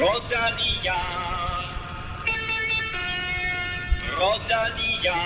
Rodania. 0.00 0.98
Rodania. 4.20 5.16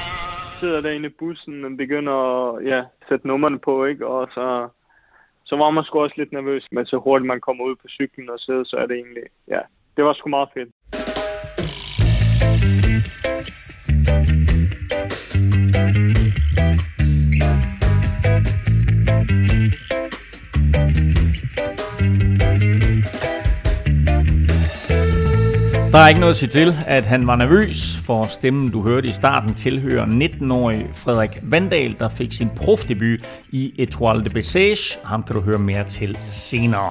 sidder 0.61 0.81
derinde 0.81 1.09
i 1.09 1.13
bussen 1.19 1.65
og 1.65 1.77
begynder 1.77 2.13
at 2.13 2.67
ja, 2.67 2.85
sætte 3.09 3.27
nummerne 3.27 3.59
på, 3.59 3.85
ikke? 3.85 4.07
Og 4.07 4.29
så, 4.35 4.69
så 5.45 5.57
var 5.57 5.71
man 5.71 5.85
sgu 5.85 6.01
også 6.01 6.15
lidt 6.19 6.33
nervøs, 6.33 6.67
men 6.73 6.87
så 6.87 6.97
hurtigt 6.97 7.27
man 7.27 7.41
kommer 7.41 7.65
ud 7.65 7.77
på 7.77 7.89
cyklen 7.89 8.31
og 8.31 8.41
sidder, 8.41 8.65
så 8.65 8.77
er 8.77 8.87
det 8.87 8.97
egentlig, 8.97 9.23
ja, 9.49 9.61
det 9.97 10.05
var 10.05 10.13
sgu 10.13 10.29
meget 10.29 10.49
fedt. 10.55 10.71
Der 25.93 25.99
er 25.99 26.09
ikke 26.09 26.21
noget 26.21 26.31
at 26.31 26.37
sige 26.37 26.49
til, 26.49 26.75
at 26.87 27.05
han 27.05 27.27
var 27.27 27.37
nervøs, 27.37 27.97
for 28.05 28.27
stemmen, 28.27 28.71
du 28.71 28.83
hørte 28.83 29.09
i 29.09 29.13
starten, 29.13 29.55
tilhører 29.55 30.07
19-årig 30.07 30.87
Frederik 30.95 31.39
Vandal, 31.43 31.97
der 31.99 32.09
fik 32.09 32.33
sin 32.33 32.49
profdebut 32.57 33.21
i 33.51 33.75
Etoile 33.79 34.25
de 34.25 34.31
Bessage. 34.31 34.99
Ham 35.05 35.23
kan 35.23 35.37
du 35.37 35.41
høre 35.41 35.59
mere 35.59 35.85
til 35.85 36.19
senere. 36.31 36.91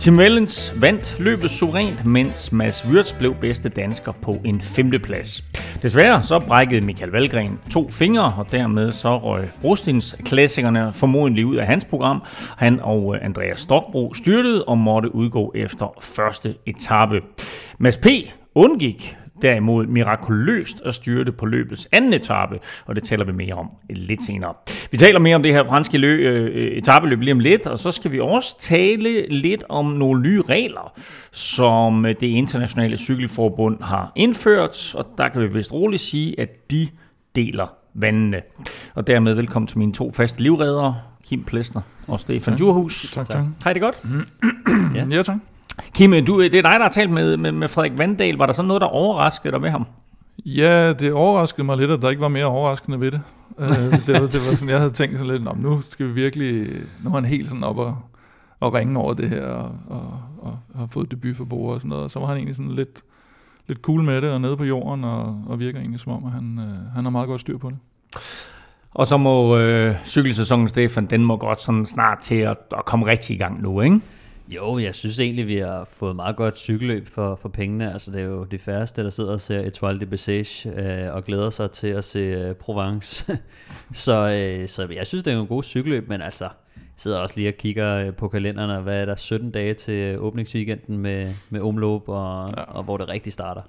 Tim 0.00 0.18
Wellens 0.18 0.74
vandt 0.80 1.16
løbet 1.20 1.50
suverænt, 1.50 2.04
mens 2.04 2.52
Mads 2.52 2.86
Wirtz 2.86 3.12
blev 3.12 3.34
bedste 3.34 3.68
dansker 3.68 4.12
på 4.12 4.36
en 4.44 4.60
femteplads. 4.60 5.44
Desværre 5.82 6.22
så 6.22 6.38
brækkede 6.38 6.86
Michael 6.86 7.10
Valgren 7.10 7.58
to 7.70 7.88
fingre, 7.90 8.34
og 8.38 8.52
dermed 8.52 8.92
så 8.92 9.18
røg 9.18 9.48
Brostins 9.60 10.16
klassikerne 10.24 10.92
formodentlig 10.92 11.46
ud 11.46 11.56
af 11.56 11.66
hans 11.66 11.84
program. 11.84 12.22
Han 12.56 12.80
og 12.80 13.14
øh, 13.14 13.24
Andreas 13.24 13.60
Stokbro 13.60 14.14
styrtede 14.14 14.64
og 14.64 14.78
måtte 14.78 15.14
udgå 15.14 15.52
efter 15.54 15.94
første 16.00 16.54
etape. 16.66 17.20
Mads 17.78 17.96
P. 17.96 18.06
undgik 18.54 19.16
derimod 19.42 19.86
mirakuløst 19.86 20.82
at 20.84 20.94
styrte 20.94 21.32
på 21.32 21.46
løbets 21.46 21.88
anden 21.92 22.12
etape, 22.12 22.58
og 22.86 22.96
det 22.96 23.04
taler 23.04 23.24
vi 23.24 23.32
mere 23.32 23.54
om 23.54 23.70
lidt 23.90 24.22
senere. 24.22 24.54
Vi 24.90 24.98
taler 24.98 25.18
mere 25.18 25.36
om 25.36 25.42
det 25.42 25.52
her 25.52 25.66
franske 25.66 25.98
løb, 25.98 26.20
øh, 26.20 26.66
etabeløb 26.66 27.20
lige 27.20 27.32
om 27.32 27.40
lidt, 27.40 27.66
og 27.66 27.78
så 27.78 27.90
skal 27.90 28.12
vi 28.12 28.20
også 28.20 28.60
tale 28.60 29.28
lidt 29.28 29.64
om 29.68 29.86
nogle 29.86 30.22
nye 30.22 30.42
regler, 30.42 30.92
som 31.32 32.02
det 32.02 32.22
internationale 32.26 32.96
cykelforbund 32.96 33.82
har 33.82 34.12
indført, 34.16 34.94
og 34.94 35.06
der 35.18 35.28
kan 35.28 35.42
vi 35.42 35.46
vist 35.52 35.72
roligt 35.72 36.02
sige, 36.02 36.40
at 36.40 36.70
de 36.70 36.88
deler 37.34 37.66
vandene. 37.94 38.42
Og 38.94 39.06
dermed 39.06 39.34
velkommen 39.34 39.66
til 39.66 39.78
mine 39.78 39.92
to 39.92 40.10
faste 40.10 40.42
livredere, 40.42 40.96
Kim 41.28 41.44
Plesner 41.44 41.82
og 42.06 42.20
Stefan 42.20 42.52
Tak. 42.52 42.58
Djurhus. 42.58 43.12
Tak, 43.12 43.28
tak. 43.28 43.44
Hej 43.64 43.72
det 43.72 43.82
godt? 43.82 43.98
Ja, 44.94 45.06
ja 45.16 45.22
tak. 45.22 45.36
Kim, 45.94 46.24
du, 46.24 46.42
det 46.42 46.54
er 46.54 46.62
dig, 46.62 46.72
der 46.72 46.82
har 46.82 46.88
talt 46.88 47.10
med, 47.10 47.36
med, 47.36 47.52
med 47.52 47.68
Frederik 47.68 47.98
Vandal. 47.98 48.36
Var 48.36 48.46
der 48.46 48.52
sådan 48.52 48.66
noget, 48.66 48.80
der 48.80 48.86
overraskede 48.86 49.52
dig 49.52 49.60
med 49.60 49.70
ham? 49.70 49.86
Ja, 50.44 50.92
det 50.92 51.12
overraskede 51.12 51.64
mig 51.64 51.76
lidt, 51.76 51.90
at 51.90 52.02
der 52.02 52.10
ikke 52.10 52.22
var 52.22 52.28
mere 52.28 52.44
overraskende 52.44 53.00
ved 53.00 53.10
det. 53.10 53.20
Øh, 53.58 53.68
det, 53.68 54.12
var, 54.14 54.20
det 54.26 54.34
var 54.34 54.54
sådan, 54.56 54.68
jeg 54.68 54.78
havde 54.78 54.90
tænkt 54.92 55.18
sådan 55.18 55.32
lidt, 55.32 55.44
"Nå, 55.44 55.54
nu 55.58 55.80
skal 55.80 56.06
vi 56.06 56.12
virkelig, 56.12 56.66
nu 57.04 57.10
er 57.10 57.14
han 57.14 57.24
helt 57.24 57.48
sådan 57.48 57.64
op 57.64 57.78
og, 57.78 57.98
og 58.60 58.74
ringe 58.74 58.98
over 59.00 59.14
det 59.14 59.28
her, 59.28 59.46
og, 59.46 59.70
og, 59.86 60.18
og 60.38 60.58
har 60.78 60.86
fået 60.86 61.10
debut 61.10 61.36
for 61.36 61.44
bordet 61.44 61.74
og 61.74 61.80
sådan 61.80 61.88
noget. 61.88 62.04
Og 62.04 62.10
så 62.10 62.18
var 62.18 62.26
han 62.26 62.36
egentlig 62.36 62.56
sådan 62.56 62.72
lidt, 62.72 63.02
lidt 63.68 63.80
cool 63.80 64.02
med 64.02 64.22
det, 64.22 64.30
og 64.32 64.40
nede 64.40 64.56
på 64.56 64.64
jorden, 64.64 65.04
og, 65.04 65.42
og 65.46 65.58
virker 65.60 65.78
egentlig 65.80 66.00
som 66.00 66.12
om, 66.12 66.24
at 66.24 66.32
han, 66.32 66.58
øh, 66.58 66.94
han 66.94 67.04
har 67.04 67.10
meget 67.10 67.28
godt 67.28 67.40
styr 67.40 67.58
på 67.58 67.70
det. 67.70 67.78
Og 68.94 69.06
så 69.06 69.16
må 69.16 69.56
øh, 69.58 69.94
cykelsæsonen, 70.04 70.68
Stefan, 70.68 71.06
den 71.06 71.24
må 71.24 71.36
godt 71.36 71.60
sådan 71.60 71.86
snart 71.86 72.18
til 72.18 72.34
at, 72.34 72.56
at 72.78 72.84
komme 72.84 73.06
rigtig 73.06 73.34
i 73.34 73.38
gang 73.38 73.62
nu, 73.62 73.80
ikke? 73.80 74.00
Jo, 74.48 74.78
jeg 74.78 74.94
synes 74.94 75.18
egentlig, 75.18 75.46
vi 75.46 75.56
har 75.56 75.84
fået 75.84 76.16
meget 76.16 76.36
godt 76.36 76.58
cykelløb 76.58 77.08
for, 77.08 77.34
for 77.34 77.48
pengene. 77.48 77.92
Altså, 77.92 78.10
det 78.10 78.20
er 78.20 78.24
jo 78.24 78.44
de 78.44 78.58
færreste, 78.58 79.04
der 79.04 79.10
sidder 79.10 79.32
og 79.32 79.40
ser 79.40 79.60
Etoile 79.60 80.00
de 80.00 80.06
Bessage 80.06 80.70
øh, 80.70 81.14
og 81.14 81.24
glæder 81.24 81.50
sig 81.50 81.70
til 81.70 81.86
at 81.86 82.04
se 82.04 82.18
øh, 82.18 82.54
Provence. 82.54 83.38
så, 83.92 84.12
øh, 84.12 84.68
så 84.68 84.88
jeg 84.90 85.06
synes, 85.06 85.24
det 85.24 85.32
er 85.32 85.40
en 85.40 85.46
god 85.46 85.62
cykelløb, 85.62 86.08
men 86.08 86.22
altså, 86.22 86.44
jeg 86.44 86.82
sidder 86.96 87.18
også 87.18 87.34
lige 87.36 87.48
og 87.48 87.54
kigger 87.54 88.06
øh, 88.06 88.14
på 88.14 88.28
kalenderen, 88.28 88.70
og 88.70 88.82
hvad 88.82 89.00
er 89.00 89.04
der 89.04 89.14
17 89.14 89.50
dage 89.50 89.74
til 89.74 90.18
åbningsweekenden 90.18 90.98
med, 90.98 91.34
med 91.50 91.60
omløb, 91.60 92.08
og, 92.08 92.48
ja. 92.56 92.62
og 92.62 92.84
hvor 92.84 92.96
det 92.96 93.08
rigtig 93.08 93.32
starter. 93.32 93.62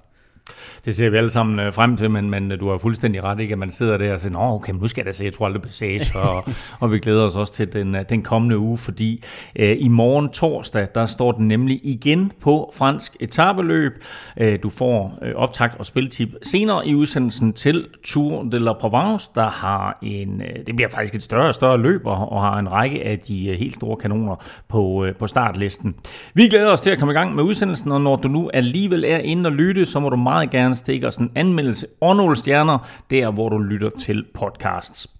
Det 0.84 0.96
ser 0.96 1.10
vi 1.10 1.16
alle 1.16 1.30
sammen 1.30 1.58
øh, 1.60 1.72
frem 1.72 1.96
til, 1.96 2.10
men, 2.10 2.30
men 2.30 2.52
øh, 2.52 2.60
du 2.60 2.70
har 2.70 2.78
fuldstændig 2.78 3.24
ret, 3.24 3.40
ikke? 3.40 3.52
At 3.52 3.58
man 3.58 3.70
sidder 3.70 3.98
der 3.98 4.12
og 4.12 4.20
siger, 4.20 4.32
Nå, 4.32 4.38
okay, 4.38 4.72
men 4.72 4.80
nu 4.80 4.88
skal 4.88 5.00
jeg 5.00 5.06
da 5.06 5.12
se 5.12 5.26
Etoile 5.26 5.54
de 5.54 5.58
Bessage, 5.58 6.18
og, 6.18 6.48
og 6.80 6.92
vi 6.92 6.98
glæder 6.98 7.24
os 7.24 7.36
også 7.36 7.52
til 7.52 7.72
den, 7.72 7.94
øh, 7.94 8.04
den 8.08 8.22
kommende 8.22 8.58
uge, 8.58 8.78
fordi 8.78 9.24
øh, 9.56 9.76
i 9.78 9.88
morgen 9.88 10.28
torsdag, 10.28 10.88
der 10.94 11.06
står 11.06 11.32
den 11.32 11.48
nemlig 11.48 11.80
igen 11.82 12.32
på 12.40 12.72
fransk 12.74 13.16
etabeløb. 13.20 13.92
Øh, 14.36 14.58
du 14.62 14.70
får 14.70 15.18
øh, 15.22 15.34
optakt 15.34 15.78
og 15.78 15.86
spiltip 15.86 16.28
senere 16.42 16.88
i 16.88 16.94
udsendelsen 16.94 17.52
til 17.52 17.86
Tour 18.04 18.42
de 18.42 18.58
la 18.58 18.72
Provence, 18.72 19.30
der 19.34 19.50
har 19.50 19.98
en, 20.02 20.42
øh, 20.42 20.66
det 20.66 20.76
bliver 20.76 20.88
faktisk 20.90 21.14
et 21.14 21.22
større 21.22 21.48
og 21.48 21.54
større 21.54 21.78
løb, 21.78 22.06
og, 22.06 22.32
og 22.32 22.42
har 22.42 22.58
en 22.58 22.72
række 22.72 23.04
af 23.04 23.18
de 23.18 23.48
øh, 23.48 23.58
helt 23.58 23.74
store 23.74 23.96
kanoner 23.96 24.44
på, 24.68 25.04
øh, 25.04 25.14
på 25.14 25.26
startlisten. 25.26 25.94
Vi 26.34 26.48
glæder 26.48 26.72
os 26.72 26.80
til 26.80 26.90
at 26.90 26.98
komme 26.98 27.12
i 27.12 27.14
gang 27.14 27.34
med 27.34 27.44
udsendelsen, 27.44 27.92
og 27.92 28.00
når 28.00 28.16
du 28.16 28.28
nu 28.28 28.50
alligevel 28.54 29.04
er 29.04 29.18
inde 29.18 29.46
og 29.46 29.52
lytte, 29.52 29.86
så 29.86 30.00
må 30.00 30.08
du 30.08 30.16
meget 30.16 30.37
gerne 30.46 30.74
stikke 30.74 31.06
os 31.06 31.16
en 31.16 31.30
anmeldelse 31.34 31.86
og 32.00 32.16
nogle 32.16 32.36
stjerner, 32.36 32.78
der 33.10 33.30
hvor 33.30 33.48
du 33.48 33.58
lytter 33.58 33.90
til 33.98 34.24
podcasts. 34.34 35.10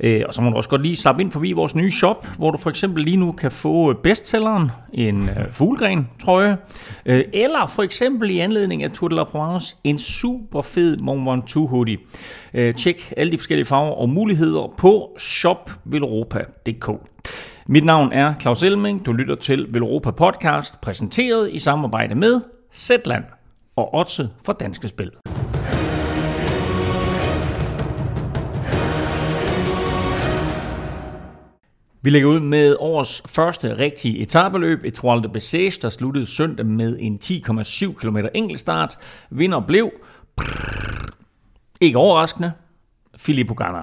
Øh, 0.00 0.22
og 0.28 0.34
så 0.34 0.42
må 0.42 0.50
du 0.50 0.56
også 0.56 0.68
godt 0.68 0.82
lige 0.82 0.96
slappe 0.96 1.22
ind 1.22 1.30
forbi 1.30 1.52
vores 1.52 1.74
nye 1.74 1.90
shop, 1.90 2.26
hvor 2.38 2.50
du 2.50 2.58
for 2.58 2.70
eksempel 2.70 3.04
lige 3.04 3.16
nu 3.16 3.32
kan 3.32 3.50
få 3.50 3.90
øh, 3.90 3.96
bestselleren, 3.96 4.70
en 4.92 5.22
øh, 5.22 5.50
fuglegren 5.50 6.08
trøje, 6.24 6.56
eller 7.04 7.66
for 7.66 7.82
eksempel 7.82 8.30
i 8.30 8.38
anledning 8.38 8.82
af 8.82 8.90
Tour 8.90 9.08
de 9.08 9.14
la 9.14 9.24
Provence, 9.24 9.76
en 9.84 9.98
super 9.98 10.62
fed 10.62 10.96
Mont 10.96 11.30
Ventoux 11.30 11.70
hoodie. 11.70 11.98
Tjek 12.54 13.12
alle 13.16 13.32
de 13.32 13.38
forskellige 13.38 13.66
farver 13.66 13.92
og 13.92 14.08
muligheder 14.08 14.74
på 14.76 15.16
shopvelropa.dk. 15.18 16.90
Mit 17.66 17.84
navn 17.84 18.12
er 18.12 18.34
Claus 18.40 18.62
Elming. 18.62 19.06
Du 19.06 19.12
lytter 19.12 19.34
til 19.34 19.66
Velropa 19.70 20.10
Podcast, 20.10 20.80
præsenteret 20.80 21.50
i 21.52 21.58
samarbejde 21.58 22.14
med 22.14 22.40
Zetland 22.72 23.24
og 23.78 23.94
Otse 23.94 24.30
for 24.44 24.52
Danske 24.52 24.88
Spil. 24.88 25.10
Vi 32.02 32.10
lægger 32.10 32.28
ud 32.28 32.40
med 32.40 32.76
årets 32.80 33.22
første 33.26 33.78
rigtige 33.78 34.18
etabeløb, 34.18 34.84
Etoile 34.84 35.22
de 35.22 35.28
Bessage, 35.28 35.78
der 35.82 35.88
sluttede 35.88 36.26
søndag 36.26 36.66
med 36.66 36.96
en 37.00 37.18
10,7 37.24 37.92
km 37.92 38.16
enkeltstart. 38.34 38.98
Vinder 39.30 39.60
blev, 39.60 39.90
ikke 41.80 41.98
overraskende, 41.98 42.52
Filippo 43.16 43.54
Ganna. 43.54 43.82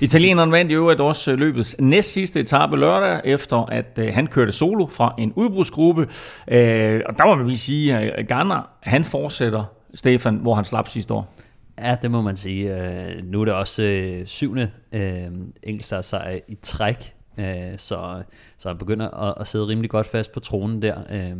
Italieneren 0.00 0.52
vandt 0.52 0.72
jo 0.72 0.78
øvrigt 0.78 1.00
også 1.00 1.32
øh, 1.32 1.38
løbets 1.38 1.76
næst 1.78 2.12
sidste 2.12 2.40
etape 2.40 2.76
lørdag, 2.76 3.20
efter 3.24 3.56
at 3.56 3.98
øh, 3.98 4.14
han 4.14 4.26
kørte 4.26 4.52
solo 4.52 4.86
fra 4.86 5.14
en 5.18 5.32
udbrudsgruppe. 5.36 6.02
Øh, 6.48 7.00
og 7.06 7.18
der 7.18 7.26
må 7.26 7.34
man 7.34 7.46
lige 7.46 7.58
sige, 7.58 7.96
at 7.96 8.18
øh, 8.18 8.26
Ganna, 8.28 8.60
han 8.80 9.04
fortsætter, 9.04 9.64
Stefan, 9.94 10.34
hvor 10.34 10.54
han 10.54 10.64
slap 10.64 10.88
sidste 10.88 11.14
år. 11.14 11.34
Ja, 11.78 11.96
det 12.02 12.10
må 12.10 12.22
man 12.22 12.36
sige. 12.36 12.76
Øh, 12.76 13.24
nu 13.24 13.40
er 13.40 13.44
det 13.44 13.54
også 13.54 13.82
øh, 13.82 14.26
syvende 14.26 14.70
øh, 14.92 15.26
enkeltstartssejr 15.62 16.38
i 16.48 16.54
træk, 16.54 17.14
øh, 17.38 17.46
så, 17.76 18.22
så 18.58 18.68
han 18.68 18.78
begynder 18.78 19.10
at, 19.10 19.34
at 19.40 19.46
sidde 19.46 19.68
rimelig 19.68 19.90
godt 19.90 20.06
fast 20.06 20.32
på 20.32 20.40
tronen 20.40 20.82
der. 20.82 20.96
Øh, 21.10 21.36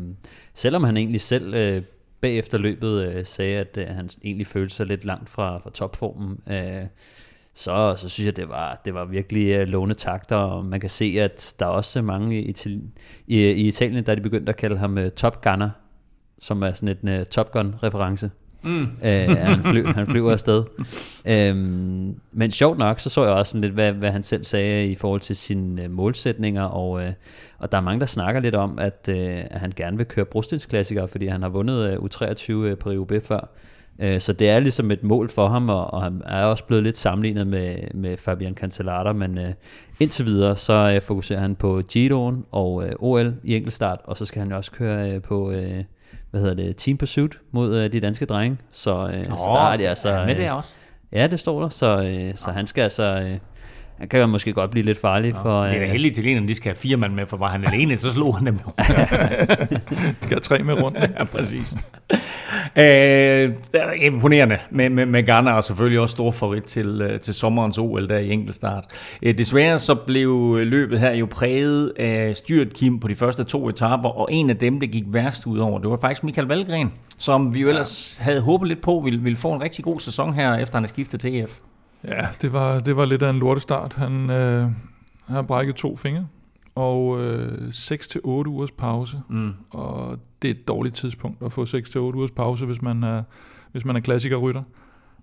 selvom 0.54 0.84
han 0.84 0.96
egentlig 0.96 1.20
selv 1.20 1.54
øh, 1.54 1.82
bagefter 2.20 2.58
løbet 2.58 3.08
øh, 3.08 3.24
sagde, 3.24 3.58
at 3.58 3.78
øh, 3.78 3.86
han 3.86 4.08
egentlig 4.24 4.46
følte 4.46 4.74
sig 4.74 4.86
lidt 4.86 5.04
langt 5.04 5.30
fra, 5.30 5.58
fra 5.58 5.70
topformen, 5.70 6.38
øh, 6.50 6.86
så, 7.54 7.94
så 7.96 8.08
synes 8.08 8.26
jeg, 8.26 8.36
det 8.36 8.48
var, 8.48 8.80
det 8.84 8.94
var 8.94 9.04
virkelig 9.04 9.60
uh, 9.60 9.68
låne 9.68 9.94
takter, 9.94 10.36
og 10.36 10.64
man 10.64 10.80
kan 10.80 10.90
se, 10.90 11.16
at 11.20 11.54
der 11.58 11.66
er 11.66 11.70
også 11.70 12.02
mange 12.02 12.42
i, 12.42 12.54
i, 13.26 13.38
i 13.38 13.66
Italien, 13.66 14.06
der 14.06 14.12
er 14.12 14.16
de 14.16 14.22
begyndt 14.22 14.48
at 14.48 14.56
kalde 14.56 14.78
ham 14.78 14.96
uh, 14.96 15.08
Top 15.08 15.42
Gunner, 15.42 15.70
som 16.38 16.62
er 16.62 16.72
sådan 16.72 16.98
en 17.02 17.20
uh, 17.20 17.26
Top 17.26 17.52
Gun-reference. 17.52 18.30
Mm. 18.64 18.82
Uh, 18.82 19.36
han, 19.36 19.62
flyv, 19.62 19.86
han 19.86 20.06
flyver 20.06 20.32
afsted. 20.32 20.64
um, 21.52 22.16
men 22.32 22.50
sjovt 22.50 22.78
nok, 22.78 23.00
så 23.00 23.10
så 23.10 23.24
jeg 23.24 23.32
også 23.32 23.50
sådan 23.50 23.60
lidt, 23.60 23.72
hvad, 23.72 23.92
hvad 23.92 24.10
han 24.10 24.22
selv 24.22 24.44
sagde 24.44 24.86
i 24.86 24.94
forhold 24.94 25.20
til 25.20 25.36
sine 25.36 25.84
uh, 25.84 25.90
målsætninger, 25.90 26.62
og, 26.62 26.90
uh, 26.90 27.08
og 27.58 27.72
der 27.72 27.78
er 27.78 27.82
mange, 27.82 28.00
der 28.00 28.06
snakker 28.06 28.40
lidt 28.40 28.54
om, 28.54 28.78
at, 28.78 29.08
uh, 29.08 29.16
at 29.50 29.60
han 29.60 29.72
gerne 29.76 29.96
vil 29.96 30.06
køre 30.06 30.24
brostensklassiker, 30.24 31.06
fordi 31.06 31.26
han 31.26 31.42
har 31.42 31.48
vundet 31.48 31.98
uh, 31.98 32.04
U23 32.04 32.52
uh, 32.52 32.78
på 32.78 32.90
Rio 32.90 33.04
B 33.04 33.12
før. 33.22 33.48
Øh, 34.02 34.20
Så 34.20 34.32
det 34.32 34.50
er 34.50 34.60
ligesom 34.60 34.90
et 34.90 35.02
mål 35.02 35.28
for 35.28 35.46
ham, 35.48 35.68
og, 35.68 35.94
og 35.94 36.02
han 36.02 36.22
er 36.26 36.44
også 36.44 36.64
blevet 36.64 36.84
lidt 36.84 36.98
sammenlignet 36.98 37.46
med, 37.46 37.76
med 37.94 38.16
Fabian 38.16 38.54
Cancellara, 38.54 39.12
men 39.12 39.38
uh, 39.38 39.44
indtil 40.00 40.26
videre, 40.26 40.56
så 40.56 40.94
uh, 40.96 41.02
fokuserer 41.02 41.40
han 41.40 41.54
på 41.54 41.82
Giroen 41.88 42.44
og 42.52 42.74
uh, 42.74 42.84
OL 42.98 43.34
i 43.44 43.56
enkeltstart, 43.56 44.00
og 44.04 44.16
så 44.16 44.24
skal 44.24 44.40
han 44.40 44.50
jo 44.50 44.56
også 44.56 44.72
køre 44.72 45.20
på, 45.20 45.52
hvad 46.30 46.40
hedder 46.40 46.54
det, 46.54 46.76
Team 46.76 46.98
Pursuit 46.98 47.40
mod 47.50 47.88
de 47.88 48.00
danske 48.00 48.26
drenge, 48.26 48.58
så, 48.70 48.94
uh, 48.94 49.04
oh, 49.04 49.22
så 49.22 49.50
der 49.54 49.60
er 49.60 49.76
de 49.76 49.88
altså... 49.88 50.24
med 50.26 50.34
det 50.34 50.46
øh, 50.46 50.56
også. 50.56 50.74
Ja, 51.12 51.26
det 51.26 51.40
står 51.40 51.60
der, 51.60 51.68
så, 51.68 52.12
så 52.34 52.50
han 52.50 52.66
skal 52.66 52.82
altså... 52.82 53.38
han 54.02 54.08
kan 54.08 54.28
måske 54.28 54.52
godt 54.52 54.70
blive 54.70 54.84
lidt 54.86 54.98
farlig 54.98 55.34
for... 55.42 55.62
Det 55.62 55.74
er 55.74 55.78
da 55.78 55.84
øh, 55.84 55.90
heldigt 55.90 56.14
til 56.14 56.28
en, 56.28 56.48
de 56.48 56.54
skal 56.54 56.68
have 56.68 56.76
fire 56.76 56.96
mand 56.96 57.14
med, 57.14 57.26
for 57.26 57.36
var 57.36 57.48
han 57.48 57.64
alene, 57.66 57.96
så 57.96 58.10
slog 58.10 58.36
han 58.36 58.46
dem 58.46 58.54
jo. 58.66 58.72
Skal 60.22 60.34
have 60.34 60.40
tre 60.40 60.58
med 60.58 60.82
rundt. 60.82 60.98
ja, 61.18 61.24
præcis. 61.24 61.74
Øh, 62.76 63.52
det 63.72 63.80
er 63.80 63.92
imponerende 63.92 64.58
med, 64.70 64.90
med, 64.90 65.06
med 65.06 65.22
Ghana, 65.22 65.52
og 65.52 65.64
selvfølgelig 65.64 66.00
også 66.00 66.12
stor 66.12 66.30
favorit 66.30 66.62
til, 66.62 67.02
øh, 67.02 67.20
til 67.20 67.34
sommerens 67.34 67.78
OL 67.78 68.08
der 68.08 68.18
i 68.18 68.30
enkeltstart. 68.30 68.84
Øh, 69.22 69.38
desværre 69.38 69.78
så 69.78 69.94
blev 69.94 70.58
løbet 70.58 71.00
her 71.00 71.12
jo 71.12 71.26
præget 71.30 71.92
af 71.98 72.36
styrt 72.36 72.74
Kim 72.74 73.00
på 73.00 73.08
de 73.08 73.14
første 73.14 73.44
to 73.44 73.68
etaper, 73.68 74.08
og 74.08 74.28
en 74.32 74.50
af 74.50 74.56
dem, 74.56 74.80
der 74.80 74.86
gik 74.86 75.04
værst 75.06 75.46
ud 75.46 75.58
over, 75.58 75.78
det 75.78 75.90
var 75.90 75.98
faktisk 76.00 76.24
Michael 76.24 76.48
Valgren, 76.48 76.92
som 77.16 77.54
vi 77.54 77.60
jo 77.60 77.68
ellers 77.68 78.18
havde 78.18 78.40
håbet 78.40 78.68
lidt 78.68 78.82
på, 78.82 79.00
ville, 79.04 79.20
ville 79.20 79.36
få 79.36 79.52
en 79.52 79.62
rigtig 79.62 79.84
god 79.84 80.00
sæson 80.00 80.34
her, 80.34 80.54
efter 80.54 80.76
han 80.76 80.84
er 80.84 80.88
skiftet 80.88 81.20
til 81.20 81.42
EF. 81.42 81.58
Ja, 82.04 82.26
det 82.42 82.52
var, 82.52 82.78
det 82.78 82.96
var 82.96 83.04
lidt 83.04 83.22
af 83.22 83.30
en 83.30 83.38
lortestart. 83.38 83.92
Han 83.92 84.30
øh, 84.30 84.68
har 85.26 85.42
brækket 85.42 85.74
to 85.74 85.96
fingre, 85.96 86.26
og 86.74 87.20
øh, 87.20 87.68
6-8 87.68 88.18
ugers 88.24 88.70
pause. 88.70 89.20
Mm. 89.28 89.52
Og 89.70 90.18
det 90.42 90.50
er 90.50 90.54
et 90.54 90.68
dårligt 90.68 90.94
tidspunkt 90.94 91.42
at 91.42 91.52
få 91.52 91.64
6-8 91.64 91.98
ugers 91.98 92.30
pause, 92.30 92.66
hvis 92.66 92.82
man 92.82 93.02
er, 93.02 93.22
hvis 93.72 93.84
man 93.84 93.96
er 93.96 94.00
klassikerrytter. 94.00 94.62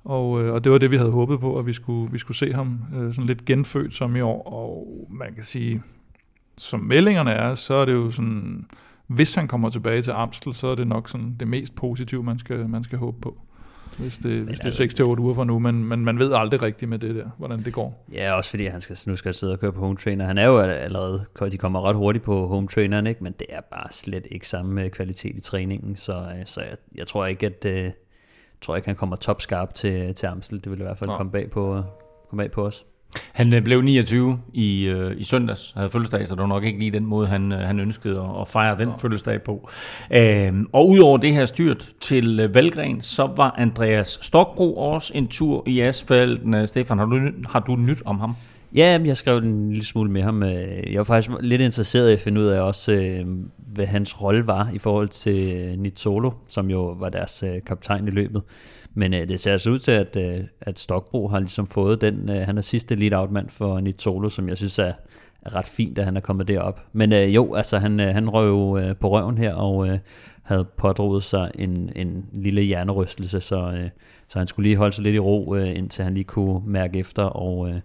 Og, 0.04 0.44
øh, 0.44 0.54
og 0.54 0.64
det 0.64 0.72
var 0.72 0.78
det, 0.78 0.92
vi 0.92 0.98
havde 0.98 1.12
håbet 1.12 1.40
på, 1.40 1.60
at 1.60 1.66
vi 1.66 1.74
skulle, 1.74 2.12
vi 2.12 2.18
skulle 2.18 2.38
se 2.38 2.54
ham 2.54 2.80
øh, 2.96 3.14
sådan 3.14 3.26
lidt 3.26 3.46
genfødt 3.46 3.94
som 3.94 4.16
i 4.16 4.22
år. 4.22 4.54
Og 4.54 5.08
man 5.10 5.34
kan 5.34 5.44
sige, 5.44 5.82
som 6.58 6.80
meldingerne 6.80 7.32
er, 7.32 7.56
så 7.56 7.74
er 7.74 7.86
det 7.86 7.94
jo 7.94 8.12
sådan, 8.12 8.66
hvis 9.08 9.36
han 9.36 9.48
kommer 9.48 9.70
tilbage 9.70 10.02
til 10.02 10.12
Amstel, 10.12 10.54
så 10.54 10.68
er 10.68 10.76
det 10.76 10.88
nok 10.88 11.10
sådan 11.10 11.36
det 11.40 11.48
mest 11.48 11.76
positive, 11.76 12.24
man 12.24 12.40
skal, 12.40 12.70
man 12.70 12.84
skal 12.84 12.98
håbe 12.98 13.22
på. 13.22 13.42
Hvis 13.98 14.18
det, 14.18 14.42
hvis 14.42 14.60
det 14.60 14.80
er 14.80 15.14
6-8 15.16 15.20
uger 15.20 15.34
fra 15.34 15.46
nu, 15.46 15.60
men, 15.60 15.84
men 15.84 16.06
man 16.06 16.20
ved 16.20 16.34
aldrig 16.34 16.62
rigtigt 16.62 16.90
med 16.90 17.00
det 17.00 17.16
der, 17.16 17.30
hvordan 17.38 17.60
det 17.60 17.74
går. 17.74 18.06
Ja, 18.14 18.34
også 18.34 18.50
fordi 18.50 18.66
han 18.66 18.82
skal, 18.82 18.98
nu 19.08 19.16
skal 19.16 19.34
sidde 19.34 19.54
og 19.54 19.60
køre 19.60 19.74
på 19.74 19.80
home 19.80 19.98
trainer. 19.98 20.26
Han 20.26 20.38
er 20.38 20.48
jo 20.48 20.60
allerede, 20.60 21.26
de 21.52 21.58
kommer 21.58 21.82
ret 21.82 21.96
hurtigt 21.96 22.26
på 22.26 22.48
home 22.48 22.68
traineren, 22.68 23.08
ikke? 23.08 23.24
men 23.24 23.36
det 23.40 23.48
er 23.50 23.62
bare 23.62 23.88
slet 23.92 24.28
ikke 24.32 24.48
samme 24.48 24.84
øh, 24.84 24.90
kvalitet 24.90 25.38
i 25.38 25.42
træningen, 25.42 25.96
så, 25.96 26.14
øh, 26.14 26.46
så 26.46 26.62
jeg, 26.62 26.78
jeg 26.96 27.08
tror 27.08 27.26
ikke, 27.26 27.46
at 27.46 27.66
øh, 27.66 27.92
tror 28.62 28.76
ikke, 28.76 28.88
han 28.88 28.96
kommer 28.96 29.16
topskarp 29.16 29.74
til, 29.74 30.16
til 30.16 30.28
Amstel. 30.28 30.64
Det 30.64 30.72
vil 30.72 30.80
i 30.80 30.84
hvert 30.84 30.98
fald 30.98 31.10
Nå. 31.10 31.18
komme 31.18 31.32
bag 31.32 31.50
på, 31.50 31.84
komme 32.30 32.44
bag 32.44 32.52
på 32.52 32.66
os. 32.66 32.86
Han 33.32 33.54
øh, 33.54 33.62
blev 33.62 33.82
29 33.82 34.40
i, 34.54 34.84
øh, 34.84 35.14
i 35.18 35.24
søndags, 35.24 35.74
havde 35.76 35.90
fødselsdag, 35.90 36.28
så 36.28 36.36
det 36.36 36.42
var 36.42 36.48
nok 36.48 36.64
ikke 36.64 36.80
lige 36.80 36.92
den 36.92 37.06
måde, 37.06 37.28
han, 37.28 37.52
øh, 37.52 37.60
han 37.60 37.80
ønskede 37.80 38.20
at, 38.20 38.42
at 38.42 38.48
fejre 38.48 38.78
den 38.78 38.90
fødselsdag 39.00 39.42
på. 39.42 39.70
Øhm, 40.12 40.68
og 40.74 40.90
udover 40.90 41.18
det 41.18 41.34
her 41.34 41.46
styrt 41.46 41.90
til 42.02 42.40
øh, 42.40 42.56
Valgren, 42.56 43.02
så 43.02 43.30
var 43.36 43.56
Andreas 43.58 44.20
Stokbro 44.22 44.78
også 44.78 45.12
en 45.16 45.28
tur 45.28 45.64
i 45.68 45.80
asfalten. 45.80 46.68
Stefan, 46.68 46.98
har 46.98 47.06
du, 47.06 47.20
har 47.50 47.60
du 47.60 47.76
nyt 47.76 48.02
om 48.06 48.20
ham? 48.20 48.36
Ja, 48.76 49.00
jeg 49.06 49.18
skrev 49.18 49.38
en 49.38 49.70
lille 49.70 49.86
smule 49.86 50.12
med 50.12 50.24
ham. 50.24 50.44
Jeg 50.44 50.98
var 50.98 51.04
faktisk 51.04 51.38
lidt 51.42 51.62
interesseret 51.62 52.10
i 52.10 52.14
at 52.14 52.20
finde 52.20 52.42
ud 52.42 52.46
af 52.46 52.62
også, 52.62 53.24
hvad 53.58 53.86
hans 53.86 54.22
rolle 54.22 54.48
var 54.48 54.70
i 54.74 54.78
forhold 54.78 55.10
til 55.10 55.74
Nitsolo, 55.80 56.32
som 56.48 56.70
jo 56.70 56.96
var 57.00 57.10
deres 57.10 57.44
kaptajn 57.66 58.08
i 58.08 58.12
løbet. 58.12 58.42
Men 58.94 59.14
øh, 59.14 59.28
det 59.28 59.40
ser 59.40 59.52
altså 59.52 59.70
ud 59.70 59.80
til, 59.80 59.92
at, 59.92 60.16
øh, 60.16 60.44
at 60.62 60.80
Stokbro 60.80 61.28
har 61.28 61.40
ligesom 61.40 61.68
fået 61.68 62.02
den, 62.02 62.30
øh, 62.30 62.42
han 62.42 62.58
er 62.58 62.62
sidste 62.62 62.96
lead-out-mand 62.96 63.50
for 63.50 63.80
Nitolo, 63.80 64.30
som 64.30 64.50
jeg 64.50 64.58
synes 64.58 64.80
er, 64.80 64.94
er 65.42 65.56
ret 65.56 65.66
fint, 65.66 66.00
at 66.00 66.06
han 66.06 66.18
er 66.18 66.22
kommet 66.22 66.48
derop. 66.48 66.82
Men 66.94 67.14
øh, 67.14 67.36
jo, 67.36 67.54
altså 67.54 67.78
han, 67.78 68.00
øh, 68.00 68.14
han 68.14 68.30
røg 68.30 68.48
jo 68.48 68.78
øh, 68.78 68.96
på 68.96 69.10
røven 69.10 69.38
her, 69.38 69.54
og 69.54 69.88
øh, 69.90 70.00
havde 70.44 70.66
pådroget 70.78 71.24
sig 71.24 71.52
en, 71.56 71.92
en 71.96 72.26
lille 72.34 72.62
hjernerystelse, 72.62 73.40
så, 73.40 73.72
øh, 73.72 73.90
så 74.28 74.40
han 74.40 74.48
skulle 74.48 74.68
lige 74.70 74.78
holde 74.78 74.96
sig 74.96 75.04
lidt 75.04 75.16
i 75.16 75.20
ro, 75.20 75.56
øh, 75.56 75.78
indtil 75.78 76.04
han 76.04 76.14
lige 76.14 76.24
kunne 76.24 76.62
mærke 76.66 77.00
efter, 77.00 77.24
og 77.24 77.70
øh, 77.70 77.76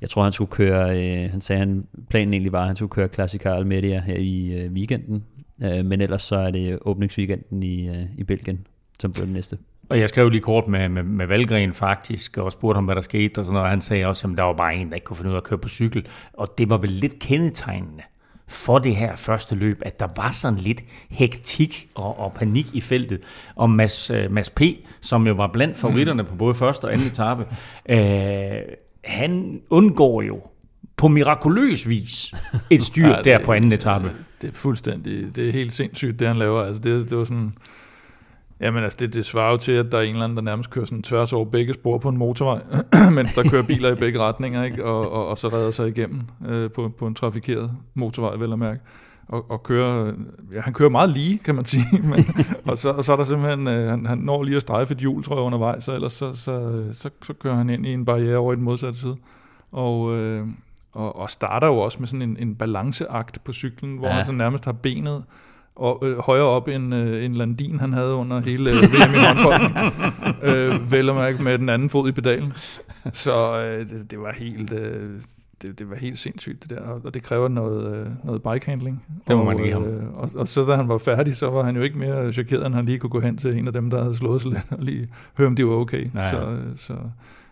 jeg 0.00 0.08
tror, 0.08 0.22
han 0.22 0.32
skulle 0.32 0.50
køre, 0.50 0.98
øh, 0.98 1.30
han 1.30 1.40
sagde, 1.40 1.58
han 1.58 1.86
planen 2.10 2.34
egentlig 2.34 2.52
var, 2.52 2.60
at 2.60 2.66
han 2.66 2.76
skulle 2.76 2.90
køre 2.90 3.08
Classica 3.08 3.48
Almeria 3.48 4.00
her 4.00 4.16
i 4.16 4.48
øh, 4.48 4.72
weekenden, 4.72 5.24
øh, 5.62 5.84
men 5.84 6.00
ellers 6.00 6.22
så 6.22 6.36
er 6.36 6.50
det 6.50 6.78
åbningsweekenden 6.82 7.62
i, 7.62 7.88
øh, 7.88 8.04
i 8.16 8.24
Belgien, 8.24 8.66
som 9.00 9.12
bliver 9.12 9.24
den 9.24 9.34
næste. 9.34 9.58
Og 9.90 9.98
jeg 10.00 10.08
skrev 10.08 10.28
lige 10.28 10.40
kort 10.40 10.68
med, 10.68 10.88
med, 10.88 11.02
med 11.02 11.26
Valgren 11.26 11.72
faktisk, 11.72 12.38
og 12.38 12.52
spurgte 12.52 12.76
ham, 12.76 12.84
hvad 12.84 12.94
der 12.94 13.00
skete, 13.00 13.38
og 13.38 13.44
sådan 13.44 13.54
noget. 13.54 13.70
Han 13.70 13.80
sagde 13.80 14.06
også, 14.06 14.28
at 14.28 14.36
der 14.38 14.42
var 14.42 14.52
bare 14.52 14.74
en, 14.74 14.88
der 14.88 14.94
ikke 14.94 15.04
kunne 15.04 15.16
finde 15.16 15.30
ud 15.30 15.34
af 15.34 15.40
at 15.40 15.44
køre 15.44 15.58
på 15.58 15.68
cykel. 15.68 16.06
Og 16.32 16.54
det 16.58 16.70
var 16.70 16.76
vel 16.76 16.90
lidt 16.90 17.18
kendetegnende 17.18 18.02
for 18.48 18.78
det 18.78 18.96
her 18.96 19.16
første 19.16 19.54
løb, 19.54 19.82
at 19.86 20.00
der 20.00 20.08
var 20.16 20.30
sådan 20.30 20.58
lidt 20.58 20.80
hektik 21.10 21.88
og, 21.94 22.20
og 22.20 22.32
panik 22.32 22.74
i 22.74 22.80
feltet. 22.80 23.20
Og 23.56 23.70
Mads, 23.70 24.10
øh, 24.10 24.32
Mads 24.32 24.50
P., 24.50 24.62
som 25.00 25.26
jo 25.26 25.32
var 25.34 25.46
blandt 25.52 25.76
favoritterne 25.76 26.24
på 26.24 26.34
både 26.34 26.54
første 26.54 26.84
og 26.84 26.92
anden 26.92 27.06
etape, 27.06 27.46
øh, 27.88 28.62
han 29.04 29.60
undgår 29.70 30.22
jo 30.22 30.40
på 30.96 31.08
mirakuløs 31.08 31.88
vis 31.88 32.34
et 32.70 32.82
styr 32.82 33.06
ja, 33.08 33.16
det- 33.16 33.24
der 33.24 33.44
på 33.44 33.52
anden 33.52 33.72
etape. 33.72 34.10
Det 34.40 34.48
er 34.48 34.52
fuldstændig, 34.54 35.36
det 35.36 35.48
er 35.48 35.52
helt 35.52 35.72
sindssygt, 35.72 36.18
det 36.18 36.28
han 36.28 36.36
laver. 36.36 36.62
Altså 36.62 36.82
det, 36.82 37.10
det 37.10 37.18
var 37.18 37.24
sådan, 37.24 37.52
jamen 38.60 38.82
altså 38.82 38.96
det, 39.00 39.14
det 39.14 39.26
svarer 39.26 39.50
jo 39.50 39.56
til, 39.56 39.72
at 39.72 39.92
der 39.92 39.98
er 39.98 40.02
en 40.02 40.10
eller 40.10 40.24
anden, 40.24 40.36
der 40.36 40.42
nærmest 40.42 40.70
kører 40.70 40.84
sådan 40.84 41.02
tværs 41.02 41.32
over 41.32 41.44
begge 41.44 41.74
spor 41.74 41.98
på 41.98 42.08
en 42.08 42.16
motorvej, 42.16 42.62
mens 43.16 43.34
der 43.34 43.48
kører 43.50 43.62
biler 43.62 43.92
i 43.92 43.94
begge 43.94 44.18
retninger, 44.18 44.64
ikke? 44.64 44.84
Og, 44.84 45.12
og, 45.12 45.28
og 45.28 45.38
så 45.38 45.48
redder 45.48 45.70
sig 45.70 45.88
igennem 45.88 46.20
øh, 46.48 46.70
på, 46.70 46.92
på 46.98 47.06
en 47.06 47.14
trafikeret 47.14 47.70
motorvej, 47.94 48.36
vel 48.36 48.52
at 48.52 48.58
mærke. 48.58 48.80
Og, 49.28 49.50
og 49.50 49.62
kører, 49.62 50.12
ja, 50.52 50.60
han 50.60 50.72
kører 50.72 50.88
meget 50.90 51.10
lige, 51.10 51.38
kan 51.38 51.54
man 51.54 51.64
sige, 51.64 51.84
men, 52.02 52.24
og, 52.66 52.78
så, 52.78 52.90
og 52.90 53.04
så 53.04 53.12
er 53.12 53.16
der 53.16 53.24
simpelthen, 53.24 53.68
øh, 53.68 53.90
han, 53.90 54.06
han 54.06 54.18
når 54.18 54.42
lige 54.42 54.56
at 54.56 54.62
strejfe 54.62 54.94
et 54.94 54.98
hjul, 54.98 55.24
tror 55.24 55.36
jeg, 55.36 55.42
undervejs, 55.44 55.84
så 55.84 55.94
ellers 55.94 56.12
så, 56.12 56.32
så, 56.32 56.84
så, 56.92 57.10
så 57.22 57.32
kører 57.32 57.54
han 57.54 57.70
ind 57.70 57.86
i 57.86 57.92
en 57.92 58.04
barriere 58.04 58.36
over 58.36 58.52
i 58.52 58.56
den 58.56 58.64
modsatte 58.64 58.98
side. 58.98 59.16
Og, 59.72 60.16
øh, 60.16 60.46
og, 60.92 61.16
og 61.16 61.30
starter 61.30 61.66
jo 61.66 61.78
også 61.78 61.98
med 61.98 62.06
sådan 62.08 62.22
en, 62.22 62.36
en 62.40 62.54
balanceakt 62.54 63.44
på 63.44 63.52
cyklen, 63.52 63.96
hvor 63.96 64.06
Ja. 64.06 64.10
ja. 64.12 64.16
han 64.16 64.26
så 64.26 64.32
nærmest 64.32 64.64
har 64.64 64.72
benet 64.72 65.24
og, 65.80 65.98
øh, 66.02 66.18
højere 66.18 66.44
op 66.44 66.68
end 66.68 66.94
øh, 66.94 67.24
en 67.24 67.34
landin, 67.34 67.80
han 67.80 67.92
havde 67.92 68.14
under 68.14 68.40
hele 68.40 68.70
øh, 68.70 68.76
VM 68.76 69.14
i 69.14 69.18
håndbolden. 69.18 69.76
øh, 70.82 70.92
vel 70.92 71.08
at 71.08 71.14
mærke 71.14 71.42
med 71.42 71.58
den 71.58 71.68
anden 71.68 71.90
fod 71.90 72.08
i 72.08 72.12
pedalen. 72.12 72.52
Så 73.12 73.60
øh, 73.60 73.88
det, 73.88 74.10
det 74.10 74.20
var 74.20 74.32
helt... 74.38 74.72
Øh, 74.72 75.10
det, 75.62 75.78
det 75.78 75.90
var 75.90 75.96
helt 75.96 76.18
sindssygt 76.18 76.62
det 76.62 76.70
der, 76.70 76.80
og 76.80 77.00
og 77.04 77.14
det 77.14 77.22
kræver 77.22 77.48
noget, 77.48 77.96
øh, 77.96 78.06
noget 78.24 78.42
bikehandling. 78.42 79.04
Det 79.28 79.36
må 79.36 79.42
og, 79.42 79.46
man 79.46 79.56
give 79.56 79.72
ham. 79.72 79.84
øh, 79.84 80.14
og, 80.14 80.30
og 80.34 80.48
så 80.48 80.64
da 80.64 80.74
han 80.74 80.88
var 80.88 80.98
færdig, 80.98 81.36
så 81.36 81.50
var 81.50 81.62
han 81.62 81.76
jo 81.76 81.82
ikke 81.82 81.98
mere 81.98 82.32
chokeret, 82.32 82.66
end 82.66 82.74
han 82.74 82.84
lige 82.84 82.98
kunne 82.98 83.10
gå 83.10 83.20
hen 83.20 83.36
til 83.36 83.58
en 83.58 83.66
af 83.66 83.72
dem, 83.72 83.90
der 83.90 84.02
havde 84.02 84.16
slået 84.16 84.42
sig 84.42 84.50
lidt, 84.50 84.66
og 84.70 84.78
lige 84.80 85.08
høre, 85.36 85.48
om 85.48 85.56
de 85.56 85.66
var 85.66 85.72
okay. 85.72 86.10
Ja. 86.14 86.30
Så, 86.30 86.50
øh, 86.50 86.76
så 86.76 86.94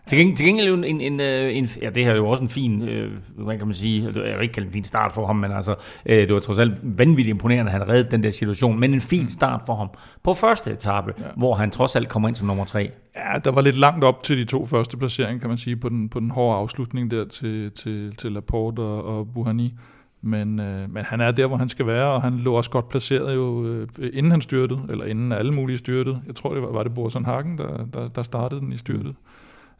Til 0.09 0.17
gengæld, 0.17 0.35
til 0.35 0.45
gengæld 0.45 0.67
jo 0.67 0.73
en, 0.73 1.01
en, 1.01 1.19
øh, 1.19 1.57
en, 1.57 1.67
ja, 1.81 1.89
det 1.89 2.05
her 2.05 2.11
er 2.11 2.15
jo 2.15 2.29
også 2.29 2.43
en 2.43 2.49
fin, 2.49 2.81
øh, 2.81 3.11
hvad 3.37 3.57
kan 3.57 3.67
man 3.67 3.73
sige, 3.73 4.07
det 4.07 4.29
er 4.29 4.33
jo 4.33 4.39
ikke 4.39 4.53
kaldt 4.53 4.67
en 4.67 4.73
fin 4.73 4.83
start 4.83 5.11
for 5.11 5.25
ham, 5.25 5.35
men 5.35 5.51
altså, 5.51 5.75
øh, 6.05 6.17
det 6.17 6.33
var 6.33 6.39
trods 6.39 6.59
alt 6.59 6.73
vanvittigt 6.83 7.33
imponerende, 7.33 7.71
at 7.71 7.79
han 7.79 7.89
reddede 7.89 8.11
den 8.11 8.23
der 8.23 8.31
situation, 8.31 8.79
men 8.79 8.93
en 8.93 8.99
fin 8.99 9.29
start 9.29 9.61
for 9.65 9.75
ham 9.75 9.89
på 10.23 10.33
første 10.33 10.71
etape, 10.71 11.13
ja. 11.19 11.23
Hvor 11.37 11.53
han 11.53 11.71
trods 11.71 11.95
alt 11.95 12.09
kommer 12.09 12.27
ind 12.27 12.35
som 12.35 12.47
nummer 12.47 12.65
tre. 12.65 12.91
Ja, 13.15 13.39
der 13.43 13.51
var 13.51 13.61
lidt 13.61 13.77
langt 13.77 14.03
op 14.03 14.23
til 14.23 14.37
de 14.37 14.43
to 14.43 14.65
første 14.65 14.97
placeringer, 14.97 15.39
kan 15.39 15.49
man 15.49 15.57
sige, 15.57 15.75
på 15.75 15.89
den, 15.89 16.09
på 16.09 16.19
den 16.19 16.31
hårde 16.31 16.57
afslutning 16.57 17.11
der 17.11 17.25
til, 17.25 17.71
til, 17.71 18.15
til 18.15 18.31
Laporte 18.31 18.79
og, 18.79 19.19
og 19.19 19.27
Buhani. 19.33 19.73
Men, 20.21 20.59
øh, 20.59 20.93
men 20.93 21.03
han 21.05 21.21
er 21.21 21.31
der, 21.31 21.47
hvor 21.47 21.57
han 21.57 21.69
skal 21.69 21.87
være, 21.87 22.07
og 22.07 22.21
han 22.21 22.33
lå 22.33 22.53
også 22.53 22.69
godt 22.69 22.89
placeret 22.89 23.35
jo, 23.35 23.65
øh, 23.65 23.87
inden 24.13 24.31
han 24.31 24.41
styrtede, 24.41 24.81
eller 24.89 25.05
inden 25.05 25.31
alle 25.31 25.53
mulige 25.53 25.77
styrtede. 25.77 26.21
Jeg 26.27 26.35
tror, 26.35 26.53
det 26.53 26.63
var, 26.63 26.71
var 26.71 26.83
det 26.83 26.93
Borson 26.93 27.25
Hagen, 27.25 27.57
der, 27.57 27.85
der, 27.93 28.07
der 28.07 28.23
startede 28.23 28.61
den 28.61 28.73
i 28.73 28.77
styrtet 28.77 29.15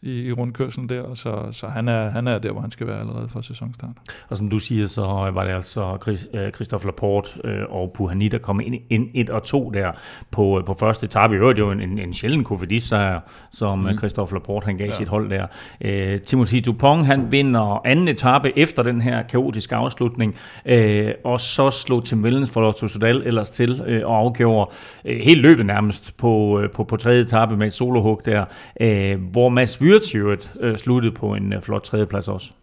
i, 0.01 0.27
i 0.27 0.31
rundkørslen 0.31 0.89
der, 0.89 1.13
så, 1.13 1.47
så 1.51 1.67
han, 1.67 1.87
er, 1.87 2.09
han 2.09 2.27
er 2.27 2.39
der, 2.39 2.51
hvor 2.51 2.61
han 2.61 2.71
skal 2.71 2.87
være 2.87 2.99
allerede 2.99 3.29
fra 3.29 3.41
sæsonstart. 3.41 3.89
Og 4.29 4.37
som 4.37 4.49
du 4.49 4.59
siger, 4.59 4.87
så 4.87 5.01
var 5.33 5.43
det 5.43 5.51
altså 5.51 5.97
Chris- 6.03 6.37
øh, 6.37 6.51
Christophe 6.51 6.87
Laporte 6.87 7.29
øh, 7.43 7.63
og 7.69 7.91
Puhani, 7.95 8.27
der 8.27 8.37
kom 8.37 8.59
ind, 8.59 8.75
ind 8.89 9.07
et 9.13 9.29
og 9.29 9.43
to 9.43 9.69
der 9.69 9.91
på, 10.31 10.59
øh, 10.59 10.65
på 10.65 10.75
første 10.79 11.05
etape. 11.05 11.35
I 11.35 11.37
øvrigt 11.37 11.59
jo 11.59 11.71
en, 11.71 11.81
en, 11.81 11.99
en 11.99 12.13
sjælden 12.13 12.43
Cofidis-sejr, 12.43 13.19
som 13.51 13.79
mm. 13.79 13.97
Christophe 13.97 14.35
Laporte 14.35 14.65
han 14.65 14.77
gav 14.77 14.87
ja. 14.87 14.91
Sit 14.91 15.07
hold 15.07 15.29
der. 15.29 15.47
Øh, 15.81 16.21
Timothy 16.21 16.61
Dupont, 16.65 17.05
han 17.05 17.31
vinder 17.31 17.81
anden 17.85 18.07
etape 18.07 18.57
efter 18.57 18.83
den 18.83 19.01
her 19.01 19.23
kaotiske 19.23 19.75
afslutning, 19.75 20.35
øh, 20.65 21.11
og 21.23 21.41
så 21.41 21.69
slog 21.69 22.05
Tim 22.05 22.23
Wellens 22.23 22.51
for 22.51 22.61
Lotto 22.61 22.87
Sudal 22.87 23.21
ellers 23.25 23.49
til 23.49 23.81
øh, 23.87 24.07
og 24.07 24.17
afgjorde 24.17 24.71
øh, 25.05 25.19
hele 25.19 25.41
løbet 25.41 25.65
nærmest 25.65 26.17
på, 26.17 26.59
øh, 26.59 26.71
på, 26.71 26.83
på 26.83 26.97
tredje 26.97 27.21
etape 27.21 27.57
med 27.57 27.67
et 27.67 27.73
solohug 27.73 28.21
der, 28.25 28.45
øh, 28.81 29.21
hvor 29.31 29.49
Mads 29.49 29.81
Wirtz 29.89 30.13
i 30.13 30.17
øvrigt, 30.17 30.53
øh, 30.59 30.77
sluttede 30.77 31.13
på 31.13 31.33
en 31.35 31.53
øh, 31.53 31.61
flot 31.61 31.81
tredjeplads 31.81 32.27
også. 32.27 32.53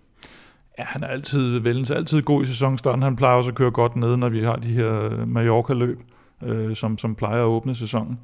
Ja, 0.79 0.85
han 0.85 1.03
er 1.03 1.07
altid, 1.07 1.59
Vellens 1.59 1.91
er 1.91 1.95
altid 1.95 2.23
god 2.23 2.43
i 2.43 2.47
sæsonstarten. 2.47 3.03
Han 3.03 3.17
plejer 3.17 3.37
også 3.37 3.51
at 3.51 3.55
køre 3.57 3.71
godt 3.71 3.97
ned, 3.97 4.17
når 4.17 4.29
vi 4.29 4.41
har 4.41 4.57
de 4.57 4.69
her 4.69 5.27
Mallorca-løb, 5.27 6.01
øh, 6.43 6.77
som, 6.77 6.99
som 6.99 7.15
plejer 7.15 7.43
at 7.43 7.47
åbne 7.47 7.75
sæsonen. 7.75 8.19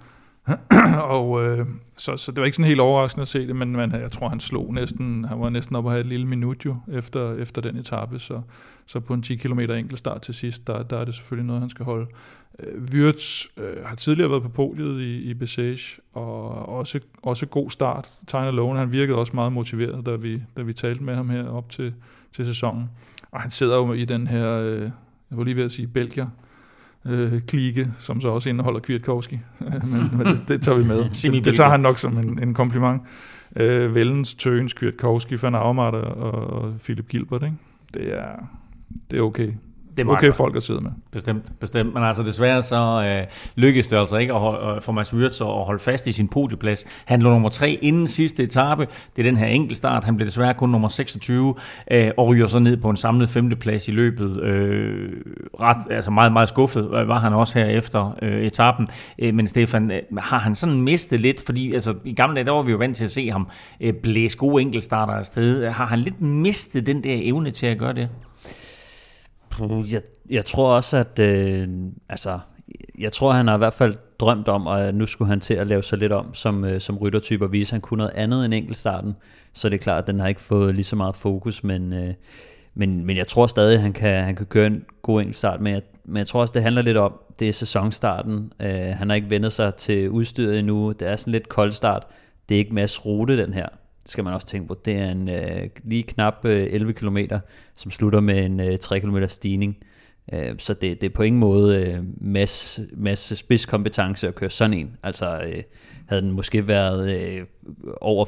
og 1.16 1.44
øh, 1.44 1.66
så, 1.96 2.16
så 2.16 2.32
det 2.32 2.38
var 2.38 2.44
ikke 2.44 2.56
sådan 2.56 2.68
helt 2.68 2.80
overraskende 2.80 3.22
at 3.22 3.28
se 3.28 3.46
det, 3.46 3.56
men, 3.56 3.72
man, 3.72 3.92
jeg 3.92 4.12
tror, 4.12 4.28
han 4.28 4.40
slog 4.40 4.74
næsten, 4.74 5.24
han 5.24 5.40
var 5.40 5.50
næsten 5.50 5.76
oppe 5.76 5.90
at 5.90 5.92
have 5.92 6.00
et 6.00 6.06
lille 6.06 6.26
minut 6.26 6.64
jo, 6.64 6.76
efter, 6.92 7.34
efter 7.34 7.62
den 7.62 7.76
etape, 7.76 8.18
så, 8.18 8.40
så 8.86 9.00
på 9.00 9.14
en 9.14 9.22
10 9.22 9.36
km 9.36 9.60
enkeltstart 9.60 10.22
til 10.22 10.34
sidst, 10.34 10.66
der, 10.66 10.82
der 10.82 10.98
er 10.98 11.04
det 11.04 11.14
selvfølgelig 11.14 11.46
noget, 11.46 11.60
han 11.60 11.70
skal 11.70 11.84
holde. 11.84 12.06
Øh, 12.58 12.82
Wirtz 12.82 13.46
øh, 13.56 13.84
har 13.84 13.96
tidligere 13.96 14.30
været 14.30 14.42
på 14.42 14.48
podiet 14.48 15.00
i, 15.00 15.30
i 15.30 15.34
Besage, 15.34 16.00
og 16.12 16.68
også, 16.68 17.00
også 17.22 17.46
god 17.46 17.70
start. 17.70 18.08
Tyner 18.26 18.50
Lone, 18.50 18.78
han 18.78 18.92
virkede 18.92 19.18
også 19.18 19.32
meget 19.34 19.52
motiveret, 19.52 20.06
da 20.06 20.16
vi, 20.16 20.42
da 20.56 20.62
vi 20.62 20.72
talte 20.72 21.04
med 21.04 21.14
ham 21.14 21.28
her 21.28 21.48
op 21.48 21.70
til, 21.70 21.94
til 22.32 22.46
sæsonen. 22.46 22.90
Og 23.30 23.40
han 23.40 23.50
sidder 23.50 23.76
jo 23.76 23.92
i 23.92 24.04
den 24.04 24.26
her, 24.26 24.50
øh, 24.50 24.80
jeg 25.30 25.38
var 25.38 25.44
lige 25.44 25.56
ved 25.56 25.64
at 25.64 25.72
sige 25.72 25.88
Belgier, 25.88 26.26
øh, 27.04 27.40
klike, 27.40 27.88
som 27.98 28.20
så 28.20 28.28
også 28.28 28.48
indeholder 28.48 28.80
Kwiatkowski. 28.80 29.38
men, 29.60 30.06
men 30.16 30.26
det, 30.26 30.40
det 30.48 30.62
tager 30.62 30.78
vi 30.78 30.84
med. 30.84 31.04
det, 31.32 31.44
det 31.44 31.54
tager 31.54 31.70
han 31.70 31.80
nok 31.80 31.98
som 31.98 32.18
en, 32.18 32.38
en 32.42 32.54
kompliment. 32.54 33.02
Øh, 33.56 33.94
Vellens, 33.94 34.34
Tøgens, 34.34 34.72
Kwiatkowski, 34.72 35.36
Van 35.42 35.54
Aumart 35.54 35.94
og, 35.94 36.42
og 36.52 36.74
Philip 36.84 37.08
Gilbert. 37.08 37.42
Ikke? 37.42 37.56
Det, 37.94 38.18
er, 38.18 38.32
det 39.10 39.18
er 39.18 39.22
okay 39.22 39.52
det 39.96 40.06
er 40.06 40.10
okay 40.10 40.26
godt. 40.26 40.34
folk 40.34 40.56
at 40.56 40.62
sidde 40.62 40.80
med. 40.80 40.90
Bestemt, 41.12 41.60
bestemt. 41.60 41.94
Men 41.94 42.02
altså 42.02 42.22
desværre 42.22 42.62
så 42.62 43.04
øh, 43.08 43.26
lykkedes 43.56 43.86
det 43.86 43.96
altså 43.96 44.16
ikke 44.16 44.32
at 44.32 44.40
holde, 44.40 44.76
øh, 44.76 44.82
for 44.82 44.92
Mads 44.92 45.14
Wirtz 45.14 45.40
at 45.40 45.46
holde 45.46 45.78
fast 45.78 46.06
i 46.06 46.12
sin 46.12 46.28
podieplads. 46.28 46.84
Han 47.04 47.22
lå 47.22 47.30
nummer 47.30 47.48
3 47.48 47.78
inden 47.82 48.06
sidste 48.06 48.42
etape. 48.42 48.86
Det 49.16 49.26
er 49.26 49.30
den 49.30 49.36
her 49.36 49.46
enkeltstart. 49.46 50.04
Han 50.04 50.16
blev 50.16 50.26
desværre 50.28 50.54
kun 50.54 50.68
nummer 50.68 50.88
26 50.88 51.54
øh, 51.90 52.10
og 52.16 52.26
ryger 52.26 52.46
så 52.46 52.58
ned 52.58 52.76
på 52.76 52.90
en 52.90 52.96
samlet 52.96 53.28
femteplads 53.28 53.88
i 53.88 53.90
løbet. 53.90 54.42
Øh, 54.42 55.12
ret, 55.60 55.76
altså 55.90 56.10
meget, 56.10 56.32
meget 56.32 56.48
skuffet 56.48 56.90
var 56.90 57.18
han 57.18 57.32
også 57.32 57.58
her 57.58 57.66
efter 57.66 58.18
øh, 58.22 58.42
etappen. 58.42 58.88
Øh, 59.18 59.34
men 59.34 59.46
Stefan, 59.46 59.90
øh, 59.90 60.02
har 60.18 60.38
han 60.38 60.54
sådan 60.54 60.80
mistet 60.80 61.20
lidt? 61.20 61.42
Fordi 61.46 61.74
altså, 61.74 61.94
i 62.04 62.14
gamle 62.14 62.34
dage, 62.34 62.44
der 62.44 62.52
var 62.52 62.62
vi 62.62 62.70
jo 62.70 62.78
vant 62.78 62.96
til 62.96 63.04
at 63.04 63.10
se 63.10 63.30
ham 63.30 63.48
øh, 63.80 63.94
blæse 63.94 64.38
gode 64.38 64.62
enkeltstarter 64.62 65.14
afsted. 65.14 65.70
Har 65.70 65.86
han 65.86 65.98
lidt 65.98 66.20
mistet 66.20 66.86
den 66.86 67.04
der 67.04 67.18
evne 67.22 67.50
til 67.50 67.66
at 67.66 67.78
gøre 67.78 67.92
det? 67.92 68.08
Jeg, 69.92 70.00
jeg 70.30 70.44
tror 70.44 70.74
også, 70.74 70.96
at 70.96 71.18
øh, 71.18 71.68
altså, 72.08 72.38
jeg 72.98 73.12
tror, 73.12 73.32
han 73.32 73.48
har 73.48 73.54
i 73.54 73.58
hvert 73.58 73.74
fald 73.74 73.96
drømt 74.18 74.48
om, 74.48 74.66
at 74.66 74.94
nu 74.94 75.06
skulle 75.06 75.28
han 75.28 75.40
til 75.40 75.54
at 75.54 75.66
lave 75.66 75.82
sig 75.82 75.98
lidt 75.98 76.12
om 76.12 76.34
som, 76.34 76.64
øh, 76.64 76.80
som 76.80 76.98
ryttertype, 76.98 77.44
og 77.44 77.52
vise, 77.52 77.68
at 77.68 77.72
han 77.72 77.80
kunne 77.80 77.98
noget 77.98 78.12
andet 78.14 78.44
end 78.44 78.54
enkeltstarten. 78.54 79.14
Så 79.52 79.68
det 79.68 79.74
er 79.74 79.82
klart, 79.82 80.02
at 80.02 80.06
den 80.06 80.20
har 80.20 80.28
ikke 80.28 80.40
fået 80.40 80.74
lige 80.74 80.84
så 80.84 80.96
meget 80.96 81.16
fokus, 81.16 81.64
men, 81.64 81.92
øh, 81.92 82.14
men, 82.74 83.06
men 83.06 83.16
jeg 83.16 83.26
tror 83.26 83.46
stadig, 83.46 83.74
at 83.74 83.80
han 83.80 83.92
kan, 83.92 84.24
han 84.24 84.36
kan 84.36 84.46
køre 84.46 84.66
en 84.66 84.84
god 85.02 85.20
enkeltstart. 85.20 85.60
Men 85.60 85.72
jeg, 85.72 85.82
men 86.04 86.16
jeg 86.16 86.26
tror 86.26 86.40
også, 86.40 86.52
det 86.52 86.62
handler 86.62 86.82
lidt 86.82 86.96
om, 86.96 87.12
det 87.40 87.48
er 87.48 87.52
sæsonstarten. 87.52 88.52
Øh, 88.60 88.68
han 88.70 89.08
har 89.08 89.16
ikke 89.16 89.30
vendt 89.30 89.52
sig 89.52 89.74
til 89.74 90.10
udstyret 90.10 90.58
endnu. 90.58 90.92
Det 90.92 91.08
er 91.08 91.16
sådan 91.16 91.32
lidt 91.32 91.48
koldstart. 91.48 92.06
Det 92.48 92.54
er 92.54 92.58
ikke 92.58 92.74
masse 92.74 93.00
rute, 93.00 93.36
den 93.36 93.54
her 93.54 93.66
skal 94.06 94.24
man 94.24 94.34
også 94.34 94.46
tænke 94.46 94.68
på. 94.68 94.76
Det 94.84 94.94
er 94.94 95.08
en 95.08 95.28
øh, 95.28 95.68
lige 95.84 96.02
knap 96.02 96.44
øh, 96.44 96.66
11 96.70 96.92
km, 96.92 97.18
som 97.76 97.90
slutter 97.90 98.20
med 98.20 98.44
en 98.44 98.60
øh, 98.60 98.78
3 98.78 99.00
km 99.00 99.24
stigning. 99.28 99.76
Øh, 100.32 100.54
så 100.58 100.74
det, 100.74 101.00
det 101.00 101.06
er 101.06 101.14
på 101.14 101.22
ingen 101.22 101.40
måde 101.40 101.86
øh, 101.86 101.98
masse, 102.20 102.88
masse 102.96 103.36
spidskompetence 103.36 104.28
at 104.28 104.34
køre 104.34 104.50
sådan 104.50 104.74
en. 104.74 104.96
Altså 105.02 105.40
øh, 105.46 105.62
havde 106.08 106.22
den 106.22 106.30
måske 106.30 106.68
været 106.68 107.10
øh, 107.10 107.46
over 108.00 108.24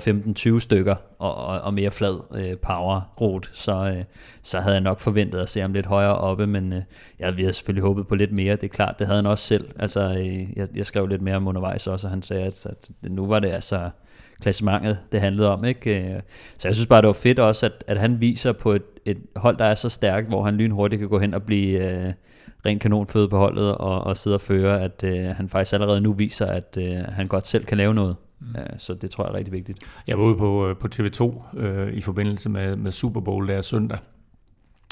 15-20 0.56 0.60
stykker 0.60 0.94
og, 1.18 1.34
og, 1.34 1.60
og 1.60 1.74
mere 1.74 1.90
flad 1.90 2.20
øh, 2.34 2.58
power 2.58 3.14
rute, 3.20 3.48
så, 3.52 3.94
øh, 3.96 4.04
så 4.42 4.60
havde 4.60 4.74
jeg 4.74 4.80
nok 4.80 5.00
forventet 5.00 5.38
at 5.38 5.48
se 5.48 5.60
ham 5.60 5.72
lidt 5.72 5.86
højere 5.86 6.16
oppe, 6.16 6.46
men 6.46 6.72
øh, 6.72 6.82
jeg 7.18 7.34
havde 7.34 7.52
selvfølgelig 7.52 7.82
håbet 7.82 8.06
på 8.06 8.14
lidt 8.14 8.32
mere. 8.32 8.56
Det 8.56 8.64
er 8.64 8.68
klart, 8.68 8.98
det 8.98 9.06
havde 9.06 9.18
han 9.18 9.26
også 9.26 9.44
selv. 9.46 9.70
Altså 9.78 10.00
øh, 10.00 10.58
jeg, 10.58 10.68
jeg 10.74 10.86
skrev 10.86 11.06
lidt 11.06 11.22
mere 11.22 11.36
om 11.36 11.48
undervejs 11.48 11.86
også, 11.86 12.06
og 12.06 12.10
han 12.10 12.22
sagde, 12.22 12.44
at, 12.44 12.66
at 12.66 12.90
nu 13.02 13.26
var 13.26 13.40
det 13.40 13.48
altså 13.48 13.90
klassementet, 14.40 14.98
det 15.12 15.20
handlede 15.20 15.52
om. 15.52 15.64
Ikke? 15.64 16.14
Øh, 16.14 16.20
så 16.58 16.68
jeg 16.68 16.74
synes 16.74 16.86
bare, 16.86 17.02
det 17.02 17.06
var 17.06 17.12
fedt 17.12 17.38
også, 17.38 17.66
at, 17.66 17.84
at 17.86 18.00
han 18.00 18.20
viser 18.20 18.52
på 18.52 18.72
et, 18.72 18.82
et 19.04 19.18
hold, 19.36 19.56
der 19.56 19.64
er 19.64 19.74
så 19.74 19.88
stærkt, 19.88 20.28
hvor 20.28 20.44
han 20.44 20.54
lynhurtigt 20.54 21.00
kan 21.00 21.08
gå 21.08 21.18
hen 21.18 21.34
og 21.34 21.42
blive 21.42 21.78
uh, 21.78 22.12
ren 22.66 22.78
kanonføde 22.78 23.28
på 23.28 23.38
holdet 23.38 23.74
og, 23.74 24.00
og 24.00 24.16
sidde 24.16 24.34
og 24.34 24.40
føre, 24.40 24.82
at 24.82 25.04
uh, 25.06 25.36
han 25.36 25.48
faktisk 25.48 25.74
allerede 25.74 26.00
nu 26.00 26.12
viser, 26.12 26.46
at 26.46 26.78
uh, 26.80 27.14
han 27.14 27.28
godt 27.28 27.46
selv 27.46 27.64
kan 27.64 27.78
lave 27.78 27.94
noget. 27.94 28.16
Mm. 28.40 28.46
Uh, 28.54 28.78
så 28.78 28.94
det 28.94 29.10
tror 29.10 29.24
jeg 29.24 29.32
er 29.32 29.36
rigtig 29.36 29.52
vigtigt. 29.52 29.78
Jeg 30.06 30.18
var 30.18 30.24
ude 30.24 30.36
på, 30.36 30.74
på 30.80 30.88
TV2 30.94 31.22
uh, 31.22 31.88
i 31.92 32.00
forbindelse 32.00 32.50
med, 32.50 32.76
med 32.76 32.90
Super 32.90 33.20
Bowl 33.20 33.48
der 33.48 33.60
søndag, 33.60 33.98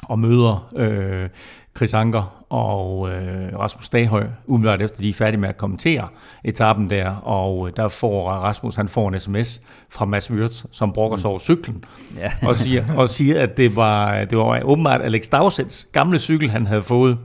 og 0.09 0.19
møder 0.19 0.73
øh, 0.77 1.29
Chris 1.77 1.95
Anker 1.95 2.45
og 2.49 3.11
øh, 3.11 3.59
Rasmus 3.59 3.89
Daghøj, 3.89 4.27
umiddelbart 4.47 4.83
efter 4.83 5.03
de 5.03 5.09
er 5.09 5.13
færdige 5.13 5.41
med 5.41 5.49
at 5.49 5.57
kommentere 5.57 6.09
etappen 6.45 6.91
der, 6.91 7.11
og 7.11 7.69
øh, 7.69 7.73
der 7.77 7.89
får 7.89 8.31
Rasmus, 8.31 8.77
han 8.77 8.89
får 8.89 9.09
en 9.09 9.21
sms 9.21 9.63
fra 9.91 10.05
Mads 10.05 10.31
Wirtz, 10.31 10.65
som 10.71 10.93
brokker 10.93 11.17
sig 11.17 11.31
over 11.31 11.39
cyklen, 11.39 11.85
ja. 12.19 12.33
og, 12.49 12.57
siger, 12.57 12.85
og 12.97 13.09
siger, 13.09 13.43
at 13.43 13.57
det 13.57 13.77
var, 13.77 14.25
det 14.25 14.39
var 14.39 14.63
åbenbart 14.65 15.01
Alex 15.01 15.29
Dagsets 15.29 15.89
gamle 15.93 16.19
cykel, 16.19 16.51
han 16.51 16.67
havde 16.67 16.83
fået, 16.83 17.19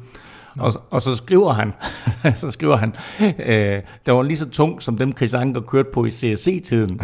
og, 0.59 0.73
og 0.91 1.01
så 1.01 1.15
skriver 1.15 1.53
han, 1.53 1.73
så 2.35 2.51
skriver 2.51 2.75
han, 2.75 2.93
øh, 3.21 3.81
der 4.05 4.11
var 4.11 4.23
lige 4.23 4.37
så 4.37 4.49
tung 4.49 4.81
som 4.81 4.97
dem 4.97 5.17
Chris 5.17 5.33
Anker 5.33 5.61
kørte 5.61 5.89
på 5.93 6.05
i 6.05 6.11
CSC-tiden. 6.11 6.99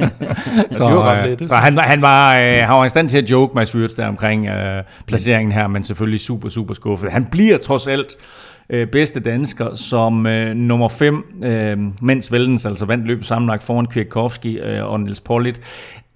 så, 0.70 0.84
ja, 0.84 1.30
øh, 1.30 1.38
så 1.46 1.54
han, 1.54 1.78
han, 1.78 2.02
var, 2.02 2.36
øh, 2.36 2.58
han 2.58 2.76
var 2.76 2.84
i 2.84 2.88
stand 2.88 3.08
til 3.08 3.18
at 3.18 3.30
joke 3.30 3.54
med 3.54 3.74
Wirtz 3.74 3.94
der 3.94 4.08
omkring 4.08 4.46
øh, 4.46 4.82
placeringen 5.06 5.52
her, 5.52 5.66
men 5.66 5.82
selvfølgelig 5.82 6.20
super, 6.20 6.48
super 6.48 6.74
skuffet. 6.74 7.12
Han 7.12 7.26
bliver 7.30 7.58
trods 7.58 7.86
alt 7.86 8.16
øh, 8.70 8.86
bedste 8.86 9.20
dansker 9.20 9.74
som 9.74 10.26
øh, 10.26 10.54
nummer 10.54 10.88
5, 10.88 11.24
øh, 11.44 11.78
mens 12.02 12.32
Veldens 12.32 12.66
altså 12.66 12.86
vandt 12.86 13.06
løbet 13.06 13.26
sammenlagt 13.26 13.62
foran 13.62 13.86
Kwiatkowski 13.86 14.58
øh, 14.58 14.84
og 14.84 15.00
Niels 15.00 15.20
Pollitt. 15.20 15.60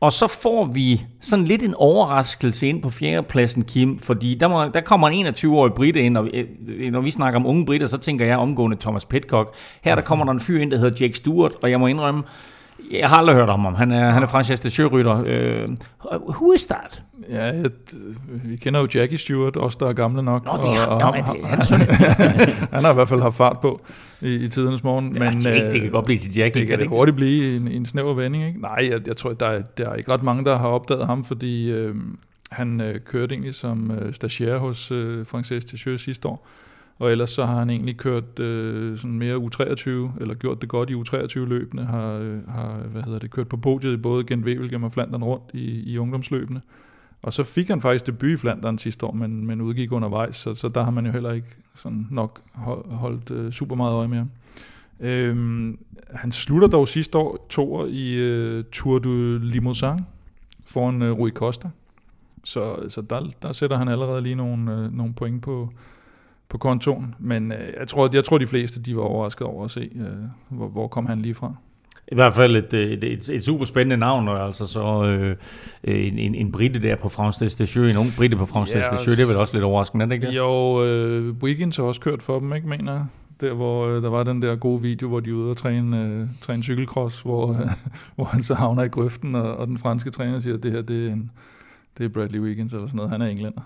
Og 0.00 0.12
så 0.12 0.38
får 0.42 0.64
vi 0.64 1.00
sådan 1.20 1.44
lidt 1.44 1.62
en 1.62 1.74
overraskelse 1.74 2.68
ind 2.68 2.82
på 2.82 2.90
fjerdepladsen, 2.90 3.64
Kim, 3.64 3.98
fordi 3.98 4.34
der, 4.34 4.48
må, 4.48 4.68
der 4.68 4.80
kommer 4.80 5.08
en 5.08 5.26
21-årig 5.26 5.72
brite 5.72 6.00
ind, 6.00 6.16
og 6.16 6.28
øh, 6.34 6.44
øh, 6.68 6.92
når 6.92 7.00
vi 7.00 7.10
snakker 7.10 7.40
om 7.40 7.46
unge 7.46 7.66
britter, 7.66 7.86
så 7.86 7.98
tænker 7.98 8.26
jeg 8.26 8.38
omgående 8.38 8.76
Thomas 8.80 9.04
Petcock. 9.04 9.54
Her 9.84 9.94
der 9.94 10.02
kommer 10.02 10.24
der 10.24 10.32
en 10.32 10.40
fyr 10.40 10.60
ind, 10.60 10.70
der 10.70 10.78
hedder 10.78 11.04
Jake 11.04 11.16
Stewart, 11.16 11.52
og 11.62 11.70
jeg 11.70 11.80
må 11.80 11.86
indrømme, 11.86 12.22
jeg 12.90 13.08
har 13.08 13.16
aldrig 13.16 13.36
hørt 13.36 13.48
om 13.48 13.60
ham. 13.60 13.74
Han 13.74 13.90
er, 13.90 14.10
han 14.10 14.22
er 14.22 14.26
franchise 14.26 14.62
de 14.62 14.70
Sjørytter. 14.70 15.20
Uh, 15.20 15.76
who 16.28 16.52
is 16.52 16.66
that? 16.66 17.02
Ja, 17.30 17.48
et, 17.48 17.94
vi 18.28 18.56
kender 18.56 18.80
jo 18.80 18.88
Jackie 18.94 19.18
Stewart, 19.18 19.56
også 19.56 19.76
der 19.80 19.88
er 19.88 19.92
gamle 19.92 20.22
nok. 20.22 20.44
Nå, 20.44 20.52
det 20.52 20.76
er, 20.76 20.86
og, 20.86 20.96
og 20.96 21.02
ham, 21.02 21.14
det, 21.14 21.46
han, 21.46 21.80
han 22.74 22.84
har 22.84 22.90
i 22.90 22.94
hvert 22.94 23.08
fald 23.08 23.20
haft 23.20 23.36
fart 23.36 23.60
på 23.60 23.80
i, 24.20 24.34
i 24.34 24.48
tidernes 24.48 24.84
morgen. 24.84 25.16
Ja, 25.16 25.18
men, 25.18 25.34
ikke, 25.34 25.70
det 25.70 25.72
kan 25.72 25.82
øh, 25.82 25.92
godt 25.92 26.04
blive 26.04 26.18
til 26.18 26.36
Jackie. 26.36 26.60
Det 26.60 26.68
kan 26.68 26.78
det, 26.78 26.84
det 26.84 26.88
hurtigt 26.88 27.16
blive 27.16 27.56
en, 27.56 27.68
en 27.68 27.86
snæver 27.86 28.14
vending. 28.14 28.46
Ikke? 28.46 28.60
Nej, 28.60 28.88
jeg, 28.90 29.00
jeg 29.06 29.16
tror, 29.16 29.32
der 29.32 29.46
er, 29.46 29.62
der 29.78 29.88
er 29.88 29.94
ikke 29.94 30.12
ret 30.12 30.22
mange, 30.22 30.44
der 30.44 30.58
har 30.58 30.68
opdaget 30.68 31.06
ham, 31.06 31.24
fordi 31.24 31.70
øh, 31.72 31.94
han 32.50 32.80
øh, 32.80 33.00
kørte 33.00 33.34
egentlig 33.34 33.54
som 33.54 33.90
øh, 33.90 34.14
stagiaire 34.14 34.58
hos 34.58 34.90
øh, 34.92 35.26
Frances 35.26 35.64
Tessieux 35.64 36.00
sidste 36.00 36.28
år. 36.28 36.48
Og 37.00 37.12
ellers 37.12 37.30
så 37.30 37.44
har 37.44 37.58
han 37.58 37.70
egentlig 37.70 37.96
kørt 37.96 38.38
øh, 38.38 38.98
sådan 38.98 39.18
mere 39.18 39.36
U23, 39.36 39.90
eller 40.20 40.34
gjort 40.34 40.60
det 40.60 40.68
godt 40.68 40.90
i 40.90 40.94
U23-løbene, 40.94 41.84
har, 41.84 42.12
øh, 42.12 42.48
har 42.48 42.76
hvad 42.76 43.02
hedder 43.02 43.18
det, 43.18 43.30
kørt 43.30 43.48
på 43.48 43.56
podiet 43.56 43.92
i 43.92 43.96
både 43.96 44.24
Gent 44.24 44.44
Wevelgem 44.44 44.82
og 44.82 44.92
Flandern 44.92 45.24
rundt 45.24 45.44
i, 45.54 45.92
i 45.92 45.98
ungdomsløbene. 45.98 46.60
Og 47.22 47.32
så 47.32 47.42
fik 47.42 47.68
han 47.68 47.80
faktisk 47.80 48.06
debut 48.06 48.30
i 48.30 48.36
Flandern 48.36 48.78
sidste 48.78 49.06
år, 49.06 49.12
men, 49.12 49.46
men 49.46 49.60
udgik 49.60 49.92
undervejs, 49.92 50.36
så, 50.36 50.54
så 50.54 50.68
der 50.68 50.82
har 50.82 50.90
man 50.90 51.06
jo 51.06 51.12
heller 51.12 51.32
ikke 51.32 51.48
sådan 51.74 52.06
nok 52.10 52.40
holdt 52.90 53.30
øh, 53.30 53.52
super 53.52 53.76
meget 53.76 53.92
øje 53.92 54.08
med 54.08 54.18
ham. 54.18 54.30
Øhm, 55.00 55.78
han 56.14 56.32
slutter 56.32 56.68
dog 56.68 56.88
sidste 56.88 57.18
år 57.18 57.46
to 57.48 57.86
i 57.86 58.14
øh, 58.16 58.64
Tour 58.72 58.98
du 58.98 59.38
Limousin 59.42 59.98
foran 60.66 61.02
øh, 61.02 61.12
Rui 61.12 61.30
Costa. 61.30 61.70
Så, 62.44 62.88
så 62.88 63.00
der, 63.00 63.30
der 63.42 63.52
sætter 63.52 63.76
han 63.76 63.88
allerede 63.88 64.22
lige 64.22 64.34
nogle, 64.34 64.72
øh, 64.72 64.96
nogle 64.96 65.14
point 65.14 65.42
på, 65.42 65.72
på 66.50 66.58
kontoen. 66.58 67.14
Men 67.18 67.52
øh, 67.52 67.58
jeg, 67.80 67.88
tror, 67.88 68.10
jeg 68.12 68.24
tror, 68.24 68.38
de 68.38 68.46
fleste 68.46 68.82
de 68.82 68.96
var 68.96 69.02
overrasket 69.02 69.46
over 69.46 69.64
at 69.64 69.70
se, 69.70 69.90
øh, 69.94 70.06
hvor, 70.48 70.68
hvor 70.68 70.88
kom 70.88 71.06
han 71.06 71.22
lige 71.22 71.34
fra. 71.34 71.54
I 72.12 72.14
hvert 72.14 72.34
fald 72.34 72.56
et, 72.56 72.74
et, 72.74 73.04
et, 73.04 73.28
et 73.28 73.44
super 73.44 73.64
spændende 73.64 73.96
navn, 73.96 74.28
og 74.28 74.44
altså 74.44 74.66
så 74.66 75.04
øh, 75.04 75.36
en, 75.84 76.18
en, 76.18 76.34
en 76.34 76.52
brite 76.52 76.82
der 76.82 76.96
på 76.96 77.08
France 77.08 77.48
Station, 77.48 77.84
en 77.84 77.96
ung 77.96 78.08
brite 78.16 78.36
på 78.36 78.46
France 78.46 78.78
ja, 78.78 78.84
Station, 78.84 79.16
det 79.16 79.22
er 79.22 79.26
vel 79.26 79.36
også 79.36 79.54
lidt 79.54 79.64
overraskende, 79.64 80.02
er 80.02 80.06
det 80.06 80.14
ikke 80.14 80.26
det? 80.26 80.36
Jo, 80.36 80.84
øh, 80.84 81.34
Wiggins 81.42 81.76
har 81.76 81.84
også 81.84 82.00
kørt 82.00 82.22
for 82.22 82.38
dem, 82.38 82.52
ikke 82.52 82.68
mener 82.68 83.06
der 83.40 83.54
hvor 83.54 83.86
øh, 83.86 84.02
der 84.02 84.10
var 84.10 84.22
den 84.22 84.42
der 84.42 84.56
gode 84.56 84.82
video, 84.82 85.08
hvor 85.08 85.20
de 85.20 85.30
er 85.30 85.34
ude 85.34 85.50
og 85.50 85.56
træne, 85.56 86.04
øh, 86.04 86.26
træne 86.40 86.62
cykelcross, 86.62 87.20
hvor, 87.20 87.52
øh, 87.52 87.70
hvor 88.16 88.24
han 88.24 88.42
så 88.42 88.54
havner 88.54 88.82
i 88.82 88.88
grøften, 88.88 89.34
og, 89.34 89.56
og 89.56 89.66
den 89.66 89.78
franske 89.78 90.10
træner 90.10 90.38
siger, 90.38 90.56
at 90.56 90.62
det 90.62 90.72
her 90.72 90.82
det 90.82 91.06
er 91.06 91.12
en, 91.12 91.30
det 91.98 92.04
er 92.04 92.08
Bradley 92.08 92.40
Wiggins 92.40 92.72
eller 92.72 92.86
sådan 92.86 92.96
noget, 92.96 93.10
han 93.10 93.22
er 93.22 93.26
englænder. 93.26 93.60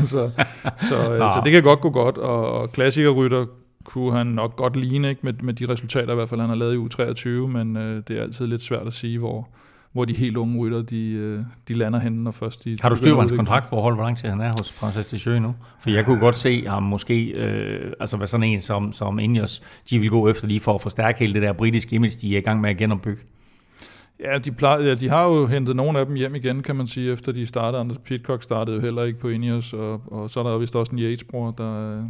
så, 0.00 0.30
så, 0.76 1.12
øh, 1.12 1.18
så 1.18 1.40
det 1.44 1.52
kan 1.52 1.62
godt 1.62 1.80
gå 1.80 1.90
godt, 1.90 2.18
og, 2.18 2.52
og 2.52 2.72
klassikerrytter 2.72 3.46
kunne 3.84 4.12
han 4.12 4.26
nok 4.26 4.56
godt 4.56 4.76
ligne, 4.76 5.08
ikke? 5.08 5.20
Med, 5.24 5.32
med 5.42 5.54
de 5.54 5.68
resultater 5.68 6.12
i 6.12 6.14
hvert 6.14 6.28
fald, 6.28 6.40
han 6.40 6.48
har 6.48 6.56
lavet 6.56 6.74
i 6.74 6.78
U23, 6.78 7.28
men 7.28 7.76
øh, 7.76 8.02
det 8.08 8.18
er 8.18 8.22
altid 8.22 8.46
lidt 8.46 8.62
svært 8.62 8.86
at 8.86 8.92
sige, 8.92 9.18
hvor, 9.18 9.48
hvor 9.92 10.04
de 10.04 10.14
helt 10.14 10.36
unge 10.36 10.58
rytter, 10.58 10.82
de, 10.82 11.10
øh, 11.12 11.40
de 11.68 11.74
lander 11.74 11.98
henne, 11.98 12.24
når 12.24 12.30
først 12.30 12.64
de... 12.64 12.76
Har 12.80 12.88
du 12.88 12.94
de 12.94 12.98
styr 12.98 13.14
på 13.14 13.20
hans 13.20 13.32
kontraktforhold, 13.32 13.94
hvor 13.94 14.04
lang 14.04 14.18
tid 14.18 14.28
han 14.28 14.40
er 14.40 14.52
hos 14.58 14.72
Francis 14.72 15.06
Deschamps 15.06 15.42
nu? 15.42 15.54
For 15.80 15.90
jeg 15.90 16.04
kunne 16.04 16.20
godt 16.20 16.36
se 16.36 16.66
ham 16.66 16.82
måske, 16.82 17.24
øh, 17.24 17.92
altså 18.00 18.16
hvad 18.16 18.26
sådan 18.26 18.44
en 18.44 18.60
som, 18.60 18.92
som 18.92 19.18
Ineos, 19.18 19.62
de 19.90 19.98
vil 19.98 20.10
gå 20.10 20.28
efter 20.28 20.48
lige 20.48 20.60
for 20.60 20.74
at 20.74 20.80
forstærke 20.80 21.18
hele 21.18 21.34
det 21.34 21.42
der 21.42 21.52
britiske 21.52 21.94
image, 21.94 22.18
de 22.22 22.34
er 22.34 22.38
i 22.38 22.42
gang 22.42 22.60
med 22.60 22.70
at 22.70 22.76
genopbygge. 22.76 23.22
Ja, 24.20 24.38
de, 24.38 24.52
plejer, 24.52 24.94
de 24.94 25.08
har 25.08 25.24
jo 25.24 25.46
hentet 25.46 25.76
nogle 25.76 25.98
af 25.98 26.06
dem 26.06 26.14
hjem 26.14 26.34
igen, 26.34 26.62
kan 26.62 26.76
man 26.76 26.86
sige, 26.86 27.12
efter 27.12 27.32
de 27.32 27.46
startede. 27.46 27.80
Anders 27.80 27.98
Pitcock 27.98 28.42
startede 28.42 28.76
jo 28.76 28.82
heller 28.82 29.02
ikke 29.02 29.18
på 29.18 29.28
Ineos, 29.28 29.72
og, 29.72 30.02
og 30.06 30.30
så 30.30 30.40
er 30.40 30.44
der 30.44 30.50
jo 30.50 30.56
vist 30.58 30.76
også 30.76 30.92
en 30.92 30.98
Yates-bror, 30.98 31.50
der, 31.50 32.02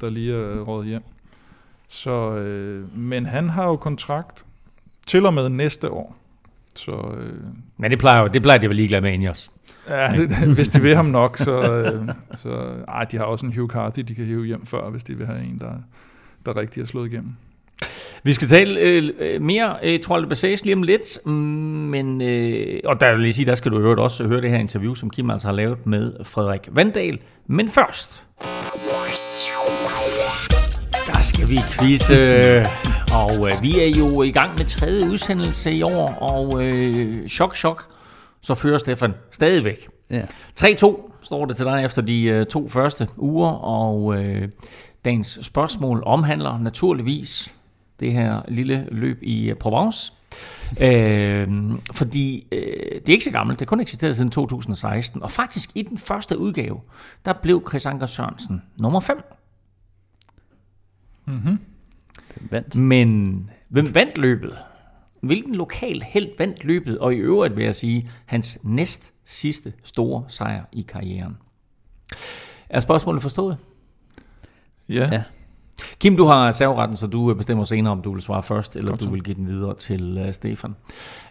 der 0.00 0.10
lige 0.10 0.34
er 0.34 0.60
rådet 0.60 0.88
hjem. 0.88 1.02
Så, 1.88 2.34
øh, 2.36 2.98
men 2.98 3.26
han 3.26 3.48
har 3.48 3.66
jo 3.66 3.76
kontrakt 3.76 4.46
til 5.06 5.26
og 5.26 5.34
med 5.34 5.48
næste 5.48 5.90
år. 5.90 6.16
Så 6.74 7.14
øh, 7.20 7.32
Men 7.76 7.90
det 7.90 7.98
plejer, 7.98 8.20
jo- 8.22 8.28
det 8.28 8.42
plejer 8.42 8.58
de 8.58 8.68
vel 8.68 8.76
ligeglade 8.76 9.02
med 9.02 9.12
Ineos. 9.12 9.50
ja, 9.88 10.26
hvis 10.54 10.68
de 10.68 10.82
vil 10.82 10.94
ham 10.96 11.06
nok, 11.06 11.36
så, 11.36 11.62
øh, 11.72 12.08
så 12.32 12.50
ej, 12.88 13.04
de 13.04 13.16
har 13.16 13.24
også 13.24 13.46
en 13.46 13.54
Hugh 13.56 13.68
Carthy, 13.70 14.00
de 14.02 14.14
kan 14.14 14.24
hive 14.24 14.44
hjem 14.46 14.66
før, 14.66 14.90
hvis 14.90 15.04
de 15.04 15.14
vil 15.16 15.26
have 15.26 15.44
en, 15.44 15.58
der, 15.60 15.72
der 16.46 16.56
rigtig 16.56 16.80
er 16.80 16.86
slået 16.86 17.12
igennem. 17.12 17.36
Vi 18.22 18.32
skal 18.32 18.48
tale 18.48 18.80
øh, 18.80 19.10
øh, 19.18 19.42
mere 19.42 19.76
øh, 19.82 20.00
Troll 20.00 20.22
de 20.22 20.28
Bessage 20.28 20.64
lige 20.64 20.74
om 20.74 20.82
lidt, 20.82 21.18
mm, 21.24 21.32
men, 21.32 22.22
øh, 22.22 22.80
og 22.84 23.00
der 23.00 23.12
vil 23.12 23.20
lige 23.20 23.32
sige, 23.32 23.46
der 23.46 23.54
skal 23.54 23.72
du 23.72 23.78
øvrigt 23.78 24.00
også 24.00 24.26
høre 24.26 24.40
det 24.40 24.50
her 24.50 24.58
interview, 24.58 24.94
som 24.94 25.10
Kim 25.10 25.30
altså 25.30 25.48
har 25.48 25.54
lavet 25.54 25.86
med 25.86 26.12
Frederik 26.24 26.68
Vandal. 26.72 27.18
Men 27.46 27.68
først, 27.68 28.26
der 31.06 31.22
skal 31.22 31.48
vi 31.48 31.58
quizze, 31.70 32.14
og 33.14 33.50
øh, 33.50 33.62
vi 33.62 33.80
er 33.80 33.88
jo 33.98 34.22
i 34.22 34.30
gang 34.30 34.56
med 34.56 34.64
tredje 34.64 35.10
udsendelse 35.10 35.72
i 35.72 35.82
år, 35.82 36.08
og 36.08 36.64
øh, 36.64 37.28
chok, 37.28 37.56
chok, 37.56 37.84
så 38.42 38.54
fører 38.54 38.78
Stefan 38.78 39.14
stadigvæk. 39.30 39.88
Ja. 40.10 40.22
3-2 40.60 41.12
står 41.22 41.44
det 41.44 41.56
til 41.56 41.66
dig 41.66 41.84
efter 41.84 42.02
de 42.02 42.22
øh, 42.22 42.46
to 42.46 42.68
første 42.68 43.08
uger, 43.16 43.48
og 43.48 44.24
øh, 44.24 44.48
dagens 45.04 45.38
spørgsmål 45.42 46.02
omhandler 46.06 46.58
naturligvis 46.58 47.54
det 48.00 48.12
her 48.12 48.42
lille 48.48 48.88
løb 48.90 49.22
i 49.22 49.50
øh, 49.50 49.56
Provence. 49.56 50.12
Øh, 50.82 51.48
fordi 51.92 52.46
øh, 52.52 52.60
det 52.94 53.08
er 53.08 53.12
ikke 53.12 53.24
så 53.24 53.30
gammelt, 53.30 53.58
det 53.58 53.66
har 53.66 53.70
kun 53.70 53.80
eksisteret 53.80 54.16
siden 54.16 54.30
2016, 54.30 55.22
og 55.22 55.30
faktisk 55.30 55.70
i 55.74 55.82
den 55.82 55.98
første 55.98 56.38
udgave, 56.38 56.80
der 57.24 57.32
blev 57.32 57.62
Chris 57.68 57.86
Anker 57.86 58.06
Sørensen 58.06 58.62
nummer 58.76 59.00
5. 59.00 59.16
Mm-hmm. 61.26 61.58
Vandt. 62.50 62.74
Men 62.74 63.50
hvem 63.68 63.94
vandt 63.94 64.18
løbet? 64.18 64.58
Hvilken 65.20 65.54
lokal 65.54 66.02
held 66.02 66.28
vandt 66.38 66.64
løbet, 66.64 66.98
og 66.98 67.14
i 67.14 67.16
øvrigt 67.16 67.56
vil 67.56 67.64
jeg 67.64 67.74
sige, 67.74 68.10
hans 68.26 68.58
næst 68.62 69.14
sidste 69.24 69.72
store 69.84 70.24
sejr 70.28 70.64
i 70.72 70.82
karrieren? 70.88 71.36
Er 72.68 72.80
spørgsmålet 72.80 73.22
forstået? 73.22 73.58
Ja. 74.88 75.08
Ja. 75.12 75.22
Kim, 75.98 76.16
du 76.16 76.24
har 76.24 76.52
serveretten, 76.52 76.96
så 76.96 77.06
du 77.06 77.30
øh, 77.30 77.36
bestemmer 77.36 77.64
senere, 77.64 77.92
om 77.92 78.02
du 78.02 78.12
vil 78.12 78.22
svare 78.22 78.42
først, 78.42 78.76
eller 78.76 78.90
Godt 78.90 79.04
du 79.04 79.10
vil 79.10 79.22
give 79.22 79.36
den 79.36 79.46
videre 79.46 79.74
til 79.74 80.24
uh, 80.26 80.32
Stefan. 80.32 80.76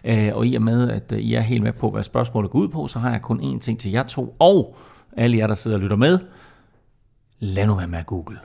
Uh, 0.08 0.36
og 0.36 0.46
i 0.46 0.54
og 0.54 0.62
med, 0.62 0.90
at 0.90 1.12
uh, 1.12 1.18
I 1.18 1.34
er 1.34 1.40
helt 1.40 1.62
med 1.62 1.72
på, 1.72 1.90
hvad 1.90 2.02
spørgsmålet 2.02 2.50
går 2.50 2.58
ud 2.58 2.68
på, 2.68 2.86
så 2.86 2.98
har 2.98 3.10
jeg 3.10 3.22
kun 3.22 3.40
én 3.40 3.58
ting 3.58 3.78
til 3.78 3.90
jer 3.90 4.02
to, 4.02 4.36
og 4.38 4.76
alle 5.16 5.38
jer, 5.38 5.46
der 5.46 5.54
sidder 5.54 5.76
og 5.76 5.82
lytter 5.82 5.96
med. 5.96 6.18
Lad 7.38 7.66
nu 7.66 7.74
være 7.74 7.86
med 7.86 7.98
at 7.98 8.06
google. 8.06 8.38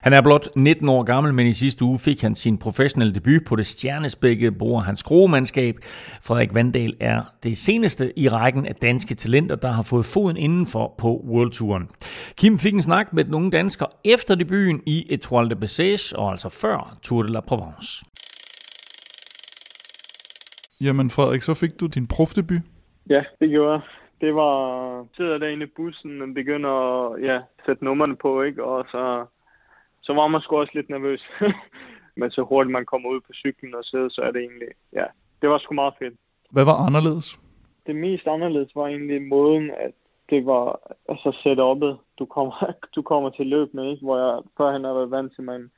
Han 0.00 0.12
er 0.12 0.22
blot 0.22 0.48
19 0.56 0.88
år 0.88 1.02
gammel, 1.02 1.34
men 1.34 1.46
i 1.46 1.52
sidste 1.52 1.84
uge 1.84 1.98
fik 1.98 2.22
han 2.22 2.34
sin 2.34 2.58
professionelle 2.58 3.14
debut 3.14 3.42
på 3.48 3.56
det 3.56 3.66
stjernespækkede 3.66 4.52
Bror 4.52 4.80
Hans 4.80 5.02
Gromandskab. 5.02 5.74
Frederik 6.22 6.54
Vandal 6.54 6.96
er 7.00 7.22
det 7.42 7.58
seneste 7.58 8.18
i 8.18 8.28
rækken 8.28 8.66
af 8.66 8.74
danske 8.74 9.14
talenter, 9.14 9.56
der 9.56 9.68
har 9.68 9.82
fået 9.82 10.04
foden 10.04 10.36
indenfor 10.36 10.94
på 10.98 11.08
World 11.30 11.50
Touren. 11.50 11.88
Kim 12.36 12.58
fik 12.58 12.74
en 12.74 12.82
snak 12.82 13.12
med 13.12 13.24
den 13.24 13.34
unge 13.34 13.50
dansker 13.50 13.86
efter 14.04 14.34
debuten 14.34 14.82
i 14.86 15.06
Etoile 15.10 15.50
de 15.50 15.56
Bessage, 15.56 16.18
og 16.18 16.30
altså 16.30 16.48
før 16.48 16.96
Tour 17.02 17.22
de 17.22 17.32
la 17.32 17.40
Provence. 17.40 18.04
Jamen 20.80 21.10
Frederik, 21.10 21.42
så 21.42 21.54
fik 21.54 21.80
du 21.80 21.86
din 21.86 22.06
profdebut. 22.06 22.62
Ja, 23.10 23.22
det 23.40 23.52
gjorde 23.52 23.72
jeg. 23.72 23.80
Det 24.20 24.34
var, 24.34 24.52
sidder 25.16 25.38
derinde 25.38 25.66
i 25.66 25.72
bussen 25.76 26.22
og 26.22 26.28
begynder 26.34 26.70
at 26.70 27.22
ja, 27.22 27.38
sætte 27.66 27.84
numrene 27.84 28.16
på, 28.16 28.42
ikke? 28.42 28.64
Og 28.64 28.84
så, 28.90 29.26
så 30.08 30.14
var 30.14 30.28
man 30.28 30.40
sgu 30.40 30.56
også 30.56 30.74
lidt 30.74 30.90
nervøs. 30.90 31.22
Men 32.20 32.30
så 32.30 32.42
hurtigt 32.42 32.72
man 32.72 32.86
kommer 32.86 33.08
ud 33.14 33.20
på 33.20 33.32
cyklen 33.32 33.74
og 33.74 33.84
sidder, 33.84 34.08
så 34.08 34.20
er 34.26 34.30
det 34.30 34.40
egentlig, 34.40 34.68
ja, 34.92 35.06
det 35.40 35.48
var 35.50 35.58
sgu 35.58 35.74
meget 35.74 35.94
fedt. 35.98 36.14
Hvad 36.50 36.64
var 36.64 36.76
anderledes? 36.86 37.40
Det 37.86 37.96
mest 37.96 38.26
anderledes 38.26 38.70
var 38.74 38.86
egentlig 38.86 39.22
måden, 39.22 39.70
at 39.70 39.94
det 40.30 40.46
var 40.46 40.64
altså 41.08 41.30
setup'et, 41.42 41.92
du 42.18 42.24
kommer, 42.24 42.56
du 42.96 43.02
kommer 43.02 43.30
til 43.30 43.46
løb 43.46 43.74
med, 43.74 43.90
ikke? 43.90 44.04
Hvor 44.04 44.18
jeg 44.24 44.42
førhen 44.56 44.84
har 44.84 44.92
været 44.92 45.10
vant 45.10 45.32
til, 45.34 45.44
man, 45.44 45.70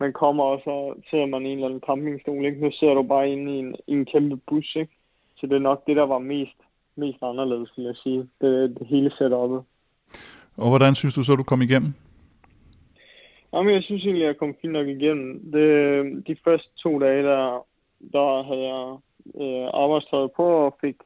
man 0.00 0.12
kommer, 0.12 0.44
og 0.44 0.58
så 0.64 0.74
sidder 1.10 1.26
man 1.26 1.46
i 1.46 1.48
en 1.48 1.58
eller 1.58 1.68
anden 1.68 1.86
campingstol, 1.86 2.44
ikke? 2.44 2.60
Nu 2.60 2.70
sidder 2.72 2.94
du 2.94 3.02
bare 3.02 3.30
inde 3.30 3.54
i 3.54 3.58
en, 3.58 3.76
i 3.86 3.92
en 3.92 4.04
kæmpe 4.04 4.36
bus, 4.48 4.76
ikke? 4.76 4.94
Så 5.36 5.46
det 5.46 5.56
er 5.56 5.68
nok 5.70 5.86
det, 5.86 5.96
der 5.96 6.06
var 6.06 6.18
mest, 6.18 6.58
mest 6.96 7.18
anderledes, 7.22 7.70
vil 7.76 7.84
jeg 7.84 7.96
sige. 7.96 8.20
Det, 8.40 8.52
det 8.78 8.86
hele 8.86 9.10
setup'et. 9.18 9.62
Og 10.62 10.68
hvordan 10.68 10.94
synes 10.94 11.14
du 11.14 11.22
så, 11.24 11.36
du 11.36 11.42
kom 11.42 11.62
igennem? 11.62 11.94
Jamen, 13.56 13.74
jeg 13.74 13.82
synes 13.82 14.04
egentlig, 14.04 14.24
at 14.24 14.28
jeg 14.28 14.36
kom 14.36 14.56
fint 14.60 14.72
nok 14.72 14.86
igennem. 14.86 15.52
Det, 15.52 15.66
de 16.26 16.36
første 16.44 16.70
to 16.82 16.98
dage, 16.98 17.22
der, 17.22 17.66
der 18.12 18.42
havde 18.42 18.64
jeg 18.72 18.82
øh, 19.42 19.68
arbejdstøjet 19.82 20.30
på 20.36 20.46
og 20.64 20.76
fik, 20.80 20.96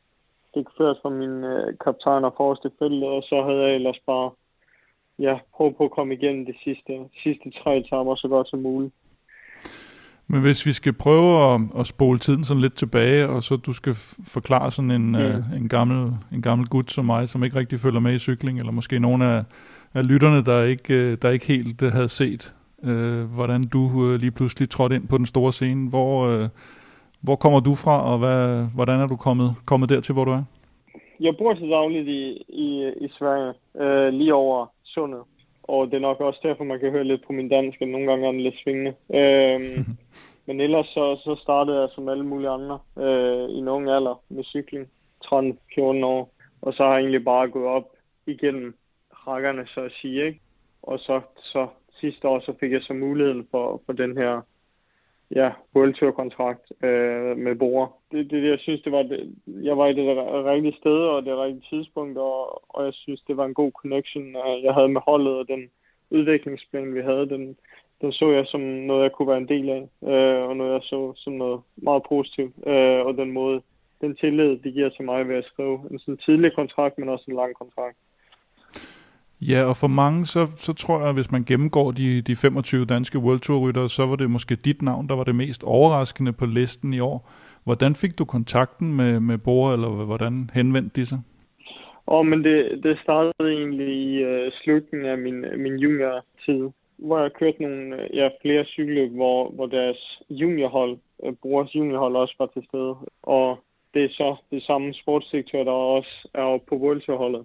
fik 0.55 0.67
ført 0.79 0.97
fra 1.03 1.11
min 1.11 1.45
øh, 1.45 1.79
kaptajn 1.85 2.25
og 2.25 2.35
forreste 2.37 2.71
fælde, 2.79 3.07
og 3.07 3.23
så 3.23 3.43
havde 3.43 3.63
jeg 3.63 3.75
ellers 3.75 4.01
bare 4.07 4.31
ja, 5.19 5.39
prøvet 5.55 5.77
på 5.77 5.85
at 5.85 5.91
komme 5.91 6.15
igennem 6.15 6.47
de 6.47 6.55
sidste, 6.65 6.93
sidste 7.23 7.51
tre 7.51 7.77
etaper 7.79 8.15
så 8.15 8.29
godt 8.29 8.49
som 8.49 8.59
muligt. 8.59 8.95
Men 10.33 10.41
hvis 10.41 10.67
vi 10.67 10.73
skal 10.73 10.93
prøve 10.93 11.55
at, 11.55 11.61
at 11.79 11.87
spole 11.87 12.19
tiden 12.19 12.45
sådan 12.45 12.61
lidt 12.61 12.75
tilbage, 12.77 13.29
og 13.29 13.43
så 13.43 13.57
du 13.57 13.73
skal 13.73 13.95
forklare 14.35 14.71
sådan 14.71 14.91
en, 14.91 15.07
Mm. 15.09 15.15
øh, 15.17 15.37
en, 15.57 15.69
gammel, 15.69 16.13
en 16.33 16.43
gammel 16.43 16.69
gut 16.69 16.91
som 16.91 17.05
mig, 17.05 17.29
som 17.29 17.45
ikke 17.45 17.57
rigtig 17.59 17.79
følger 17.81 18.01
med 18.01 18.15
i 18.15 18.19
cykling, 18.19 18.59
eller 18.59 18.73
måske 18.73 18.99
nogle 18.99 19.25
af, 19.25 19.45
af 19.95 20.09
lytterne, 20.09 20.45
der 20.45 20.63
ikke, 20.65 20.95
øh, 20.95 21.17
der 21.23 21.31
ikke 21.31 21.47
helt 21.47 21.83
øh, 21.83 21.93
havde 21.93 22.09
set, 22.09 22.55
øh, 22.85 23.25
hvordan 23.25 23.65
du 23.65 23.83
øh, 24.07 24.21
lige 24.21 24.31
pludselig 24.31 24.71
trådte 24.71 24.97
ind 24.97 25.09
på 25.09 25.19
den 25.19 25.27
store 25.27 25.53
scene. 25.53 25.89
Hvor, 25.89 26.27
øh, 26.27 26.49
hvor 27.21 27.37
kommer 27.37 27.61
du 27.61 27.75
fra, 27.75 28.03
og 28.13 28.19
hvad, 28.19 28.67
hvordan 28.75 29.01
er 29.01 29.07
du 29.07 29.17
kommet, 29.17 29.51
kommet 29.67 29.89
dertil, 29.89 30.13
hvor 30.13 30.25
du 30.25 30.31
er? 30.31 30.43
Jeg 31.21 31.35
bor 31.39 31.55
til 31.55 31.71
dagligt 31.71 32.09
i, 32.09 32.23
i, 32.49 32.69
i 33.05 33.09
Sverige, 33.19 33.53
øh, 33.81 34.13
lige 34.13 34.35
over 34.35 34.67
sundet. 34.85 35.21
Og 35.75 35.87
det 35.87 35.95
er 35.97 36.09
nok 36.09 36.21
også 36.21 36.41
derfor, 36.43 36.65
man 36.65 36.81
kan 36.81 36.91
høre 36.91 37.05
lidt 37.05 37.27
på 37.27 37.33
min 37.33 37.49
dansk, 37.49 37.83
at 37.83 37.89
nogle 37.89 38.07
gange 38.07 38.27
er 38.27 38.33
den 38.33 38.41
lidt 38.41 38.61
svingende. 38.63 38.95
Øhm, 39.15 39.87
men 40.47 40.61
ellers 40.61 40.87
så, 40.87 41.21
så 41.25 41.37
startede 41.43 41.81
jeg 41.81 41.89
som 41.95 42.09
alle 42.09 42.27
mulige 42.27 42.51
andre 42.51 42.79
øh, 42.99 43.49
i 43.49 43.59
en 43.59 43.69
ung 43.69 43.91
alder 43.91 44.23
med 44.29 44.45
cykling, 44.45 44.89
13-14 45.25 45.81
år. 46.15 46.33
Og 46.63 46.75
så 46.75 46.83
har 46.83 46.93
jeg 46.93 47.01
egentlig 47.01 47.25
bare 47.25 47.49
gået 47.49 47.67
op 47.67 47.89
igennem 48.27 48.75
rækkerne, 49.27 49.67
så 49.75 49.81
at 49.81 49.93
sige. 49.93 50.27
Ikke? 50.27 50.41
Og 50.83 50.99
så, 50.99 51.21
så 51.37 51.67
sidste 52.01 52.29
år, 52.29 52.41
så 52.41 52.53
fik 52.61 52.73
jeg 52.73 52.83
så 52.83 52.93
muligheden 52.93 53.47
for, 53.51 53.83
for 53.87 53.93
den 53.93 54.17
her 54.17 54.41
ja, 55.31 55.51
World 55.75 55.95
Tour 55.95 56.11
kontrakt 56.11 56.73
øh, 56.83 57.37
med 57.37 57.55
Bora. 57.55 57.89
Det, 58.13 58.31
det, 58.31 58.51
jeg 58.51 58.59
synes, 58.59 58.83
det 58.83 58.93
var 58.93 59.03
det, 59.03 59.35
jeg 59.47 59.79
var 59.79 59.87
i 59.87 59.95
det 59.95 60.07
rigtige 60.45 60.77
sted 60.77 60.99
og 61.13 61.25
det 61.25 61.39
rigtige 61.39 61.67
tidspunkt, 61.71 62.19
og, 62.19 62.63
og 62.75 62.85
jeg 62.85 62.95
synes, 62.95 63.21
det 63.21 63.37
var 63.37 63.45
en 63.45 63.55
god 63.55 63.73
connection, 63.73 64.37
øh, 64.37 64.65
jeg 64.65 64.75
havde 64.75 64.89
med 64.89 65.01
holdet, 65.07 65.35
og 65.35 65.49
den 65.49 65.71
udviklingsplan, 66.11 66.95
vi 66.95 67.01
havde, 67.01 67.29
den, 67.29 67.57
den 68.01 68.13
så 68.13 68.31
jeg 68.31 68.47
som 68.47 68.61
noget, 68.61 69.03
jeg 69.03 69.13
kunne 69.13 69.29
være 69.29 69.39
en 69.39 69.49
del 69.49 69.69
af, 69.69 69.83
øh, 70.11 70.49
og 70.49 70.57
noget, 70.57 70.73
jeg 70.73 70.83
så 70.83 71.13
som 71.17 71.33
noget 71.33 71.61
meget 71.77 72.03
positivt, 72.09 72.55
øh, 72.67 73.01
og 73.07 73.15
den 73.15 73.33
måde, 73.33 73.63
den 74.01 74.17
tillid, 74.17 74.59
det 74.59 74.75
giver 74.75 74.89
til 74.89 75.05
mig 75.05 75.29
ved 75.29 75.37
at 75.37 75.45
skrive 75.45 75.81
en 75.91 75.99
sådan 75.99 76.17
tidlig 76.17 76.55
kontrakt, 76.55 76.99
men 76.99 77.09
også 77.09 77.25
en 77.29 77.37
lang 77.37 77.55
kontrakt. 77.55 77.97
Ja, 79.49 79.65
og 79.65 79.77
for 79.77 79.87
mange, 79.87 80.27
så, 80.27 80.47
så 80.57 80.73
tror 80.73 80.99
jeg, 81.01 81.09
at 81.09 81.15
hvis 81.15 81.33
man 81.33 81.45
gennemgår 81.45 81.91
de, 81.91 82.23
de 82.23 82.37
25 82.37 82.85
danske 82.85 83.19
World 83.19 83.41
Tour 83.41 83.69
ryttere, 83.69 83.89
så 83.89 84.07
var 84.07 84.17
det 84.17 84.31
måske 84.31 84.55
dit 84.55 84.83
navn, 84.83 85.09
der 85.09 85.17
var 85.17 85.25
det 85.25 85.35
mest 85.35 85.65
overraskende 85.65 86.33
på 86.33 86.47
listen 86.47 86.93
i 86.93 87.01
år. 87.01 87.31
Hvordan 87.65 87.95
fik 87.95 88.19
du 88.19 88.25
kontakten 88.25 88.97
med, 88.97 89.21
med 89.21 89.39
Bora, 89.39 89.73
eller 89.73 89.89
hvordan 89.89 90.51
henvendte 90.55 91.01
de 91.01 91.07
sig? 91.07 91.19
Og 92.07 92.27
men 92.27 92.45
det, 92.45 92.81
det 92.83 92.99
startede 93.03 93.53
egentlig 93.53 93.89
i 93.89 94.25
uh, 94.25 94.53
slutningen 94.63 95.09
af 95.09 95.19
min, 95.19 95.45
min 95.57 95.77
juniortid, 95.77 96.71
hvor 96.97 97.19
jeg 97.19 97.33
kørte 97.33 97.63
nogle, 97.63 98.03
øh, 98.03 98.17
ja, 98.17 98.29
flere 98.43 98.65
cykelløb, 98.65 99.13
hvor, 99.13 99.51
hvor 99.51 99.67
deres 99.67 100.23
juniorhold, 100.31 100.99
øh, 101.25 101.33
Boras 101.43 101.75
juniorhold 101.75 102.17
også 102.17 102.35
var 102.39 102.47
til 102.47 102.63
stede. 102.69 102.95
Og 103.23 103.59
det 103.95 104.05
er 104.05 104.09
så 104.09 104.37
det 104.51 104.63
samme 104.63 104.95
sportsdirektør, 104.95 105.65
der 105.65 105.73
også 105.73 106.29
er 106.35 106.59
på 106.69 106.75
World 106.77 107.01
Tour 107.01 107.19
holdet. 107.19 107.45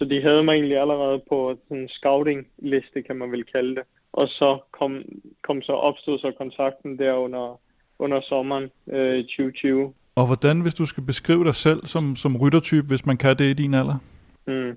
Så 0.00 0.04
de 0.04 0.22
havde 0.22 0.42
mig 0.42 0.54
egentlig 0.54 0.80
allerede 0.80 1.22
på 1.28 1.56
sådan 1.62 1.82
en 1.82 1.88
scouting-liste, 1.88 3.02
kan 3.02 3.16
man 3.16 3.32
vel 3.32 3.44
kalde 3.44 3.74
det. 3.74 3.84
Og 4.12 4.28
så 4.28 4.58
kom, 4.70 5.02
kom 5.42 5.62
så 5.62 5.72
opstod 5.72 6.18
så 6.18 6.32
kontakten 6.38 6.98
der 6.98 7.12
under, 7.12 7.60
under 7.98 8.20
sommeren 8.20 8.70
øh, 8.92 9.18
i 9.18 9.22
2020. 9.22 9.92
Og 10.14 10.26
hvordan, 10.26 10.60
hvis 10.60 10.74
du 10.74 10.86
skal 10.86 11.04
beskrive 11.06 11.44
dig 11.44 11.54
selv 11.54 11.80
som, 11.86 12.16
som 12.16 12.36
ryttertype, 12.36 12.86
hvis 12.88 13.06
man 13.06 13.16
kan 13.16 13.36
det 13.36 13.44
i 13.44 13.62
din 13.62 13.74
alder? 13.74 13.98
Mm. 14.46 14.72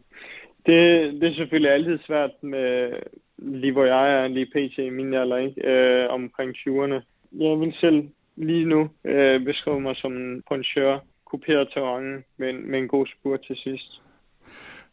Det, 0.65 0.77
det 1.21 1.29
er 1.29 1.35
selvfølgelig 1.35 1.71
altid 1.71 1.99
svært 2.07 2.31
med 2.41 2.93
lige 3.37 3.73
hvor 3.73 3.85
jeg 3.85 4.23
er 4.23 4.27
lige 4.27 4.45
pt. 4.45 4.77
i 4.77 4.89
min 4.89 5.13
alder, 5.13 5.37
ikke? 5.37 5.67
Øh, 5.71 6.09
omkring 6.09 6.55
20'erne. 6.55 6.99
Jeg 7.31 7.59
vil 7.59 7.73
selv 7.79 8.09
lige 8.35 8.65
nu 8.65 8.89
øh, 9.05 9.45
beskrive 9.45 9.81
mig 9.81 9.95
som 9.95 10.13
en 10.13 10.43
poncheur, 10.49 11.03
kuperet 11.25 11.67
terræn 11.73 12.23
med, 12.37 12.53
med 12.53 12.79
en 12.79 12.87
god 12.87 13.05
spur 13.07 13.35
til 13.35 13.55
sidst. 13.55 14.02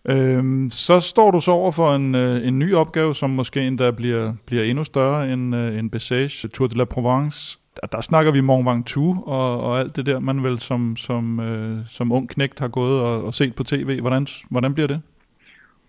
Øhm, 0.08 0.70
så 0.70 1.00
står 1.00 1.30
du 1.30 1.40
så 1.40 1.50
over 1.50 1.70
for 1.70 1.94
en, 1.94 2.14
øh, 2.14 2.46
en 2.46 2.58
ny 2.58 2.74
opgave, 2.74 3.14
som 3.14 3.30
måske 3.30 3.60
endda 3.60 3.90
bliver, 3.90 4.34
bliver 4.46 4.64
endnu 4.64 4.84
større 4.84 5.32
end, 5.32 5.56
øh, 5.56 5.78
en 5.78 5.90
Bessage, 5.90 6.48
Tour 6.48 6.68
de 6.68 6.78
la 6.78 6.84
Provence. 6.84 7.58
Der, 7.80 7.86
der 7.86 8.00
snakker 8.00 8.32
vi 8.32 8.40
Mont 8.40 8.66
Ventoux 8.66 9.18
og, 9.26 9.60
og 9.60 9.80
alt 9.80 9.96
det 9.96 10.06
der, 10.06 10.18
man 10.18 10.42
vel 10.42 10.58
som, 10.58 10.96
som, 10.96 11.40
øh, 11.40 11.86
som 11.86 12.12
ung 12.12 12.28
knægt 12.28 12.60
har 12.60 12.68
gået 12.68 13.00
og, 13.02 13.24
og 13.24 13.34
set 13.34 13.54
på 13.54 13.64
tv. 13.64 14.00
Hvordan, 14.00 14.26
hvordan 14.50 14.74
bliver 14.74 14.86
det? 14.86 15.02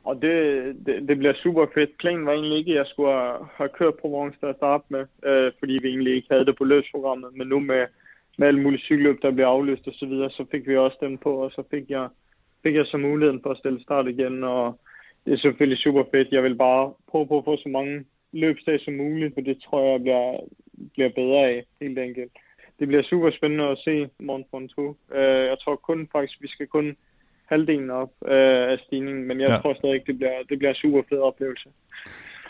Og 0.03 0.21
det, 0.21 0.35
det, 0.85 1.07
det 1.07 1.17
bliver 1.17 1.33
super 1.43 1.65
fedt. 1.73 1.97
Planen 1.99 2.25
var 2.25 2.31
egentlig 2.31 2.57
ikke, 2.57 2.71
at 2.71 2.77
jeg 2.77 2.85
skulle 2.85 3.13
have 3.57 3.69
kørt 3.79 3.93
Provence 4.01 4.39
til 4.39 4.45
at 4.45 4.55
starte 4.55 4.83
med, 4.89 5.05
øh, 5.25 5.51
fordi 5.59 5.73
vi 5.81 5.87
egentlig 5.89 6.15
ikke 6.15 6.27
havde 6.31 6.45
det 6.45 6.55
på 6.57 6.63
løbsprogrammet. 6.63 7.29
Men 7.37 7.47
nu 7.47 7.59
med, 7.59 7.85
med 8.37 8.47
alle 8.47 8.61
mulige 8.61 8.81
cykelløb, 8.81 9.21
der 9.21 9.31
bliver 9.31 9.47
aflyst 9.47 9.87
og 9.87 9.93
så 9.93 10.05
videre, 10.05 10.29
så 10.29 10.45
fik 10.51 10.67
vi 10.67 10.77
også 10.77 10.97
dem 11.01 11.17
på, 11.17 11.31
og 11.33 11.51
så 11.51 11.63
fik 11.71 11.89
jeg, 11.89 12.07
fik 12.63 12.75
jeg 12.75 12.85
så 12.85 12.97
muligheden 12.97 13.41
for 13.43 13.49
at 13.51 13.57
stille 13.57 13.81
start 13.81 14.07
igen. 14.07 14.43
Og 14.43 14.79
det 15.25 15.33
er 15.33 15.37
selvfølgelig 15.37 15.77
super 15.77 16.03
fedt. 16.11 16.27
Jeg 16.31 16.43
vil 16.43 16.55
bare 16.55 16.93
prøve 17.07 17.27
på 17.27 17.37
at 17.37 17.45
få 17.45 17.57
så 17.57 17.69
mange 17.69 18.05
løbsdage 18.33 18.79
som 18.79 18.93
muligt, 18.93 19.33
for 19.33 19.41
det 19.41 19.57
tror 19.65 19.91
jeg 19.91 20.01
bliver, 20.01 20.37
bliver 20.93 21.09
bedre 21.09 21.39
af, 21.47 21.65
helt 21.81 21.99
enkelt. 21.99 22.31
Det 22.79 22.87
bliver 22.87 23.03
super 23.03 23.31
spændende 23.31 23.67
at 23.67 23.77
se 23.77 24.09
Mont 24.19 24.47
Ventoux. 24.53 24.97
Øh, 25.15 25.45
jeg 25.51 25.57
tror 25.63 25.75
kun 25.75 26.09
faktisk, 26.11 26.41
vi 26.41 26.47
skal 26.47 26.67
kun 26.67 26.95
halvdelen 27.45 27.89
op 27.89 28.11
øh, 28.25 28.71
af 28.71 28.77
stigningen, 28.85 29.27
men 29.27 29.41
jeg 29.41 29.49
ja. 29.49 29.57
tror 29.57 29.73
stadig, 29.73 30.07
det 30.07 30.17
bliver, 30.17 30.37
det 30.49 30.57
bliver 30.57 30.69
en 30.69 30.75
super 30.75 31.01
fed 31.09 31.17
oplevelse. 31.17 31.69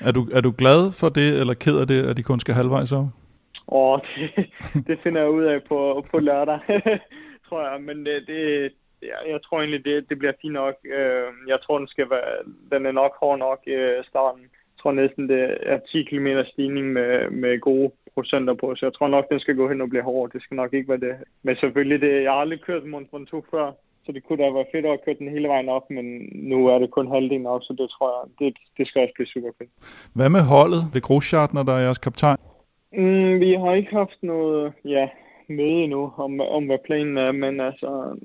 Er 0.01 0.11
du, 0.11 0.21
er 0.33 0.41
du 0.41 0.53
glad 0.57 0.81
for 0.99 1.09
det, 1.09 1.39
eller 1.39 1.53
ked 1.53 1.77
af 1.79 1.87
det, 1.87 2.09
at 2.09 2.17
de 2.17 2.23
kun 2.23 2.39
skal 2.39 2.55
halvvejs 2.55 2.91
op? 2.91 3.07
Åh, 3.67 3.99
det, 4.17 4.87
det 4.87 4.99
finder 5.03 5.21
jeg 5.21 5.29
ud 5.29 5.43
af 5.43 5.63
på, 5.63 6.05
på 6.11 6.17
lørdag, 6.17 6.59
tror 7.47 7.61
jeg, 7.69 7.81
men 7.81 8.05
det, 8.05 8.23
det, 8.27 8.71
jeg, 9.01 9.31
jeg 9.33 9.39
tror 9.43 9.57
egentlig, 9.59 9.85
det, 9.85 10.09
det 10.09 10.19
bliver 10.19 10.33
fint 10.41 10.53
nok. 10.53 10.75
Øh, 10.97 11.27
jeg 11.47 11.59
tror, 11.61 11.77
den 11.77 11.87
skal 11.87 12.09
være, 12.09 12.33
den 12.71 12.85
er 12.85 12.91
nok 12.91 13.13
hård 13.19 13.39
nok 13.39 13.59
i 13.67 13.69
øh, 13.69 14.03
starten. 14.03 14.41
Jeg 14.41 14.77
tror 14.81 14.91
næsten, 14.91 15.29
det 15.29 15.57
er 15.61 15.79
10 15.79 16.03
km 16.03 16.27
stigning 16.51 16.85
med, 16.93 17.29
med 17.29 17.59
gode 17.59 17.91
procenter 18.13 18.53
på, 18.53 18.75
så 18.75 18.85
jeg 18.85 18.93
tror 18.93 19.07
nok, 19.07 19.29
den 19.29 19.39
skal 19.39 19.55
gå 19.55 19.69
hen 19.69 19.81
og 19.81 19.89
blive 19.89 20.03
hård. 20.03 20.31
Det 20.33 20.41
skal 20.41 20.55
nok 20.55 20.73
ikke 20.73 20.89
være 20.89 21.05
det. 21.07 21.15
Men 21.43 21.55
selvfølgelig, 21.55 22.01
det, 22.01 22.23
jeg 22.23 22.31
har 22.31 22.39
aldrig 22.39 22.61
kørt 22.61 22.85
Mont 22.85 23.13
Ventoux 23.13 23.45
før, 23.51 23.71
så 24.05 24.11
det 24.11 24.23
kunne 24.23 24.43
da 24.43 24.51
være 24.51 24.71
fedt 24.71 24.85
at 24.85 24.99
køre 25.05 25.15
den 25.19 25.29
hele 25.29 25.47
vejen 25.47 25.69
op, 25.69 25.89
men 25.89 26.05
nu 26.33 26.67
er 26.67 26.79
det 26.79 26.91
kun 26.91 27.11
halvdelen 27.11 27.45
op, 27.45 27.63
så 27.63 27.73
det 27.77 27.89
tror 27.89 28.07
jeg, 28.15 28.23
det, 28.39 28.57
det 28.77 28.87
skal 28.87 29.01
også 29.01 29.13
blive 29.15 29.27
super 29.27 29.51
fedt. 29.57 29.71
Hvad 30.15 30.29
med 30.29 30.43
holdet? 30.53 30.81
Det 30.93 31.03
Grosschartner, 31.03 31.63
der 31.63 31.73
er 31.73 31.83
jeres 31.85 31.97
kaptajn? 31.97 32.37
Mm, 32.93 33.39
vi 33.39 33.53
har 33.53 33.73
ikke 33.73 33.91
haft 33.91 34.19
noget 34.23 34.73
ja, 34.85 35.09
møde 35.49 35.83
endnu 35.83 36.11
om, 36.17 36.39
om, 36.39 36.65
hvad 36.65 36.77
planen 36.85 37.17
er, 37.17 37.31
men 37.31 37.59
altså, 37.59 38.17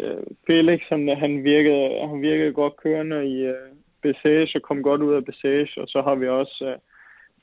øh, 0.00 0.22
Felix, 0.46 0.80
han, 0.88 1.08
han, 1.08 1.44
virkede, 1.44 2.08
han 2.08 2.22
virkede 2.22 2.52
godt 2.52 2.76
kørende 2.76 3.26
i 3.26 3.48
uh, 3.48 3.54
Bessage 4.02 4.50
og 4.54 4.62
kom 4.62 4.82
godt 4.82 5.02
ud 5.02 5.14
af 5.14 5.24
Bessage, 5.24 5.72
og 5.82 5.88
så 5.88 6.02
har 6.02 6.14
vi 6.14 6.28
også 6.28 6.56
uh, 6.70 6.80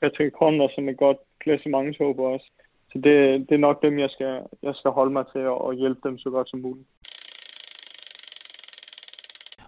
Patrick 0.00 0.34
Conner, 0.38 0.68
som 0.74 0.88
er 0.88 0.92
godt 0.92 1.18
klassementshåb 1.40 2.18
også. 2.18 2.46
Så 2.92 2.98
det, 2.98 3.14
det 3.48 3.54
er 3.54 3.66
nok 3.68 3.82
dem, 3.82 3.98
jeg 3.98 4.10
skal, 4.10 4.40
jeg 4.62 4.74
skal 4.74 4.90
holde 4.90 5.12
mig 5.12 5.24
til 5.32 5.46
og 5.46 5.74
hjælpe 5.74 6.00
dem 6.08 6.18
så 6.18 6.30
godt 6.30 6.50
som 6.50 6.60
muligt. 6.60 6.86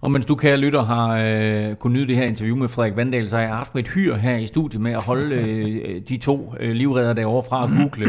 Og 0.03 0.11
mens 0.11 0.27
du, 0.27 0.35
kære 0.35 0.57
lytter, 0.57 0.83
har 0.83 1.09
øh, 1.25 1.77
kunnet 1.77 1.95
nyde 1.97 2.09
det 2.09 2.17
her 2.17 2.25
interview 2.25 2.57
med 2.57 2.69
Frederik 2.69 2.97
Vandal, 2.97 3.29
så 3.29 3.37
har 3.37 3.45
jeg 3.45 3.55
haft 3.57 3.75
mit 3.75 3.89
hyr 3.89 4.15
her 4.15 4.37
i 4.37 4.47
studiet 4.47 4.83
med 4.83 4.93
at 4.93 5.05
holde 5.07 5.35
øh, 5.35 6.01
de 6.09 6.17
to 6.19 6.55
øh, 6.61 6.73
livredder 6.73 7.13
derovre 7.13 7.43
fra 7.49 7.65
at 7.65 7.71
google 7.79 8.07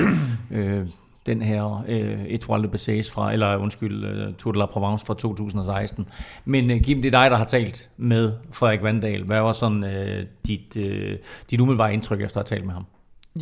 øh, 0.55 0.87
den 1.25 1.41
her 1.41 1.83
øh, 1.87 2.23
Etoile 2.25 2.63
de 2.63 2.67
Bessage 2.67 3.11
fra, 3.11 3.33
eller 3.33 3.57
undskyld, 3.57 4.27
uh, 4.27 4.33
Tour 4.35 4.51
de 4.51 4.59
la 4.59 4.65
Provence 4.65 5.05
fra 5.05 5.13
2016. 5.13 6.07
Men 6.45 6.71
uh, 6.71 6.79
Kim, 6.79 7.01
det 7.01 7.15
er 7.15 7.19
dig, 7.21 7.31
der 7.31 7.37
har 7.37 7.45
talt 7.45 7.89
med 7.97 8.33
Frederik 8.51 8.83
Vandal. 8.83 9.23
Hvad 9.23 9.39
var 9.39 9.51
sådan 9.51 9.83
uh, 9.83 10.27
dit, 10.47 10.77
uh, 10.77 11.17
dit 11.51 11.61
umiddelbare 11.61 11.93
indtryk 11.93 12.21
efter 12.21 12.39
at 12.39 12.49
have 12.49 12.57
talt 12.57 12.65
med 12.65 12.73
ham? 12.73 12.85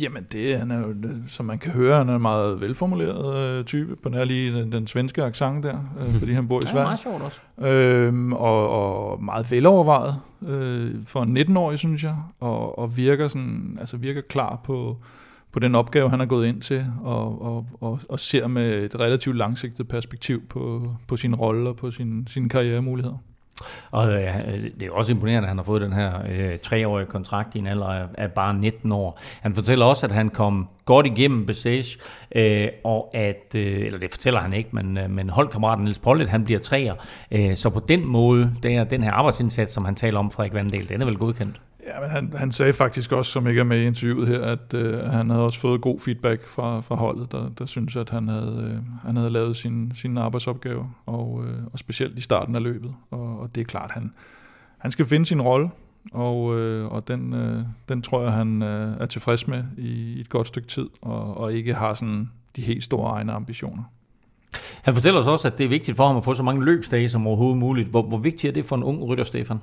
Jamen, 0.00 0.26
det 0.32 0.58
han 0.58 0.70
er 0.70 0.78
jo, 0.78 0.94
som 1.26 1.46
man 1.46 1.58
kan 1.58 1.72
høre, 1.72 1.96
han 1.96 2.08
er 2.08 2.16
en 2.16 2.22
meget 2.22 2.60
velformuleret 2.60 3.58
øh, 3.58 3.64
type, 3.64 3.96
på 3.96 4.08
nær 4.08 4.24
lige 4.24 4.60
den, 4.60 4.72
den 4.72 4.86
svenske 4.86 5.22
accent 5.22 5.64
der, 5.64 5.78
øh, 6.00 6.10
fordi 6.10 6.32
han 6.32 6.48
bor 6.48 6.60
i 6.60 6.62
Sverige. 6.62 6.76
Det 6.76 6.80
er 6.80 6.84
meget 6.84 6.98
sjovt 6.98 7.22
også. 7.22 7.40
Øhm, 7.58 8.32
og, 8.32 8.68
og 8.68 9.24
meget 9.24 9.50
velovervejet 9.50 10.16
øh, 10.48 10.90
for 11.04 11.22
en 11.22 11.38
19-årig, 11.38 11.78
synes 11.78 12.04
jeg, 12.04 12.16
og, 12.40 12.78
og 12.78 12.96
virker, 12.96 13.28
sådan, 13.28 13.76
altså 13.80 13.96
virker 13.96 14.20
klar 14.20 14.60
på, 14.64 14.96
på 15.52 15.60
den 15.60 15.74
opgave, 15.74 16.10
han 16.10 16.18
har 16.18 16.26
gået 16.26 16.46
ind 16.46 16.60
til, 16.60 16.86
og, 17.02 17.42
og, 17.42 17.66
og, 17.80 18.00
og 18.08 18.20
ser 18.20 18.46
med 18.46 18.84
et 18.84 19.00
relativt 19.00 19.36
langsigtet 19.36 19.88
perspektiv 19.88 20.42
på, 20.48 20.94
på 21.08 21.16
sin 21.16 21.34
rolle 21.34 21.68
og 21.68 21.76
på 21.76 21.90
sin, 21.90 22.26
sine 22.26 22.48
karrieremuligheder. 22.48 23.16
Og 23.92 24.12
øh, 24.12 24.34
det 24.80 24.86
er 24.86 24.90
også 24.90 25.12
imponerende, 25.12 25.46
at 25.46 25.48
han 25.48 25.58
har 25.58 25.64
fået 25.64 25.82
den 25.82 25.92
her 25.92 26.12
øh, 26.30 26.58
treårige 26.58 27.06
kontrakt 27.06 27.54
i 27.54 27.58
en 27.58 27.66
alder 27.66 27.86
af, 27.86 28.06
af 28.14 28.32
bare 28.32 28.54
19 28.54 28.92
år. 28.92 29.20
Han 29.40 29.54
fortæller 29.54 29.86
også, 29.86 30.06
at 30.06 30.12
han 30.12 30.28
kom 30.28 30.68
godt 30.84 31.06
igennem 31.06 31.46
Besage, 31.46 31.98
øh, 32.34 32.68
og 32.84 33.10
at, 33.14 33.54
øh, 33.56 33.84
eller 33.84 33.98
det 33.98 34.10
fortæller 34.10 34.40
han 34.40 34.52
ikke, 34.52 34.70
men, 34.72 34.98
øh, 34.98 35.10
men 35.10 35.30
holdkammeraten 35.30 35.84
Niels 35.84 35.98
Pollet, 35.98 36.28
han 36.28 36.44
bliver 36.44 36.60
træer. 36.60 36.94
Øh, 37.30 37.54
så 37.54 37.70
på 37.70 37.80
den 37.88 38.06
måde, 38.06 38.54
der, 38.62 38.84
den 38.84 39.02
her 39.02 39.12
arbejdsindsats, 39.12 39.72
som 39.72 39.84
han 39.84 39.94
taler 39.94 40.18
om, 40.18 40.30
Frederik 40.30 40.54
Vandel, 40.54 40.88
den 40.88 41.02
er 41.02 41.06
vel 41.06 41.16
godkendt? 41.16 41.60
Ja, 41.86 42.00
men 42.00 42.10
han, 42.10 42.32
han 42.36 42.52
sagde 42.52 42.72
faktisk 42.72 43.12
også, 43.12 43.32
som 43.32 43.46
ikke 43.46 43.60
er 43.60 43.64
med 43.64 43.80
i 43.80 43.86
interviewet 43.86 44.28
her, 44.28 44.40
at 44.40 44.74
øh, 44.74 44.98
han 44.98 45.30
havde 45.30 45.44
også 45.44 45.60
fået 45.60 45.80
god 45.80 46.00
feedback 46.00 46.46
fra, 46.46 46.80
fra 46.80 46.94
holdet, 46.94 47.32
der, 47.32 47.48
der 47.58 47.66
synes, 47.66 47.96
at 47.96 48.10
han 48.10 48.28
havde, 48.28 48.72
øh, 48.72 49.06
han 49.06 49.16
havde 49.16 49.30
lavet 49.30 49.56
sin, 49.56 49.92
sin 49.94 50.18
arbejdsopgave, 50.18 50.90
og, 51.06 51.44
øh, 51.46 51.58
og 51.72 51.78
specielt 51.78 52.18
i 52.18 52.20
starten 52.20 52.56
af 52.56 52.62
løbet. 52.62 52.94
Og, 53.10 53.40
og 53.40 53.54
det 53.54 53.60
er 53.60 53.64
klart, 53.64 53.90
han, 53.90 54.12
han 54.78 54.90
skal 54.90 55.06
finde 55.06 55.26
sin 55.26 55.42
rolle, 55.42 55.70
og, 56.12 56.58
øh, 56.58 56.92
og 56.92 57.08
den, 57.08 57.32
øh, 57.32 57.62
den 57.88 58.02
tror 58.02 58.22
jeg, 58.22 58.32
han 58.32 58.62
øh, 58.62 58.96
er 59.00 59.06
tilfreds 59.06 59.48
med 59.48 59.64
i 59.78 60.20
et 60.20 60.28
godt 60.28 60.48
stykke 60.48 60.68
tid, 60.68 60.88
og, 61.02 61.36
og 61.36 61.52
ikke 61.52 61.74
har 61.74 61.94
sådan 61.94 62.30
de 62.56 62.62
helt 62.62 62.84
store 62.84 63.10
egne 63.10 63.32
ambitioner. 63.32 63.82
Han 64.82 64.94
fortæller 64.94 65.20
os 65.20 65.28
også, 65.28 65.48
at 65.48 65.58
det 65.58 65.64
er 65.64 65.68
vigtigt 65.68 65.96
for 65.96 66.06
ham 66.06 66.16
at 66.16 66.24
få 66.24 66.34
så 66.34 66.42
mange 66.42 66.64
løbsdage 66.64 67.08
som 67.08 67.26
overhovedet 67.26 67.58
muligt. 67.58 67.88
Hvor, 67.88 68.02
hvor 68.02 68.18
vigtigt 68.18 68.50
er 68.50 68.54
det 68.54 68.66
for 68.66 68.76
en 68.76 68.82
ung 68.82 69.02
rytter, 69.02 69.24
Stefan? 69.24 69.58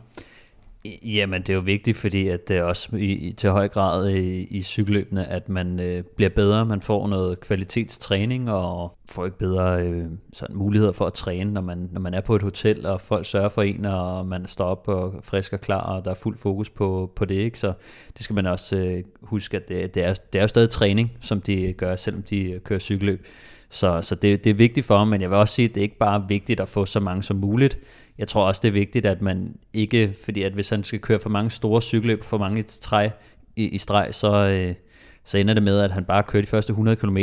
Jamen, 0.86 1.42
det 1.42 1.50
er 1.50 1.54
jo 1.54 1.60
vigtigt, 1.60 1.98
fordi 1.98 2.28
at 2.28 2.48
det 2.48 2.58
er 2.58 2.64
også 2.64 2.96
i, 2.96 3.12
i, 3.12 3.34
til 3.34 3.50
høj 3.50 3.68
grad 3.68 4.10
i, 4.10 4.44
i 4.44 4.62
cykelløbene, 4.62 5.28
at 5.28 5.50
man 5.50 5.80
øh, 5.80 6.04
bliver 6.16 6.30
bedre, 6.30 6.66
man 6.66 6.82
får 6.82 7.08
noget 7.08 7.40
kvalitetstræning 7.40 8.52
og 8.52 8.98
får 9.10 9.26
ikke 9.26 9.38
bedre 9.38 9.84
øh, 9.84 10.06
sådan 10.34 10.56
muligheder 10.56 10.92
for 10.92 11.06
at 11.06 11.14
træne, 11.14 11.54
når 11.54 11.62
man, 11.62 11.90
når 11.92 12.02
man 12.02 12.14
er 12.14 12.22
på 12.22 12.36
et 12.36 12.42
hotel, 12.42 12.86
og 12.86 13.02
folk 13.02 13.26
sørger 13.26 13.50
for 13.50 13.62
en, 13.62 13.86
og 13.86 14.26
man 14.26 14.48
står 14.48 14.66
op 14.66 14.88
og 14.88 15.14
frisk 15.24 15.54
og 15.54 15.62
klar, 15.62 15.82
og 15.82 16.06
der 16.06 16.12
er 16.12 16.16
fuld 16.16 16.38
fokus 16.38 16.70
på, 16.70 17.12
på 17.16 17.26
det, 17.26 17.36
ikke? 17.36 17.60
Så 17.60 17.74
det 18.14 18.24
skal 18.24 18.34
man 18.34 18.46
også 18.46 18.76
øh, 18.76 19.04
huske, 19.22 19.58
at 19.58 19.70
det, 19.70 19.96
det, 19.96 20.04
er, 20.04 20.14
det 20.14 20.40
er 20.40 20.44
jo 20.44 20.48
stadig 20.48 20.70
træning, 20.70 21.12
som 21.22 21.42
de 21.42 21.74
gør, 21.74 21.96
selvom 21.96 22.24
de 22.24 22.60
kører 22.64 22.80
cykelløb. 22.80 23.26
Så, 23.70 24.02
så 24.02 24.16
det, 24.16 24.44
det 24.44 24.50
er 24.50 24.54
vigtigt 24.54 24.86
for 24.86 25.00
dem, 25.00 25.08
men 25.08 25.22
jeg 25.22 25.30
vil 25.30 25.38
også 25.38 25.54
sige, 25.54 25.70
at 25.70 25.76
det 25.76 25.82
er 25.82 25.84
ikke 25.84 25.98
bare 25.98 26.26
vigtigt 26.28 26.60
at 26.60 26.70
få 26.70 26.86
så 26.86 27.00
mange 27.00 27.24
som 27.24 27.38
muligt, 27.38 27.80
jeg 28.20 28.28
tror 28.28 28.44
også, 28.44 28.60
det 28.64 28.68
er 28.68 28.72
vigtigt, 28.74 29.06
at 29.06 29.22
man 29.22 29.56
ikke, 29.74 30.14
fordi 30.26 30.44
at 30.44 30.54
hvis 30.54 30.70
han 30.70 30.84
skal 30.84 31.00
køre 31.00 31.20
for 31.20 31.30
mange 31.30 31.50
store 31.50 31.82
cykelløb, 31.82 32.24
for 32.24 32.38
mange 32.38 32.64
træ 32.64 33.10
i, 33.56 33.64
i 33.68 33.78
streg, 33.78 34.08
så, 34.12 34.32
øh, 34.32 34.76
så 35.24 35.38
ender 35.38 35.54
det 35.54 35.64
med, 35.64 35.80
at 35.80 35.92
han 35.92 36.06
bare 36.06 36.24
kører 36.24 36.42
de 36.42 36.48
første 36.48 36.72
100 36.72 36.96
km 36.98 37.18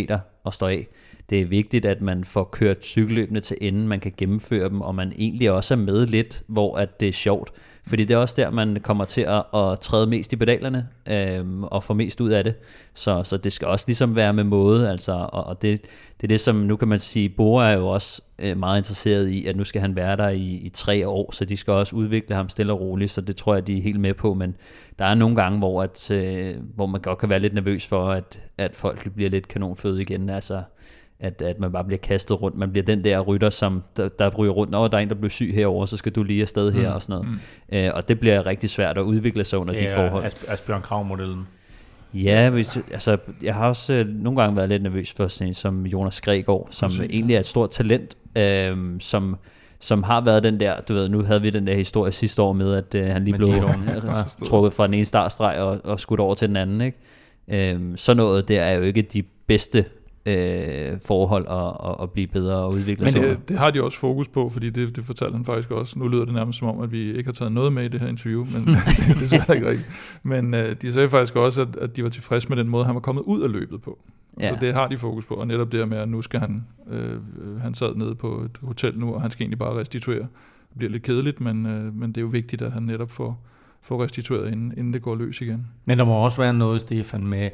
og 0.44 0.54
står 0.54 0.68
af. 0.68 0.86
Det 1.30 1.40
er 1.40 1.46
vigtigt, 1.46 1.84
at 1.84 2.00
man 2.00 2.24
får 2.24 2.44
kørt 2.44 2.84
cykelløbene 2.84 3.40
til 3.40 3.56
enden, 3.60 3.88
man 3.88 4.00
kan 4.00 4.12
gennemføre 4.16 4.68
dem, 4.68 4.80
og 4.80 4.94
man 4.94 5.12
egentlig 5.18 5.50
også 5.50 5.74
er 5.74 5.78
med 5.78 6.06
lidt, 6.06 6.42
hvor 6.46 6.76
at 6.76 7.00
det 7.00 7.08
er 7.08 7.12
sjovt. 7.12 7.50
Fordi 7.88 8.04
det 8.04 8.14
er 8.14 8.18
også 8.18 8.34
der, 8.38 8.50
man 8.50 8.78
kommer 8.82 9.04
til 9.04 9.20
at, 9.20 9.44
at 9.54 9.80
træde 9.80 10.06
mest 10.06 10.32
i 10.32 10.36
pedalerne 10.36 10.88
øhm, 11.10 11.64
og 11.64 11.84
få 11.84 11.94
mest 11.94 12.20
ud 12.20 12.30
af 12.30 12.44
det. 12.44 12.54
Så, 12.94 13.22
så 13.24 13.36
det 13.36 13.52
skal 13.52 13.68
også 13.68 13.84
ligesom 13.88 14.16
være 14.16 14.32
med 14.32 14.44
måde. 14.44 14.90
Altså, 14.90 15.12
og, 15.12 15.46
og 15.46 15.62
det, 15.62 15.82
det 16.16 16.22
er 16.22 16.28
det, 16.28 16.40
som 16.40 16.56
nu 16.56 16.76
kan 16.76 16.88
man 16.88 16.98
sige, 16.98 17.28
Bora 17.28 17.70
er 17.70 17.76
jo 17.76 17.86
også 17.88 18.22
øh, 18.38 18.58
meget 18.58 18.78
interesseret 18.78 19.28
i, 19.28 19.46
at 19.46 19.56
nu 19.56 19.64
skal 19.64 19.80
han 19.80 19.96
være 19.96 20.16
der 20.16 20.28
i, 20.28 20.44
i 20.44 20.68
tre 20.68 21.08
år, 21.08 21.32
så 21.32 21.44
de 21.44 21.56
skal 21.56 21.72
også 21.72 21.96
udvikle 21.96 22.34
ham 22.36 22.48
stille 22.48 22.72
og 22.72 22.80
roligt, 22.80 23.10
så 23.10 23.20
det 23.20 23.36
tror 23.36 23.54
jeg, 23.54 23.66
de 23.66 23.78
er 23.78 23.82
helt 23.82 24.00
med 24.00 24.14
på. 24.14 24.34
Men 24.34 24.56
der 24.98 25.04
er 25.04 25.14
nogle 25.14 25.36
gange, 25.36 25.58
hvor, 25.58 25.82
at, 25.82 26.10
øh, 26.10 26.54
hvor 26.74 26.86
man 26.86 27.00
godt 27.00 27.18
kan 27.18 27.28
være 27.28 27.40
lidt 27.40 27.54
nervøs 27.54 27.86
for, 27.86 28.08
at, 28.08 28.40
at 28.58 28.76
folk 28.76 29.12
bliver 29.14 29.30
lidt 29.30 29.48
kanonføde 29.48 30.02
igen. 30.02 30.30
Altså, 30.30 30.62
at, 31.20 31.42
at 31.42 31.60
man 31.60 31.72
bare 31.72 31.84
bliver 31.84 31.98
kastet 31.98 32.42
rundt. 32.42 32.58
Man 32.58 32.70
bliver 32.70 32.84
den 32.84 33.04
der 33.04 33.20
rytter, 33.20 33.50
som 33.50 33.82
der, 33.96 34.08
der 34.08 34.30
ryger 34.30 34.52
rundt. 34.52 34.70
Når 34.70 34.88
der 34.88 34.98
er 34.98 35.02
en, 35.02 35.08
der 35.08 35.14
bliver 35.14 35.30
syg 35.30 35.52
herover, 35.54 35.86
så 35.86 35.96
skal 35.96 36.12
du 36.12 36.22
lige 36.22 36.42
afsted 36.42 36.72
her 36.72 36.88
mm. 36.88 36.94
og 36.94 37.02
sådan 37.02 37.12
noget. 37.12 37.40
Mm. 37.70 37.76
Øh, 37.78 37.90
og 37.94 38.08
det 38.08 38.20
bliver 38.20 38.46
rigtig 38.46 38.70
svært 38.70 38.98
at 38.98 39.02
udvikle 39.02 39.44
sig 39.44 39.58
under 39.58 39.74
de 39.74 39.88
forhold. 39.94 40.24
Er 40.24 40.52
Asbjørn 40.52 40.82
Krav-modellen. 40.82 41.46
Ja, 42.14 42.50
hvis, 42.50 42.78
altså, 42.92 43.16
jeg 43.42 43.54
har 43.54 43.68
også 43.68 43.92
øh, 43.92 44.08
nogle 44.08 44.40
gange 44.40 44.56
været 44.56 44.68
lidt 44.68 44.82
nervøs 44.82 45.12
for 45.12 45.28
sådan 45.28 45.48
en 45.48 45.54
som 45.54 45.86
Jonas 45.86 46.20
Gregor, 46.20 46.68
som 46.70 46.90
Præcis. 46.90 47.06
egentlig 47.10 47.34
er 47.36 47.40
et 47.40 47.46
stort 47.46 47.70
talent, 47.70 48.16
øh, 48.36 48.76
som, 49.00 49.36
som 49.80 50.02
har 50.02 50.20
været 50.20 50.42
den 50.42 50.60
der, 50.60 50.80
du 50.80 50.94
ved, 50.94 51.08
nu 51.08 51.22
havde 51.22 51.42
vi 51.42 51.50
den 51.50 51.66
der 51.66 51.74
historie 51.74 52.12
sidste 52.12 52.42
år 52.42 52.52
med, 52.52 52.74
at 52.74 52.94
øh, 52.94 53.08
han 53.08 53.24
lige 53.24 53.36
blev 53.36 53.48
trukket 54.48 54.72
fra 54.72 54.86
den 54.86 54.94
ene 54.94 55.04
startstreg 55.04 55.58
og, 55.58 55.80
og 55.84 56.00
skudt 56.00 56.20
over 56.20 56.34
til 56.34 56.48
den 56.48 56.56
anden. 56.56 56.80
Ikke? 56.80 57.72
Øh, 57.72 57.80
så 57.96 58.14
noget 58.14 58.48
der 58.48 58.62
er 58.62 58.74
jo 58.74 58.82
ikke 58.82 59.02
de 59.02 59.22
bedste 59.46 59.84
øh, 60.26 60.98
forhold 61.06 61.46
at, 61.48 61.90
at, 61.90 62.02
at 62.02 62.10
blive 62.10 62.26
bedre 62.26 62.56
og 62.56 62.68
udvikle 62.68 63.04
Men 63.04 63.12
sig 63.12 63.20
under. 63.20 63.34
det, 63.34 63.48
det 63.48 63.58
har 63.58 63.70
de 63.70 63.82
også 63.82 63.98
fokus 63.98 64.28
på, 64.28 64.48
fordi 64.48 64.70
det, 64.70 64.96
det 64.96 65.04
fortalte 65.04 65.36
han 65.36 65.44
faktisk 65.44 65.70
også. 65.70 65.98
Nu 65.98 66.08
lyder 66.08 66.24
det 66.24 66.34
nærmest 66.34 66.58
som 66.58 66.68
om, 66.68 66.80
at 66.80 66.92
vi 66.92 67.08
ikke 67.08 67.24
har 67.24 67.32
taget 67.32 67.52
noget 67.52 67.72
med 67.72 67.84
i 67.84 67.88
det 67.88 68.00
her 68.00 68.08
interview, 68.08 68.44
men 68.44 68.66
det 69.08 69.22
er 69.22 69.26
slet 69.26 69.54
ikke 69.54 69.68
rigtigt. 69.68 70.20
Men 70.22 70.54
øh, 70.54 70.76
de 70.82 70.92
sagde 70.92 71.08
faktisk 71.08 71.36
også, 71.36 71.62
at, 71.62 71.76
at 71.76 71.96
de 71.96 72.02
var 72.02 72.08
tilfredse 72.08 72.48
med 72.48 72.56
den 72.56 72.68
måde, 72.68 72.84
han 72.84 72.94
var 72.94 73.00
kommet 73.00 73.22
ud 73.22 73.42
af 73.42 73.52
løbet 73.52 73.82
på. 73.82 73.98
Ja. 74.40 74.46
Ja. 74.46 74.54
Så 74.54 74.58
det 74.60 74.74
har 74.74 74.88
de 74.88 74.96
fokus 74.96 75.24
på, 75.24 75.34
og 75.34 75.46
netop 75.46 75.72
det 75.72 75.80
her 75.80 75.86
med, 75.86 75.98
at 75.98 76.08
nu 76.08 76.22
skal 76.22 76.40
han, 76.40 76.64
øh, 76.90 77.60
han 77.60 77.74
sad 77.74 77.94
nede 77.94 78.14
på 78.14 78.40
et 78.40 78.58
hotel 78.62 78.98
nu, 78.98 79.14
og 79.14 79.22
han 79.22 79.30
skal 79.30 79.44
egentlig 79.44 79.58
bare 79.58 79.80
restituere. 79.80 80.26
Det 80.68 80.78
bliver 80.78 80.90
lidt 80.90 81.02
kedeligt, 81.02 81.40
men, 81.40 81.66
øh, 81.66 81.94
men 81.94 82.08
det 82.08 82.16
er 82.16 82.22
jo 82.22 82.26
vigtigt, 82.28 82.62
at 82.62 82.72
han 82.72 82.82
netop 82.82 83.10
får, 83.10 83.46
får 83.82 84.02
restitueret, 84.02 84.52
inden, 84.52 84.72
inden 84.76 84.92
det 84.92 85.02
går 85.02 85.14
løs 85.14 85.40
igen. 85.40 85.66
Men 85.84 85.98
der 85.98 86.04
må 86.04 86.12
også 86.12 86.42
være 86.42 86.54
noget, 86.54 86.80
Stefan, 86.80 87.26
med 87.26 87.50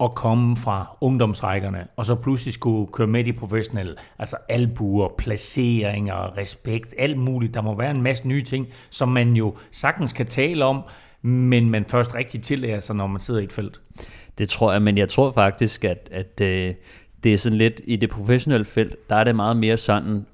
at 0.00 0.14
komme 0.14 0.56
fra 0.56 0.96
ungdomsrækkerne, 1.00 1.86
og 1.96 2.06
så 2.06 2.14
pludselig 2.14 2.54
skulle 2.54 2.92
køre 2.92 3.06
med 3.06 3.26
i 3.26 3.32
professionelle, 3.32 3.94
altså 4.18 4.36
albuer, 4.48 5.08
placeringer, 5.18 6.38
respekt, 6.38 6.94
alt 6.98 7.18
muligt. 7.18 7.54
Der 7.54 7.62
må 7.62 7.76
være 7.76 7.90
en 7.90 8.02
masse 8.02 8.28
nye 8.28 8.42
ting, 8.42 8.66
som 8.90 9.08
man 9.08 9.32
jo 9.32 9.56
sagtens 9.70 10.12
kan 10.12 10.26
tale 10.26 10.64
om, 10.64 10.82
men 11.22 11.70
man 11.70 11.84
først 11.84 12.14
rigtig 12.14 12.42
tillærer 12.42 12.80
sig, 12.80 12.96
når 12.96 13.06
man 13.06 13.20
sidder 13.20 13.40
i 13.40 13.44
et 13.44 13.52
felt. 13.52 13.80
Det 14.38 14.48
tror 14.48 14.72
jeg, 14.72 14.82
men 14.82 14.98
jeg 14.98 15.08
tror 15.08 15.30
faktisk, 15.32 15.84
at, 15.84 16.08
at 16.12 16.40
øh, 16.40 16.74
det 17.24 17.32
er 17.32 17.38
sådan 17.38 17.58
lidt, 17.58 17.80
i 17.84 17.96
det 17.96 18.10
professionelle 18.10 18.64
felt, 18.64 19.10
der 19.10 19.16
er 19.16 19.24
det 19.24 19.36
meget 19.36 19.56
mere 19.56 19.76
sådan, 19.76 20.26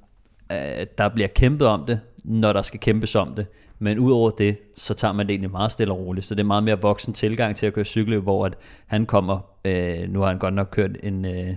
at 0.49 0.99
der 0.99 1.09
bliver 1.09 1.29
kæmpet 1.29 1.67
om 1.67 1.85
det, 1.87 2.01
når 2.25 2.53
der 2.53 2.63
skal 2.63 2.81
kæmpes 2.81 3.15
om 3.15 3.35
det. 3.35 3.47
Men 3.83 3.99
udover 3.99 4.31
det, 4.31 4.57
så 4.77 4.95
tager 4.95 5.13
man 5.13 5.27
det 5.27 5.33
egentlig 5.33 5.51
meget 5.51 5.73
stille 5.73 5.95
og 5.95 6.07
roligt. 6.07 6.27
Så 6.27 6.35
det 6.35 6.41
er 6.41 6.47
meget 6.47 6.65
mere 6.65 6.81
voksen 6.81 7.15
tilgang 7.15 7.57
til 7.57 7.67
at 7.67 7.73
køre 7.73 7.85
cykel, 7.85 8.19
hvor 8.19 8.47
at 8.47 8.57
han 8.87 9.07
kommer, 9.07 9.39
øh, 9.65 10.09
nu 10.09 10.21
har 10.21 10.27
han 10.27 10.39
godt 10.39 10.55
nok 10.55 10.69
kørt 10.71 10.91
en, 11.03 11.25
øh, 11.25 11.55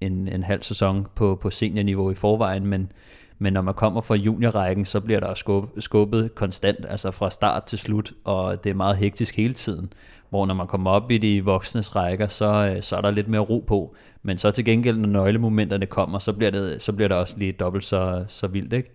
en, 0.00 0.28
en 0.28 0.42
halv 0.42 0.62
sæson 0.62 1.06
på, 1.14 1.38
på 1.42 1.50
seniorniveau 1.50 2.10
i 2.10 2.14
forvejen, 2.14 2.66
men, 2.66 2.92
men 3.38 3.52
når 3.52 3.62
man 3.62 3.74
kommer 3.74 4.00
fra 4.00 4.14
juniorrækken, 4.14 4.84
så 4.84 5.00
bliver 5.00 5.20
der 5.20 5.34
skubbet, 5.34 5.82
skubbet 5.82 6.34
konstant, 6.34 6.78
altså 6.88 7.10
fra 7.10 7.30
start 7.30 7.64
til 7.64 7.78
slut, 7.78 8.12
og 8.24 8.64
det 8.64 8.70
er 8.70 8.74
meget 8.74 8.96
hektisk 8.96 9.36
hele 9.36 9.54
tiden. 9.54 9.92
Hvor 10.30 10.46
når 10.46 10.54
man 10.54 10.66
kommer 10.66 10.90
op 10.90 11.10
i 11.10 11.18
de 11.18 11.44
voksnes 11.44 11.96
rækker, 11.96 12.28
så, 12.28 12.72
øh, 12.76 12.82
så 12.82 12.96
er 12.96 13.00
der 13.00 13.10
lidt 13.10 13.28
mere 13.28 13.40
ro 13.40 13.64
på. 13.66 13.94
Men 14.22 14.38
så 14.38 14.50
til 14.50 14.64
gengæld, 14.64 14.96
når 14.96 15.08
nøglemomenterne 15.08 15.86
kommer, 15.86 16.18
så 16.18 16.32
bliver 16.32 16.50
det, 16.50 16.82
så 16.82 16.92
bliver 16.92 17.08
det 17.08 17.16
også 17.16 17.38
lige 17.38 17.52
dobbelt 17.52 17.84
så, 17.84 18.24
så 18.28 18.46
vildt, 18.46 18.72
ikke? 18.72 18.90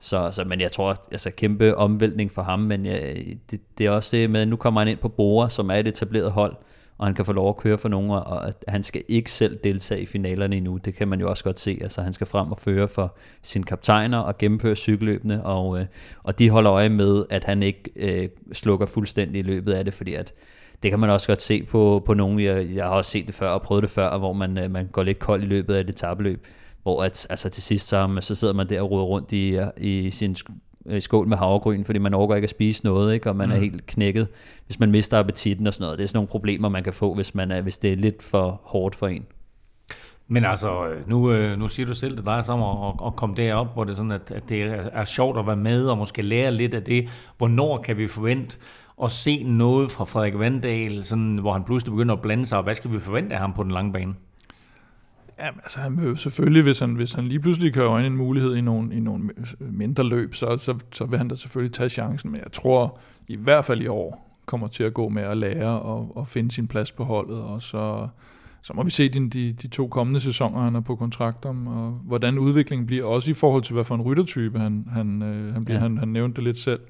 Så, 0.00 0.28
så, 0.32 0.44
men 0.44 0.60
jeg 0.60 0.72
tror, 0.72 0.96
altså 1.12 1.30
kæmpe 1.30 1.76
omvæltning 1.76 2.32
for 2.32 2.42
ham, 2.42 2.58
men 2.58 2.86
jeg, 2.86 3.24
det, 3.50 3.60
det 3.78 3.86
er 3.86 3.90
også 3.90 4.16
det 4.16 4.30
med, 4.30 4.40
at 4.40 4.48
nu 4.48 4.56
kommer 4.56 4.80
han 4.80 4.88
ind 4.88 4.98
på 4.98 5.08
Bora, 5.08 5.50
som 5.50 5.70
er 5.70 5.74
et 5.74 5.88
etableret 5.88 6.32
hold, 6.32 6.56
og 6.98 7.06
han 7.06 7.14
kan 7.14 7.24
få 7.24 7.32
lov 7.32 7.48
at 7.48 7.56
køre 7.56 7.78
for 7.78 7.88
nogen, 7.88 8.10
og 8.10 8.48
at 8.48 8.64
han 8.68 8.82
skal 8.82 9.02
ikke 9.08 9.32
selv 9.32 9.58
deltage 9.64 10.02
i 10.02 10.06
finalerne 10.06 10.56
endnu, 10.56 10.76
det 10.76 10.94
kan 10.94 11.08
man 11.08 11.20
jo 11.20 11.30
også 11.30 11.44
godt 11.44 11.58
se, 11.58 11.78
altså 11.80 12.02
han 12.02 12.12
skal 12.12 12.26
frem 12.26 12.52
og 12.52 12.58
føre 12.58 12.88
for 12.88 13.16
sine 13.42 13.64
kaptajner 13.64 14.18
og 14.18 14.38
gennemføre 14.38 14.74
cykelløbene, 14.74 15.44
og, 15.44 15.80
øh, 15.80 15.86
og 16.22 16.38
de 16.38 16.50
holder 16.50 16.72
øje 16.72 16.88
med, 16.88 17.24
at 17.30 17.44
han 17.44 17.62
ikke 17.62 17.90
øh, 17.96 18.28
slukker 18.52 18.86
fuldstændig 18.86 19.38
i 19.38 19.42
løbet 19.42 19.72
af 19.72 19.84
det, 19.84 19.94
fordi 19.94 20.14
at 20.14 20.32
det 20.82 20.90
kan 20.90 21.00
man 21.00 21.10
også 21.10 21.26
godt 21.26 21.42
se 21.42 21.62
på, 21.62 22.02
på 22.06 22.14
nogen, 22.14 22.40
jeg, 22.40 22.66
jeg 22.74 22.84
har 22.84 22.92
også 22.92 23.10
set 23.10 23.26
det 23.26 23.34
før 23.34 23.48
og 23.48 23.62
prøvet 23.62 23.82
det 23.82 23.90
før, 23.90 24.18
hvor 24.18 24.32
man, 24.32 24.58
øh, 24.58 24.70
man 24.70 24.86
går 24.86 25.02
lidt 25.02 25.18
kold 25.18 25.42
i 25.42 25.46
løbet 25.46 25.74
af 25.74 25.80
et 25.80 25.88
etabløb, 25.88 26.46
hvor 26.86 27.02
at, 27.02 27.26
altså 27.30 27.48
til 27.48 27.62
sidst 27.62 27.88
så, 27.88 28.18
så 28.20 28.34
sidder 28.34 28.54
man 28.54 28.68
der 28.68 28.80
og 28.80 28.90
roder 28.90 29.04
rundt 29.04 29.32
i, 29.32 29.58
i 29.76 30.10
sin 30.10 30.36
øh, 30.86 31.02
skål 31.02 31.28
med 31.28 31.36
havregryn, 31.36 31.84
fordi 31.84 31.98
man 31.98 32.14
overgår 32.14 32.34
ikke 32.34 32.46
at 32.46 32.50
spise 32.50 32.84
noget, 32.84 33.14
ikke? 33.14 33.30
og 33.30 33.36
man 33.36 33.48
mm. 33.48 33.54
er 33.54 33.58
helt 33.58 33.86
knækket, 33.86 34.28
hvis 34.66 34.80
man 34.80 34.90
mister 34.90 35.18
appetitten 35.18 35.66
og 35.66 35.74
sådan 35.74 35.84
noget. 35.84 35.98
Det 35.98 36.04
er 36.04 36.08
sådan 36.08 36.16
nogle 36.16 36.28
problemer, 36.28 36.68
man 36.68 36.84
kan 36.84 36.92
få, 36.92 37.14
hvis, 37.14 37.34
man 37.34 37.50
er, 37.50 37.60
hvis 37.60 37.78
det 37.78 37.92
er 37.92 37.96
lidt 37.96 38.22
for 38.22 38.60
hårdt 38.64 38.94
for 38.94 39.08
en. 39.08 39.26
Men 40.28 40.44
altså, 40.44 40.86
nu, 41.06 41.32
øh, 41.32 41.58
nu 41.58 41.68
siger 41.68 41.86
du 41.86 41.94
selv, 41.94 42.16
det 42.16 42.26
drejer 42.26 42.42
sig 42.42 42.54
om 42.54 42.84
at, 42.86 43.06
at 43.06 43.16
komme 43.16 43.36
derop, 43.36 43.74
hvor 43.74 43.84
det 43.84 43.92
er 43.92 43.96
sådan, 43.96 44.10
at, 44.10 44.30
at 44.30 44.48
det 44.48 44.62
er, 44.62 44.90
er 44.92 45.04
sjovt 45.04 45.38
at 45.38 45.46
være 45.46 45.56
med, 45.56 45.86
og 45.86 45.98
måske 45.98 46.22
lære 46.22 46.52
lidt 46.52 46.74
af 46.74 46.82
det. 46.82 47.08
Hvornår 47.38 47.82
kan 47.82 47.96
vi 47.96 48.06
forvente 48.06 48.58
at 49.02 49.10
se 49.10 49.42
noget 49.42 49.90
fra 49.90 50.04
Frederik 50.04 50.38
Vandal, 50.38 51.04
sådan, 51.04 51.36
hvor 51.36 51.52
han 51.52 51.64
pludselig 51.64 51.92
begynder 51.92 52.14
at 52.14 52.22
blande 52.22 52.46
sig, 52.46 52.58
og 52.58 52.64
hvad 52.64 52.74
skal 52.74 52.92
vi 52.92 53.00
forvente 53.00 53.34
af 53.34 53.40
ham 53.40 53.52
på 53.52 53.62
den 53.62 53.70
lange 53.70 53.92
bane? 53.92 54.14
Jamen, 55.40 55.60
altså 55.62 55.80
han 55.80 56.02
vil 56.02 56.16
selvfølgelig, 56.16 56.62
hvis 56.62 56.78
han, 56.78 56.94
hvis 56.94 57.12
han 57.12 57.24
lige 57.24 57.40
pludselig 57.40 57.72
kan 57.72 57.82
øjne 57.82 58.06
en 58.06 58.16
mulighed 58.16 58.56
i 58.56 58.60
nogle, 58.60 58.94
i 58.94 59.00
nogle 59.00 59.30
mindre 59.60 60.04
løb, 60.04 60.34
så, 60.34 60.56
så, 60.56 60.78
så 60.92 61.04
vil 61.04 61.18
han 61.18 61.28
da 61.28 61.34
selvfølgelig 61.34 61.74
tage 61.74 61.88
chancen. 61.88 62.30
Men 62.30 62.40
jeg 62.40 62.52
tror 62.52 62.98
i 63.28 63.36
hvert 63.36 63.64
fald 63.64 63.80
i 63.80 63.86
år 63.86 64.26
kommer 64.46 64.66
til 64.66 64.84
at 64.84 64.94
gå 64.94 65.08
med 65.08 65.22
at 65.22 65.36
lære 65.36 65.80
og, 65.80 66.16
og 66.16 66.26
finde 66.26 66.50
sin 66.50 66.68
plads 66.68 66.92
på 66.92 67.04
holdet, 67.04 67.42
og 67.42 67.62
så, 67.62 68.08
så 68.62 68.72
må 68.74 68.82
vi 68.82 68.90
se 68.90 69.08
de, 69.08 69.30
de, 69.30 69.52
de 69.52 69.68
to 69.68 69.88
kommende 69.88 70.20
sæsoner, 70.20 70.60
han 70.60 70.74
er 70.74 70.80
på 70.80 70.96
kontrakt 70.96 71.44
om, 71.44 71.66
og 71.66 71.90
hvordan 71.90 72.38
udviklingen 72.38 72.86
bliver, 72.86 73.04
også 73.04 73.30
i 73.30 73.34
forhold 73.34 73.62
til, 73.62 73.74
hvad 73.74 73.84
for 73.84 73.94
en 73.94 74.02
ryttertype 74.02 74.58
han, 74.58 74.84
han, 74.92 75.22
øh, 75.22 75.52
han 75.52 75.64
bliver. 75.64 75.78
Ja. 75.78 75.82
Han, 75.82 75.98
han 75.98 76.08
nævnte 76.08 76.36
det 76.36 76.44
lidt 76.44 76.58
selv. 76.58 76.80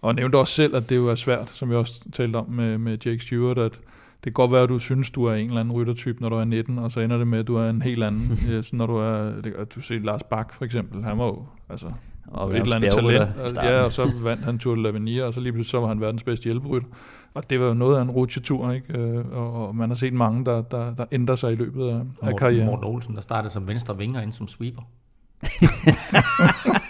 Og 0.00 0.14
nævnte 0.14 0.36
også 0.36 0.54
selv, 0.54 0.76
at 0.76 0.88
det 0.88 0.96
jo 0.96 1.08
er 1.08 1.14
svært, 1.14 1.50
som 1.50 1.70
vi 1.70 1.74
også 1.74 2.10
talte 2.12 2.36
om 2.36 2.50
med, 2.50 2.78
med 2.78 2.98
Jake 3.06 3.18
Stewart, 3.18 3.58
at 3.58 3.80
kan 4.24 4.32
godt 4.32 4.52
være, 4.52 4.62
at 4.62 4.68
du 4.68 4.78
synes, 4.78 5.10
du 5.10 5.24
er 5.24 5.34
en 5.34 5.46
eller 5.46 5.60
anden 5.60 5.74
ryttertype, 5.74 6.20
når 6.20 6.28
du 6.28 6.36
er 6.36 6.44
19, 6.44 6.78
og 6.78 6.92
så 6.92 7.00
ender 7.00 7.18
det 7.18 7.26
med, 7.26 7.38
at 7.38 7.46
du 7.46 7.56
er 7.56 7.70
en 7.70 7.82
helt 7.82 8.04
anden. 8.04 8.36
så 8.62 8.76
når 8.76 8.86
du 8.86 8.96
er, 8.96 9.40
det, 9.40 9.74
du 9.74 9.80
ser 9.80 9.98
Lars 9.98 10.22
Bak 10.22 10.52
for 10.52 10.64
eksempel, 10.64 11.04
han 11.04 11.18
var 11.18 11.24
jo 11.24 11.44
altså, 11.68 11.86
Og 12.26 12.50
et 12.50 12.60
eller 12.60 12.76
andet 12.76 12.92
talent. 12.92 13.36
Og, 13.36 13.50
ja, 13.54 13.82
og 13.82 13.92
så 13.92 14.10
vandt 14.22 14.44
han 14.44 14.58
Tour 14.58 14.74
de 14.74 14.88
l'Avenir, 14.88 15.22
og 15.22 15.34
så 15.34 15.40
lige 15.40 15.52
pludselig 15.52 15.70
så 15.70 15.80
var 15.80 15.88
han 15.88 16.00
verdens 16.00 16.22
bedste 16.22 16.44
hjælperytter. 16.44 16.88
Og 17.34 17.50
det 17.50 17.60
var 17.60 17.66
jo 17.66 17.74
noget 17.74 17.98
af 17.98 18.02
en 18.02 18.10
rutsjetur, 18.10 18.72
ikke? 18.72 18.98
Øh, 18.98 19.24
Og, 19.32 19.66
og 19.68 19.76
man 19.76 19.90
har 19.90 19.94
set 19.94 20.12
mange, 20.12 20.44
der, 20.44 20.62
der, 20.62 20.94
der 20.94 21.04
ændrer 21.12 21.34
sig 21.34 21.52
i 21.52 21.56
løbet 21.56 21.88
af, 21.88 21.94
af 21.94 22.04
Morten, 22.22 22.38
karrieren. 22.38 22.66
Morten 22.66 22.84
Olsen, 22.84 23.14
der 23.14 23.20
startede 23.20 23.52
som 23.52 23.68
venstre 23.68 23.98
vinger 23.98 24.20
ind 24.20 24.32
som 24.32 24.48
sweeper. 24.48 24.82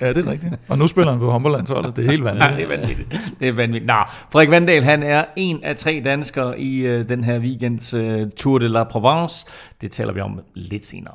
Ja, 0.00 0.12
det 0.12 0.26
er 0.26 0.30
rigtigt. 0.30 0.54
Og 0.68 0.78
nu 0.78 0.86
spiller 0.86 1.10
han 1.10 1.20
på 1.20 1.30
håndboldlandsholdet. 1.30 1.96
Det 1.96 2.06
er 2.06 2.10
helt 2.10 2.24
vanvittigt. 2.34 2.56
det 2.56 2.64
er 2.64 2.68
vanvittigt. 2.78 3.08
Det 3.40 3.48
er 3.48 3.52
vanvittigt. 3.52 3.86
Nå, 3.86 3.94
Frederik 4.32 4.50
Vandal, 4.50 4.82
han 4.82 5.02
er 5.02 5.24
en 5.36 5.60
af 5.64 5.76
tre 5.76 6.02
danskere 6.04 6.60
i 6.60 6.78
øh, 6.78 7.08
den 7.08 7.24
her 7.24 7.40
weekends 7.40 7.94
øh, 7.94 8.30
Tour 8.36 8.58
de 8.58 8.68
la 8.68 8.84
Provence. 8.84 9.46
Det 9.80 9.90
taler 9.90 10.12
vi 10.12 10.20
om 10.20 10.40
lidt 10.54 10.84
senere. 10.84 11.14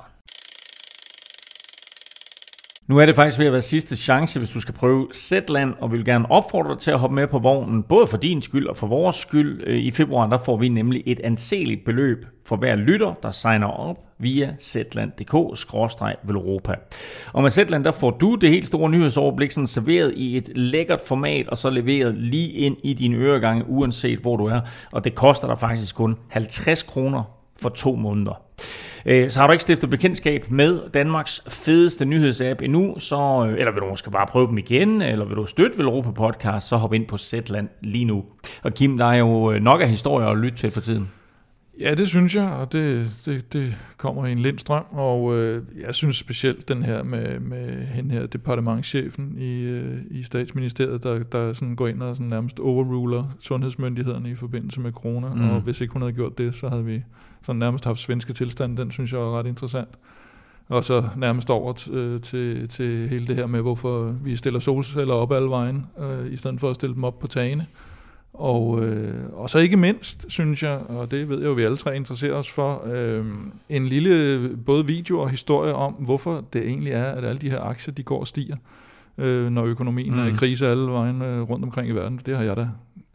Nu 2.88 2.98
er 2.98 3.06
det 3.06 3.16
faktisk 3.16 3.40
ved 3.40 3.46
at 3.46 3.52
være 3.52 3.62
sidste 3.62 3.96
chance, 3.96 4.40
hvis 4.40 4.50
du 4.50 4.62
skal 4.62 4.74
prøve 4.74 5.08
Zetland, 5.14 5.74
og 5.80 5.92
vi 5.92 5.98
vil 5.98 6.06
gerne 6.06 6.32
opfordre 6.32 6.72
dig 6.72 6.80
til 6.80 6.92
at 6.92 7.00
hoppe 7.00 7.16
med 7.16 7.28
på 7.28 7.40
vognen, 7.40 7.84
både 7.84 8.08
for 8.08 8.18
din 8.18 8.42
skyld 8.42 8.68
og 8.68 8.78
for 8.78 8.88
vores 8.88 9.16
skyld. 9.16 9.64
Øh, 9.68 9.78
I 9.78 9.92
februar 9.92 10.28
der 10.28 10.38
får 10.38 10.58
vi 10.58 10.70
nemlig 10.70 11.04
et 11.06 11.20
anseligt 11.24 11.86
beløb 11.86 12.26
for 12.46 12.56
hver 12.56 12.76
lytter, 12.76 13.14
der 13.24 13.32
signer 13.32 13.68
op 13.68 13.98
via 14.20 14.56
zland.dk-velropa. 14.60 16.76
Og 17.34 17.44
med 17.44 17.52
Zetland, 17.52 17.84
der 17.84 17.92
får 17.92 18.12
du 18.12 18.36
det 18.36 18.50
helt 18.50 18.68
store 18.68 18.90
nyhedsoverblik 18.90 19.52
sådan 19.52 19.68
serveret 19.68 20.14
i 20.16 20.38
et 20.38 20.58
lækkert 20.58 21.02
format, 21.02 21.48
og 21.48 21.58
så 21.58 21.70
leveret 21.70 22.18
lige 22.18 22.52
ind 22.52 22.78
i 22.84 22.94
dine 22.94 23.16
øregange, 23.16 23.66
uanset 23.68 24.20
hvor 24.20 24.38
du 24.38 24.46
er. 24.46 24.62
Og 24.92 25.04
det 25.04 25.16
koster 25.16 25.48
dig 25.48 25.60
faktisk 25.60 25.96
kun 25.96 26.16
50 26.30 26.84
kroner 26.84 27.24
for 27.62 27.70
to 27.70 27.96
måneder. 27.96 28.42
Øh, 29.06 29.32
så 29.32 29.40
har 29.40 29.48
du 29.48 29.52
ikke 29.52 29.62
stiftet 29.62 29.90
bekendtskab 29.90 30.46
med 30.50 30.90
Danmarks 30.94 31.44
fedeste 31.48 32.06
nyhedsapp 32.06 32.62
endnu, 32.62 32.96
så, 33.00 33.48
øh, 33.50 33.60
eller 33.60 33.72
vil 33.72 33.82
du 33.82 33.90
måske 33.90 34.12
bare 34.12 34.28
prøve 34.28 34.48
dem 34.48 34.58
igen, 34.58 35.02
eller 35.02 35.26
vil 35.26 35.36
du 35.36 35.46
støtte 35.46 35.78
Velropa 35.78 36.12
Podcast, 36.12 36.68
så 36.68 36.76
hop 36.78 36.94
ind 36.94 37.08
på 37.08 37.18
Zetland 37.18 37.70
lige 37.82 38.06
nu. 38.06 38.24
Og 38.64 38.74
Kim, 38.74 38.98
der 38.98 39.06
er 39.06 39.18
jo 39.18 39.52
øh, 39.52 39.62
nok 39.62 39.82
af 39.82 39.90
historier 39.90 40.28
at 40.28 40.38
lytte 40.38 40.58
til 40.58 40.72
for 40.72 40.82
tiden. 40.82 41.12
Ja, 41.82 41.94
det 41.96 42.08
synes 42.08 42.36
jeg, 42.36 42.50
og 42.50 42.72
det, 42.72 43.10
det, 43.26 43.54
det 43.54 43.76
kommer 43.98 44.26
i 44.26 44.32
en 44.32 44.40
lind 44.40 44.60
strøm, 44.60 44.84
og 44.92 45.38
øh, 45.38 45.64
jeg 45.86 45.96
synes 45.96 46.16
specielt 46.18 46.68
den 46.68 46.84
her 46.84 47.04
med, 47.04 47.40
med 47.40 47.86
hende 47.86 48.12
her, 48.16 48.26
departementchefen 48.26 49.36
i, 49.38 49.62
øh, 49.64 49.98
i 50.12 50.24
statsministeriet, 50.24 51.04
der, 51.04 51.24
der 51.24 51.54
sådan 51.54 51.76
går 51.76 51.88
ind 51.88 52.02
og 52.02 52.16
sådan 52.16 52.30
nærmest 52.30 52.60
overruler 52.60 53.36
sundhedsmyndighederne 53.40 54.30
i 54.30 54.36
forbindelse 54.36 54.82
med 54.82 54.92
corona, 54.92 55.28
Mm. 55.30 55.42
mm. 55.42 55.50
og 55.50 55.62
hvis 55.62 55.82
ikke 55.82 55.94
hun 55.94 56.02
havde 56.02 56.14
gjort 56.14 56.38
det, 56.38 56.56
så 56.56 56.70
havde 56.70 56.86
vi 56.86 57.04
sådan 57.42 57.60
nærmest 57.60 57.86
haft 57.86 58.00
svenske 58.00 58.34
tilstand, 58.34 58.78
den 58.78 58.92
synes 58.92 59.14
jeg 59.14 59.20
er 59.22 59.40
ret 59.40 59.48
interessant. 59.48 59.90
Og 60.70 60.84
så 60.84 61.04
nærmest 61.18 61.50
over 61.50 61.74
t- 61.74 61.94
øh, 61.96 62.22
til, 62.22 62.68
til 62.70 63.10
hele 63.10 63.28
det 63.28 63.36
her 63.36 63.48
med, 63.48 63.62
hvorfor 63.62 64.16
vi 64.24 64.36
stiller 64.36 64.60
solceller 64.60 65.14
op 65.14 65.32
alle 65.32 65.50
vejen, 65.50 65.86
øh, 66.00 66.34
i 66.34 66.36
stedet 66.38 66.60
for 66.60 66.70
at 66.70 66.76
stille 66.76 66.96
dem 66.96 67.04
op 67.04 67.20
på 67.20 67.28
tagene. 67.28 67.66
Og, 68.34 68.86
øh, 68.86 69.34
og 69.34 69.50
så 69.50 69.60
ikke 69.60 69.78
mindst, 69.78 70.26
synes 70.30 70.64
jeg, 70.64 70.80
og 70.88 71.12
det 71.12 71.30
ved 71.30 71.38
jeg 71.38 71.46
jo, 71.46 71.52
vi 71.52 71.64
alle 71.64 71.78
tre 71.78 71.96
interesserer 71.96 72.34
os 72.34 72.52
for, 72.52 72.84
øh, 72.94 73.26
en 73.70 73.88
lille 73.88 74.50
både 74.66 74.88
video 74.88 75.20
og 75.20 75.30
historie 75.30 75.74
om, 75.74 75.94
hvorfor 75.94 76.44
det 76.54 76.68
egentlig 76.68 76.94
er, 76.94 77.06
at 77.06 77.26
alle 77.26 77.40
de 77.40 77.50
her 77.50 77.62
aktier, 77.62 77.94
de 77.94 78.04
går 78.04 78.20
og 78.20 78.28
stiger, 78.28 78.56
øh, 79.18 79.50
når 79.52 79.66
økonomien 79.66 80.14
mm. 80.14 80.20
er 80.20 80.26
i 80.26 80.30
Mm. 80.30 80.36
krise 80.36 80.68
alle 80.68 80.92
vejen 80.92 81.22
øh, 81.22 81.42
rundt 81.42 81.66
omkring 81.66 81.90
i 81.90 81.92
verden. 81.92 82.20
Det 82.26 82.38
har 82.38 82.44
jeg 82.44 82.58
da 82.58 82.70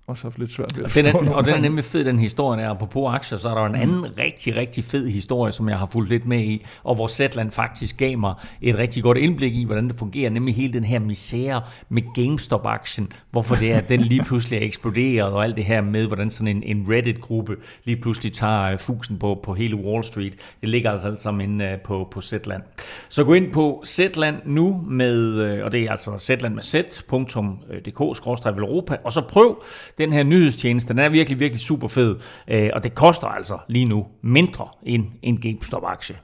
også 0.07 0.25
haft 0.25 0.39
lidt 0.39 0.51
svært 0.51 0.77
ved 0.77 0.85
at 0.85 0.95
Den 0.95 1.05
forstå 1.05 1.19
nogle 1.19 1.35
og 1.35 1.45
den 1.45 1.55
er 1.55 1.61
nemlig 1.61 1.85
fed, 1.85 2.05
den 2.05 2.19
historie 2.19 2.63
der. 2.63 2.71
Apropos 2.71 3.15
aktier, 3.15 3.39
så 3.39 3.49
er 3.49 3.55
der 3.55 3.67
en 3.67 3.75
anden 3.75 3.97
mm. 3.97 4.07
rigtig, 4.19 4.57
rigtig 4.57 4.85
fed 4.85 5.09
historie, 5.09 5.53
som 5.53 5.69
jeg 5.69 5.79
har 5.79 5.87
fulgt 5.87 6.11
lidt 6.11 6.27
med 6.27 6.39
i, 6.39 6.67
og 6.85 6.95
hvor 6.95 7.09
Zetland 7.09 7.51
faktisk 7.51 7.97
gav 7.97 8.19
mig 8.19 8.35
et 8.63 8.79
rigtig 8.79 9.03
godt 9.03 9.19
indblik 9.19 9.55
i, 9.55 9.65
hvordan 9.65 9.89
det 9.89 9.97
fungerer, 9.97 10.31
nemlig 10.31 10.55
hele 10.55 10.73
den 10.73 10.85
her 10.85 10.99
misære 10.99 11.63
med 11.89 12.03
GameStop-aktien, 12.15 13.13
hvorfor 13.31 13.55
det 13.55 13.73
er, 13.73 13.77
at 13.77 13.89
den 13.89 14.01
lige 14.01 14.25
pludselig 14.29 14.57
er 14.57 14.65
eksploderet, 14.65 15.33
og 15.33 15.45
alt 15.45 15.57
det 15.57 15.65
her 15.65 15.81
med, 15.81 16.07
hvordan 16.07 16.31
sådan 16.31 16.57
en, 16.57 16.63
en 16.63 16.87
Reddit-gruppe 16.91 17.57
lige 17.85 17.97
pludselig 17.97 18.33
tager 18.33 18.63
øh, 18.63 18.79
fusen 18.79 19.19
på, 19.19 19.41
på 19.43 19.55
hele 19.55 19.77
Wall 19.77 20.05
Street. 20.05 20.35
Det 20.61 20.69
ligger 20.69 20.91
altså 20.91 21.09
alt 21.09 21.21
sammen 21.21 21.51
inde 21.51 21.65
øh, 21.65 21.79
på, 21.79 22.09
på 22.11 22.21
Zetland. 22.21 22.63
Så 23.09 23.25
gå 23.25 23.35
ind 23.35 23.53
på 23.53 23.83
Zetland 23.87 24.37
nu 24.45 24.85
med, 24.87 25.35
øh, 25.35 25.65
og 25.65 25.73
det 25.73 25.83
er 25.83 25.91
altså 25.91 26.19
Zetland 26.19 26.55
med 26.55 26.63
z.dk-europa, 26.63 28.97
og 29.05 29.13
så 29.13 29.21
prøv 29.21 29.63
den 29.99 30.13
her 30.13 30.23
nyhedstjeneste. 30.23 30.89
Den 30.89 30.99
er 30.99 31.09
virkelig, 31.09 31.41
virkelig 31.41 31.61
super 31.61 31.89
fed, 31.89 32.17
øh, 32.49 32.71
og 32.73 32.83
det 32.83 32.95
koster 32.95 33.27
altså 33.27 33.59
lige 33.69 33.85
nu 33.85 34.07
mindre 34.23 34.69
end 34.83 35.05
en 35.23 35.41
GameStop-aktie. 35.41 36.17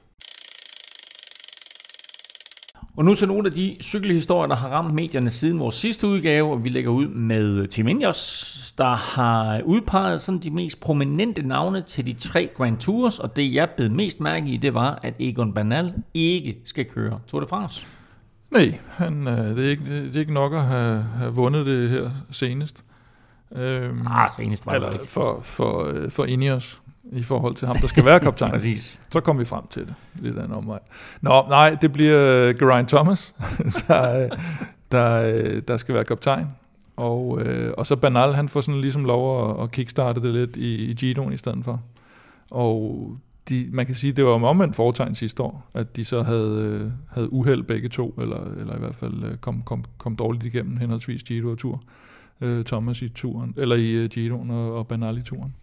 Og 2.97 3.05
nu 3.05 3.15
til 3.15 3.27
nogle 3.27 3.47
af 3.47 3.53
de 3.53 3.77
cykelhistorier, 3.81 4.47
der 4.47 4.55
har 4.55 4.69
ramt 4.69 4.93
medierne 4.93 5.31
siden 5.31 5.59
vores 5.59 5.75
sidste 5.75 6.07
udgave, 6.07 6.51
og 6.51 6.63
vi 6.63 6.69
lægger 6.69 6.91
ud 6.91 7.07
med 7.07 7.67
Team 7.67 7.87
Ingers, 7.87 8.73
der 8.77 8.95
har 8.95 9.61
udpeget 9.61 10.21
sådan 10.21 10.39
de 10.39 10.51
mest 10.51 10.79
prominente 10.79 11.47
navne 11.47 11.81
til 11.81 12.05
de 12.05 12.13
tre 12.13 12.49
Grand 12.55 12.77
Tours, 12.77 13.19
og 13.19 13.35
det 13.35 13.53
jeg 13.53 13.69
blev 13.77 13.91
mest 13.91 14.19
mærke 14.19 14.47
i, 14.47 14.57
det 14.57 14.73
var, 14.73 14.99
at 15.03 15.13
Egon 15.19 15.53
Bernal 15.53 15.93
ikke 16.13 16.57
skal 16.65 16.85
køre 16.85 17.19
Tour 17.27 17.41
de 17.41 17.47
France. 17.47 17.85
Nej, 18.51 18.79
han, 18.89 19.27
øh, 19.27 19.37
det, 19.37 19.65
er 19.65 19.69
ikke, 19.69 20.05
det 20.05 20.15
er 20.15 20.19
ikke 20.19 20.33
nok 20.33 20.53
at 20.53 20.63
have, 20.63 21.03
have 21.03 21.33
vundet 21.33 21.65
det 21.65 21.89
her 21.89 22.09
senest. 22.31 22.85
Øhm, 23.55 24.07
Ah, 24.07 24.29
senest 24.37 24.65
var 24.65 24.73
eller 24.73 24.97
for, 25.07 25.39
for, 25.41 25.87
øh, 25.93 26.11
for 26.11 26.25
Ineos 26.25 26.81
i 27.11 27.23
forhold 27.23 27.55
til 27.55 27.67
ham, 27.67 27.77
der 27.77 27.87
skal 27.87 28.05
være 28.05 28.19
kaptajn. 28.29 28.51
Præcis. 28.51 28.99
Så 29.09 29.19
kom 29.19 29.39
vi 29.39 29.45
frem 29.45 29.67
til 29.69 29.81
det. 29.81 29.93
Lidt 30.15 30.37
af 30.37 30.45
en 30.45 30.51
omvej. 30.51 30.79
Nå, 31.21 31.45
nej, 31.49 31.77
det 31.81 31.93
bliver 31.93 32.49
uh, 32.49 32.55
Geraint 32.59 32.89
Thomas, 32.89 33.35
der, 33.87 34.23
øh, 34.23 34.29
der, 34.91 35.33
øh, 35.35 35.61
der 35.67 35.77
skal 35.77 35.95
være 35.95 36.03
kaptajn. 36.03 36.47
Og, 36.97 37.41
øh, 37.41 37.73
og 37.77 37.85
så 37.85 37.95
Banal, 37.95 38.33
han 38.33 38.49
får 38.49 38.61
sådan 38.61 38.81
ligesom 38.81 39.05
lov 39.05 39.49
at, 39.49 39.63
at 39.63 39.71
kickstarte 39.71 40.21
det 40.21 40.33
lidt 40.33 40.55
i, 40.55 40.75
i 40.75 40.93
Giroen 40.93 41.33
i 41.33 41.37
stedet 41.37 41.65
for. 41.65 41.81
Og 42.51 43.07
de, 43.49 43.69
man 43.71 43.85
kan 43.85 43.95
sige, 43.95 44.13
det 44.13 44.25
var 44.25 44.31
om 44.31 44.43
omvendt 44.43 44.75
foretegn 44.75 45.15
sidste 45.15 45.43
år, 45.43 45.69
at 45.73 45.95
de 45.95 46.05
så 46.05 46.21
havde, 46.21 46.79
øh, 46.81 46.91
havde 47.11 47.33
uheld 47.33 47.63
begge 47.63 47.89
to, 47.89 48.09
eller, 48.09 48.43
eller 48.57 48.75
i 48.75 48.79
hvert 48.79 48.95
fald 48.95 49.23
øh, 49.23 49.37
kom, 49.37 49.61
kom, 49.61 49.83
kom 49.97 50.15
dårligt 50.15 50.45
igennem 50.45 50.77
henholdsvis 50.77 51.23
Giro 51.23 51.51
og 51.51 51.57
Tour. 51.57 51.75
Øh, 51.75 51.79
Thomas 52.65 53.01
i 53.01 53.09
turen, 53.09 53.53
eller 53.57 53.75
i 53.75 53.91
øh, 53.91 54.09
Giroen 54.09 54.51
og, 54.51 54.75
og 54.77 54.87
Banal 54.87 55.17
i 55.17 55.21
turen. 55.21 55.53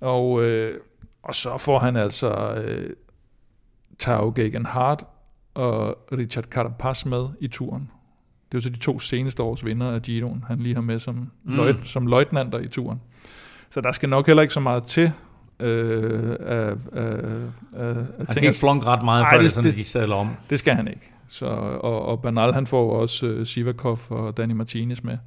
Og, 0.00 0.42
øh, 0.44 0.78
og 1.22 1.34
så 1.34 1.58
får 1.58 1.78
han 1.78 1.96
altså 1.96 2.54
øh, 2.54 2.90
Tao 3.98 4.32
Geoghegan 4.36 4.66
Hart 4.66 5.04
og 5.54 5.98
Richard 6.12 6.44
Carapaz 6.44 7.04
med 7.04 7.26
i 7.40 7.48
turen. 7.48 7.90
Det 8.52 8.54
er 8.54 8.58
jo 8.58 8.60
så 8.60 8.70
de 8.70 8.78
to 8.78 8.98
seneste 8.98 9.42
års 9.42 9.64
vinder 9.64 9.90
af 9.92 10.02
Giroen, 10.02 10.44
han 10.48 10.58
lige 10.58 10.74
har 10.74 10.82
med 10.82 10.98
som, 10.98 11.14
Mm. 11.44 11.54
løjt, 11.54 11.76
som 11.84 12.06
løjtnanter 12.06 12.58
i 12.58 12.68
turen. 12.68 13.00
Så 13.70 13.80
der 13.80 13.92
skal 13.92 14.08
nok 14.08 14.26
heller 14.26 14.42
ikke 14.42 14.54
så 14.54 14.60
meget 14.60 14.82
til 14.84 15.12
øh, 15.60 16.36
af, 16.40 16.74
af, 16.92 17.40
af 17.74 17.94
Han 17.94 18.26
skal 18.30 18.44
ikke 18.44 18.58
flonke 18.60 18.86
ret 18.86 19.04
meget, 19.04 19.26
før 19.32 19.40
det, 19.42 19.52
sådan, 19.52 19.70
det- 19.70 19.76
de 19.76 19.84
sadler 19.84 20.16
om. 20.16 20.28
Det 20.50 20.58
skal 20.58 20.74
han 20.74 20.88
ikke. 20.88 21.10
Så, 21.28 21.46
og, 21.46 22.02
og 22.06 22.22
Bernal, 22.22 22.52
han 22.54 22.66
får 22.66 22.92
også 22.96 23.26
øh, 23.26 23.46
Sivakov 23.46 23.98
og 24.10 24.36
Danny 24.36 24.52
Martinez 24.52 25.02
med. 25.02 25.18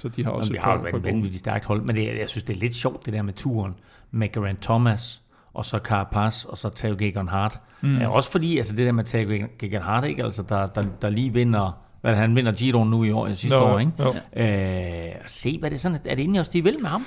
Så 0.00 0.08
de 0.08 0.24
har 0.24 0.30
også 0.30 0.38
Også 0.38 0.52
vi 0.52 0.58
har 0.58 0.78
jo 0.90 0.96
et 0.96 1.04
vanvittigt 1.04 1.40
stærkt 1.40 1.64
hold, 1.64 1.80
men 1.80 1.96
det, 1.96 2.18
jeg 2.18 2.28
synes, 2.28 2.44
det 2.44 2.56
er 2.56 2.60
lidt 2.60 2.74
sjovt, 2.74 3.06
det 3.06 3.12
der 3.12 3.22
med 3.22 3.32
turen 3.32 3.74
med 4.10 4.32
Geraint 4.32 4.62
Thomas, 4.62 5.22
og 5.54 5.64
så 5.64 5.78
Carapaz, 5.78 6.44
og 6.44 6.58
så 6.58 6.68
Tao 6.68 6.90
Geoghegan 6.90 7.28
Hart. 7.28 7.60
Mm. 7.80 7.98
Ja, 7.98 8.08
også 8.08 8.30
fordi, 8.30 8.56
altså 8.56 8.76
det 8.76 8.86
der 8.86 8.92
med 8.92 9.04
Tao 9.04 9.20
Geoghegan 9.28 9.82
Hart, 9.82 10.04
ikke? 10.04 10.24
Altså, 10.24 10.42
der, 10.48 10.66
der, 10.66 10.84
der 11.02 11.10
lige 11.10 11.32
vinder, 11.32 11.78
hvad 12.00 12.14
han 12.14 12.36
vinder 12.36 12.52
Giroen 12.52 12.90
nu 12.90 13.04
i 13.04 13.10
år, 13.10 13.32
sidste 13.32 13.58
Nå, 13.58 13.64
år, 13.64 13.78
ikke? 13.78 13.92
jo. 13.98 14.14
Øh, 14.42 15.12
se, 15.26 15.58
hvad 15.58 15.70
det 15.70 15.76
er 15.76 15.80
sådan, 15.80 15.98
er 16.04 16.14
det 16.14 16.18
egentlig 16.18 16.40
også, 16.40 16.52
de 16.54 16.64
vil 16.64 16.76
med 16.80 16.88
ham? 16.90 17.04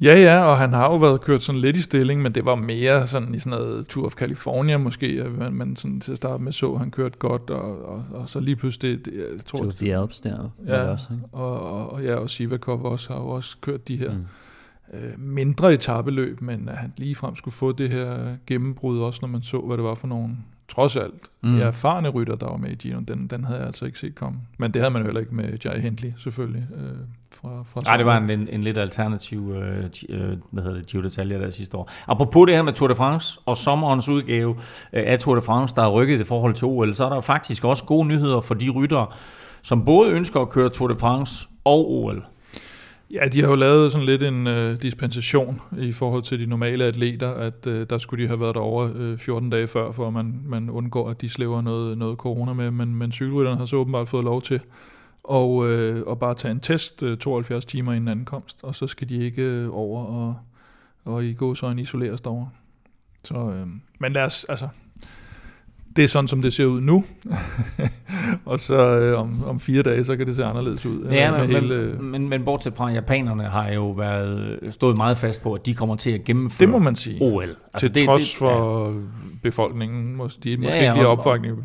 Ja, 0.00 0.14
ja, 0.16 0.44
og 0.44 0.58
han 0.58 0.72
har 0.72 0.84
jo 0.84 0.96
været 0.96 1.20
kørt 1.20 1.42
sådan 1.42 1.60
lidt 1.60 1.76
i 1.76 1.82
stilling, 1.82 2.22
men 2.22 2.34
det 2.34 2.44
var 2.44 2.54
mere 2.54 3.06
sådan 3.06 3.34
i 3.34 3.38
sådan 3.38 3.58
noget 3.58 3.86
Tour 3.86 4.06
of 4.06 4.12
California 4.12 4.78
måske, 4.78 5.22
at 5.24 5.32
man, 5.32 5.52
man 5.52 5.76
sådan 5.76 6.00
til 6.00 6.12
at 6.12 6.16
starte 6.16 6.42
med 6.42 6.52
så, 6.52 6.74
han 6.74 6.90
kørte 6.90 7.18
godt, 7.18 7.50
og, 7.50 7.84
og, 7.88 8.04
og 8.10 8.28
så 8.28 8.40
lige 8.40 8.56
pludselig, 8.56 9.04
det, 9.04 9.14
jeg 9.14 9.44
tror, 9.46 9.58
Tour 9.58 9.68
of 9.68 9.74
the 9.74 9.96
Alps 9.96 10.20
der. 10.20 10.50
Ja, 10.66 10.90
også, 10.90 11.06
ikke? 11.12 11.24
og, 11.32 11.60
og, 11.60 11.90
og, 11.92 12.04
ja, 12.04 12.14
og 12.14 12.30
Sivakov 12.30 12.84
også 12.84 13.12
har 13.12 13.20
jo 13.20 13.28
også 13.28 13.56
kørt 13.60 13.88
de 13.88 13.96
her 13.96 14.12
mm. 14.12 14.98
øh, 14.98 15.20
mindre 15.20 15.72
etabeløb, 15.72 16.40
men 16.40 16.68
at 16.68 16.76
han 16.76 16.92
ligefrem 16.96 17.36
skulle 17.36 17.54
få 17.54 17.72
det 17.72 17.90
her 17.90 18.36
gennembrud, 18.46 19.00
også 19.00 19.18
når 19.22 19.28
man 19.28 19.42
så, 19.42 19.58
hvad 19.60 19.76
det 19.76 19.84
var 19.84 19.94
for 19.94 20.08
nogle, 20.08 20.36
trods 20.68 20.96
alt, 20.96 21.14
Mm. 21.42 21.60
erfarne 21.60 22.08
rytter, 22.08 22.34
der 22.36 22.46
var 22.46 22.56
med 22.56 22.70
i 22.70 22.74
Gino, 22.74 23.00
den, 23.08 23.26
den 23.26 23.44
havde 23.44 23.58
jeg 23.58 23.66
altså 23.66 23.86
ikke 23.86 23.98
set 23.98 24.14
komme. 24.14 24.38
Men 24.58 24.70
det 24.74 24.82
havde 24.82 24.92
man 24.92 25.02
jo 25.02 25.06
heller 25.06 25.20
ikke 25.20 25.34
med 25.34 25.58
Jai 25.64 25.80
Hindley, 25.80 26.12
selvfølgelig. 26.16 26.66
Øh, 26.76 26.82
fra, 27.34 27.62
fra 27.62 27.80
Nej, 27.80 27.96
det 27.96 28.06
var 28.06 28.16
en, 28.16 28.30
en, 28.30 28.48
en 28.48 28.62
lidt 28.62 28.78
alternativ 28.78 29.52
øh, 29.56 29.84
øh, 30.08 30.32
hvad 30.50 30.62
hedder 30.62 30.76
det, 30.78 30.86
Giro 30.86 31.02
d'Italia 31.02 31.42
der 31.42 31.50
sidste 31.50 31.76
år. 31.76 31.90
Apropos 32.08 32.46
det 32.46 32.54
her 32.56 32.62
med 32.62 32.72
Tour 32.72 32.88
de 32.88 32.94
France 32.94 33.40
og 33.46 33.56
sommerens 33.56 34.08
udgave 34.08 34.50
øh, 34.92 35.02
af 35.06 35.18
Tour 35.18 35.34
de 35.34 35.42
France, 35.42 35.74
der 35.74 35.82
er 35.82 35.88
rykket 35.90 36.20
i 36.20 36.24
forhold 36.24 36.54
til 36.54 36.64
OL, 36.66 36.94
så 36.94 37.04
er 37.04 37.08
der 37.08 37.20
faktisk 37.20 37.64
også 37.64 37.84
gode 37.84 38.06
nyheder 38.08 38.40
for 38.40 38.54
de 38.54 38.70
ryttere, 38.70 39.06
som 39.62 39.84
både 39.84 40.10
ønsker 40.10 40.40
at 40.40 40.48
køre 40.48 40.68
Tour 40.70 40.88
de 40.88 40.98
France 40.98 41.48
og 41.64 41.90
OL. 41.92 42.24
Ja, 43.12 43.28
de 43.28 43.40
har 43.40 43.48
jo 43.48 43.54
lavet 43.54 43.92
sådan 43.92 44.06
lidt 44.06 44.22
en 44.22 44.46
øh, 44.46 44.82
dispensation 44.82 45.60
i 45.78 45.92
forhold 45.92 46.22
til 46.22 46.40
de 46.40 46.46
normale 46.46 46.84
atleter, 46.84 47.30
at 47.34 47.66
øh, 47.66 47.86
der 47.90 47.98
skulle 47.98 48.22
de 48.22 48.28
have 48.28 48.40
været 48.40 48.54
derovre 48.54 48.92
øh, 48.94 49.18
14 49.18 49.50
dage 49.50 49.66
før, 49.66 49.90
for 49.92 50.06
at 50.06 50.12
man, 50.12 50.40
man 50.44 50.70
undgår, 50.70 51.10
at 51.10 51.20
de 51.20 51.28
slæver 51.28 51.62
noget, 51.62 51.98
noget 51.98 52.18
corona 52.18 52.52
med, 52.52 52.70
men, 52.70 52.94
men 52.94 53.12
cykelrytterne 53.12 53.58
har 53.58 53.64
så 53.64 53.76
åbenbart 53.76 54.08
fået 54.08 54.24
lov 54.24 54.42
til 54.42 54.60
og, 55.28 55.68
øh, 55.68 56.06
og 56.06 56.18
bare 56.18 56.34
tage 56.34 56.52
en 56.52 56.60
test 56.60 57.02
øh, 57.02 57.18
72 57.18 57.64
timer 57.64 57.92
inden 57.92 58.08
ankomst, 58.08 58.60
og 58.62 58.74
så 58.74 58.86
skal 58.86 59.08
de 59.08 59.24
ikke 59.24 59.42
øh, 59.42 59.68
over 59.72 60.04
og, 60.04 60.36
og 61.04 61.24
i 61.24 61.32
gåsøjne 61.32 61.82
isoleres 61.82 62.20
derovre. 62.20 62.50
Så, 63.24 63.34
øh, 63.34 63.66
men 63.98 64.12
lad 64.12 64.24
os, 64.24 64.44
altså, 64.48 64.68
det 65.98 66.04
er 66.04 66.08
sådan, 66.08 66.28
som 66.28 66.42
det 66.42 66.52
ser 66.52 66.64
ud 66.64 66.80
nu, 66.80 67.04
og 68.44 68.60
så 68.60 68.76
øh, 69.00 69.20
om, 69.20 69.44
om 69.46 69.60
fire 69.60 69.82
dage, 69.82 70.04
så 70.04 70.16
kan 70.16 70.26
det 70.26 70.36
se 70.36 70.44
anderledes 70.44 70.86
ud. 70.86 71.04
øh, 71.06 71.14
Ja, 71.14 71.30
men, 71.38 71.40
hele, 71.50 71.76
men, 72.00 72.10
men, 72.10 72.28
men 72.28 72.44
bortset 72.44 72.76
fra, 72.76 72.88
japanerne 72.90 73.42
har 73.44 73.70
jo 73.72 73.90
været 73.90 74.58
stået 74.70 74.96
meget 74.96 75.16
fast 75.16 75.42
på, 75.42 75.52
at 75.52 75.66
de 75.66 75.74
kommer 75.74 75.96
til 75.96 76.10
at 76.10 76.24
gennemføre 76.24 76.66
det 76.66 76.68
må 76.72 76.78
man 76.78 76.96
sige. 76.96 77.18
OL. 77.22 77.56
Altså 77.74 77.92
til 77.92 78.06
trods 78.06 78.30
det, 78.30 78.38
for 78.38 78.86
ja. 78.88 78.94
befolkningen, 79.42 80.20
mås- 80.20 80.38
de 80.44 80.56
måske 80.56 80.76
Ja, 80.76 80.82
ja, 80.82 80.82
ikke 80.82 80.94
lige 80.94 81.02
har 81.02 81.08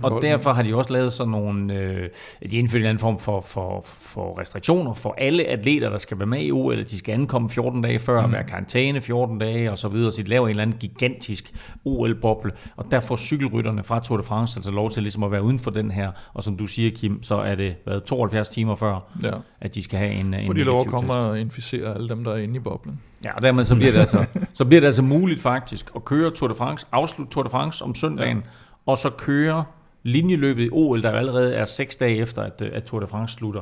og- 0.03 0.11
Og 0.11 0.21
derfor 0.21 0.53
har 0.53 0.63
de 0.63 0.75
også 0.75 0.93
lavet 0.93 1.13
sådan 1.13 1.31
nogle, 1.31 1.73
øh, 1.79 2.09
de 2.51 2.57
indført 2.57 2.79
en 2.81 2.85
anden 2.87 2.99
form 2.99 3.19
for, 3.19 3.41
for, 3.41 3.81
for 3.85 4.39
restriktioner 4.39 4.93
for 4.93 5.15
alle 5.17 5.43
atleter, 5.45 5.89
der 5.89 5.97
skal 5.97 6.19
være 6.19 6.27
med 6.27 6.41
i 6.41 6.51
OL, 6.51 6.79
at 6.79 6.91
de 6.91 6.97
skal 6.97 7.13
ankomme 7.13 7.49
14 7.49 7.81
dage 7.81 7.99
før, 7.99 8.25
mm. 8.27 8.33
være 8.33 8.43
karantæne 8.43 9.01
14 9.01 9.39
dage 9.39 9.71
og 9.71 9.77
så 9.77 9.87
videre, 9.87 10.11
så 10.11 10.23
de 10.23 10.29
laver 10.29 10.45
en 10.47 10.49
eller 10.49 10.61
anden 10.63 10.77
gigantisk 10.79 11.51
OL-boble, 11.85 12.51
og 12.75 12.85
der 12.91 12.99
får 12.99 13.15
cykelrytterne 13.17 13.83
fra 13.83 13.99
Tour 13.99 14.21
de 14.23 14.27
France 14.27 14.57
altså 14.57 14.71
lov 14.71 14.89
til 14.89 15.03
ligesom 15.03 15.23
at 15.23 15.31
være 15.31 15.43
uden 15.43 15.59
for 15.59 15.71
den 15.71 15.91
her, 15.91 16.11
og 16.33 16.43
som 16.43 16.57
du 16.57 16.67
siger, 16.67 16.91
Kim, 16.91 17.23
så 17.23 17.35
er 17.35 17.55
det 17.55 17.75
været 17.85 18.03
72 18.03 18.49
timer 18.49 18.75
før, 18.75 18.99
ja. 19.23 19.31
at 19.61 19.75
de 19.75 19.83
skal 19.83 19.99
have 19.99 20.11
en, 20.11 20.33
en 20.33 20.45
For 20.45 20.53
de 20.53 20.63
lov 20.63 20.79
at 20.79 20.85
negativ 20.85 20.91
komme 20.91 21.13
test. 21.13 21.29
og 21.29 21.39
inficere 21.39 21.95
alle 21.95 22.09
dem, 22.09 22.23
der 22.23 22.31
er 22.31 22.37
inde 22.37 22.55
i 22.55 22.59
boblen. 22.59 22.99
Ja, 23.25 23.35
og 23.35 23.41
dermed 23.41 23.65
så 23.65 23.75
bliver 23.75 23.91
det 23.91 23.99
altså, 23.99 24.25
så 24.53 24.65
bliver 24.65 24.79
det 24.79 24.87
altså 24.87 25.01
muligt 25.01 25.41
faktisk 25.41 25.91
at 25.95 26.05
køre 26.05 26.31
Tour 26.31 26.47
de 26.47 26.55
France, 26.55 26.85
afslutte 26.91 27.33
Tour 27.33 27.43
de 27.43 27.49
France 27.49 27.83
om 27.83 27.95
søndagen, 27.95 28.37
ja. 28.37 28.43
og 28.85 28.97
så 28.97 29.09
køre 29.09 29.63
linjeløbet 30.03 30.63
i 30.63 30.69
OL, 30.71 31.03
der 31.03 31.11
allerede 31.11 31.55
er 31.55 31.65
seks 31.65 31.95
dage 31.95 32.17
efter, 32.17 32.41
at, 32.41 32.61
øh, 32.61 32.69
at 32.73 32.83
Tour 32.83 32.99
de 32.99 33.07
France 33.07 33.33
slutter. 33.33 33.61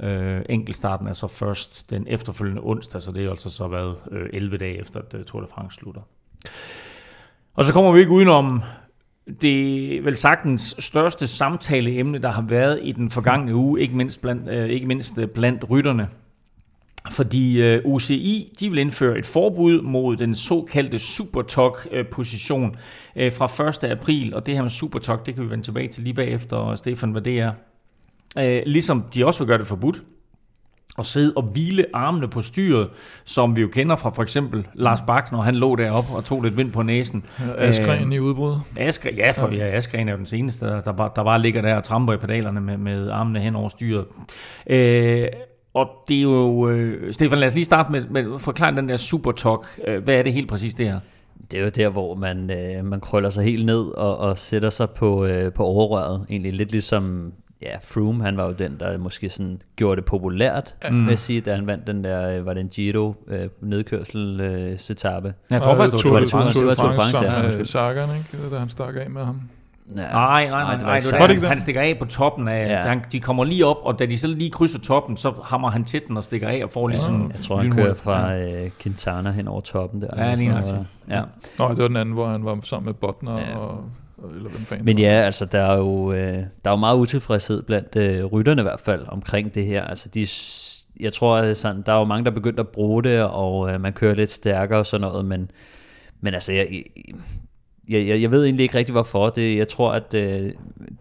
Øh, 0.00 0.40
enkeltstarten 0.48 1.06
er 1.06 1.12
så 1.12 1.26
først 1.26 1.90
den 1.90 2.06
efterfølgende 2.08 2.62
onsdag, 2.64 3.02
så 3.02 3.12
det 3.12 3.24
er 3.24 3.30
altså 3.30 3.50
så 3.50 3.68
været 3.68 3.96
øh, 4.10 4.28
11 4.32 4.56
dage 4.56 4.80
efter, 4.80 5.00
at 5.00 5.14
øh, 5.14 5.24
Tour 5.24 5.40
de 5.40 5.46
France 5.54 5.74
slutter. 5.74 6.00
Og 7.54 7.64
så 7.64 7.72
kommer 7.72 7.92
vi 7.92 8.00
ikke 8.00 8.12
udenom 8.12 8.62
det 9.40 10.04
vel 10.04 10.16
sagtens 10.16 10.76
største 10.78 11.26
samtaleemne, 11.26 12.18
der 12.18 12.30
har 12.30 12.42
været 12.42 12.80
i 12.82 12.92
den 12.92 13.10
forgangne 13.10 13.54
uge, 13.54 13.80
ikke 13.80 13.96
mindst 13.96 14.22
blandt, 14.22 14.48
øh, 14.48 14.68
ikke 14.68 14.86
mindst 14.86 15.18
øh, 15.18 15.28
blandt 15.28 15.70
rytterne. 15.70 16.08
Fordi 17.10 17.62
øh, 17.62 17.80
UCI 17.84 18.52
de 18.60 18.70
vil 18.70 18.78
indføre 18.78 19.18
et 19.18 19.26
forbud 19.26 19.82
mod 19.82 20.16
den 20.16 20.34
såkaldte 20.34 20.98
Supertok-position 20.98 22.76
øh, 23.16 23.32
fra 23.32 23.68
1. 23.68 23.90
april. 23.90 24.34
Og 24.34 24.46
det 24.46 24.54
her 24.54 24.62
med 24.62 24.70
Supertok, 24.70 25.26
det 25.26 25.34
kan 25.34 25.44
vi 25.44 25.50
vende 25.50 25.64
tilbage 25.64 25.88
til 25.88 26.04
lige 26.04 26.14
bagefter, 26.14 26.74
Stefan, 26.74 27.10
hvad 27.10 27.22
det 27.22 27.38
er. 27.38 27.52
Øh, 28.38 28.62
ligesom 28.66 29.04
de 29.14 29.26
også 29.26 29.40
vil 29.40 29.46
gøre 29.46 29.58
det 29.58 29.66
forbudt 29.66 30.02
at 30.98 31.06
sidde 31.06 31.32
og 31.36 31.42
hvile 31.42 31.84
armene 31.92 32.28
på 32.28 32.42
styret, 32.42 32.88
som 33.24 33.56
vi 33.56 33.62
jo 33.62 33.68
kender 33.68 33.96
fra 33.96 34.10
for 34.10 34.22
eksempel 34.22 34.66
Lars 34.74 35.00
Bak, 35.06 35.32
når 35.32 35.40
han 35.40 35.54
lå 35.54 35.76
deroppe 35.76 36.12
og 36.12 36.24
tog 36.24 36.42
lidt 36.42 36.56
vind 36.56 36.72
på 36.72 36.82
næsen. 36.82 37.24
Askren 37.58 38.12
i 38.12 38.18
udbrud. 38.18 38.54
Asker, 38.78 39.10
ja, 39.16 39.30
for 39.30 39.52
ja, 39.54 39.76
Askren 39.76 40.08
er 40.08 40.12
jo 40.12 40.18
den 40.18 40.26
seneste, 40.26 40.66
der, 40.66 40.80
der, 40.80 40.92
bare, 40.92 41.10
der 41.16 41.24
bare 41.24 41.42
ligger 41.42 41.62
der 41.62 41.76
og 41.76 41.84
tramper 41.84 42.12
i 42.12 42.16
pedalerne 42.16 42.60
med, 42.60 42.76
med 42.76 43.10
armene 43.10 43.40
hen 43.40 43.56
over 43.56 43.68
styret. 43.68 44.04
Øh, 44.66 45.26
og 45.74 45.88
det 46.08 46.16
er 46.16 46.22
jo... 46.22 46.68
Øh, 46.68 47.12
Stefan, 47.12 47.38
lad 47.38 47.48
os 47.48 47.54
lige 47.54 47.64
starte 47.64 47.92
med, 47.92 48.04
med 48.10 48.34
at 48.34 48.40
forklare 48.40 48.76
den 48.76 48.88
der 48.88 48.96
Supertalk. 48.96 49.80
Øh, 49.86 50.04
hvad 50.04 50.14
er 50.14 50.22
det 50.22 50.32
helt 50.32 50.48
præcis, 50.48 50.74
det 50.74 50.86
her? 50.90 50.98
Det 51.50 51.58
er 51.58 51.64
jo 51.64 51.68
der, 51.68 51.88
hvor 51.88 52.14
man, 52.14 52.50
øh, 52.50 52.84
man 52.84 53.00
krøller 53.00 53.30
sig 53.30 53.44
helt 53.44 53.66
ned 53.66 53.82
og, 53.82 54.16
og 54.16 54.38
sætter 54.38 54.70
sig 54.70 54.90
på, 54.90 55.24
øh, 55.24 55.52
på 55.52 55.64
overrøret. 55.64 56.26
Egentlig 56.30 56.52
lidt 56.52 56.70
ligesom 56.70 57.32
ja, 57.62 57.76
Froome, 57.82 58.24
han 58.24 58.36
var 58.36 58.46
jo 58.46 58.52
den, 58.52 58.76
der 58.80 58.98
måske 58.98 59.28
sådan 59.28 59.62
gjorde 59.76 59.96
det 59.96 60.04
populært, 60.04 60.74
mm. 60.90 61.00
vil 61.04 61.08
jeg 61.08 61.18
sige, 61.18 61.40
da 61.40 61.54
han 61.54 61.66
vandt 61.66 61.86
den 61.86 62.04
der, 62.04 62.38
øh, 62.38 62.46
var 62.46 62.54
det 62.54 62.60
en 62.60 62.68
Giro 62.68 63.14
øh, 63.28 63.48
nedkørsel 63.60 64.40
øh, 64.40 64.72
etape. 64.90 65.34
Jeg 65.50 65.62
tror 65.62 65.76
faktisk, 65.76 66.04
det 66.04 66.12
var 66.12 66.18
Tour 66.18 66.24
de 66.24 66.30
France. 66.30 66.60
Tour 66.60 66.70
de 66.70 66.76
France, 66.76 66.96
France, 66.96 67.16
sammen 67.18 67.50
ja. 67.50 67.56
med 67.56 67.64
Sagan, 67.64 68.08
ikke? 68.18 68.54
da 68.54 68.58
han 68.58 68.68
stak 68.68 68.94
af 68.96 69.10
med 69.10 69.24
ham. 69.24 69.40
Ja. 69.96 70.00
Nej, 70.12 70.48
nej, 70.48 70.62
nej, 70.62 70.72
det 70.72 70.80
var 70.82 70.86
nej, 70.86 70.96
ikke 70.96 71.08
det 71.10 71.18
var 71.20 71.26
det, 71.26 71.42
han, 71.42 71.58
stikker 71.60 71.80
af 71.80 71.96
på 71.98 72.04
toppen 72.06 72.48
af, 72.48 72.66
Ja. 72.66 72.72
ja. 72.72 72.82
han, 72.88 73.00
de 73.12 73.20
kommer 73.20 73.44
lige 73.44 73.66
op, 73.66 73.76
og 73.82 73.98
da 73.98 74.06
de 74.06 74.18
så 74.18 74.28
lige 74.28 74.50
krydser 74.50 74.78
toppen, 74.78 75.16
så 75.16 75.32
hammer 75.44 75.70
han 75.70 75.84
til 75.84 76.00
den 76.08 76.16
og 76.16 76.24
stikker 76.24 76.48
af 76.48 76.60
og 76.64 76.70
får 76.70 76.88
lige 76.88 77.00
sådan 77.00 77.32
Jeg 77.34 77.40
tror, 77.44 77.56
han 77.56 77.72
kører 77.72 77.94
fra 77.94 78.36
øh, 78.36 78.70
Quintana 78.80 79.30
hen 79.30 79.48
over 79.48 79.60
toppen 79.60 80.02
der. 80.02 80.08
Ja, 80.16 80.34
lige 80.34 80.48
nøjagtigt. 80.48 80.76
Ja. 81.08 81.22
Nå, 81.58 81.68
det 81.68 81.78
var 81.78 81.88
den 81.88 81.96
anden, 81.96 82.14
hvor 82.14 82.26
han 82.28 82.44
var 82.44 82.58
sammen 82.62 82.86
med 82.86 82.94
Botner, 82.94 83.38
Ja. 83.38 83.50
ja. 83.50 83.56
og, 83.56 83.84
eller 84.28 84.50
hvem 84.50 84.60
fanden 84.60 84.84
Men 84.84 84.98
ja, 84.98 85.10
altså 85.10 85.44
der 85.44 85.58
er 85.58 85.76
jo, 85.76 86.12
øh, 86.12 86.34
der 86.34 86.44
er 86.64 86.70
jo 86.70 86.76
meget 86.76 86.98
utilfredshed 86.98 87.62
blandt 87.62 87.96
øh, 87.96 88.24
rytterne 88.24 88.62
i 88.62 88.62
hvert 88.62 88.80
fald 88.80 89.04
omkring 89.08 89.54
det 89.54 89.66
her. 89.66 89.84
Altså 89.84 90.08
de, 90.08 90.26
jeg 91.00 91.12
tror, 91.12 91.52
sådan, 91.52 91.82
der 91.86 91.92
er 91.92 91.98
jo 91.98 92.04
mange, 92.04 92.24
der 92.24 92.30
er 92.30 92.34
begyndt 92.34 92.60
at 92.60 92.68
bruge 92.68 93.02
det, 93.02 93.22
og 93.22 93.70
øh, 93.70 93.80
man 93.80 93.92
kører 93.92 94.14
lidt 94.14 94.30
stærkere 94.30 94.78
og 94.78 94.86
sådan 94.86 95.00
noget, 95.00 95.24
men, 95.24 95.50
men 96.20 96.34
altså 96.34 96.52
jeg, 96.52 96.82
jeg, 97.88 98.06
jeg, 98.06 98.22
jeg 98.22 98.30
ved 98.30 98.44
egentlig 98.44 98.64
ikke 98.64 98.78
rigtig 98.78 98.92
hvorfor. 98.92 99.28
Det, 99.28 99.56
jeg 99.56 99.68
tror, 99.68 99.92
at 99.92 100.14
øh, 100.14 100.52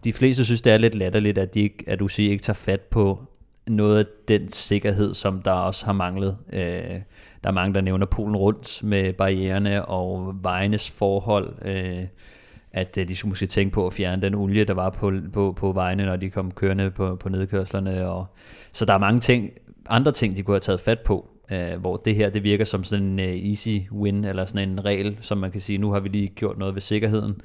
de 0.04 0.14
fleste 0.14 0.46
synes, 0.46 0.62
det 0.62 0.74
er 0.74 0.78
lidt 0.78 0.96
latterligt, 0.96 1.38
at, 1.38 1.54
de 1.54 1.60
ikke, 1.60 1.84
at 1.88 2.02
UCI 2.02 2.30
ikke 2.30 2.44
tager 2.44 2.56
fat 2.56 2.82
på 2.82 3.20
noget 3.68 4.00
af 4.00 4.06
den 4.28 4.52
sikkerhed, 4.52 5.14
som 5.14 5.42
der 5.42 5.52
også 5.52 5.86
har 5.86 5.94
manglet. 5.94 6.38
Øh, 6.54 7.02
der 7.44 7.50
er 7.50 7.52
mange, 7.52 7.74
der 7.74 7.82
nævner 7.82 8.06
Polen 8.06 8.36
rundt 8.36 8.84
med 8.84 9.14
barriererne 9.14 9.86
og 9.86 10.36
vejenes 10.42 10.92
forhold. 10.92 11.54
Øh, 11.66 12.04
at 12.74 12.98
øh, 12.98 13.08
de 13.08 13.16
skulle 13.16 13.30
måske 13.30 13.46
tænke 13.46 13.74
på 13.74 13.88
at 13.88 13.94
fjerne 13.94 14.22
den 14.22 14.36
olie, 14.36 14.64
der 14.64 14.74
var 14.74 14.90
på, 14.90 15.12
på, 15.34 15.54
på 15.58 15.72
vejene, 15.72 16.06
når 16.06 16.16
de 16.16 16.30
kom 16.30 16.52
kørende 16.52 16.92
på, 16.92 17.16
på 17.16 17.30
nedkørslerne. 17.30 18.10
Og, 18.10 18.26
så 18.74 18.86
der 18.86 18.94
er 18.94 18.98
mange 18.98 19.20
ting, 19.20 19.52
andre 19.90 20.12
ting, 20.12 20.36
de 20.36 20.44
kunne 20.44 20.54
have 20.54 20.60
taget 20.60 20.80
fat 20.80 21.00
på, 21.00 21.30
øh, 21.52 21.80
hvor 21.80 21.98
det 21.98 22.16
her 22.16 22.30
det 22.30 22.44
virker 22.44 22.66
som 22.66 22.84
sådan 22.84 23.06
en 23.06 23.20
øh, 23.20 23.50
easy 23.50 23.78
win, 23.92 24.26
eller 24.26 24.46
sådan 24.46 24.70
en 24.70 24.86
regel, 24.86 25.18
som 25.22 25.38
man 25.38 25.52
kan 25.52 25.62
sige, 25.62 25.78
nu 25.78 25.92
har 25.92 26.00
vi 26.00 26.10
lige 26.10 26.28
gjort 26.28 26.58
noget 26.58 26.76
ved 26.76 26.82
sikkerheden. 26.82 27.42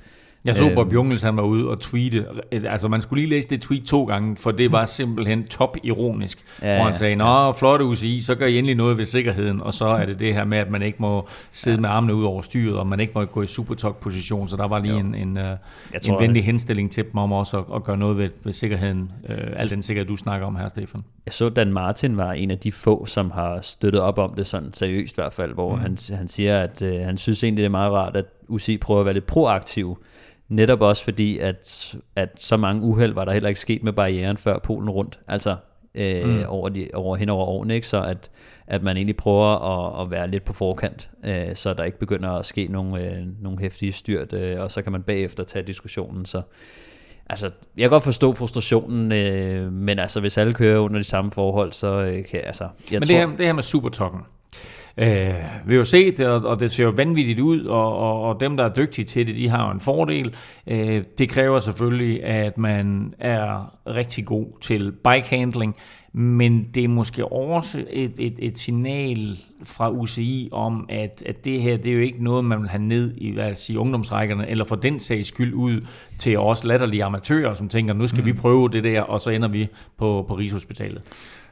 Jeg 0.46 0.56
så 0.56 0.64
Øhm. 0.64 0.74
Bob 0.74 0.92
Jungels, 0.92 1.22
han 1.22 1.36
var 1.36 1.42
ude 1.42 1.68
og 1.68 1.80
tweete. 1.80 2.24
Altså, 2.52 2.88
man 2.88 3.02
skulle 3.02 3.22
lige 3.22 3.30
læse 3.30 3.48
det 3.48 3.60
tweet 3.60 3.84
to 3.84 4.04
gange, 4.04 4.36
for 4.36 4.50
det 4.50 4.72
var 4.72 4.84
simpelthen 4.84 5.46
top 5.46 5.76
ironisk. 5.82 6.44
Ja, 6.62 6.66
Ja, 6.68 6.74
hvor 6.74 6.84
han 6.84 6.92
ja, 6.92 6.98
sagde, 6.98 7.16
nå, 7.16 7.52
flot 7.52 7.80
UCI, 7.80 8.20
så 8.20 8.34
gør 8.34 8.46
I 8.46 8.58
endelig 8.58 8.76
noget 8.76 8.98
ved 8.98 9.04
sikkerheden. 9.04 9.60
Og 9.60 9.74
så 9.74 9.86
er 9.86 10.06
det 10.06 10.20
det 10.20 10.34
her 10.34 10.44
med, 10.44 10.58
at 10.58 10.70
man 10.70 10.82
ikke 10.82 10.96
må 11.00 11.28
sidde 11.52 11.80
med 11.80 11.88
armene 11.88 12.14
ud 12.14 12.24
over 12.24 12.42
styret, 12.42 12.78
og 12.78 12.86
man 12.86 13.00
ikke 13.00 13.12
må 13.14 13.24
gå 13.24 13.42
i 13.42 13.46
supertalk-position. 13.46 14.48
Så 14.48 14.56
der 14.56 14.68
var 14.68 14.78
lige 14.78 14.94
Jo. 14.94 15.00
en, 15.00 15.14
en, 15.14 15.36
Jeg 15.36 15.58
en 15.94 16.00
tror, 16.00 16.18
venlig 16.18 16.44
henstilling 16.44 16.90
til 16.90 17.04
dem 17.04 17.18
om 17.18 17.32
også 17.32 17.58
at, 17.58 17.64
at 17.74 17.84
gøre 17.84 17.96
noget 17.96 18.18
ved, 18.18 18.28
ved 18.44 18.52
sikkerheden. 18.52 19.12
Øh, 19.28 19.36
al 19.56 19.70
den 19.70 19.82
sikkerhed, 19.82 20.08
du 20.08 20.16
snakker 20.16 20.46
om 20.46 20.56
her, 20.56 20.68
Stefan. 20.68 21.00
Jeg 21.26 21.32
så, 21.32 21.48
Dan 21.48 21.72
Martin 21.72 22.16
var 22.16 22.32
en 22.32 22.50
af 22.50 22.58
de 22.58 22.72
få, 22.72 23.06
som 23.06 23.30
har 23.30 23.58
støttet 23.62 24.00
op 24.00 24.18
om 24.18 24.34
det, 24.36 24.46
sådan 24.46 24.74
seriøst 24.74 25.12
i 25.12 25.20
hvert 25.20 25.32
fald, 25.32 25.54
hvor 25.54 25.74
mm. 25.74 25.80
han, 25.80 25.98
han 26.12 26.28
siger, 26.28 26.60
at 26.60 26.82
øh, 26.82 27.00
han 27.00 27.16
synes 27.18 27.44
egentlig, 27.44 27.62
det 27.62 27.66
er 27.66 27.70
meget 27.70 27.92
rart, 27.92 28.16
at 28.16 28.24
UCI 28.48 28.76
prøver 28.76 29.00
at 29.00 29.06
være 29.06 29.14
lidt 29.14 29.26
proaktiv. 29.26 29.98
Netop 30.48 30.80
også 30.80 31.04
fordi, 31.04 31.38
at, 31.38 31.96
at 32.16 32.28
så 32.36 32.56
mange 32.56 32.82
uheld 32.82 33.12
var 33.12 33.24
der 33.24 33.32
heller 33.32 33.48
ikke 33.48 33.60
sket 33.60 33.82
med 33.82 33.92
barrieren 33.92 34.36
før 34.36 34.58
Polen 34.58 34.90
rundt. 34.90 35.20
Altså 35.28 35.56
øh, 35.94 36.24
mm. 36.24 36.42
over, 36.48 36.68
de, 36.68 36.88
over 36.94 37.16
hen 37.16 37.28
over 37.28 37.46
årene, 37.46 37.74
ikke? 37.74 37.86
så 37.86 38.02
at, 38.02 38.30
at 38.66 38.82
man 38.82 38.96
egentlig 38.96 39.16
prøver 39.16 39.46
at, 39.46 40.02
at 40.02 40.10
være 40.10 40.30
lidt 40.30 40.44
på 40.44 40.52
forkant, 40.52 41.10
øh, 41.24 41.54
så 41.54 41.74
der 41.74 41.84
ikke 41.84 41.98
begynder 41.98 42.30
at 42.30 42.46
ske 42.46 42.66
nogle, 42.66 43.04
øh, 43.04 43.26
nogle 43.42 43.58
hæftige 43.58 43.92
styrt, 43.92 44.32
øh, 44.32 44.60
og 44.60 44.70
så 44.70 44.82
kan 44.82 44.92
man 44.92 45.02
bagefter 45.02 45.44
tage 45.44 45.66
diskussionen. 45.66 46.24
Så 46.24 46.42
Altså, 47.30 47.50
jeg 47.76 47.82
kan 47.82 47.90
godt 47.90 48.02
forstå 48.02 48.34
frustrationen, 48.34 49.12
øh, 49.12 49.72
men 49.72 49.98
altså, 49.98 50.20
hvis 50.20 50.38
alle 50.38 50.54
kører 50.54 50.78
under 50.78 50.98
de 50.98 51.04
samme 51.04 51.30
forhold, 51.30 51.72
så 51.72 52.00
øh, 52.00 52.24
kan 52.24 52.40
altså, 52.44 52.64
jeg 52.64 53.00
Men 53.00 53.08
tror... 53.08 53.16
det 53.16 53.28
her, 53.28 53.36
det 53.36 53.46
her 53.46 53.52
med 53.52 53.62
Supertokken. 53.62 54.20
Øh, 54.98 55.34
vi 55.66 55.74
har 55.74 55.78
jo 55.78 55.84
set 55.84 56.18
det, 56.18 56.26
og, 56.26 56.44
og 56.44 56.60
det 56.60 56.70
ser 56.70 56.84
jo 56.84 56.92
vanvittigt 56.96 57.40
ud, 57.40 57.64
og, 57.64 57.96
og, 57.96 58.22
og 58.22 58.40
dem, 58.40 58.56
der 58.56 58.64
er 58.64 58.68
dygtige 58.68 59.04
til 59.04 59.26
det, 59.26 59.36
de 59.36 59.48
har 59.48 59.66
jo 59.66 59.72
en 59.72 59.80
fordel. 59.80 60.34
Øh, 60.66 61.04
det 61.18 61.28
kræver 61.28 61.58
selvfølgelig, 61.58 62.24
at 62.24 62.58
man 62.58 63.14
er 63.18 63.76
rigtig 63.86 64.26
god 64.26 64.46
til 64.60 64.92
bikehandling, 64.92 65.76
men 66.12 66.66
det 66.74 66.84
er 66.84 66.88
måske 66.88 67.32
også 67.32 67.84
et, 67.90 68.12
et, 68.18 68.38
et 68.38 68.58
signal 68.58 69.38
fra 69.64 69.90
UCI 69.90 70.48
om, 70.52 70.86
at, 70.88 71.22
at 71.26 71.44
det 71.44 71.62
her, 71.62 71.76
det 71.76 71.86
er 71.86 71.94
jo 71.94 72.00
ikke 72.00 72.24
noget, 72.24 72.44
man 72.44 72.60
vil 72.60 72.68
have 72.68 72.82
ned 72.82 73.14
i 73.16 73.30
hvad 73.30 73.44
jeg 73.44 73.56
siger, 73.56 73.80
ungdomsrækkerne, 73.80 74.48
eller 74.48 74.64
for 74.64 74.76
den 74.76 75.00
sags 75.00 75.28
skyld 75.28 75.54
ud 75.54 75.86
til 76.18 76.38
os 76.38 76.64
latterlige 76.64 77.04
amatører, 77.04 77.54
som 77.54 77.68
tænker, 77.68 77.94
nu 77.94 78.06
skal 78.06 78.20
mm. 78.20 78.26
vi 78.26 78.32
prøve 78.32 78.68
det 78.68 78.84
der, 78.84 79.00
og 79.00 79.20
så 79.20 79.30
ender 79.30 79.48
vi 79.48 79.68
på, 79.98 80.24
på 80.28 80.34
Rigshospitalet. 80.34 81.02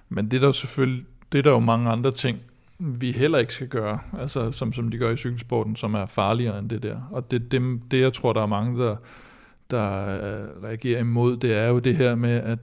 Men 0.08 0.30
det 0.30 0.36
er 0.36 0.40
der 0.40 0.52
selvfølgelig, 0.52 1.04
det 1.32 1.38
er 1.38 1.42
der 1.42 1.50
jo 1.50 1.60
mange 1.60 1.90
andre 1.90 2.10
ting, 2.10 2.38
vi 2.78 3.12
heller 3.12 3.38
ikke 3.38 3.54
skal 3.54 3.68
gøre, 3.68 3.98
altså 4.18 4.52
som, 4.52 4.72
som 4.72 4.90
de 4.90 4.98
gør 4.98 5.10
i 5.10 5.16
cykelsporten, 5.16 5.76
som 5.76 5.94
er 5.94 6.06
farligere 6.06 6.58
end 6.58 6.70
det 6.70 6.82
der. 6.82 7.08
Og 7.10 7.30
det, 7.30 7.52
det, 7.52 7.80
det 7.90 8.00
jeg 8.00 8.12
tror, 8.12 8.32
der 8.32 8.42
er 8.42 8.46
mange, 8.46 8.78
der, 8.78 8.96
der 9.70 10.08
øh, 10.08 10.62
reagerer 10.62 11.00
imod, 11.00 11.36
det 11.36 11.58
er 11.58 11.66
jo 11.68 11.78
det 11.78 11.96
her 11.96 12.14
med, 12.14 12.30
at 12.30 12.58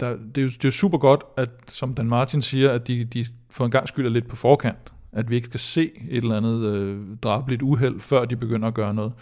der, 0.00 0.16
det, 0.34 0.38
er 0.38 0.42
jo, 0.42 0.48
det 0.48 0.64
er 0.64 0.70
super 0.70 0.98
godt, 0.98 1.22
at 1.36 1.50
som 1.68 1.94
Dan 1.94 2.06
Martin 2.06 2.42
siger, 2.42 2.70
at 2.70 2.88
de, 2.88 3.04
de 3.04 3.24
for 3.50 3.64
en 3.64 3.70
gang 3.70 3.88
skyld 3.88 4.06
er 4.06 4.10
lidt 4.10 4.28
på 4.28 4.36
forkant. 4.36 4.92
At 5.12 5.30
vi 5.30 5.34
ikke 5.34 5.46
skal 5.46 5.60
se 5.60 5.90
et 6.10 6.22
eller 6.22 6.36
andet 6.36 6.64
øh, 6.64 7.16
drabeligt 7.22 7.62
uheld, 7.62 8.00
før 8.00 8.24
de 8.24 8.36
begynder 8.36 8.68
at 8.68 8.74
gøre 8.74 8.94
noget. 8.94 9.12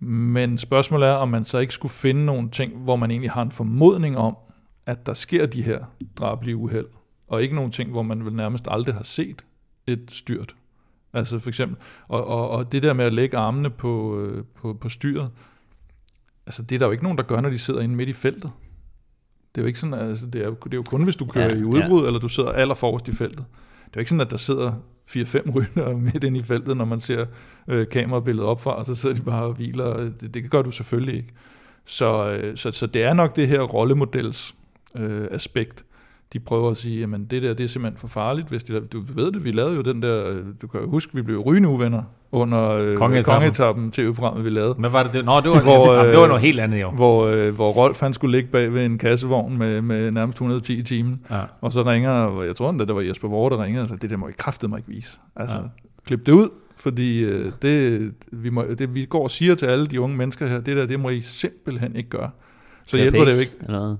Men 0.00 0.58
spørgsmålet 0.58 1.08
er, 1.08 1.12
om 1.12 1.28
man 1.28 1.44
så 1.44 1.58
ikke 1.58 1.74
skulle 1.74 1.92
finde 1.92 2.24
nogle 2.24 2.50
ting, 2.50 2.76
hvor 2.76 2.96
man 2.96 3.10
egentlig 3.10 3.30
har 3.30 3.42
en 3.42 3.50
formodning 3.50 4.18
om, 4.18 4.36
at 4.86 5.06
der 5.06 5.12
sker 5.12 5.46
de 5.46 5.62
her 5.62 5.78
drabelige 6.16 6.56
uheld, 6.56 6.86
og 7.34 7.42
ikke 7.42 7.54
nogle 7.54 7.70
ting, 7.70 7.90
hvor 7.90 8.02
man 8.02 8.24
vel 8.24 8.34
nærmest 8.34 8.68
aldrig 8.70 8.94
har 8.94 9.02
set 9.02 9.44
et 9.86 10.04
styrt. 10.08 10.56
Altså 11.12 11.38
for 11.38 11.48
eksempel, 11.48 11.76
og, 12.08 12.26
og, 12.26 12.50
og 12.50 12.72
det 12.72 12.82
der 12.82 12.92
med 12.92 13.04
at 13.04 13.14
lægge 13.14 13.36
armene 13.36 13.70
på, 13.70 14.20
øh, 14.20 14.44
på, 14.54 14.74
på 14.80 14.88
styret, 14.88 15.30
altså 16.46 16.62
det 16.62 16.74
er 16.74 16.78
der 16.78 16.86
jo 16.86 16.92
ikke 16.92 17.04
nogen, 17.04 17.18
der 17.18 17.24
gør, 17.24 17.40
når 17.40 17.50
de 17.50 17.58
sidder 17.58 17.80
inde 17.80 17.94
midt 17.94 18.08
i 18.08 18.12
feltet. 18.12 18.50
Det 19.54 19.60
er 19.60 19.62
jo 19.62 19.66
ikke 19.66 19.80
sådan, 19.80 19.94
altså 19.94 20.26
det 20.26 20.44
er, 20.44 20.50
det 20.50 20.72
er 20.72 20.76
jo 20.76 20.82
kun, 20.82 21.04
hvis 21.04 21.16
du 21.16 21.26
kører 21.26 21.48
ja, 21.48 21.54
i 21.54 21.64
udbrud, 21.64 22.00
ja. 22.00 22.06
eller 22.06 22.20
du 22.20 22.28
sidder 22.28 22.52
aller 22.52 22.74
forrest 22.74 23.08
i 23.08 23.12
feltet. 23.12 23.44
Det 23.84 23.86
er 23.86 23.96
jo 23.96 24.00
ikke 24.00 24.08
sådan, 24.08 24.20
at 24.20 24.30
der 24.30 24.36
sidder 24.36 24.72
4-5 25.10 25.50
rytter 25.54 25.96
midt 26.12 26.24
inde 26.24 26.38
i 26.38 26.42
feltet, 26.42 26.76
når 26.76 26.84
man 26.84 27.00
ser 27.00 27.26
øh, 27.68 27.88
kamerabilledet 27.88 28.48
opfra, 28.48 28.74
og 28.74 28.86
så 28.86 28.94
sidder 28.94 29.16
de 29.16 29.22
bare 29.22 29.44
og 29.44 29.52
hviler. 29.52 30.10
Det, 30.20 30.34
det 30.34 30.50
gør 30.50 30.62
du 30.62 30.70
selvfølgelig 30.70 31.14
ikke. 31.16 31.32
Så, 31.84 32.28
øh, 32.28 32.56
så, 32.56 32.70
så 32.70 32.86
det 32.86 33.02
er 33.02 33.14
nok 33.14 33.36
det 33.36 33.48
her 33.48 33.60
rollemodels 33.60 34.54
øh, 34.96 35.28
aspekt. 35.30 35.84
De 36.34 36.40
prøver 36.40 36.70
at 36.70 36.76
sige, 36.76 37.04
at 37.04 37.10
det 37.30 37.42
der 37.42 37.54
det 37.54 37.64
er 37.64 37.68
simpelthen 37.68 37.98
for 37.98 38.06
farligt. 38.08 38.48
Hvis 38.48 38.64
de, 38.64 38.80
du 38.80 39.02
ved 39.14 39.32
det, 39.32 39.44
vi 39.44 39.50
lavede 39.50 39.74
jo 39.76 39.80
den 39.82 40.02
der, 40.02 40.28
øh, 40.30 40.36
du 40.62 40.66
kan 40.66 40.80
huske, 40.84 41.14
vi 41.14 41.22
blev 41.22 41.38
rygende 41.38 41.68
uvenner 41.68 42.02
under 42.32 42.70
øh, 42.70 42.96
Kongeetappen. 42.96 43.24
kongeetappen 43.24 43.90
til 43.90 44.12
programmet, 44.14 44.44
vi 44.44 44.50
lavede. 44.50 44.74
Hvad 44.74 44.90
var 44.90 45.02
det? 45.02 45.12
det? 45.12 45.24
Nå, 45.24 45.40
det 45.40 45.50
var, 45.50 45.62
Hvor, 45.70 45.92
det 45.92 46.14
var 46.16 46.22
øh, 46.22 46.28
noget 46.28 46.40
helt 46.40 46.60
andet 46.60 46.80
jo. 46.80 46.90
Hvor, 46.90 47.26
øh, 47.26 47.54
hvor 47.54 47.70
Rolf 47.70 48.00
han 48.00 48.14
skulle 48.14 48.36
ligge 48.36 48.50
bag 48.50 48.72
ved 48.72 48.84
en 48.86 48.98
kassevogn 48.98 49.58
med, 49.58 49.82
med 49.82 50.10
nærmest 50.10 50.36
110 50.36 50.76
i 50.78 50.82
timen. 50.82 51.20
Ja. 51.30 51.40
Og 51.60 51.72
så 51.72 51.82
ringer, 51.82 52.42
jeg 52.42 52.56
tror 52.56 52.70
endda, 52.70 52.84
det 52.84 52.94
var 52.94 53.00
Jesper 53.00 53.28
Vore, 53.28 53.56
der 53.56 53.62
ringede, 53.64 53.88
sagde, 53.88 54.00
det 54.00 54.10
der 54.10 54.16
må 54.16 54.28
I 54.28 54.32
kraftedeme 54.38 54.70
mig 54.72 54.78
ikke 54.78 54.88
vise. 54.90 55.18
Altså, 55.36 55.56
Ja. 55.56 55.62
klip 56.06 56.26
det 56.26 56.32
ud, 56.32 56.48
fordi 56.76 57.24
øh, 57.24 57.52
det, 57.62 58.12
vi, 58.32 58.50
må, 58.50 58.64
det, 58.78 58.94
vi 58.94 59.04
går 59.04 59.22
og 59.22 59.30
siger 59.30 59.54
til 59.54 59.66
alle 59.66 59.86
de 59.86 60.00
unge 60.00 60.16
mennesker 60.16 60.46
her, 60.46 60.60
det 60.60 60.76
der, 60.76 60.86
det 60.86 61.00
må 61.00 61.08
I 61.08 61.20
simpelthen 61.20 61.96
ikke 61.96 62.08
gøre. 62.08 62.30
Så 62.86 62.96
hjælper 62.96 63.24
det 63.24 63.32
jo 63.34 63.40
ikke 63.40 63.52
Eller 63.60 63.78
noget. 63.78 63.98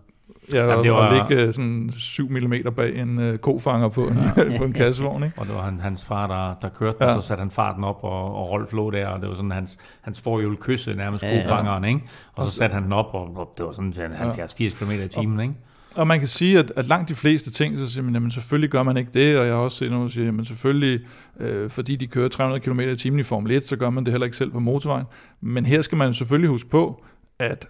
Ja, 0.53 0.67
Jamen, 0.71 0.85
det 0.85 0.93
var- 0.93 0.99
at 1.09 1.29
ligge 1.31 1.47
øh, 1.47 1.53
sådan 1.55 1.91
7 1.93 2.29
mm 2.31 2.55
bag 2.77 2.97
en 2.99 3.19
øh, 3.19 3.39
kofanger 3.39 3.89
på 3.89 4.01
en, 4.07 4.19
på 4.59 4.65
en 4.65 4.73
kassevogn. 4.73 5.23
Ikke? 5.25 5.39
Og 5.39 5.47
det 5.47 5.55
var 5.55 5.63
han, 5.63 5.81
hans 5.81 6.05
far, 6.05 6.27
der, 6.27 6.55
der 6.63 6.69
kørte, 6.75 6.97
ja. 7.01 7.07
Ja. 7.07 7.15
og 7.17 7.23
så 7.23 7.29
satte 7.29 7.41
han 7.41 7.51
farten 7.51 7.85
op, 7.85 7.99
og, 8.03 8.35
og 8.35 8.51
Rolf 8.51 8.73
lå 8.73 8.91
der, 8.91 9.07
og 9.07 9.21
det 9.21 9.29
var 9.29 9.35
sådan 9.35 9.51
hans, 9.51 9.79
hans 10.01 10.21
forhjul 10.21 10.57
kysse 10.57 10.95
nærmest 10.95 11.23
Ja, 11.23 11.29
ja, 11.29 11.35
ja. 11.35 11.41
godfangeren, 11.41 11.85
ikke? 11.85 12.01
Og 12.35 12.45
så 12.45 12.51
satte 12.51 12.75
han 12.75 12.83
den 12.85 12.93
op, 12.93 13.07
og, 13.15 13.37
og 13.37 13.49
det 13.59 13.67
var 13.67 13.73
sådan 13.73 13.93
til 13.93 14.03
70-80 14.03 14.85
km 14.85 14.91
i 14.91 15.09
timen, 15.09 15.41
ikke? 15.41 15.55
Og 15.97 16.07
man 16.07 16.19
kan 16.19 16.29
sige, 16.29 16.59
at, 16.59 16.73
at 16.77 16.85
langt 16.87 17.09
de 17.09 17.15
fleste 17.15 17.51
ting, 17.51 17.79
så 17.79 17.87
siger 17.93 18.05
man, 18.05 18.15
jamen 18.15 18.31
selvfølgelig 18.31 18.71
gør 18.71 18.83
man 18.83 18.97
ikke 18.97 19.11
det, 19.15 19.39
og 19.39 19.47
jeg 19.47 19.55
har 19.55 19.61
også 19.61 19.77
set 19.79 19.91
nogen, 19.91 20.07
der 20.07 20.13
siger, 20.13 20.25
jamen 20.25 20.45
selvfølgelig, 20.45 21.01
øh, 21.41 21.71
fordi 21.71 21.97
de 21.97 22.07
kører 22.07 22.29
300 22.29 22.61
km 22.61 22.81
i 22.81 22.97
timen 22.97 23.21
i 23.21 23.23
Formel 23.23 23.51
1, 23.53 23.65
så 23.65 23.77
gør 23.77 23.91
man 23.91 24.05
det 24.05 24.13
heller 24.13 24.25
ikke 24.25 24.37
selv 24.37 24.51
på 24.51 24.59
motorvejen. 24.61 25.07
Men 25.41 25.67
her 25.67 25.83
skal 25.83 25.99
man 25.99 26.13
selvfølgelig 26.15 26.49
huske 26.51 26.71
på, 26.71 27.05
at 27.39 27.67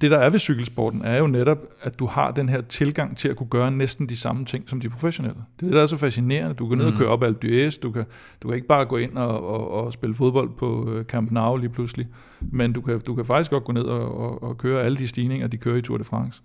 det, 0.00 0.10
der 0.10 0.18
er 0.18 0.30
ved 0.30 0.38
cykelsporten, 0.38 1.02
er 1.04 1.18
jo 1.18 1.26
netop, 1.26 1.58
at 1.82 1.98
du 1.98 2.06
har 2.06 2.30
den 2.30 2.48
her 2.48 2.60
tilgang 2.60 3.16
til 3.16 3.28
at 3.28 3.36
kunne 3.36 3.48
gøre 3.48 3.70
næsten 3.70 4.08
de 4.08 4.16
samme 4.16 4.44
ting 4.44 4.68
som 4.68 4.80
de 4.80 4.88
professionelle. 4.88 5.40
Det 5.60 5.62
er 5.62 5.66
det, 5.66 5.76
der 5.76 5.82
er 5.82 5.86
så 5.86 5.96
fascinerende. 5.96 6.54
Du 6.54 6.68
kan 6.68 6.78
ned 6.78 6.86
og 6.86 6.92
Mm. 6.92 6.98
køre 6.98 7.08
op 7.08 7.22
Alpe 7.22 7.46
d'Huez, 7.46 7.78
du 7.82 7.90
kan, 7.90 8.04
du 8.42 8.48
kan 8.48 8.54
ikke 8.54 8.66
bare 8.66 8.84
gå 8.84 8.96
ind 8.96 9.18
og, 9.18 9.46
og, 9.46 9.70
og 9.70 9.92
spille 9.92 10.14
fodbold 10.14 10.50
på 10.58 10.90
øh, 10.92 11.04
Camp 11.04 11.30
Nou 11.30 11.56
lige 11.56 11.70
pludselig, 11.70 12.06
men 12.40 12.72
du 12.72 12.80
kan, 12.80 13.00
du 13.00 13.14
kan 13.14 13.24
faktisk 13.24 13.50
godt 13.50 13.64
gå 13.64 13.72
ned 13.72 13.82
og, 13.82 14.18
og, 14.18 14.42
og 14.42 14.58
køre 14.58 14.82
alle 14.82 14.98
de 14.98 15.08
stigninger, 15.08 15.46
de 15.46 15.56
kører 15.56 15.76
i 15.76 15.82
Tour 15.82 15.98
de 15.98 16.04
France. 16.04 16.42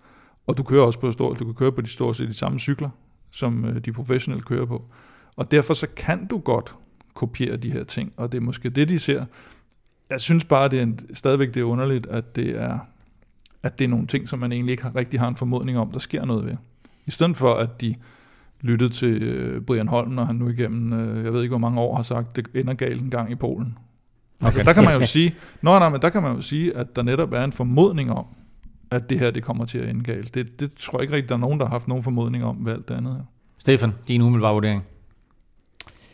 Og 0.48 0.58
du 0.58 0.64
kører 0.64 0.84
også 0.84 1.00
på 1.00 1.12
stort, 1.12 1.40
du 1.40 1.46
kan 1.46 1.54
køre 1.54 1.72
på 1.72 1.82
de 1.82 1.88
stort 1.90 2.16
set 2.16 2.28
de 2.28 2.34
samme 2.34 2.60
cykler, 2.60 2.90
som 3.32 3.66
øh, 3.66 3.76
de 3.86 3.92
professionelle 3.92 4.44
kører 4.44 4.66
på. 4.66 4.86
Og 5.36 5.52
derfor 5.52 5.74
så 5.74 5.88
kan 5.98 6.28
du 6.28 6.38
godt 6.38 6.76
kopiere 7.14 7.56
de 7.58 7.72
her 7.72 7.84
ting, 7.84 8.14
og 8.18 8.32
det 8.32 8.38
er 8.38 8.42
måske 8.42 8.70
det, 8.70 8.90
de 8.90 9.00
ser. 9.00 9.26
Jeg 10.10 10.22
synes 10.22 10.46
bare, 10.46 10.70
det 10.70 10.80
er 10.80 10.84
en, 10.84 11.00
stadigvæk 11.14 11.48
det 11.54 11.60
er 11.60 11.64
underligt, 11.64 12.06
at 12.08 12.36
det 12.36 12.62
er, 12.62 12.80
at 13.64 13.80
det 13.80 13.86
er 13.86 13.90
nogle 13.90 14.08
ting, 14.08 14.30
som 14.30 14.40
man 14.40 14.52
egentlig 14.52 14.72
ikke 14.72 14.92
rigtig 14.96 15.20
har 15.20 15.28
en 15.28 15.36
formodning 15.36 15.78
om, 15.78 15.92
der 15.92 16.00
sker 16.00 16.26
noget 16.26 16.46
ved. 16.46 16.54
I 17.06 17.12
stedet 17.12 17.38
for, 17.38 17.54
at 17.54 17.82
de 17.82 17.96
lyttede 18.62 18.90
til 18.90 19.24
øh, 19.24 19.62
Brian 19.62 19.88
Holm, 19.88 20.12
når 20.12 20.24
han 20.24 20.36
nu 20.36 20.50
igennem, 20.50 20.94
øh, 20.94 21.24
jeg 21.24 21.34
ved 21.34 21.42
ikke 21.42 21.52
hvor 21.52 21.58
mange 21.58 21.82
år, 21.82 21.96
har 21.96 22.04
sagt, 22.04 22.36
det 22.36 22.48
ender 22.56 22.74
galt 22.74 23.02
en 23.02 23.10
gang 23.10 23.32
i 23.32 23.36
Polen. 23.36 23.78
Okay. 24.40 24.46
Altså, 24.46 24.64
der 24.64 24.74
kan 24.74 24.84
man 24.84 24.96
jo 24.96 25.06
sige, 25.06 25.36
nå, 25.62 25.80
nej, 25.80 25.90
men 25.90 26.02
der 26.02 26.10
kan 26.10 26.24
man 26.24 26.36
jo 26.36 26.42
sige, 26.42 26.78
at 26.78 26.96
der 26.96 27.02
netop 27.04 27.34
er 27.34 27.44
en 27.44 27.52
formodning 27.52 28.12
om, 28.12 28.26
at 28.92 29.10
det 29.10 29.20
her 29.20 29.32
det 29.32 29.44
kommer 29.44 29.66
til 29.66 29.78
at 29.78 29.90
ende 29.90 30.04
galt. 30.04 30.34
Det, 30.34 30.60
det 30.60 30.72
tror 30.78 31.00
jeg 31.00 31.04
ikke 31.04 31.16
rigtig, 31.16 31.30
der 31.30 31.36
er 31.36 31.40
nogen, 31.40 31.60
der 31.60 31.66
har 31.66 31.72
haft 31.72 31.88
nogen 31.88 32.04
formodning 32.04 32.44
om 32.44 32.66
ved 32.66 32.74
alt 32.74 32.88
det 32.88 32.96
andet 32.96 33.14
her. 33.14 33.24
Stefan, 33.58 33.94
din 34.08 34.22
umiddelbare 34.22 34.54
vurdering. 34.54 34.84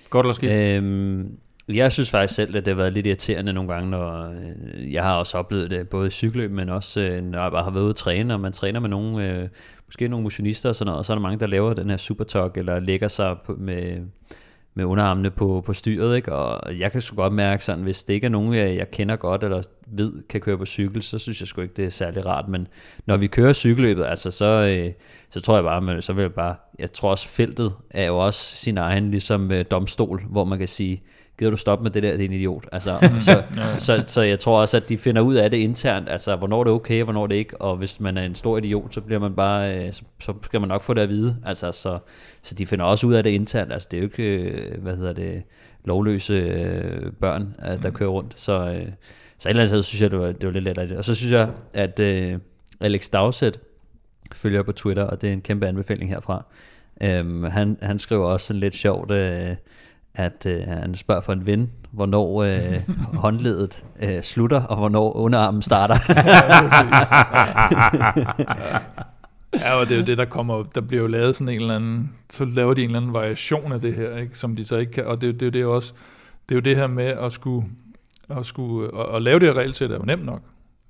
Godt 0.09 0.25
eller 0.25 0.33
skidt? 0.33 0.51
Øhm, 0.51 1.37
jeg 1.75 1.91
synes 1.91 2.09
faktisk 2.09 2.35
selv, 2.35 2.57
at 2.57 2.65
det 2.65 2.71
har 2.71 2.77
været 2.77 2.93
lidt 2.93 3.07
irriterende 3.07 3.53
nogle 3.53 3.73
gange, 3.73 3.89
når 3.89 4.29
øh, 4.29 4.93
jeg 4.93 5.03
har 5.03 5.15
også 5.17 5.37
oplevet 5.37 5.71
det 5.71 5.89
både 5.89 6.07
i 6.07 6.09
cykeløb, 6.09 6.51
men 6.51 6.69
også 6.69 7.01
øh, 7.01 7.23
når 7.23 7.41
jeg 7.41 7.51
bare 7.51 7.63
har 7.63 7.71
været 7.71 7.83
ude 7.83 7.89
at 7.89 7.95
træne, 7.95 8.33
og 8.33 8.39
man 8.39 8.51
træner 8.51 8.79
med 8.79 8.89
nogle, 8.89 9.31
øh, 9.31 9.47
måske 9.85 10.07
nogle 10.07 10.23
motionister 10.23 10.69
og 10.69 10.75
sådan 10.75 10.85
noget, 10.85 10.99
og 10.99 11.05
så 11.05 11.13
er 11.13 11.15
der 11.15 11.21
mange, 11.21 11.39
der 11.39 11.47
laver 11.47 11.73
den 11.73 11.89
her 11.89 11.97
supertok, 11.97 12.57
eller 12.57 12.79
lægger 12.79 13.07
sig 13.07 13.35
på, 13.45 13.55
med, 13.57 13.97
med 14.73 14.85
underarmene 14.85 15.31
på, 15.31 15.63
på 15.65 15.73
styret, 15.73 16.15
ikke? 16.15 16.33
og 16.33 16.79
jeg 16.79 16.91
kan 16.91 17.01
sgu 17.01 17.15
godt 17.15 17.33
mærke 17.33 17.63
sådan, 17.63 17.83
hvis 17.83 18.03
det 18.03 18.13
ikke 18.13 18.25
er 18.25 18.29
nogen, 18.29 18.53
jeg, 18.53 18.75
jeg 18.75 18.91
kender 18.91 19.15
godt, 19.15 19.43
eller 19.43 19.61
ved 19.87 20.27
kan 20.29 20.41
køre 20.41 20.57
på 20.57 20.65
cykel, 20.65 21.01
så 21.01 21.19
synes 21.19 21.41
jeg 21.41 21.47
sgu 21.47 21.61
ikke, 21.61 21.73
det 21.73 21.85
er 21.85 21.89
særlig 21.89 22.25
rart, 22.25 22.47
men 22.47 22.67
når 23.05 23.17
vi 23.17 23.27
kører 23.27 23.53
cykelløbet, 23.53 24.05
altså 24.05 24.31
så, 24.31 24.45
øh, 24.45 24.93
så 25.29 25.41
tror 25.41 25.55
jeg 25.55 25.63
bare, 25.63 25.81
men 25.81 26.01
så 26.01 26.13
vil 26.13 26.21
jeg 26.21 26.33
bare, 26.33 26.55
jeg 26.79 26.91
tror 26.91 27.09
også 27.09 27.27
feltet 27.27 27.73
er 27.89 28.05
jo 28.05 28.17
også 28.17 28.55
sin 28.55 28.77
egen 28.77 29.11
ligesom 29.11 29.51
øh, 29.51 29.65
domstol, 29.71 30.23
hvor 30.29 30.45
man 30.45 30.59
kan 30.59 30.67
sige, 30.67 31.03
gider 31.37 31.51
du 31.51 31.57
stoppe 31.57 31.83
med 31.83 31.91
det 31.91 32.03
der, 32.03 32.11
det 32.11 32.21
er 32.21 32.25
en 32.25 32.33
idiot. 32.33 32.65
Altså, 32.71 33.09
så, 33.19 33.43
så, 33.77 34.03
så 34.07 34.21
jeg 34.21 34.39
tror 34.39 34.61
også, 34.61 34.77
at 34.77 34.89
de 34.89 34.97
finder 34.97 35.21
ud 35.21 35.35
af 35.35 35.51
det 35.51 35.57
internt, 35.57 36.09
altså 36.09 36.35
hvornår 36.35 36.63
det 36.63 36.71
er 36.71 36.75
okay, 36.75 36.99
og 37.01 37.03
hvornår 37.03 37.27
det 37.27 37.35
ikke, 37.35 37.61
og 37.61 37.77
hvis 37.77 37.99
man 37.99 38.17
er 38.17 38.23
en 38.23 38.35
stor 38.35 38.57
idiot, 38.57 38.93
så 38.93 39.01
bliver 39.01 39.19
man 39.19 39.33
bare, 39.33 39.75
øh, 39.75 39.93
så, 39.93 40.01
så 40.19 40.33
skal 40.43 40.59
man 40.59 40.69
nok 40.69 40.83
få 40.83 40.93
det 40.93 41.01
at 41.01 41.09
vide, 41.09 41.37
altså 41.45 41.71
så, 41.71 41.99
så 42.41 42.55
de 42.55 42.65
finder 42.65 42.85
også 42.85 43.07
ud 43.07 43.13
af 43.13 43.23
det 43.23 43.29
internt, 43.29 43.73
altså 43.73 43.87
det 43.91 43.97
er 43.97 44.01
jo 44.01 44.05
ikke, 44.05 44.23
øh, 44.23 44.81
hvad 44.81 44.95
hedder 44.95 45.13
det, 45.13 45.43
lovløse 45.85 46.33
øh, 46.33 47.11
børn, 47.21 47.55
der 47.83 47.89
kører 47.89 48.09
rundt, 48.09 48.39
så, 48.39 48.81
så 49.37 49.49
et 49.49 49.49
eller 49.49 49.61
andet 49.61 49.67
sted 49.67 49.83
synes 49.83 50.01
jeg, 50.01 50.11
det 50.11 50.19
var, 50.19 50.31
det 50.31 50.45
var 50.45 50.51
lidt 50.51 50.63
lettere. 50.63 50.97
Og 50.97 51.05
så 51.05 51.15
synes 51.15 51.31
jeg, 51.31 51.49
at 51.73 51.99
uh, 51.99 52.39
Alex 52.79 53.09
Dowsett 53.09 53.59
følger 54.33 54.63
på 54.63 54.71
Twitter, 54.71 55.03
og 55.03 55.21
det 55.21 55.29
er 55.29 55.33
en 55.33 55.41
kæmpe 55.41 55.67
anbefaling 55.67 56.09
herfra. 56.09 56.45
Um, 57.21 57.43
han, 57.43 57.77
han 57.81 57.99
skriver 57.99 58.27
også 58.27 58.47
sådan 58.47 58.59
lidt 58.59 58.75
sjovt, 58.75 59.11
uh, 59.11 59.55
at 60.17 60.45
uh, 60.45 60.67
han 60.67 60.95
spørger 60.95 61.21
for 61.21 61.33
en 61.33 61.45
ven, 61.45 61.71
hvornår 61.91 62.43
uh, 62.43 62.51
håndledet 63.23 63.85
uh, 64.03 64.21
slutter, 64.21 64.63
og 64.63 64.77
hvornår 64.77 65.15
underarmen 65.15 65.61
starter. 65.61 65.97
ja, 69.65 69.79
og 69.79 69.89
det 69.89 69.95
er 69.95 69.99
jo 69.99 70.05
det, 70.05 70.17
der 70.17 70.25
kommer 70.25 70.63
der 70.63 70.81
bliver 70.81 71.01
jo 71.01 71.07
lavet 71.07 71.35
sådan 71.35 71.53
en 71.53 71.61
eller 71.61 71.75
anden, 71.75 72.11
så 72.33 72.45
laver 72.45 72.73
de 72.73 72.81
en 72.81 72.87
eller 72.87 72.99
anden 72.99 73.13
variation 73.13 73.71
af 73.71 73.81
det 73.81 73.93
her, 73.93 74.17
ikke, 74.17 74.37
som 74.37 74.55
de 74.55 74.65
så 74.65 74.77
ikke 74.77 74.91
kan, 74.91 75.05
og 75.05 75.21
det, 75.21 75.39
det, 75.39 75.53
det 75.53 75.59
er 75.59 75.63
jo 75.63 75.75
også, 75.75 75.93
det 76.49 76.55
er 76.55 76.59
jo 76.59 76.61
det 76.61 76.75
her 76.75 76.87
med 76.87 77.05
at 77.05 77.31
skulle, 77.31 77.67
at, 78.29 78.45
skulle, 78.45 78.99
at, 78.99 79.15
at 79.15 79.21
lave 79.21 79.39
det 79.39 79.47
her 79.47 79.53
regelsæt 79.53 79.91
er 79.91 79.95
jo 79.95 80.03
nemt 80.05 80.25
nok. 80.25 80.41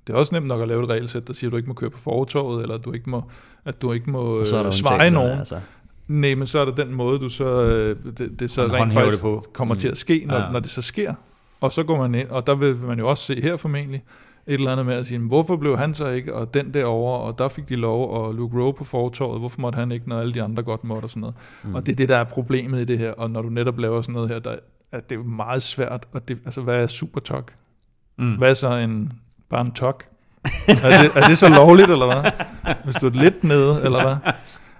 Det 0.06 0.14
er 0.14 0.18
også 0.18 0.34
nemt 0.34 0.46
nok 0.46 0.62
at 0.62 0.68
lave 0.68 0.82
et 0.82 0.88
regelsæt, 0.88 1.26
der 1.26 1.32
siger, 1.32 1.48
at 1.48 1.52
du 1.52 1.56
ikke 1.56 1.68
må 1.68 1.74
køre 1.74 1.90
på 1.90 1.98
fortorvet, 1.98 2.62
eller 2.62 2.74
at 2.74 2.84
du 2.84 2.92
ikke 2.92 3.10
må, 3.10 3.22
at 3.64 3.82
du 3.82 3.92
ikke 3.92 4.10
må 4.10 4.40
øh, 4.40 4.46
sveje 4.72 5.10
nogen. 5.10 5.38
Altså. 5.38 5.60
Nej, 6.08 6.34
men 6.34 6.46
så 6.46 6.58
er 6.58 6.64
der 6.64 6.74
den 6.74 6.94
måde, 6.94 7.18
du 7.18 7.28
så, 7.28 7.62
øh, 7.62 7.96
det, 8.18 8.40
det 8.40 8.50
så 8.50 8.62
rent 8.62 8.92
faktisk 8.92 9.16
det 9.16 9.22
på. 9.22 9.44
kommer 9.52 9.74
mm. 9.74 9.78
til 9.78 9.88
at 9.88 9.96
ske, 9.96 10.24
når, 10.26 10.36
ja. 10.36 10.50
når 10.52 10.60
det 10.60 10.70
så 10.70 10.82
sker. 10.82 11.14
Og 11.60 11.72
så 11.72 11.82
går 11.82 11.98
man 11.98 12.14
ind, 12.14 12.28
og 12.28 12.46
der 12.46 12.54
vil 12.54 12.76
man 12.76 12.98
jo 12.98 13.08
også 13.08 13.24
se 13.24 13.42
her 13.42 13.56
formentlig, 13.56 14.02
et 14.46 14.54
eller 14.54 14.72
andet 14.72 14.86
med 14.86 14.94
at 14.94 15.06
sige, 15.06 15.18
hvorfor 15.18 15.56
blev 15.56 15.78
han 15.78 15.94
så 15.94 16.08
ikke, 16.08 16.34
og 16.34 16.54
den 16.54 16.74
derovre, 16.74 17.20
og 17.20 17.38
der 17.38 17.48
fik 17.48 17.68
de 17.68 17.76
lov, 17.76 18.10
og 18.10 18.34
Luke 18.34 18.58
Rowe 18.58 18.74
på 18.74 18.84
fortorvet, 18.84 19.40
hvorfor 19.40 19.60
måtte 19.60 19.76
han 19.76 19.92
ikke, 19.92 20.08
når 20.08 20.20
alle 20.20 20.34
de 20.34 20.42
andre 20.42 20.62
godt 20.62 20.84
måtte, 20.84 21.06
og 21.06 21.10
sådan 21.10 21.20
noget. 21.20 21.36
Mm. 21.64 21.74
Og 21.74 21.86
det 21.86 21.92
er 21.92 21.96
det, 21.96 22.08
der 22.08 22.16
er 22.16 22.24
problemet 22.24 22.80
i 22.80 22.84
det 22.84 22.98
her, 22.98 23.12
og 23.12 23.30
når 23.30 23.42
du 23.42 23.48
netop 23.48 23.78
laver 23.78 24.02
sådan 24.02 24.12
noget 24.12 24.28
her, 24.28 24.38
der, 24.38 24.56
at 24.92 25.10
det 25.10 25.16
er 25.16 25.20
jo 25.20 25.26
meget 25.26 25.62
svært, 25.62 26.06
og 26.12 26.28
det, 26.28 26.38
altså 26.44 26.60
hvad 26.60 26.82
er 26.82 26.86
super 26.86 27.20
talk? 27.20 27.54
Mm. 28.18 28.34
Hvad 28.34 28.50
er 28.50 28.54
så 28.54 28.74
en, 28.74 29.12
bare 29.50 29.60
en 29.60 29.72
talk? 29.72 30.04
er, 30.68 31.02
det, 31.02 31.10
er 31.22 31.28
det 31.28 31.38
så 31.38 31.48
lovligt, 31.48 31.90
eller 31.90 32.06
hvad? 32.06 32.30
Hvis 32.84 32.94
du 32.94 33.06
er 33.06 33.10
lidt 33.10 33.44
nede, 33.44 33.82
eller 33.84 34.02
hvad? 34.02 34.32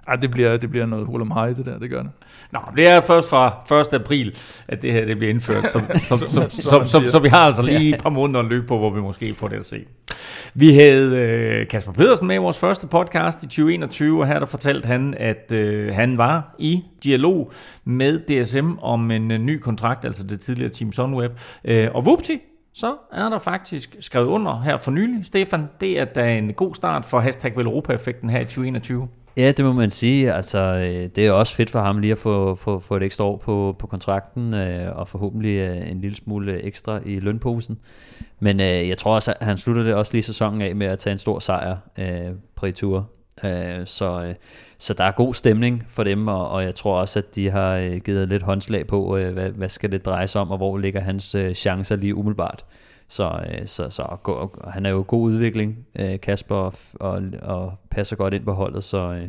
Ej, 0.09 0.15
det 0.15 0.31
bliver, 0.31 0.57
det 0.57 0.69
bliver 0.69 0.85
noget 0.85 1.05
hul 1.05 1.21
om 1.21 1.31
hej, 1.31 1.47
det 1.47 1.65
der, 1.65 1.79
det 1.79 1.89
gør 1.89 2.01
det. 2.01 2.11
Nå, 2.51 2.59
det 2.75 2.87
er 2.87 3.01
først 3.01 3.29
fra 3.29 3.79
1. 3.79 3.93
april, 3.93 4.37
at 4.67 4.81
det 4.81 4.93
her 4.93 5.05
det 5.05 5.17
bliver 5.17 5.33
indført, 5.33 5.67
så, 5.67 5.79
så, 5.95 6.17
så, 6.17 6.25
så, 6.27 6.47
så, 6.49 6.83
så, 6.85 7.11
så 7.11 7.19
vi 7.19 7.29
har 7.29 7.39
altså 7.39 7.61
lige 7.61 7.95
et 7.95 8.01
par 8.01 8.09
måneder 8.09 8.39
at 8.39 8.45
løbe 8.45 8.67
på, 8.67 8.77
hvor 8.77 8.89
vi 8.89 9.01
måske 9.01 9.33
får 9.33 9.47
det 9.47 9.55
at 9.55 9.65
se. 9.65 9.85
Vi 10.53 10.73
havde 10.73 11.15
øh, 11.15 11.67
Kasper 11.67 11.91
Pedersen 11.91 12.27
med 12.27 12.35
i 12.35 12.39
vores 12.39 12.57
første 12.57 12.87
podcast 12.87 13.43
i 13.43 13.45
2021, 13.45 14.19
og 14.19 14.27
her 14.27 14.39
der 14.39 14.45
fortalte 14.45 14.85
han, 14.85 15.13
at 15.17 15.51
øh, 15.51 15.93
han 15.93 16.17
var 16.17 16.55
i 16.59 16.83
dialog 17.03 17.51
med 17.85 18.19
DSM 18.19 18.71
om 18.81 19.11
en 19.11 19.31
øh, 19.31 19.39
ny 19.39 19.59
kontrakt, 19.59 20.05
altså 20.05 20.23
det 20.23 20.39
tidligere 20.39 20.71
Team 20.71 20.91
Sunweb. 20.91 21.31
Øh, 21.65 21.87
og 21.93 22.05
vupti, 22.05 22.39
så 22.73 22.95
er 23.13 23.29
der 23.29 23.39
faktisk 23.39 23.95
skrevet 23.99 24.27
under 24.27 24.61
her 24.61 24.77
for 24.77 24.91
nylig. 24.91 25.25
Stefan, 25.25 25.69
det 25.81 25.99
er 25.99 26.05
da 26.05 26.37
en 26.37 26.53
god 26.53 26.75
start 26.75 27.05
for 27.05 27.19
hashtag 27.19 27.57
Velropa-effekten 27.57 28.29
her 28.29 28.39
i 28.39 28.43
2021. 28.43 29.07
Ja, 29.39 29.51
det 29.51 29.65
må 29.65 29.73
man 29.73 29.91
sige. 29.91 30.33
Altså, 30.33 30.59
øh, 30.59 31.09
det 31.15 31.27
er 31.27 31.31
også 31.31 31.55
fedt 31.55 31.69
for 31.69 31.79
ham 31.79 31.99
lige 31.99 32.11
at 32.11 32.17
få, 32.17 32.55
få, 32.55 32.79
få 32.79 32.95
et 32.95 33.03
ekstra 33.03 33.23
år 33.23 33.37
på, 33.37 33.75
på 33.79 33.87
kontrakten, 33.87 34.53
øh, 34.53 34.97
og 34.97 35.07
forhåbentlig 35.07 35.55
øh, 35.55 35.91
en 35.91 36.01
lille 36.01 36.17
smule 36.17 36.63
ekstra 36.63 36.99
i 37.05 37.19
lønposen. 37.19 37.79
Men 38.39 38.59
øh, 38.59 38.87
jeg 38.89 38.97
tror 38.97 39.15
også, 39.15 39.33
at 39.39 39.45
han 39.45 39.57
slutter 39.57 39.83
det 39.83 39.93
også 39.93 40.13
lige 40.13 40.23
sæsonen 40.23 40.61
af 40.61 40.75
med 40.75 40.87
at 40.87 40.99
tage 40.99 41.11
en 41.11 41.17
stor 41.17 41.39
sejr 41.39 41.77
øh, 41.99 42.31
på 42.55 42.65
retur. 42.65 43.09
så, 43.85 44.33
så 44.77 44.93
der 44.93 45.03
er 45.03 45.11
god 45.11 45.33
stemning 45.33 45.83
for 45.87 46.03
dem, 46.03 46.27
og, 46.27 46.49
og 46.49 46.63
jeg 46.63 46.75
tror 46.75 46.97
også, 46.99 47.19
at 47.19 47.35
de 47.35 47.49
har 47.49 47.99
givet 47.99 48.29
lidt 48.29 48.43
håndslag 48.43 48.87
på, 48.87 49.17
hvad, 49.17 49.49
hvad 49.49 49.69
skal 49.69 49.91
det 49.91 50.05
dreje 50.05 50.27
sig 50.27 50.41
om, 50.41 50.51
og 50.51 50.57
hvor 50.57 50.77
ligger 50.77 51.01
hans 51.01 51.35
chancer 51.55 51.95
lige 51.95 52.15
umiddelbart. 52.15 52.65
Så, 53.09 53.41
øh, 53.51 53.67
så, 53.67 53.89
så 53.89 54.01
og, 54.01 54.19
og, 54.25 54.73
han 54.73 54.85
er 54.85 54.89
jo 54.89 55.05
god 55.07 55.21
udvikling, 55.21 55.77
øh, 55.99 56.19
Kasper, 56.19 56.55
og, 56.55 56.73
og, 56.99 57.21
og 57.41 57.73
passer 57.99 58.15
godt 58.15 58.33
ind 58.33 58.45
på 58.45 58.53
holdet, 58.53 58.83
så, 58.83 58.97
øh, 58.97 59.27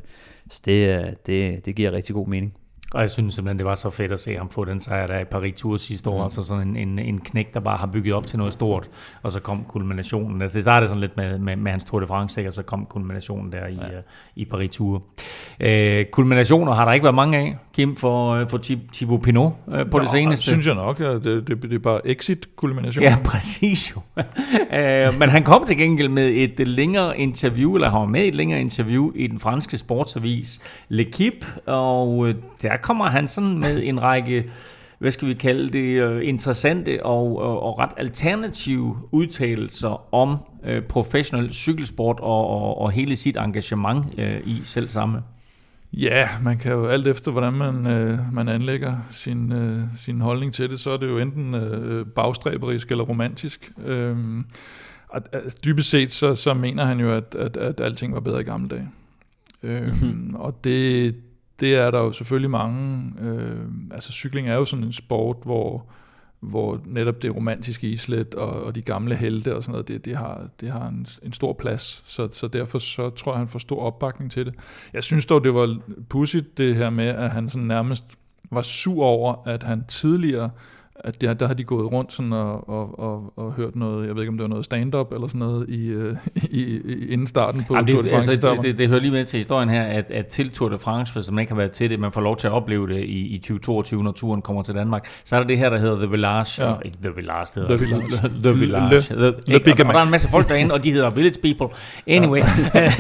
så 0.50 0.62
det, 0.64 1.26
det, 1.26 1.66
det 1.66 1.76
giver 1.76 1.92
rigtig 1.92 2.14
god 2.14 2.26
mening. 2.26 2.54
Og 2.94 3.00
jeg 3.00 3.10
synes 3.10 3.34
simpelthen, 3.34 3.58
det 3.58 3.66
var 3.66 3.74
så 3.74 3.90
fedt 3.90 4.12
at 4.12 4.20
se 4.20 4.36
ham 4.36 4.50
få 4.50 4.64
den 4.64 4.80
sejr 4.80 5.06
der 5.06 5.18
i 5.18 5.24
Paris 5.24 5.54
Tour 5.56 5.76
sidste 5.76 6.10
år. 6.10 6.16
Mm. 6.16 6.22
Altså 6.22 6.42
sådan 6.42 6.68
en, 6.68 6.76
en, 6.76 6.98
en 6.98 7.20
knæk, 7.20 7.54
der 7.54 7.60
bare 7.60 7.76
har 7.76 7.86
bygget 7.86 8.14
op 8.14 8.26
til 8.26 8.38
noget 8.38 8.52
stort, 8.52 8.88
og 9.22 9.32
så 9.32 9.40
kom 9.40 9.64
kulminationen. 9.68 10.42
Altså 10.42 10.54
det 10.54 10.64
startede 10.64 10.88
sådan 10.88 11.00
lidt 11.00 11.16
med, 11.16 11.38
med, 11.38 11.56
med 11.56 11.70
hans 11.70 11.84
Tour 11.84 12.00
de 12.00 12.06
France, 12.06 12.46
og 12.46 12.52
så 12.52 12.62
kom 12.62 12.86
kulminationen 12.86 13.52
der 13.52 13.66
i, 13.66 13.74
ja. 13.74 13.86
uh, 13.86 14.02
i 14.36 14.44
Paris 14.44 14.70
Tour. 14.70 15.02
Uh, 15.64 16.10
kulminationer 16.12 16.72
har 16.72 16.84
der 16.84 16.92
ikke 16.92 17.04
været 17.04 17.14
mange 17.14 17.38
af, 17.38 17.56
Kim, 17.74 17.96
for, 17.96 18.40
uh, 18.40 18.48
for 18.48 18.58
Thibaut 18.92 19.22
Pinot 19.22 19.52
uh, 19.66 19.74
på 19.90 19.98
Nå, 19.98 20.02
det 20.02 20.10
seneste. 20.10 20.46
synes 20.46 20.66
jeg 20.66 20.74
nok, 20.74 21.00
at 21.00 21.24
det, 21.24 21.48
det, 21.48 21.62
det 21.62 21.72
er 21.72 21.78
bare 21.78 22.06
exit-kulmination. 22.06 23.02
Ja, 23.02 23.16
præcis 23.24 23.96
jo. 23.96 24.00
uh, 24.16 25.18
men 25.20 25.28
han 25.28 25.42
kom 25.42 25.64
til 25.64 25.76
gengæld 25.76 26.08
med 26.08 26.28
et 26.28 26.68
længere 26.68 27.18
interview, 27.18 27.74
eller 27.74 27.90
han 27.90 28.00
var 28.00 28.06
med 28.06 28.24
i 28.24 28.28
et 28.28 28.34
længere 28.34 28.60
interview 28.60 29.12
i 29.14 29.26
den 29.26 29.38
franske 29.38 29.78
sportsavis 29.78 30.60
L'Equipe, 30.92 31.70
og 31.70 32.34
der 32.62 32.76
kommer 32.82 33.06
han 33.06 33.28
sådan 33.28 33.58
med 33.58 33.82
en 33.84 34.02
række, 34.02 34.50
hvad 34.98 35.10
skal 35.10 35.28
vi 35.28 35.34
kalde 35.34 35.68
det, 35.68 36.02
øh, 36.02 36.28
interessante 36.28 37.06
og, 37.06 37.38
og, 37.38 37.62
og 37.62 37.78
ret 37.78 37.92
alternative 37.96 38.96
udtalelser 39.12 40.14
om 40.14 40.36
øh, 40.64 40.82
professionel 40.82 41.52
cykelsport 41.52 42.20
og, 42.20 42.46
og, 42.46 42.80
og 42.80 42.90
hele 42.90 43.16
sit 43.16 43.36
engagement 43.36 44.06
øh, 44.18 44.40
i 44.44 44.60
selv 44.64 44.88
samme. 44.88 45.22
Ja, 45.92 46.28
man 46.42 46.58
kan 46.58 46.72
jo 46.72 46.86
alt 46.86 47.06
efter, 47.06 47.32
hvordan 47.32 47.52
man, 47.52 47.86
øh, 47.86 48.18
man 48.32 48.48
anlægger 48.48 48.96
sin, 49.10 49.52
øh, 49.52 49.78
sin 49.96 50.20
holdning 50.20 50.52
til 50.52 50.70
det, 50.70 50.80
så 50.80 50.90
er 50.90 50.96
det 50.96 51.06
jo 51.06 51.18
enten 51.18 51.54
øh, 51.54 52.06
bagstræberisk 52.06 52.90
eller 52.90 53.04
romantisk. 53.04 53.72
Øh, 53.86 54.16
at, 55.14 55.28
at, 55.32 55.64
dybest 55.64 55.90
set, 55.90 56.12
så, 56.12 56.34
så 56.34 56.54
mener 56.54 56.84
han 56.84 57.00
jo, 57.00 57.12
at, 57.12 57.34
at, 57.34 57.56
at 57.56 57.80
alting 57.80 58.14
var 58.14 58.20
bedre 58.20 58.40
i 58.40 58.44
gamle 58.44 58.68
dage. 58.68 58.88
Øh, 59.62 59.86
mm-hmm. 59.86 60.34
Og 60.44 60.64
det, 60.64 61.14
det 61.60 61.74
er 61.74 61.90
der 61.90 61.98
jo 61.98 62.12
selvfølgelig 62.12 62.50
mange. 62.50 63.12
Øh, 63.20 63.60
altså 63.90 64.12
cykling 64.12 64.48
er 64.48 64.54
jo 64.54 64.64
sådan 64.64 64.84
en 64.84 64.92
sport, 64.92 65.36
hvor, 65.44 65.86
hvor 66.40 66.80
netop 66.86 67.22
det 67.22 67.36
romantiske 67.36 67.88
islet 67.88 68.34
og, 68.34 68.62
og 68.62 68.74
de 68.74 68.82
gamle 68.82 69.14
helte 69.14 69.56
og 69.56 69.62
sådan 69.62 69.72
noget, 69.72 69.88
det, 69.88 70.04
det 70.04 70.16
har, 70.16 70.48
det 70.60 70.70
har 70.70 70.88
en, 70.88 71.06
en 71.22 71.32
stor 71.32 71.52
plads. 71.52 72.02
Så, 72.06 72.28
så 72.32 72.48
derfor 72.48 72.78
så 72.78 73.10
tror 73.10 73.32
jeg, 73.32 73.38
han 73.38 73.48
får 73.48 73.58
stor 73.58 73.82
opbakning 73.82 74.30
til 74.30 74.46
det. 74.46 74.54
Jeg 74.92 75.04
synes 75.04 75.26
dog, 75.26 75.44
det 75.44 75.54
var 75.54 75.78
pudsigt 76.08 76.58
det 76.58 76.76
her 76.76 76.90
med, 76.90 77.08
at 77.08 77.30
han 77.30 77.48
sådan 77.48 77.68
nærmest 77.68 78.04
var 78.50 78.62
sur 78.62 79.04
over, 79.04 79.48
at 79.48 79.62
han 79.62 79.84
tidligere 79.88 80.50
at 81.04 81.20
der, 81.20 81.34
der 81.34 81.46
har 81.46 81.54
de 81.54 81.64
gået 81.64 81.92
rundt 81.92 82.12
sådan 82.12 82.32
og, 82.32 82.68
og, 82.68 82.98
og, 83.00 83.32
og 83.36 83.52
hørt 83.52 83.76
noget, 83.76 84.06
jeg 84.06 84.14
ved 84.14 84.22
ikke 84.22 84.30
om 84.30 84.36
det 84.36 84.42
var 84.42 84.48
noget 84.48 84.64
stand-up 84.64 85.12
eller 85.12 85.26
sådan 85.26 85.38
noget, 85.38 85.68
i, 85.68 85.86
øh, 85.88 86.16
i, 86.50 86.62
i, 86.84 87.06
inden 87.12 87.26
starten 87.26 87.64
på 87.68 87.74
Jamen, 87.74 87.86
Tour 87.88 87.98
de 87.98 88.04
det, 88.04 88.12
France. 88.12 88.30
altså, 88.30 88.54
det, 88.54 88.62
det, 88.62 88.78
det 88.78 88.88
hører 88.88 89.00
lige 89.00 89.10
med 89.10 89.24
til 89.24 89.36
historien 89.38 89.68
her, 89.68 89.82
at, 89.82 90.10
at 90.10 90.26
til 90.26 90.50
Tour 90.50 90.68
de 90.68 90.78
France, 90.78 91.12
hvis 91.12 91.30
man 91.30 91.38
ikke 91.38 91.52
har 91.52 91.56
været 91.56 91.70
til 91.70 91.90
det, 91.90 92.00
man 92.00 92.12
får 92.12 92.20
lov 92.20 92.36
til 92.36 92.46
at 92.46 92.52
opleve 92.52 92.88
det 92.88 93.00
i, 93.04 93.34
i 93.34 93.38
2022, 93.38 94.02
når 94.02 94.12
turen 94.12 94.42
kommer 94.42 94.62
til 94.62 94.74
Danmark, 94.74 95.08
så 95.24 95.36
er 95.36 95.40
der 95.40 95.46
det 95.46 95.58
her, 95.58 95.70
der 95.70 95.78
hedder 95.78 95.96
The 95.96 96.10
Village. 96.10 96.64
Ja. 96.64 96.68
Ja. 96.70 96.74
Ikke 96.84 96.98
The 97.02 97.10
Village, 97.16 97.46
det 97.54 97.80
hedder 97.80 98.50
The 98.52 98.60
Village. 98.60 98.90
The 98.90 99.14
Village. 99.14 99.14
Le- 99.14 99.32
The, 99.48 99.60
Big 99.64 99.86
og 99.86 99.92
der 99.94 100.00
er 100.00 100.04
en 100.04 100.10
masse 100.10 100.28
folk 100.30 100.48
derinde, 100.48 100.74
og 100.74 100.84
de 100.84 100.92
hedder 100.92 101.10
Village 101.10 101.40
People. 101.56 101.76
Anyway, 102.06 102.40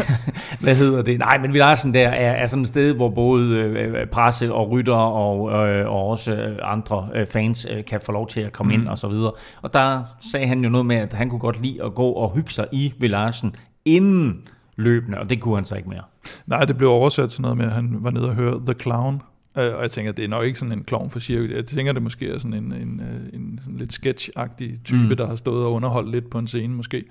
hvad 0.62 0.74
hedder 0.76 1.02
det? 1.02 1.18
Nej, 1.18 1.38
men 1.38 1.52
Villagen 1.52 1.94
der 1.94 2.08
er, 2.08 2.30
er 2.32 2.46
sådan 2.46 2.62
et 2.62 2.68
sted, 2.68 2.94
hvor 2.94 3.08
både 3.08 3.48
øh, 3.54 4.06
presse 4.06 4.52
og 4.52 4.70
rytter 4.70 4.94
og, 4.94 5.68
øh, 5.68 5.86
og 5.88 6.06
også 6.08 6.32
øh, 6.32 6.56
andre 6.62 7.08
øh, 7.14 7.26
fans 7.26 7.66
øh, 7.70 7.84
kan 7.90 8.00
få 8.00 8.12
lov 8.12 8.28
til 8.28 8.40
at 8.40 8.52
komme 8.52 8.76
mm. 8.76 8.80
ind 8.80 8.88
og 8.88 8.98
så 8.98 9.08
videre. 9.08 9.32
Og 9.62 9.72
der 9.72 10.02
sagde 10.20 10.46
han 10.46 10.64
jo 10.64 10.70
noget 10.70 10.86
med, 10.86 10.96
at 10.96 11.12
han 11.12 11.30
kunne 11.30 11.38
godt 11.38 11.62
lide 11.62 11.84
at 11.84 11.94
gå 11.94 12.06
og 12.06 12.34
hygge 12.34 12.50
sig 12.50 12.66
i 12.72 12.94
Villagen 12.98 13.54
inden 13.84 14.42
løbende, 14.76 15.18
og 15.18 15.30
det 15.30 15.40
kunne 15.40 15.54
han 15.54 15.64
så 15.64 15.74
ikke 15.74 15.88
mere. 15.88 16.02
Nej, 16.46 16.64
det 16.64 16.76
blev 16.76 16.88
oversat 16.88 17.32
sådan 17.32 17.42
noget 17.42 17.56
med, 17.56 17.66
at 17.66 17.72
han 17.72 17.96
var 18.00 18.10
nede 18.10 18.28
og 18.28 18.34
høre 18.34 18.60
The 18.66 18.74
Clown. 18.80 19.22
Øh, 19.58 19.74
Og 19.74 19.82
jeg 19.82 19.90
tænker, 19.90 20.12
det 20.12 20.24
er 20.24 20.28
nok 20.28 20.44
ikke 20.44 20.58
sådan 20.58 20.72
en 20.72 20.84
klovn 20.84 21.10
for 21.10 21.18
cirkus. 21.18 21.50
Jeg 21.50 21.66
tænker, 21.66 21.92
det 21.92 22.02
måske 22.02 22.30
er 22.30 22.38
sådan 22.38 22.54
en, 22.54 22.72
en, 22.72 23.00
øh, 23.00 23.40
en 23.40 23.58
sådan 23.62 23.78
lidt 23.78 23.92
sketch-agtig 23.92 24.82
type, 24.84 24.98
mm. 24.98 25.16
Der 25.16 25.26
har 25.26 25.36
stået 25.36 25.64
og 25.64 25.72
underholdt 25.72 26.10
lidt 26.10 26.30
på 26.30 26.38
en 26.38 26.46
scene 26.46 26.74
måske. 26.74 27.04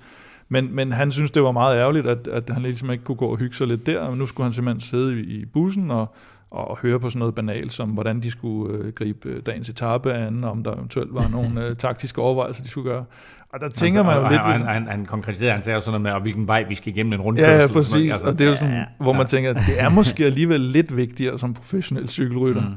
Men, 0.48 0.74
men 0.74 0.92
han 0.92 1.12
synes, 1.12 1.30
det 1.30 1.42
var 1.42 1.52
meget 1.52 1.78
ærgerligt, 1.78 2.06
at, 2.06 2.28
at 2.28 2.50
han 2.50 2.62
ligesom 2.62 2.90
ikke 2.90 3.04
kunne 3.04 3.16
gå 3.16 3.26
og 3.26 3.36
hygge 3.36 3.56
sig 3.56 3.66
lidt 3.66 3.86
der. 3.86 4.00
Og 4.00 4.16
nu 4.16 4.26
skulle 4.26 4.44
han 4.44 4.52
simpelthen 4.52 4.80
sidde 4.80 5.20
i, 5.20 5.40
i 5.40 5.44
bussen 5.44 5.90
og, 5.90 6.14
og 6.50 6.78
høre 6.78 7.00
på 7.00 7.10
sådan 7.10 7.18
noget 7.18 7.34
banalt, 7.34 7.72
som 7.72 7.88
hvordan 7.90 8.20
de 8.20 8.30
skulle 8.30 8.74
øh, 8.78 8.92
gribe 8.92 9.28
øh, 9.28 9.42
dagens 9.46 9.68
etape 9.68 10.12
an, 10.12 10.44
og 10.44 10.50
om 10.50 10.62
der 10.62 10.74
eventuelt 10.74 11.14
var 11.14 11.28
nogle 11.32 11.66
øh, 11.66 11.76
taktiske 11.86 12.20
overvejelser, 12.20 12.62
de 12.62 12.68
skulle 12.68 12.90
gøre. 12.90 13.04
Og 13.52 13.60
der 13.60 13.68
tænker 13.68 14.02
man 14.02 14.16
jo 14.16 14.24
og 14.24 14.30
lidt... 14.30 14.40
Han, 14.40 14.50
ligesom- 14.50 14.66
han, 14.68 14.82
han, 14.82 14.90
han 14.90 15.06
konkretiserede, 15.06 15.54
han 15.54 15.62
sagde 15.62 15.80
sådan 15.80 15.90
noget 15.90 16.02
med, 16.02 16.10
og 16.10 16.20
hvilken 16.22 16.46
vej 16.48 16.64
vi 16.68 16.74
skal 16.74 16.92
igennem 16.92 17.12
en 17.12 17.20
rundkørsel. 17.20 17.50
Ja, 17.50 17.56
ja, 17.56 17.62
og 17.62 17.68
sådan 17.68 17.74
præcis. 17.80 18.02
ikke? 18.02 18.14
Og 18.24 18.38
det 18.38 18.46
er 18.46 18.50
jo 18.50 18.56
sådan, 18.56 18.74
ja, 18.74 18.84
hvor 19.00 19.12
man 19.12 19.26
tænker, 19.26 19.52
det 19.52 19.80
er 19.80 19.88
måske 19.88 20.24
alligevel 20.24 20.60
lidt 20.60 20.96
vigtigere 20.96 21.38
som 21.38 21.54
professionel 21.54 22.08
cykelrytter, 22.08 22.62
mm. 22.62 22.76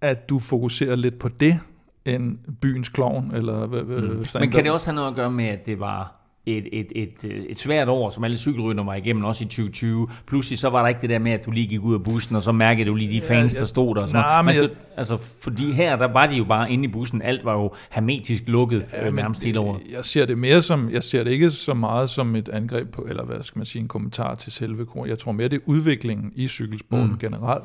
at 0.00 0.28
du 0.28 0.38
fokuserer 0.38 0.96
lidt 0.96 1.18
på 1.18 1.28
det, 1.28 1.60
end 2.04 2.38
byens 2.60 2.88
klovn, 2.88 3.30
eller 3.34 3.66
hvad, 3.66 3.82
hvad, 3.82 4.02
Mm. 4.02 4.24
Men 4.40 4.50
kan 4.50 4.64
det 4.64 4.72
også 4.72 4.90
have 4.90 4.94
noget 4.94 5.08
at 5.08 5.14
gøre 5.16 5.30
med, 5.30 5.44
at 5.44 5.66
det 5.66 5.80
var 5.80 6.23
et, 6.46 6.68
et, 6.72 6.92
et, 6.96 7.24
øh, 7.24 7.44
et 7.44 7.58
svært 7.58 7.88
år, 7.88 8.10
som 8.10 8.24
alle 8.24 8.36
cykelrytter 8.36 8.84
var 8.84 8.94
igennem, 8.94 9.24
også 9.24 9.44
i 9.44 9.46
2020. 9.46 10.08
Pludselig 10.26 10.58
så 10.58 10.68
var 10.70 10.82
der 10.82 10.88
ikke 10.88 11.00
det 11.00 11.10
der 11.10 11.18
med, 11.18 11.32
at 11.32 11.46
du 11.46 11.50
lige 11.50 11.66
gik 11.66 11.80
ud 11.80 11.94
af 11.94 12.02
bussen, 12.02 12.36
og 12.36 12.42
så 12.42 12.52
mærkede 12.52 12.88
du 12.88 12.94
lige 12.94 13.10
de 13.10 13.20
fans, 13.20 13.54
ja. 13.54 13.60
der 13.60 13.66
stod 13.66 13.94
der. 13.94 14.02
Og 14.02 14.08
sådan 14.08 14.20
Nej, 14.20 14.42
noget. 14.42 14.44
Man 14.44 14.54
skal, 14.54 14.70
altså, 14.96 15.16
fordi 15.16 15.72
her, 15.72 15.96
der 15.96 16.12
var 16.12 16.26
de 16.26 16.36
jo 16.36 16.44
bare 16.44 16.72
inde 16.72 16.84
i 16.84 16.88
bussen. 16.88 17.22
Alt 17.22 17.44
var 17.44 17.52
jo 17.52 17.72
hermetisk 17.90 18.42
lukket 18.46 18.86
ja, 18.92 19.04
men 19.04 19.14
nærmest 19.14 19.44
hele 19.44 19.60
året. 19.60 19.80
Jeg 19.92 20.04
ser 20.04 20.26
det 20.26 20.38
mere 20.38 20.62
som, 20.62 20.90
jeg 20.90 21.02
ser 21.02 21.24
det 21.24 21.30
ikke 21.30 21.50
så 21.50 21.74
meget 21.74 22.10
som 22.10 22.36
et 22.36 22.48
angreb 22.48 22.90
på, 22.90 23.02
eller 23.02 23.24
hvad 23.24 23.42
skal 23.42 23.58
man 23.58 23.64
sige, 23.64 23.82
en 23.82 23.88
kommentar 23.88 24.34
til 24.34 24.52
selve 24.52 24.86
kor. 24.86 25.06
Jeg 25.06 25.18
tror 25.18 25.32
mere, 25.32 25.48
det 25.48 25.56
er 25.56 25.64
udviklingen 25.66 26.32
i 26.34 26.48
cykelsporten. 26.48 27.06
Mm. 27.06 27.18
generelt. 27.18 27.64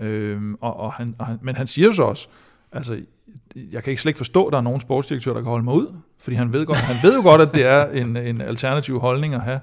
Øhm, 0.00 0.54
og, 0.60 0.80
og 0.80 0.92
han, 0.92 1.14
og 1.18 1.26
han, 1.26 1.38
men 1.42 1.56
han 1.56 1.66
siger 1.66 1.86
jo 1.86 1.92
så 1.92 2.02
også, 2.02 2.28
altså, 2.72 3.00
jeg 3.72 3.82
kan 3.82 3.90
ikke 3.90 4.02
slet 4.02 4.10
ikke 4.10 4.18
forstå, 4.18 4.44
at 4.44 4.52
der 4.52 4.58
er 4.58 4.62
nogen 4.62 4.80
sportsdirektør, 4.80 5.32
der 5.32 5.40
kan 5.40 5.50
holde 5.50 5.64
mig 5.64 5.74
ud, 5.74 5.94
fordi 6.20 6.36
han 6.36 6.52
ved, 6.52 6.66
godt, 6.66 6.78
han 6.78 6.96
ved 7.02 7.16
jo 7.16 7.22
godt, 7.22 7.40
at 7.40 7.54
det 7.54 7.66
er 7.66 7.86
en, 7.86 8.16
en 8.16 8.40
alternativ 8.40 9.00
holdning 9.00 9.34
at 9.34 9.40
have. 9.40 9.60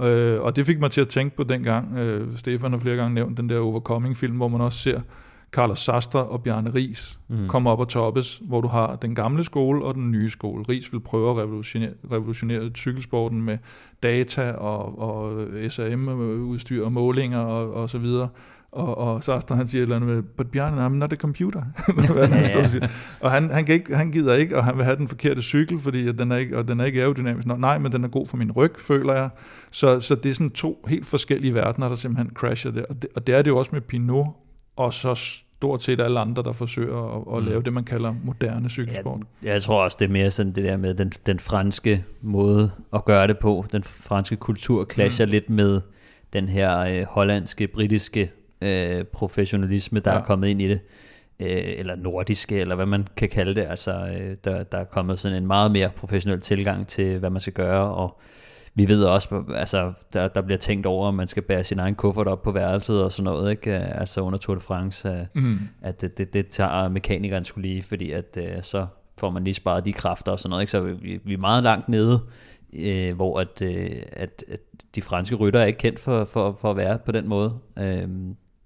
Øh, 0.00 0.40
og 0.40 0.56
det 0.56 0.66
fik 0.66 0.80
mig 0.80 0.90
til 0.90 1.00
at 1.00 1.08
tænke 1.08 1.36
på 1.36 1.42
dengang, 1.42 1.98
øh, 1.98 2.38
Stefan 2.38 2.70
har 2.70 2.78
flere 2.78 2.96
gange 2.96 3.14
nævnt 3.14 3.36
den 3.36 3.48
der 3.48 3.58
Overcoming-film, 3.58 4.36
hvor 4.36 4.48
man 4.48 4.60
også 4.60 4.78
ser 4.78 5.00
Carlos 5.52 5.78
Sastre 5.78 6.24
og 6.24 6.42
Bjarne 6.42 6.74
Ries 6.74 7.20
mm. 7.28 7.48
komme 7.48 7.70
op 7.70 7.80
og 7.80 7.88
toppes, 7.88 8.42
hvor 8.44 8.60
du 8.60 8.68
har 8.68 8.96
den 8.96 9.14
gamle 9.14 9.44
skole 9.44 9.84
og 9.84 9.94
den 9.94 10.10
nye 10.10 10.30
skole. 10.30 10.64
Ries 10.68 10.92
vil 10.92 11.00
prøve 11.00 11.30
at 11.30 11.36
revolutionere, 11.36 11.90
revolutionere 12.12 12.68
cykelsporten 12.76 13.42
med 13.42 13.58
data 14.02 14.52
og, 14.52 14.98
og 14.98 15.46
SRM-udstyr 15.68 16.84
og 16.84 16.92
målinger 16.92 17.38
og, 17.38 17.72
og 17.74 17.90
så 17.90 17.98
videre. 17.98 18.28
Og, 18.76 18.98
og 18.98 19.24
Sastre 19.24 19.56
han 19.56 19.66
siger 19.66 19.80
et 19.80 19.82
eller 19.82 19.96
andet 19.96 20.10
med, 20.10 20.22
but 20.22 20.46
Bjarne, 20.50 20.86
I'm 20.86 20.88
not 20.98 21.12
a 21.12 21.16
computer. 21.16 21.62
Hvad 22.12 22.28
han 22.28 22.62
og 22.62 22.68
siger. 22.68 22.88
og 23.20 23.30
han, 23.30 23.50
han, 23.50 23.64
kan 23.64 23.74
ikke, 23.74 23.96
han 23.96 24.10
gider 24.10 24.34
ikke, 24.34 24.56
og 24.56 24.64
han 24.64 24.76
vil 24.76 24.84
have 24.84 24.96
den 24.96 25.08
forkerte 25.08 25.42
cykel, 25.42 25.78
fordi 25.80 26.08
at 26.08 26.18
den 26.18 26.32
er 26.32 26.36
ikke, 26.36 26.58
og 26.58 26.68
den 26.68 26.80
er 26.80 26.84
ikke 26.84 27.00
aerodynamisk. 27.00 27.46
Nå, 27.46 27.56
nej, 27.56 27.78
men 27.78 27.92
den 27.92 28.04
er 28.04 28.08
god 28.08 28.26
for 28.26 28.36
min 28.36 28.52
ryg, 28.52 28.72
føler 28.78 29.12
jeg. 29.14 29.28
Så, 29.72 30.00
så 30.00 30.14
det 30.14 30.30
er 30.30 30.34
sådan 30.34 30.50
to 30.50 30.84
helt 30.88 31.06
forskellige 31.06 31.54
verdener, 31.54 31.88
der 31.88 31.96
simpelthen 31.96 32.30
crasher 32.34 32.70
der. 32.70 32.84
Og 32.90 33.02
det, 33.02 33.10
og 33.16 33.26
det 33.26 33.34
er 33.34 33.42
det 33.42 33.50
jo 33.50 33.58
også 33.58 33.70
med 33.72 33.80
Pinot, 33.80 34.26
og 34.76 34.92
så 34.92 35.14
stort 35.14 35.82
set 35.82 36.00
alle 36.00 36.20
andre, 36.20 36.42
der 36.42 36.52
forsøger 36.52 37.16
at, 37.16 37.36
at 37.36 37.42
Mm. 37.42 37.48
lave 37.48 37.62
det, 37.62 37.72
man 37.72 37.84
kalder 37.84 38.14
moderne 38.24 38.68
cykelsport. 38.70 39.20
Jeg, 39.42 39.52
jeg 39.52 39.62
tror 39.62 39.82
også, 39.84 39.96
det 40.00 40.04
er 40.08 40.12
mere 40.12 40.30
sådan 40.30 40.52
det 40.52 40.64
der 40.64 40.76
med 40.76 40.94
den, 40.94 41.12
den 41.26 41.38
franske 41.38 42.04
måde 42.22 42.70
at 42.94 43.04
gøre 43.04 43.26
det 43.26 43.38
på. 43.38 43.64
Den 43.72 43.82
franske 43.82 44.36
kultur 44.36 44.86
clasher 44.92 45.26
mm. 45.26 45.30
lidt 45.30 45.50
med 45.50 45.80
den 46.32 46.48
her 46.48 46.78
øh, 46.78 47.04
hollandske, 47.08 47.66
britiske 47.66 48.30
øh, 48.62 49.04
professionalisme, 49.04 50.00
der 50.00 50.12
ja. 50.12 50.18
Er 50.18 50.22
kommet 50.22 50.48
ind 50.48 50.62
i 50.62 50.68
det. 50.68 50.80
Øh, 51.40 51.74
eller 51.78 51.96
nordiske, 51.96 52.60
eller 52.60 52.74
hvad 52.74 52.86
man 52.86 53.06
kan 53.16 53.28
kalde 53.28 53.54
det. 53.54 53.66
Altså, 53.68 53.92
øh, 53.92 54.36
der, 54.44 54.62
der 54.62 54.78
er 54.78 54.84
kommet 54.84 55.20
sådan 55.20 55.36
en 55.42 55.46
meget 55.46 55.70
mere 55.72 55.90
professionel 55.96 56.40
tilgang 56.40 56.86
til, 56.86 57.18
hvad 57.18 57.30
man 57.30 57.40
skal 57.40 57.52
gøre, 57.52 57.94
og 57.94 58.20
vi 58.74 58.88
ved 58.88 59.04
også, 59.04 59.44
altså, 59.54 59.92
der, 60.12 60.28
der 60.28 60.40
bliver 60.42 60.58
tænkt 60.58 60.86
over, 60.86 61.08
om 61.08 61.14
man 61.14 61.26
skal 61.26 61.42
bære 61.42 61.64
sin 61.64 61.78
egen 61.78 61.94
kuffert 61.94 62.26
op 62.26 62.42
på 62.42 62.52
værelset 62.52 63.02
og 63.04 63.12
sådan 63.12 63.24
noget, 63.24 63.50
ikke? 63.50 63.72
Altså 63.74 64.20
under 64.20 64.38
Tour 64.38 64.54
de 64.54 64.60
France, 64.60 65.08
øh, 65.08 65.14
Mm. 65.34 65.58
at 65.82 66.00
det, 66.00 66.18
det, 66.18 66.32
det 66.32 66.48
tager 66.48 66.88
mekanikeren 66.88 67.44
skulle 67.44 67.68
lige, 67.68 67.82
fordi 67.82 68.12
at 68.12 68.38
øh, 68.40 68.62
så 68.62 68.86
får 69.18 69.30
man 69.30 69.44
lige 69.44 69.54
sparet 69.54 69.84
de 69.84 69.92
kræfter 69.92 70.32
og 70.32 70.38
sådan 70.38 70.50
noget, 70.50 70.62
ikke? 70.62 70.70
så 70.70 70.80
vi, 70.80 71.20
vi 71.24 71.32
er 71.34 71.38
meget 71.38 71.62
langt 71.62 71.88
nede, 71.88 72.20
øh, 72.72 73.14
hvor 73.14 73.40
at, 73.40 73.62
øh, 73.62 73.90
at, 74.12 74.44
at 74.48 74.60
de 74.94 75.02
franske 75.02 75.36
rytter 75.36 75.60
er 75.60 75.64
ikke 75.64 75.78
kendt 75.78 76.00
for, 76.00 76.24
for, 76.24 76.56
for 76.60 76.70
at 76.70 76.76
være 76.76 76.98
på 76.98 77.12
den 77.12 77.28
måde. 77.28 77.54
Øh, 77.78 78.08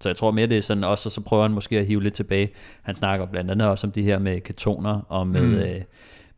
så 0.00 0.08
jeg 0.08 0.16
tror 0.16 0.30
mere, 0.30 0.46
det 0.46 0.56
er 0.56 0.62
sådan 0.62 0.84
også, 0.84 1.08
og 1.08 1.12
så 1.12 1.20
prøver 1.20 1.42
han 1.42 1.52
måske 1.52 1.78
at 1.78 1.86
hive 1.86 2.02
lidt 2.02 2.14
tilbage. 2.14 2.50
Han 2.82 2.94
snakker 2.94 3.26
blandt 3.26 3.50
andet 3.50 3.68
også 3.68 3.86
om 3.86 3.92
de 3.92 4.02
her 4.02 4.18
med 4.18 4.40
ketoner 4.40 5.00
og 5.08 5.26
med, 5.26 5.42
mm. 5.42 5.54
øh, 5.54 5.80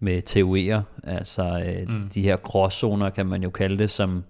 med 0.00 0.22
TOE'er, 0.30 1.10
altså 1.10 1.64
øh, 1.66 1.88
mm. 1.88 2.08
de 2.14 2.22
her 2.22 2.36
gråzoner, 2.36 3.10
kan 3.10 3.26
man 3.26 3.42
jo 3.42 3.50
kalde 3.50 3.78
det, 3.78 3.90
som, 3.90 4.24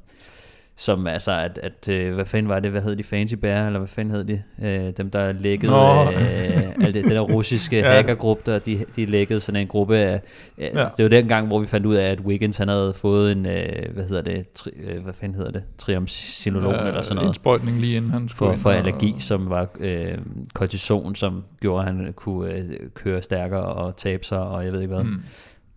som 0.84 1.06
altså, 1.06 1.32
at, 1.32 1.58
at 1.62 1.88
øh, 1.88 2.14
hvad 2.14 2.24
fanden 2.24 2.48
var 2.48 2.60
det, 2.60 2.70
hvad 2.70 2.82
hed 2.82 2.96
de, 2.96 3.02
Fancy 3.02 3.34
Bear, 3.34 3.66
eller 3.66 3.78
hvad 3.78 3.88
fanden 3.88 4.14
hed 4.14 4.24
de, 4.24 4.42
øh, 4.62 4.92
dem 4.96 5.10
der 5.10 5.32
lækkede, 5.32 5.72
øh, 5.72 6.84
alt 6.84 6.94
det, 6.94 7.04
den 7.04 7.10
der 7.12 7.20
russiske 7.20 7.76
Ja. 7.78 7.92
hackergruppe, 7.94 8.52
der, 8.52 8.58
de, 8.58 8.84
de 8.96 9.06
lækkede 9.06 9.40
sådan 9.40 9.60
en 9.60 9.66
gruppe 9.66 9.96
af, 9.96 10.20
øh, 10.58 10.64
Ja. 10.74 10.84
det 10.96 11.02
var 11.02 11.08
den 11.08 11.28
gang, 11.28 11.46
hvor 11.46 11.58
vi 11.60 11.66
fandt 11.66 11.86
ud 11.86 11.94
af, 11.94 12.10
at 12.10 12.20
Wiggins, 12.20 12.56
han 12.56 12.68
havde 12.68 12.92
fået 12.96 13.32
en, 13.32 13.46
øh, 13.46 13.92
hvad 13.94 14.04
hedder 14.04 14.22
det, 14.22 14.52
tri, 14.52 14.70
øh, 14.84 15.02
hvad 15.02 15.12
fanden 15.12 15.36
hedder 15.36 15.50
det, 15.52 15.62
triamcinolon 15.78 16.74
Ja, 16.74 16.86
eller 16.86 17.02
sådan 17.02 17.14
noget 17.16 17.28
Indsprøjtning 17.28 17.80
lige 17.80 17.96
inden 17.96 18.10
han 18.10 18.28
skulle 18.28 18.52
for, 18.56 18.62
for 18.62 18.70
og- 18.70 18.76
allergi, 18.76 19.14
som 19.18 19.50
var 19.50 19.68
øh, 19.80 20.18
kortison, 20.54 21.14
som 21.14 21.44
gjorde, 21.60 21.80
at 21.88 21.94
han 21.94 22.12
kunne 22.16 22.52
øh, 22.54 22.64
køre 22.94 23.22
stærkere 23.22 23.64
og 23.64 23.96
tabe 23.96 24.24
sig, 24.24 24.40
og 24.40 24.64
jeg 24.64 24.72
ved 24.72 24.80
ikke 24.80 24.94
hvad. 24.94 25.04
Mm. 25.04 25.22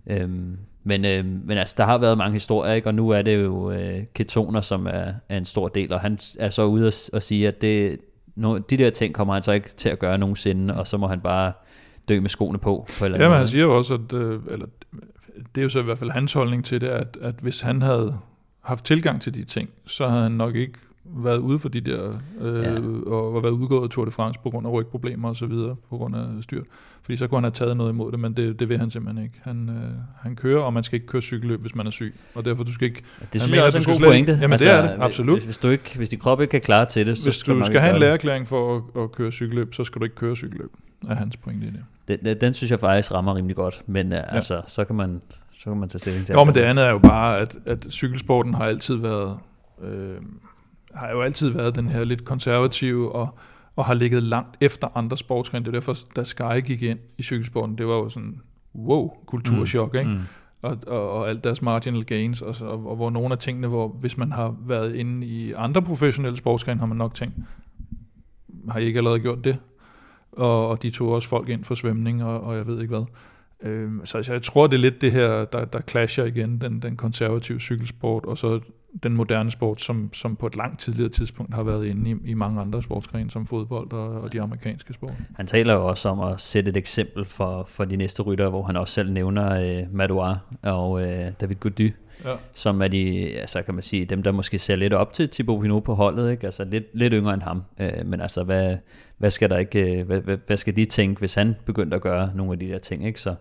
Øhm, 0.10 0.58
men, 0.88 1.06
øh, 1.06 1.26
men 1.26 1.58
altså, 1.58 1.76
der 1.78 1.86
har 1.86 1.98
været 1.98 2.18
mange 2.18 2.34
historier, 2.34 2.74
ikke? 2.74 2.88
og 2.88 2.96
nu 2.96 3.10
er 3.10 3.22
det 3.22 3.44
jo 3.44 3.72
øh, 3.72 4.04
ketoner, 4.14 4.62
som 4.62 4.86
er, 4.86 5.14
er 5.30 5.38
en 5.38 5.46
stor 5.46 5.68
del, 5.68 5.94
og 5.94 6.00
han 6.00 6.20
er 6.40 6.50
så 6.50 6.66
ude 6.66 6.88
og, 6.88 6.94
og 7.14 7.24
sige, 7.24 7.48
at 7.48 7.62
det, 7.62 8.00
no, 8.36 8.58
de 8.58 8.78
der 8.78 8.90
ting 8.90 9.14
kommer 9.14 9.34
han 9.34 9.44
så 9.44 9.52
ikke 9.52 9.70
til 9.70 9.90
at 9.90 10.00
gøre 10.00 10.18
nogensinde, 10.18 10.78
og 10.78 10.88
så 10.88 10.98
må 10.98 11.08
han 11.08 11.22
bare 11.22 11.54
dø 12.10 12.20
med 12.20 12.30
skoene 12.30 12.58
på. 12.58 12.86
på 13.00 13.06
eller 13.06 13.18
Ja, 13.18 13.24
men 13.24 13.30
måde, 13.30 13.40
han 13.40 13.48
siger 13.48 13.64
jo 13.64 13.78
også, 13.78 13.94
at, 13.94 14.14
øh, 14.14 14.40
eller 14.52 14.66
det 15.56 15.62
er 15.62 15.64
jo 15.64 15.70
så 15.70 15.80
i 15.80 15.84
hvert 15.84 16.00
fald 16.00 16.12
hans 16.12 16.34
holdning 16.34 16.66
til 16.66 16.82
det, 16.82 16.88
at, 16.88 17.18
at 17.22 17.36
hvis 17.42 17.62
han 17.62 17.82
havde 17.82 18.18
haft 18.62 18.86
tilgang 18.86 19.22
til 19.22 19.34
de 19.34 19.44
ting, 19.44 19.70
så 19.86 20.08
havde 20.08 20.24
han 20.24 20.32
nok 20.32 20.56
ikke 20.56 20.80
været 21.18 21.38
ude 21.38 21.60
for 21.60 21.70
de 21.70 21.82
der, 21.82 22.20
øh, 22.42 22.64
ja. 22.64 22.72
Ja. 22.72 22.80
og, 23.08 23.34
og 23.34 23.44
været 23.44 23.52
udgået 23.52 23.84
af 23.84 23.90
Tour 23.90 24.06
de 24.06 24.12
France 24.12 24.40
på 24.44 24.50
grund 24.50 24.68
af 24.68 24.72
rygproblemer 24.72 25.30
og 25.30 25.36
så 25.36 25.46
videre, 25.46 25.76
på 25.90 25.98
grund 25.98 26.16
af 26.16 26.26
styr. 26.42 26.64
Fordi 27.04 27.16
så 27.18 27.28
kunne 27.28 27.38
han 27.38 27.44
have 27.44 27.52
taget 27.52 27.78
noget 27.78 27.92
imod 27.92 28.12
det, 28.12 28.20
men 28.20 28.34
det, 28.34 28.60
det 28.60 28.70
vil 28.70 28.78
han 28.80 28.90
simpelthen 28.90 29.24
ikke. 29.24 29.36
Han, 29.44 29.70
øh, 29.70 29.92
han 30.22 30.36
kører, 30.36 30.62
og 30.62 30.74
man 30.74 30.84
skal 30.84 30.96
ikke 30.96 31.08
køre 31.08 31.22
cykelløb, 31.22 31.62
hvis 31.62 31.76
man 31.76 31.88
er 31.88 31.92
syg. 31.92 32.16
Og 32.36 32.46
derfor 32.46 32.64
du 32.64 32.74
skal 32.74 32.86
ikke, 32.86 33.02
Det 33.02 33.06
Han 33.20 33.28
synes 33.40 33.52
mener, 33.52 33.58
jeg 33.58 33.66
også 33.66 33.78
er 33.78 33.82
en 33.82 33.86
god 33.86 33.94
slet 33.96 34.08
ikke- 34.08 34.26
pointe. 34.26 34.38
Jamen, 34.42 34.60
det 34.60 34.70
er 34.70 34.82
det, 34.82 35.04
absolut. 35.04 35.36
Hvis, 35.36 35.46
hvis, 35.46 35.58
du 35.58 35.68
ikke, 35.68 35.94
hvis 35.98 36.10
din 36.10 36.20
krop 36.20 36.42
ikke 36.42 36.52
kan 36.52 36.62
klare 36.62 36.86
til 36.86 37.08
det, 37.08 37.18
så 37.18 37.24
hvis 37.24 37.36
skal 37.36 37.56
du 37.60 37.66
skal 37.66 37.80
have 37.80 37.90
en 37.90 37.94
gøre 37.94 38.00
det. 38.00 38.02
læreerklæring 38.02 38.48
for 38.48 38.76
at, 38.96 39.02
at 39.04 39.12
køre 39.12 39.32
cykelløb, 39.32 39.74
så 39.74 39.84
skal 39.84 40.00
du 40.00 40.04
ikke 40.04 40.16
køre 40.16 40.36
cykelløb, 40.36 40.72
er 41.10 41.16
hans 41.16 41.38
pointe 41.38 41.68
i 41.68 41.70
det. 41.70 41.80
Den, 42.08 42.20
den, 42.26 42.42
den 42.42 42.54
synes 42.54 42.72
jeg 42.72 42.80
faktisk 42.80 43.12
rammer 43.14 43.36
rimelig 43.36 43.56
godt, 43.56 43.84
men 43.88 44.12
ja. 44.12 44.22
altså, 44.36 44.62
så 44.68 44.86
kan 44.86 44.96
man 44.96 45.22
så 45.60 45.70
kan 45.70 45.80
man 45.80 45.90
tage 45.90 46.00
stilling 46.00 46.26
til. 46.26 46.34
Jo, 46.34 46.44
men 46.44 46.56
det 46.56 46.62
andet 46.62 46.86
er 46.86 46.90
jo 46.92 46.98
bare, 46.98 47.40
at, 47.40 47.58
at 47.66 47.88
cykelsporten 47.90 48.54
har 48.54 48.66
altid 48.66 48.96
været, 48.96 49.38
øh, 49.84 50.16
har 50.96 51.12
jo 51.12 51.22
altid 51.22 51.50
været 51.50 51.76
den 51.76 51.90
her 51.90 52.04
lidt 52.04 52.26
konservative 52.26 53.12
og, 53.12 53.38
og 53.76 53.86
har 53.86 53.94
ligget 53.94 54.24
langt 54.24 54.58
efter 54.62 54.98
andre 54.98 55.18
sportsgrene. 55.18 55.66
Det 55.66 55.68
er 55.68 55.80
derfor, 55.80 55.96
da 56.16 56.24
Sky 56.24 56.66
gik 56.66 56.82
ind 56.82 57.00
i 57.18 57.24
cykelsporten, 57.24 57.78
det 57.78 57.88
var 57.88 57.94
jo 57.94 58.10
sådan, 58.10 58.42
wow, 58.76 59.14
kulturschok, 59.26 59.94
mm. 59.94 60.00
ikke? 60.00 60.12
Mm. 60.12 60.20
Og, 60.62 60.78
og, 60.88 61.12
og 61.12 61.30
alt 61.30 61.44
deres 61.44 61.62
marginal 61.62 62.04
gains, 62.04 62.42
og, 62.42 62.56
så, 62.56 62.66
og, 62.66 62.90
og 62.90 62.96
hvor 62.96 63.10
nogle 63.10 63.32
af 63.32 63.38
tingene, 63.38 63.68
hvor 63.68 63.88
hvis 63.88 64.18
man 64.18 64.32
har 64.32 64.56
været 64.68 64.96
inde 64.96 65.28
i 65.28 65.54
andre 65.54 65.82
professionelle 65.82 66.38
sportsgrene, 66.38 66.80
har 66.80 66.88
man 66.88 66.98
nok 66.98 67.14
tænkt, 67.14 67.36
har 68.70 68.80
I 68.80 68.86
ikke 68.86 68.98
allerede 68.98 69.20
gjort 69.20 69.44
det? 69.44 69.58
Og, 70.32 70.68
og 70.68 70.84
de 70.84 70.90
tog 70.90 71.10
også 71.10 71.28
folk 71.28 71.50
ind 71.50 71.64
for 71.64 71.76
svømning, 71.76 72.24
og, 72.24 72.42
og 72.42 72.58
jeg 72.58 72.68
ved 72.68 72.82
ikke 72.82 72.96
hvad. 72.96 73.06
Øh, 73.64 73.92
så, 74.04 74.24
så 74.24 74.34
jeg 74.34 74.42
tror, 74.42 74.68
det 74.68 74.78
er 74.78 74.82
lidt 74.82 75.02
det 75.02 75.12
her, 75.12 75.46
der, 75.46 75.66
der 75.66 75.82
clasher 75.90 76.26
igen, 76.26 76.62
den, 76.62 76.80
den 76.80 76.96
konservative 76.96 77.60
cykelsport, 77.60 78.26
og 78.26 78.38
så 78.38 78.60
den 79.04 79.14
moderne 79.14 79.52
sport, 79.52 79.82
som, 79.82 80.10
som 80.14 80.36
på 80.36 80.48
et 80.48 80.56
langt 80.56 80.80
tidligere 80.80 81.10
tidspunkt 81.10 81.54
har 81.54 81.64
været 81.64 81.86
inde 81.86 82.10
i, 82.10 82.16
i 82.26 82.34
mange 82.34 82.62
andre 82.62 82.82
sportsgrene, 82.82 83.30
som 83.30 83.48
fodbold 83.48 83.92
og, 83.92 84.22
og 84.22 84.34
de 84.34 84.42
amerikanske 84.42 84.94
sport. 84.94 85.14
Han 85.36 85.48
taler 85.48 85.74
jo 85.74 85.88
også 85.88 86.10
om 86.10 86.20
at 86.20 86.42
sætte 86.42 86.70
et 86.70 86.78
eksempel 86.78 87.26
for, 87.26 87.64
for 87.68 87.86
de 87.86 87.96
næste 87.96 88.24
ryttere, 88.24 88.50
hvor 88.50 88.64
han 88.64 88.76
også 88.76 88.94
selv 88.94 89.12
nævner 89.12 89.80
øh, 89.80 89.96
Madouar 89.96 90.40
og 90.64 91.02
øh, 91.02 91.32
David 91.42 91.56
Gody, 91.56 91.94
ja. 92.24 92.36
som 92.54 92.82
er 92.82 92.88
de, 92.88 93.30
altså 93.40 93.62
kan 93.62 93.74
man 93.74 93.84
sige, 93.84 94.06
dem 94.06 94.24
der 94.24 94.32
måske 94.32 94.58
ser 94.58 94.76
lidt 94.76 94.94
op 94.94 95.14
til 95.14 95.30
Thibaut 95.30 95.62
Pinot 95.62 95.84
på 95.84 95.94
holdet, 95.94 96.32
ikke? 96.32 96.46
altså 96.46 96.64
lidt, 96.64 96.86
lidt 96.94 97.14
yngre 97.14 97.34
end 97.34 97.42
ham, 97.42 97.64
øh, 97.80 98.06
men 98.06 98.22
altså 98.22 98.44
hvad, 98.44 98.78
hvad 99.18 99.30
skal 99.30 99.50
der 99.50 99.58
ikke, 99.58 100.00
øh, 100.00 100.06
hvad, 100.06 100.22
hvad, 100.22 100.38
hvad 100.48 100.58
skal 100.58 100.76
de 100.76 100.86
tænke, 100.86 101.20
hvis 101.20 101.36
han 101.36 101.56
begyndte 101.66 101.96
at 101.96 102.02
gøre 102.02 102.32
nogle 102.36 102.54
af 102.54 102.60
de 102.60 102.68
der 102.68 102.80
ting, 102.80 103.06
ikke? 103.06 103.22
Så, 103.22 103.36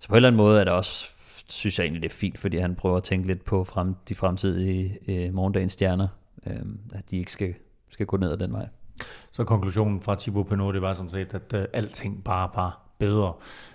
så 0.00 0.08
på 0.08 0.14
en 0.14 0.16
eller 0.16 0.28
anden 0.28 0.36
måde 0.36 0.60
er 0.60 0.64
det 0.64 0.72
også 0.72 1.10
synes 1.48 1.78
jeg 1.78 1.84
egentlig, 1.84 2.02
det 2.02 2.08
er 2.08 2.14
fint, 2.14 2.38
fordi 2.38 2.56
han 2.56 2.74
prøver 2.74 2.96
at 2.96 3.02
tænke 3.02 3.26
lidt 3.26 3.44
på 3.44 3.64
frem, 3.64 3.94
de 4.08 4.14
fremtidige 4.14 4.98
øh, 5.08 5.34
morgendagens 5.34 5.72
stjerner, 5.72 6.08
øh, 6.46 6.56
at 6.94 7.10
de 7.10 7.18
ikke 7.18 7.32
skal, 7.32 7.54
skal 7.90 8.06
gå 8.06 8.16
ned 8.16 8.32
ad 8.32 8.36
den 8.36 8.52
vej. 8.52 8.68
Så 9.30 9.44
konklusionen 9.44 10.00
fra 10.00 10.16
Thibaut 10.18 10.46
Pinot, 10.46 10.74
det 10.74 10.82
var 10.82 10.94
sådan 10.94 11.10
set, 11.10 11.34
at 11.34 11.54
øh, 11.54 11.66
alting 11.72 12.24
bare 12.24 12.50
var 12.54 12.83
bedre 12.98 13.32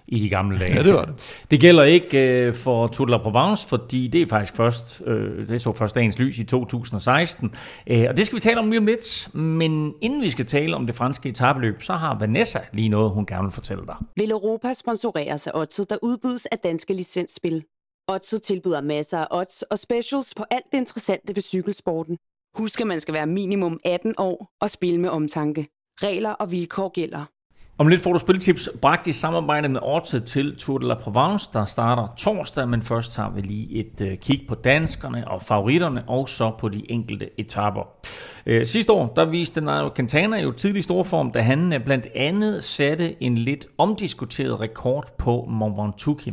i 0.07 0.20
de 0.20 0.30
gamle 0.30 0.59
dage. 0.59 0.76
Ja, 0.76 0.84
det 0.84 0.93
var 0.93 1.05
det. 1.05 1.45
Det 1.51 1.59
gælder 1.59 1.84
ikke 1.84 2.45
øh, 2.45 2.55
for 2.55 2.88
Tour 2.88 3.05
de 3.05 3.11
la 3.11 3.17
Provence, 3.17 3.67
fordi 3.67 4.07
det 4.07 4.22
er 4.22 4.28
faktisk 4.28 4.55
først, 4.55 5.01
øh, 5.05 5.47
det 5.47 5.61
så 5.61 5.72
først 5.72 5.95
dagens 5.95 6.20
lys 6.20 6.39
i 6.39 6.43
2016. 6.43 7.53
Øh, 7.88 8.05
og 8.09 8.17
det 8.17 8.26
skal 8.26 8.36
vi 8.36 8.41
tale 8.41 8.59
om 8.59 8.70
lige 8.70 8.80
om 8.80 8.86
lidt. 8.86 9.36
Men 9.36 9.93
inden 10.01 10.22
vi 10.22 10.30
skal 10.30 10.45
tale 10.45 10.76
om 10.76 10.86
det 10.86 10.95
franske 10.95 11.30
etabeløb, 11.30 11.82
så 11.82 11.93
har 11.93 12.20
Vanessa 12.20 12.59
lige 12.74 12.89
noget, 12.89 13.11
hun 13.11 13.26
gerne 13.26 13.43
vil 13.43 13.51
fortælle 13.51 13.86
dig. 13.86 13.95
Vil 14.15 14.32
Europa 14.32 14.74
sponsorere 14.74 15.38
sig 15.38 15.55
Odset, 15.55 15.89
der 15.89 15.97
udbydes 16.01 16.45
af 16.45 16.59
danske 16.59 16.93
licensspil? 16.93 17.63
Odset 18.07 18.41
tilbyder 18.41 18.82
masser 18.82 19.17
af 19.20 19.28
odds 19.32 19.61
og 19.61 19.80
specials 19.80 20.34
på 20.38 20.43
alt 20.51 20.65
det 20.72 20.78
interessante 20.78 21.36
ved 21.36 21.41
cykelsporten. 21.41 22.17
Husk, 22.57 22.82
at 22.82 22.88
man 22.88 22.99
skal 22.99 23.13
være 23.13 23.28
minimum 23.28 23.80
18 23.86 24.13
år 24.17 24.47
og 24.61 24.70
spille 24.70 24.99
med 24.99 25.09
omtanke. 25.09 25.67
Regler 26.03 26.32
og 26.32 26.51
vilkår 26.51 26.89
gælder. 26.89 27.26
Om 27.80 27.88
lidt 27.88 28.02
får 28.02 28.14
du 28.14 28.20
spiltips 28.20 28.70
bragt 28.82 29.08
i 29.08 29.12
samarbejde 29.12 29.70
med 29.70 29.80
Orte 29.84 30.20
til 30.20 30.56
Tour 30.56 30.78
de 30.78 30.88
la 30.88 30.94
Provence, 30.94 31.50
der 31.54 31.66
starter 31.66 32.08
torsdag, 32.18 32.70
men 32.70 32.82
først 32.82 33.14
tager 33.14 33.30
vi 33.30 33.42
lige 33.42 33.70
et 33.72 34.02
øh, 34.02 34.18
kig 34.18 34.46
på 34.48 34.56
danskerne 34.56 35.28
og 35.28 35.42
favoritterne, 35.42 36.04
og 36.08 36.30
så 36.30 36.52
på 36.60 36.70
de 36.70 36.92
enkelte 36.92 37.30
etaper. 37.40 37.82
Uh, 38.48 38.64
sidste 38.64 38.94
år, 38.94 39.14
der 39.16 39.26
viste 39.26 39.62
Nairo 39.62 39.90
Quintana 39.96 40.42
jo 40.42 40.52
tidlig 40.52 40.84
storform, 40.84 41.32
da 41.32 41.42
han 41.42 41.74
øh, 41.74 41.84
blandt 41.84 42.08
andet 42.16 42.64
satte 42.64 43.24
en 43.24 43.38
lidt 43.38 43.68
omdiskuteret 43.78 44.60
rekord 44.60 45.18
på 45.18 45.46
Mont 45.50 45.78
Ventoux. 45.78 46.28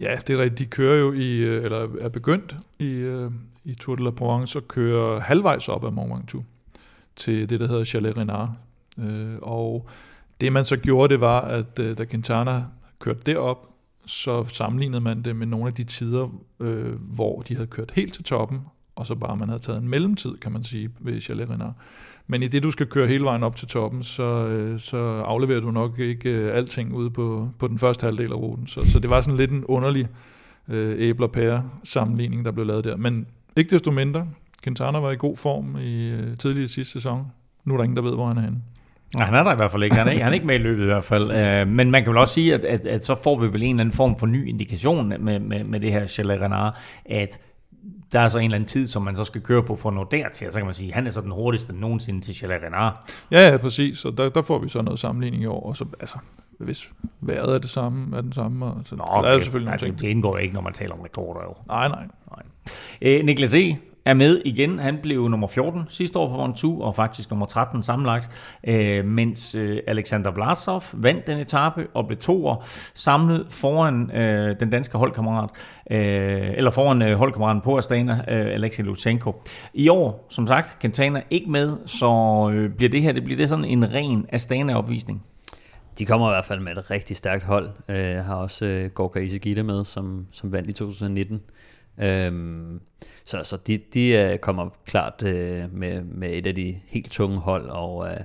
Ja, 0.00 0.14
det 0.26 0.30
er 0.30 0.38
rigtigt. 0.38 0.58
De 0.58 0.64
kører 0.64 0.98
jo 0.98 1.12
i, 1.12 1.42
eller 1.42 1.88
er 2.00 2.08
begyndt 2.08 2.56
i, 2.78 3.20
i 3.64 3.74
Tour 3.74 3.96
de 3.96 4.04
la 4.04 4.10
Provence 4.10 4.58
at 4.58 4.68
køre 4.68 5.20
halvvejs 5.20 5.68
op 5.68 5.84
ad 5.84 5.90
Mont 5.90 6.12
Ventoux 6.12 6.44
til 7.16 7.50
det, 7.50 7.60
der 7.60 7.68
hedder 7.68 7.84
Chalet 7.84 8.16
Renard. 8.16 8.50
Og 9.42 9.88
det 10.42 10.52
man 10.52 10.64
så 10.64 10.76
gjorde, 10.76 11.12
det 11.12 11.20
var, 11.20 11.40
at 11.40 11.78
øh, 11.80 11.98
da 11.98 12.04
Quintana 12.04 12.64
kørte 12.98 13.20
derop, 13.26 13.68
så 14.06 14.44
sammenlignede 14.44 15.00
man 15.00 15.22
det 15.22 15.36
med 15.36 15.46
nogle 15.46 15.66
af 15.66 15.74
de 15.74 15.84
tider, 15.84 16.28
øh, 16.60 16.92
hvor 17.00 17.42
de 17.42 17.54
havde 17.54 17.66
kørt 17.66 17.92
helt 17.94 18.14
til 18.14 18.24
toppen, 18.24 18.60
og 18.96 19.06
så 19.06 19.14
bare 19.14 19.36
man 19.36 19.48
havde 19.48 19.62
taget 19.62 19.82
en 19.82 19.88
mellemtid, 19.88 20.36
kan 20.36 20.52
man 20.52 20.62
sige, 20.62 20.90
ved 21.00 21.20
Chalet 21.20 21.50
Renard. 21.50 21.74
Men 22.26 22.42
i 22.42 22.48
det, 22.48 22.62
du 22.62 22.70
skal 22.70 22.86
køre 22.86 23.08
hele 23.08 23.24
vejen 23.24 23.42
op 23.42 23.56
til 23.56 23.68
toppen, 23.68 24.02
så, 24.02 24.46
øh, 24.46 24.80
så 24.80 24.98
afleverer 25.26 25.60
du 25.60 25.70
nok 25.70 25.98
ikke 25.98 26.30
øh, 26.30 26.56
alting 26.56 26.94
ude 26.94 27.10
på, 27.10 27.48
på 27.58 27.68
den 27.68 27.78
første 27.78 28.04
halvdel 28.04 28.32
af 28.32 28.36
ruten. 28.36 28.66
Så, 28.66 28.90
så 28.90 28.98
det 28.98 29.10
var 29.10 29.20
sådan 29.20 29.38
lidt 29.38 29.50
en 29.50 29.64
underlig 29.64 30.08
øh, 30.68 30.96
æble 30.98 31.26
og 31.26 31.32
pære 31.32 31.70
sammenligning, 31.84 32.44
der 32.44 32.50
blev 32.50 32.66
lavet 32.66 32.84
der. 32.84 32.96
Men 32.96 33.26
ikke 33.56 33.70
desto 33.70 33.90
mindre, 33.90 34.28
Quintana 34.64 34.98
var 34.98 35.10
i 35.10 35.16
god 35.16 35.36
form 35.36 35.76
i 35.80 36.10
øh, 36.10 36.36
tidligere 36.36 36.68
sidste 36.68 36.92
sæson. 36.92 37.26
Nu 37.64 37.74
er 37.74 37.78
der 37.78 37.84
ingen, 37.84 37.96
der 37.96 38.02
ved, 38.02 38.14
hvor 38.14 38.26
han 38.26 38.36
er 38.36 38.42
henne. 38.42 38.62
Nej, 39.16 39.26
han 39.26 39.34
er 39.34 39.42
der 39.42 39.52
i 39.52 39.56
hvert 39.56 39.70
fald 39.70 39.82
ikke. 39.82 39.96
Han 39.96 40.06
er, 40.06 40.10
ikke, 40.10 40.22
han 40.22 40.32
er 40.32 40.34
ikke 40.34 40.46
med 40.46 40.54
i 40.54 40.58
løbet 40.58 40.82
i 40.82 40.86
hvert 40.86 41.04
fald. 41.04 41.30
Øh, 41.30 41.68
men 41.68 41.90
man 41.90 42.02
kan 42.02 42.12
vel 42.12 42.18
også 42.18 42.34
sige, 42.34 42.54
at, 42.54 42.64
at, 42.64 42.86
at 42.86 43.04
så 43.04 43.14
får 43.14 43.38
vi 43.40 43.52
vel 43.52 43.62
en 43.62 43.68
eller 43.68 43.80
anden 43.80 43.96
form 43.96 44.18
for 44.18 44.26
ny 44.26 44.48
indikation 44.48 45.08
med, 45.08 45.38
med, 45.38 45.64
med 45.64 45.80
det 45.80 45.92
her 45.92 46.06
Chalet 46.06 46.40
Renard, 46.40 46.76
at 47.04 47.40
der 48.12 48.20
er 48.20 48.28
så 48.28 48.38
en 48.38 48.44
eller 48.44 48.54
anden 48.54 48.68
tid, 48.68 48.86
som 48.86 49.02
man 49.02 49.16
så 49.16 49.24
skal 49.24 49.40
køre 49.40 49.62
på 49.62 49.76
for 49.76 49.88
at 49.88 49.94
nå 49.94 50.06
dertil. 50.10 50.52
Så 50.52 50.58
kan 50.58 50.64
man 50.64 50.74
sige, 50.74 50.88
at 50.88 50.94
han 50.94 51.06
er 51.06 51.10
så 51.10 51.20
den 51.20 51.30
hurtigste 51.30 51.72
nogensinde 51.72 52.20
til 52.20 52.34
Chalet 52.34 52.62
Renard. 52.62 53.12
Ja, 53.30 53.50
ja, 53.50 53.56
præcis. 53.56 54.04
Og 54.04 54.16
der, 54.16 54.28
der 54.28 54.42
får 54.42 54.58
vi 54.58 54.68
så 54.68 54.82
noget 54.82 55.00
sammenligning 55.00 55.42
i 55.42 55.46
år. 55.46 55.66
Og 55.66 55.76
så, 55.76 55.84
altså, 56.00 56.18
hvis 56.58 56.92
vejret 57.20 57.54
er 57.54 57.58
det 57.58 57.70
samme, 57.70 58.16
er 58.16 58.20
den 58.20 58.32
samme. 58.32 58.66
Og 58.66 58.80
så, 58.84 58.96
Nå, 58.96 59.04
så 59.16 59.22
der 59.22 59.28
er 59.28 59.40
selvfølgelig 59.40 59.66
nogle 59.66 59.78
ting. 59.78 60.00
Det 60.00 60.08
indgår 60.08 60.36
ikke, 60.36 60.54
når 60.54 60.60
man 60.60 60.72
taler 60.72 60.94
om 60.94 61.00
rekorder 61.00 61.40
jo. 61.42 61.54
Nej, 61.68 61.88
nej. 61.88 62.06
nej. 62.30 62.42
Øh, 63.02 63.24
Niklas 63.24 63.54
E., 63.54 63.76
er 64.04 64.14
med 64.14 64.42
igen. 64.44 64.78
Han 64.78 64.98
blev 65.02 65.28
nummer 65.28 65.46
14 65.46 65.84
sidste 65.88 66.18
år 66.18 66.28
på 66.28 66.36
Round 66.36 66.54
2, 66.54 66.80
og 66.80 66.96
faktisk 66.96 67.30
nummer 67.30 67.46
13 67.46 67.82
sammenlagt, 67.82 68.58
øh, 68.64 69.04
mens 69.04 69.54
øh, 69.54 69.78
Alexander 69.86 70.30
Vlasov 70.30 70.82
vandt 70.92 71.26
den 71.26 71.38
etape 71.38 71.86
og 71.94 72.06
blev 72.06 72.18
toer, 72.18 72.68
samlet 72.94 73.46
foran 73.50 74.10
øh, 74.10 74.56
den 74.60 74.70
danske 74.70 74.98
holdkammerat, 74.98 75.50
øh, 75.90 76.52
eller 76.56 76.70
foran 76.70 77.02
øh, 77.02 77.16
holdkammeraten 77.16 77.62
på 77.62 77.78
Astana, 77.78 78.12
øh, 78.12 78.54
Alexei 78.54 78.84
Lutsenko. 78.84 79.42
I 79.74 79.88
år, 79.88 80.26
som 80.30 80.46
sagt, 80.46 80.78
Quintana 80.80 81.22
ikke 81.30 81.50
med, 81.50 81.76
så 81.86 82.50
øh, 82.54 82.70
bliver 82.70 82.90
det 82.90 83.02
her 83.02 83.12
det 83.12 83.24
bliver 83.24 83.36
det 83.36 83.48
sådan 83.48 83.64
en 83.64 83.94
ren 83.94 84.26
Astana-opvisning. 84.32 85.22
De 85.98 86.06
kommer 86.06 86.28
i 86.28 86.32
hvert 86.32 86.44
fald 86.44 86.60
med 86.60 86.72
et 86.72 86.90
rigtig 86.90 87.16
stærkt 87.16 87.44
hold. 87.44 87.70
Jeg 87.88 88.24
har 88.24 88.34
også 88.34 88.64
øh, 88.64 88.90
Gorka 88.90 89.18
Isegita 89.18 89.62
med, 89.62 89.84
som, 89.84 90.26
som 90.32 90.52
vandt 90.52 90.68
i 90.68 90.72
2019. 90.72 91.40
Øhm, 91.98 92.80
så 93.24 93.40
så 93.44 93.56
de, 93.56 93.78
de 93.94 94.08
øh, 94.12 94.38
kommer 94.38 94.68
klart 94.84 95.22
øh, 95.22 95.74
med, 95.74 96.02
med 96.02 96.32
et 96.32 96.46
af 96.46 96.54
de 96.54 96.76
helt 96.86 97.10
tunge 97.10 97.38
hold, 97.38 97.68
og 97.68 98.08
øh, 98.08 98.20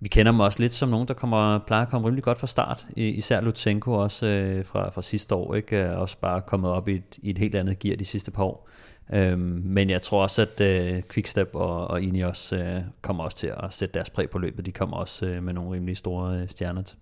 vi 0.00 0.08
kender 0.08 0.32
dem 0.32 0.40
også 0.40 0.60
lidt 0.60 0.72
som 0.72 0.88
nogen, 0.88 1.08
der 1.08 1.14
kommer, 1.14 1.58
plejer 1.58 1.82
at 1.82 1.88
komme 1.88 2.06
rimelig 2.06 2.24
godt 2.24 2.38
fra 2.38 2.46
start. 2.46 2.86
Især 2.96 3.40
Lutsenko 3.40 3.92
også 3.92 4.26
øh, 4.26 4.64
fra, 4.64 4.90
fra 4.90 5.02
sidste 5.02 5.34
år, 5.34 5.54
ikke? 5.54 5.82
Øh, 5.82 6.00
også 6.00 6.16
bare 6.18 6.40
kommet 6.40 6.70
op 6.70 6.88
i 6.88 6.94
et, 6.94 7.18
i 7.18 7.30
et 7.30 7.38
helt 7.38 7.54
andet 7.54 7.78
gear 7.78 7.96
de 7.96 8.04
sidste 8.04 8.30
par 8.30 8.44
år. 8.44 8.68
Øhm, 9.14 9.62
men 9.64 9.90
jeg 9.90 10.02
tror 10.02 10.22
også, 10.22 10.42
at 10.42 10.60
øh, 10.60 11.02
Quickstep 11.12 11.48
og, 11.54 11.88
og 11.88 12.02
Ineos 12.02 12.52
øh, 12.52 12.76
kommer 13.02 13.24
også 13.24 13.36
til 13.36 13.52
at 13.56 13.72
sætte 13.72 13.94
deres 13.94 14.10
præg 14.10 14.30
på 14.30 14.38
løbet. 14.38 14.66
De 14.66 14.72
kommer 14.72 14.96
også 14.96 15.26
øh, 15.26 15.42
med 15.42 15.52
nogle 15.52 15.72
rimelig 15.72 15.96
store 15.96 16.40
øh, 16.40 16.48
stjerner 16.48 16.82
til. 16.82 16.98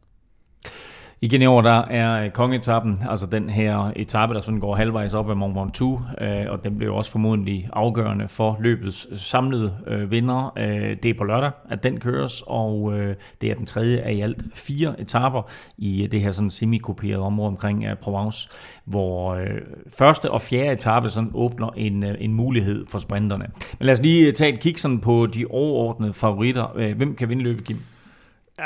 Igen 1.23 1.43
i 1.43 1.47
år, 1.47 1.62
der 1.62 1.83
er 1.91 2.25
øh, 2.25 2.31
kongetappen, 2.31 2.99
altså 3.11 3.27
den 3.27 3.51
her 3.51 3.93
etape, 3.97 4.35
der 4.35 4.41
sådan 4.41 4.61
går 4.61 4.75
halvvejs 4.75 5.14
op 5.14 5.31
ad 5.31 5.35
Mont 5.35 5.57
Ventoux, 5.57 6.01
øh, 6.21 6.47
og 6.49 6.64
den 6.64 6.77
bliver 6.77 6.93
også 6.93 7.11
formodentlig 7.11 7.68
afgørende 7.73 8.29
for 8.29 8.59
løbets 8.61 9.23
samlede 9.23 9.75
øh, 9.87 10.11
vinder. 10.11 10.53
Øh, 10.59 10.97
det 11.03 11.07
er 11.07 11.14
på 11.18 11.25
lørdag, 11.25 11.51
at 11.71 11.83
den 11.83 12.01
køres, 12.01 12.43
og 12.47 12.99
øh, 12.99 13.14
det 13.41 13.51
er 13.51 13.55
den 13.55 13.66
tredje 13.66 13.99
af 13.99 14.12
i 14.12 14.21
alt 14.21 14.43
fire 14.55 15.01
etaper 15.01 15.51
i 15.79 16.09
det 16.12 16.21
her 16.21 16.31
sådan 16.31 16.51
semi 16.51 16.81
område 17.16 17.49
omkring 17.49 17.85
Provence, 18.01 18.49
hvor 18.85 19.39
første 19.99 20.31
og 20.31 20.41
fjerde 20.41 20.73
etape 20.73 21.11
sådan 21.11 21.31
åbner 21.35 21.71
en, 21.77 22.05
en 22.05 22.35
mulighed 22.35 22.87
for 22.89 22.99
sprinterne. 22.99 23.47
Men 23.79 23.87
lad 23.87 23.95
os 23.95 24.03
lige 24.03 24.33
tage 24.33 24.53
et 24.53 24.61
kig 24.61 24.79
sådan 24.79 25.01
på 25.01 25.27
de 25.27 25.45
overordnede 25.51 26.12
favoritter. 26.12 26.95
Hvem 26.95 27.14
kan 27.14 27.29
vinde 27.29 27.43
løbet, 27.43 27.64
Kim? 27.64 27.79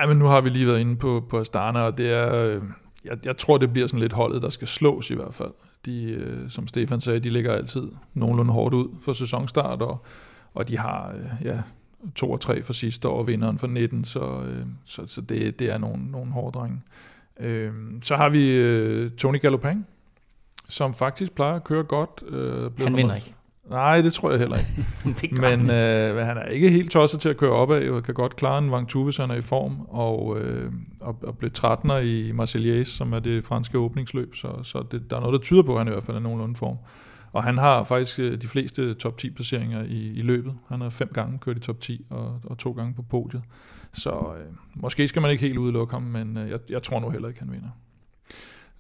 Ja, 0.01 0.07
men 0.07 0.17
nu 0.17 0.25
har 0.25 0.41
vi 0.41 0.49
lige 0.49 0.67
været 0.67 0.81
inde 0.81 0.97
på, 0.97 1.25
på 1.29 1.39
Astana, 1.39 1.81
og 1.81 1.99
det 1.99 2.13
er, 2.13 2.45
øh, 2.45 2.63
jeg, 3.05 3.27
jeg 3.27 3.37
tror, 3.37 3.59
det 3.59 3.73
bliver 3.73 3.87
sådan 3.87 4.01
lidt 4.01 4.13
holdet, 4.13 4.43
der 4.43 4.49
skal 4.49 4.69
slås 4.69 5.11
i 5.11 5.15
hvert 5.15 5.35
fald. 5.35 5.53
De, 5.87 6.13
øh, 6.13 6.51
som 6.51 6.67
Stefan 6.67 7.01
sagde, 7.01 7.21
de 7.21 7.31
ligger 7.31 7.53
altid 7.53 7.89
nogenlunde 8.15 8.53
hårdt 8.53 8.75
ud 8.75 8.89
for 9.01 9.13
sæsonstart, 9.13 9.83
og, 9.83 10.05
og 10.55 10.69
de 10.69 10.79
har 10.79 11.15
øh, 11.17 11.47
ja, 11.47 11.63
to 12.15 12.31
og 12.31 12.41
tre 12.41 12.63
for 12.63 12.73
sidste 12.73 13.09
år, 13.09 13.23
vinderen 13.23 13.59
for 13.59 13.67
19, 13.67 14.05
så, 14.05 14.43
så, 14.85 15.07
så 15.07 15.21
det, 15.21 15.59
det 15.59 15.73
er 15.73 15.79
nogle, 15.79 16.11
nogle 16.11 16.33
hårde 16.33 16.59
drenge. 16.59 16.81
Så 18.03 18.17
har 18.17 18.29
vi 18.29 19.11
Tony 19.17 19.41
Galopin, 19.41 19.85
som 20.69 20.95
faktisk 20.95 21.33
plejer 21.33 21.55
at 21.55 21.65
køre 21.65 21.83
godt. 21.83 22.23
Han 22.79 22.97
vinder 22.97 23.15
ikke. 23.15 23.35
Nej, 23.71 24.01
det 24.01 24.13
tror 24.13 24.31
jeg 24.31 24.39
heller 24.39 24.57
ikke. 24.57 25.35
men 25.47 25.61
øh, 25.61 26.27
han 26.27 26.37
er 26.37 26.45
ikke 26.45 26.71
helt 26.71 26.91
tosset 26.91 27.21
til 27.21 27.29
at 27.29 27.37
køre 27.37 27.51
opad, 27.51 27.89
og 27.89 28.03
kan 28.03 28.15
godt 28.15 28.37
klare 28.37 28.59
en 28.59 28.73
Ventoux, 28.73 29.05
hvis 29.05 29.17
han 29.17 29.31
er 29.31 29.35
i 29.35 29.41
form, 29.41 29.81
og, 29.89 30.41
øh, 30.41 30.73
og, 31.01 31.17
og 31.23 31.39
blev 31.39 31.51
13'er 31.59 31.97
i 31.97 32.33
Marseillais, 32.33 32.89
som 32.89 33.13
er 33.13 33.19
det 33.19 33.45
franske 33.45 33.79
åbningsløb, 33.79 34.35
så, 34.35 34.63
så 34.63 34.85
det, 34.91 35.11
der 35.11 35.17
er 35.17 35.21
noget, 35.21 35.33
der 35.33 35.39
tyder 35.39 35.63
på, 35.63 35.73
at 35.73 35.79
han 35.79 35.89
i 35.89 35.91
hvert 35.91 36.05
fald 36.05 36.17
er 36.17 36.21
nogenlunde 36.21 36.57
form. 36.57 36.77
Og 37.33 37.45
han 37.45 37.59
har 37.59 37.85
faktisk 37.85 38.19
øh, 38.19 38.43
de 38.43 38.47
fleste 38.47 38.95
top 38.95 39.19
10 39.19 39.31
placeringer 39.31 39.83
i, 39.83 40.13
i 40.15 40.23
løbet. 40.23 40.55
Han 40.69 40.81
har 40.81 40.91
fem 40.91 41.09
gange 41.15 41.39
kørt 41.39 41.57
i 41.57 41.61
top 41.61 41.81
10 41.81 42.07
og, 42.11 42.41
og 42.45 42.59
to 42.59 42.73
gange 42.73 42.95
på 42.95 43.03
podiet. 43.03 43.43
Så 43.93 44.11
øh, 44.11 44.53
måske 44.75 45.09
skal 45.09 45.23
man 45.23 45.31
ikke 45.31 45.47
helt 45.47 45.59
udelukke 45.59 45.93
ham, 45.93 46.03
men 46.03 46.37
øh, 46.37 46.51
jeg, 46.51 46.59
jeg 46.71 46.83
tror 46.83 47.01
nu 47.01 47.11
heller 47.11 47.29
ikke, 47.29 47.41
han 47.41 47.53
vinder. 47.53 47.69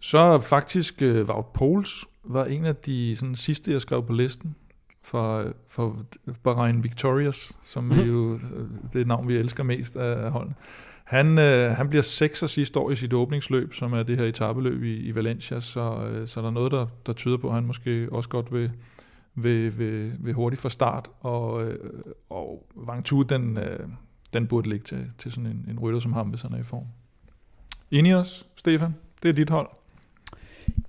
Så 0.01 0.39
faktisk 0.39 1.03
øh, 1.03 1.29
Wout 1.29 1.47
Poels 1.55 2.05
var 2.25 2.45
en 2.45 2.65
af 2.65 2.77
de 2.77 3.17
sådan, 3.17 3.35
sidste, 3.35 3.73
jeg 3.73 3.81
skrev 3.81 4.07
på 4.07 4.13
listen 4.13 4.55
fra, 5.05 5.45
fra 5.69 5.93
Bahrain 6.43 6.85
Victorious, 6.85 7.59
som 7.65 7.91
vi 7.91 8.03
jo, 8.03 8.39
det 8.93 9.07
navn, 9.07 9.29
vi 9.29 9.37
elsker 9.37 9.63
mest 9.63 9.97
af 9.97 10.31
holdene. 10.31 10.55
Han, 11.05 11.39
øh, 11.39 11.71
han 11.71 11.89
bliver 11.89 12.03
6 12.03 12.45
sidste 12.47 12.79
år 12.79 12.91
i 12.91 12.97
sit 12.97 13.13
åbningsløb, 13.13 13.75
som 13.75 13.93
er 13.93 14.03
det 14.03 14.19
her 14.19 14.25
etabeløb 14.25 14.83
i, 14.83 14.97
i 14.97 15.15
Valencia, 15.15 15.61
så, 15.61 16.07
øh, 16.11 16.27
så 16.27 16.41
der 16.41 16.47
er 16.47 16.51
noget, 16.51 16.73
der, 16.73 16.87
der 17.07 17.13
tyder 17.13 17.37
på, 17.37 17.49
at 17.49 17.55
han 17.55 17.65
måske 17.65 18.09
også 18.13 18.29
godt 18.29 18.53
vil, 18.53 18.71
vil, 19.35 19.79
vil, 19.79 20.13
vil 20.21 20.35
hurtigt 20.35 20.63
fra 20.63 20.69
start, 20.69 21.11
og, 21.21 21.65
øh, 21.65 21.79
og 22.31 22.67
Vangtu, 22.75 23.23
den, 23.23 23.59
øh, 23.59 23.89
den 24.33 24.47
burde 24.47 24.69
ligge 24.69 24.85
til, 24.85 25.11
til 25.19 25.33
sådan 25.33 25.51
en, 25.51 25.67
en 25.69 25.79
rytter 25.79 26.01
som 26.01 26.13
ham, 26.13 26.29
hvis 26.29 26.43
han 26.43 26.53
er 26.53 26.59
i 26.59 26.63
form. 26.63 26.87
Ineos, 27.91 28.47
Stefan, 28.57 28.95
det 29.23 29.29
er 29.29 29.33
dit 29.33 29.51
hold. 29.51 29.69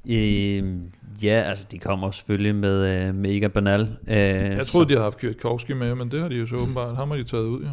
Øh, 0.10 0.64
ja, 1.24 1.42
altså 1.42 1.68
de 1.72 1.80
kommer 1.80 2.12
selvfølgelig 2.12 2.56
med, 2.56 3.08
øh, 3.08 3.16
med 3.16 3.32
Iga 3.32 3.48
Banal. 3.48 3.82
Øh, 4.08 4.16
jeg 4.18 4.68
troede, 4.68 4.90
de 4.90 4.94
havde 4.94 5.04
haft 5.04 5.18
Kwiatkowski 5.18 5.74
med, 5.74 5.96
men 5.96 6.12
det 6.12 6.22
har 6.22 6.28
de 6.28 6.36
jo 6.36 6.46
så 6.46 6.56
åbenbart. 6.56 6.96
Ham 6.96 7.10
har 7.10 7.18
de 7.18 7.24
taget 7.24 7.46
ud, 7.46 7.64
ja. 7.64 7.70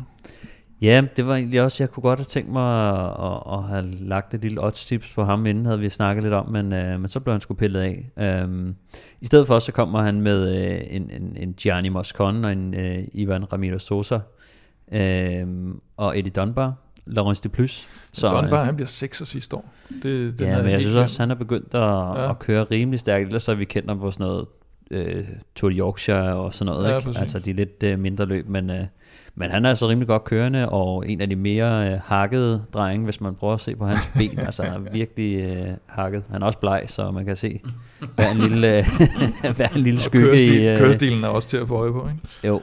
Ja, 0.82 1.02
det 1.16 1.26
var 1.26 1.34
egentlig 1.34 1.62
også, 1.62 1.82
jeg 1.82 1.90
kunne 1.90 2.02
godt 2.02 2.18
have 2.18 2.24
tænkt 2.24 2.52
mig 2.52 2.90
at, 2.90 3.10
at, 3.22 3.52
at 3.52 3.62
have 3.62 3.86
lagt 3.86 4.34
et 4.34 4.42
lille 4.42 4.64
odds 4.64 4.86
tips 4.86 5.12
på 5.14 5.24
ham, 5.24 5.46
inden 5.46 5.66
havde 5.66 5.80
vi 5.80 5.88
snakket 5.88 6.24
lidt 6.24 6.34
om, 6.34 6.48
men, 6.48 6.72
øh, 6.72 7.00
men 7.00 7.08
så 7.08 7.20
blev 7.20 7.32
han 7.32 7.40
sgu 7.40 7.54
pillet 7.54 7.80
af. 7.80 8.44
Um, 8.44 8.74
I 9.20 9.26
stedet 9.26 9.46
for, 9.46 9.58
så 9.58 9.72
kommer 9.72 10.02
han 10.02 10.20
med 10.20 10.70
øh, 10.72 10.80
en, 10.90 11.10
en, 11.10 11.36
en 11.36 11.52
Gianni 11.52 11.88
Moscon 11.88 12.44
og 12.44 12.52
en 12.52 12.74
øh, 12.74 13.04
Ivan 13.12 13.52
Ramiro 13.52 13.78
Sosa 13.78 14.18
øh, 14.92 15.46
og 15.96 16.18
Eddie 16.18 16.32
Dunbar, 16.32 16.74
Laurence 17.06 17.42
de 17.42 17.48
Plus. 17.48 17.88
Så, 18.12 18.28
Dunbar, 18.28 18.60
øh, 18.60 18.66
han 18.66 18.76
bliver 18.76 18.88
6 18.88 19.22
sidste 19.24 19.56
år. 19.56 19.72
Det, 20.02 20.38
den 20.38 20.48
ja, 20.48 20.62
men 20.62 20.70
jeg 20.70 20.80
synes 20.80 20.96
også, 20.96 21.22
han 21.22 21.30
er 21.30 21.34
begyndt 21.34 21.74
at, 21.74 21.80
ja. 21.80 22.30
at 22.30 22.38
køre 22.38 22.64
rimelig 22.64 23.00
stærkt, 23.00 23.26
ellers 23.26 23.46
har 23.46 23.54
vi 23.54 23.64
kendt 23.64 23.88
ham 23.88 24.00
på 24.00 24.10
sådan 24.10 24.26
noget 24.26 24.46
øh, 24.90 25.24
Tour 25.54 25.70
de 25.70 25.76
Yorkshire 25.76 26.34
og 26.34 26.54
sådan 26.54 26.72
noget, 26.72 26.88
ja, 26.88 26.96
ikke? 26.98 27.20
altså 27.20 27.38
de 27.38 27.52
lidt 27.52 27.82
øh, 27.82 27.98
mindre 27.98 28.24
løb, 28.24 28.48
men... 28.48 28.70
Øh, 28.70 28.84
men 29.34 29.50
han 29.50 29.64
er 29.64 29.68
altså 29.68 29.88
rimelig 29.88 30.08
godt 30.08 30.24
kørende, 30.24 30.68
og 30.68 31.08
en 31.08 31.20
af 31.20 31.28
de 31.28 31.36
mere 31.36 31.92
øh, 31.92 31.98
hakkede 32.04 32.64
drenge, 32.74 33.04
hvis 33.04 33.20
man 33.20 33.34
prøver 33.34 33.54
at 33.54 33.60
se 33.60 33.76
på 33.76 33.86
hans 33.86 34.10
ben. 34.18 34.38
altså 34.38 34.62
han 34.62 34.86
er 34.86 34.92
virkelig 34.92 35.40
øh, 35.40 35.74
hakket. 35.86 36.24
Han 36.30 36.42
er 36.42 36.46
også 36.46 36.58
bleg, 36.58 36.84
så 36.86 37.10
man 37.10 37.24
kan 37.24 37.36
se 37.36 37.60
hver 38.14 38.30
en 38.30 38.38
lille, 38.38 38.78
øh, 38.78 38.84
hver 39.56 39.68
en 39.68 39.80
lille 39.80 40.00
skygge. 40.00 40.26
Kørestil, 40.26 40.60
i, 40.60 40.68
øh, 40.68 40.78
kørestilen 40.78 41.24
er 41.24 41.28
også 41.28 41.48
til 41.48 41.56
at 41.56 41.68
få 41.68 41.74
øje 41.74 41.92
på, 41.92 42.08
ikke? 42.08 42.46
Jo. 42.46 42.60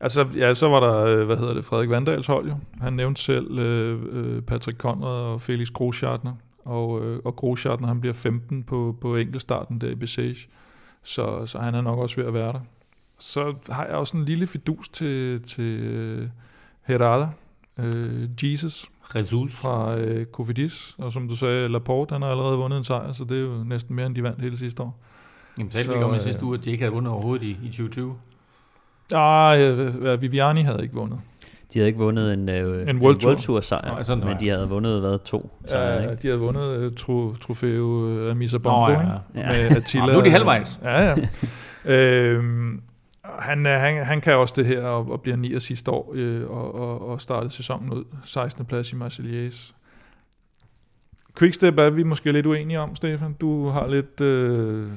Altså, 0.00 0.26
ja, 0.36 0.54
så 0.54 0.68
var 0.68 0.80
der, 0.80 1.04
øh, 1.04 1.26
hvad 1.26 1.36
hedder 1.36 1.54
det, 1.54 1.64
Frederik 1.64 1.90
Vandals 1.90 2.26
hold 2.26 2.48
jo. 2.48 2.56
Han 2.80 2.92
nævnte 2.92 3.22
selv 3.22 3.58
øh, 3.58 4.00
øh 4.12 4.42
Patrick 4.42 4.78
Conrad 4.78 5.22
og 5.22 5.40
Felix 5.40 5.70
Groschartner. 5.70 6.32
Og, 6.64 7.04
øh, 7.04 7.20
og 7.24 7.36
Groschartner, 7.36 7.88
han 7.88 8.00
bliver 8.00 8.14
15 8.14 8.62
på, 8.62 8.96
på 9.00 9.16
enkeltstarten 9.16 9.80
der 9.80 9.88
i 9.88 9.94
Bessage. 9.94 10.48
Så, 11.02 11.46
så 11.46 11.58
han 11.58 11.74
er 11.74 11.80
nok 11.80 11.98
også 11.98 12.16
ved 12.16 12.24
at 12.24 12.34
være 12.34 12.52
der 12.52 12.60
så 13.20 13.54
har 13.70 13.84
jeg 13.84 13.94
også 13.94 14.16
en 14.16 14.24
lille 14.24 14.46
fidus 14.46 14.88
til, 14.88 15.42
til 15.42 16.20
uh, 16.20 16.28
Herada, 16.82 17.28
uh, 17.78 18.44
Jesus, 18.44 18.90
Jesus 19.16 19.52
fra 19.52 19.96
uh, 19.96 20.24
Cofidis, 20.32 20.94
og 20.98 21.12
som 21.12 21.28
du 21.28 21.36
sagde, 21.36 21.68
Laporte, 21.68 22.12
han 22.12 22.22
har 22.22 22.28
allerede 22.28 22.56
vundet 22.56 22.78
en 22.78 22.84
sejr, 22.84 23.12
så 23.12 23.24
det 23.24 23.36
er 23.36 23.42
jo 23.42 23.64
næsten 23.64 23.96
mere, 23.96 24.06
end 24.06 24.14
de 24.14 24.22
vandt 24.22 24.40
hele 24.40 24.58
sidste 24.58 24.82
år. 24.82 25.00
Jamen, 25.58 25.70
talte 25.70 25.92
vi 25.92 26.02
om 26.02 26.14
i 26.14 26.18
sidste 26.18 26.44
uge, 26.44 26.58
at 26.58 26.64
de 26.64 26.70
ikke 26.70 26.82
havde 26.82 26.92
vundet 26.92 27.12
overhovedet 27.12 27.42
i, 27.42 27.50
i 27.50 27.66
2020? 27.66 28.16
Nej, 29.12 30.16
Viviani 30.16 30.62
havde 30.62 30.82
ikke 30.82 30.94
vundet. 30.94 31.18
De 31.72 31.78
havde 31.78 31.86
ikke 31.86 31.98
vundet 31.98 32.34
en, 32.34 32.48
øh, 32.48 32.90
en 32.90 32.98
World, 32.98 33.24
World 33.24 33.38
Tour 33.38 33.60
sejr, 33.60 33.96
oh, 33.98 34.04
sådan, 34.04 34.24
men 34.24 34.40
de 34.40 34.48
havde 34.48 34.68
vundet 34.68 35.00
hvad, 35.00 35.18
to 35.18 35.50
sejre, 35.66 36.02
ja, 36.02 36.10
ikke? 36.10 36.22
de 36.22 36.28
havde 36.28 36.40
vundet 36.40 36.86
uh, 36.86 36.94
tro, 36.94 37.34
trofæo 37.34 37.84
uh, 37.84 38.30
Amisa 38.30 38.58
Bongo 38.58 38.84
oh, 38.84 38.92
ja, 38.92 38.98
ja. 39.36 39.46
med 39.46 39.70
Attila. 39.76 40.04
Oh, 40.04 40.12
nu 40.12 40.18
er 40.18 40.22
de 40.22 40.30
halvvejs. 40.30 40.80
Ja, 40.82 41.00
ja. 41.02 41.16
øhm, 41.94 42.82
han, 43.24 43.66
han, 43.66 44.04
han 44.04 44.20
kan 44.20 44.36
også 44.36 44.54
det 44.56 44.66
her 44.66 44.82
og, 44.82 45.10
og 45.10 45.20
bliver 45.20 45.36
9 45.36 45.60
sidste 45.60 45.90
år 45.90 46.12
øh, 46.14 46.50
og, 46.50 46.74
og, 46.74 47.08
og 47.08 47.20
startede 47.20 47.50
sæsonen 47.50 47.92
ud. 47.92 48.04
16. 48.24 48.64
plads 48.64 48.92
i 48.92 48.96
Marseillais. 48.96 49.74
Quickstep 51.38 51.78
er 51.78 51.90
vi 51.90 52.02
måske 52.02 52.32
lidt 52.32 52.46
uenige 52.46 52.80
om, 52.80 52.96
Stefan. 52.96 53.32
Du 53.32 53.68
har 53.68 53.86
lidt, 53.86 54.20
øh, 54.20 54.88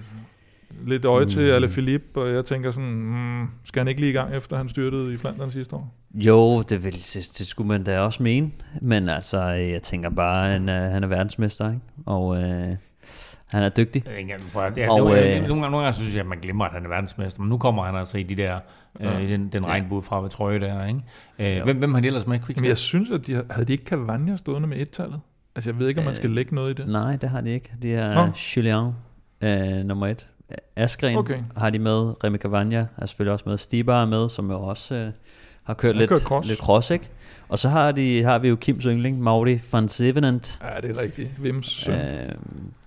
lidt 0.85 1.05
øje 1.05 1.23
mm. 1.23 1.29
til 1.29 1.41
Alaphilippe, 1.41 2.21
og 2.21 2.33
jeg 2.33 2.45
tænker 2.45 2.71
sådan, 2.71 2.89
mm, 2.89 3.47
skal 3.63 3.79
han 3.79 3.87
ikke 3.87 4.01
lige 4.01 4.09
i 4.09 4.13
gang 4.13 4.35
efter 4.35 4.57
han 4.57 4.69
styrtede 4.69 5.13
i 5.13 5.17
Flandern 5.17 5.51
sidste 5.51 5.75
år? 5.75 5.93
Jo, 6.13 6.61
det, 6.61 6.83
vil, 6.83 6.93
det, 6.93 7.29
det 7.37 7.47
skulle 7.47 7.67
man 7.67 7.83
da 7.83 7.99
også 7.99 8.23
mene, 8.23 8.51
men 8.81 9.09
altså, 9.09 9.41
jeg 9.41 9.81
tænker 9.81 10.09
bare, 10.09 10.51
han 10.51 10.69
er, 10.69 10.89
han 10.89 11.03
er 11.03 11.07
verdensmester, 11.07 11.69
ikke? 11.69 11.81
og 12.05 12.37
øh, 12.37 12.75
han 13.53 13.63
er 13.63 13.69
dygtig. 13.69 14.03
Ja, 14.77 14.91
og, 14.91 14.99
nogle, 14.99 15.35
øh, 15.35 15.47
nogle, 15.47 15.61
nogle 15.61 15.77
gange 15.77 15.93
synes 15.93 16.13
jeg, 16.13 16.21
at 16.21 16.27
man 16.27 16.39
glemmer, 16.39 16.65
at 16.65 16.71
han 16.71 16.85
er 16.85 16.89
verdensmester, 16.89 17.41
men 17.41 17.49
nu 17.49 17.57
kommer 17.57 17.83
han 17.83 17.95
altså 17.95 18.17
i 18.17 18.23
de 18.23 18.35
der, 18.35 18.59
ja. 18.99 19.21
øh, 19.21 19.29
den, 19.29 19.47
den 19.47 19.65
regnbue 19.65 20.01
fra 20.01 20.21
ved 20.21 20.29
trøje 20.29 20.59
der. 20.59 20.85
Ikke? 20.87 21.57
Øh, 21.57 21.63
hvem, 21.63 21.77
hvem 21.77 21.93
har 21.93 22.01
de 22.01 22.07
ellers 22.07 22.27
med 22.27 22.39
Quickstep? 22.39 22.61
Men 22.61 22.67
jeg 22.67 22.77
synes, 22.77 23.11
at 23.11 23.27
de 23.27 23.43
havde 23.49 23.67
de 23.67 23.71
ikke 23.71 23.85
Cavagna 23.85 24.35
stående 24.35 24.67
med 24.67 24.77
et-tallet? 24.77 25.19
Altså 25.55 25.69
jeg 25.69 25.79
ved 25.79 25.87
ikke, 25.87 25.99
om 25.99 26.05
man 26.05 26.15
skal 26.15 26.29
øh, 26.29 26.35
lægge 26.35 26.55
noget 26.55 26.79
i 26.79 26.81
det. 26.81 26.91
Nej, 26.91 27.15
det 27.15 27.29
har 27.29 27.41
de 27.41 27.49
ikke. 27.49 27.73
Det 27.81 27.93
er 27.93 28.13
Nå. 28.13 28.31
Julian 28.55 28.91
øh, 29.43 29.85
nummer 29.85 30.07
et. 30.07 30.27
Askren 30.75 31.17
okay. 31.17 31.39
har 31.57 31.69
de 31.69 31.79
med. 31.79 32.23
Remy 32.23 32.37
Cavagna 32.37 32.87
er 32.97 33.05
selvfølgelig 33.05 33.33
også 33.33 33.49
med. 33.49 33.57
Stibar 33.57 34.01
er 34.01 34.05
med, 34.05 34.29
som 34.29 34.51
jo 34.51 34.61
også 34.61 34.95
øh, 34.95 35.11
har 35.63 35.73
kørt, 35.73 35.95
lidt, 35.95 36.09
kørt 36.09 36.21
cross. 36.21 36.47
lidt 36.47 36.59
cross, 36.59 36.91
ikke? 36.91 37.09
Og 37.49 37.59
så 37.59 37.69
har, 37.69 37.91
de, 37.91 38.23
har 38.23 38.39
vi 38.39 38.49
jo 38.49 38.55
Kims 38.55 38.83
yndling, 38.83 39.21
Mauri 39.21 39.59
van 39.71 39.89
Sevenant. 39.89 40.59
Ja, 40.63 40.87
det 40.87 40.97
er 40.97 41.01
rigtigt. 41.01 41.43
Vims 41.43 41.67
søn. 41.67 41.99
Øh, 41.99 42.31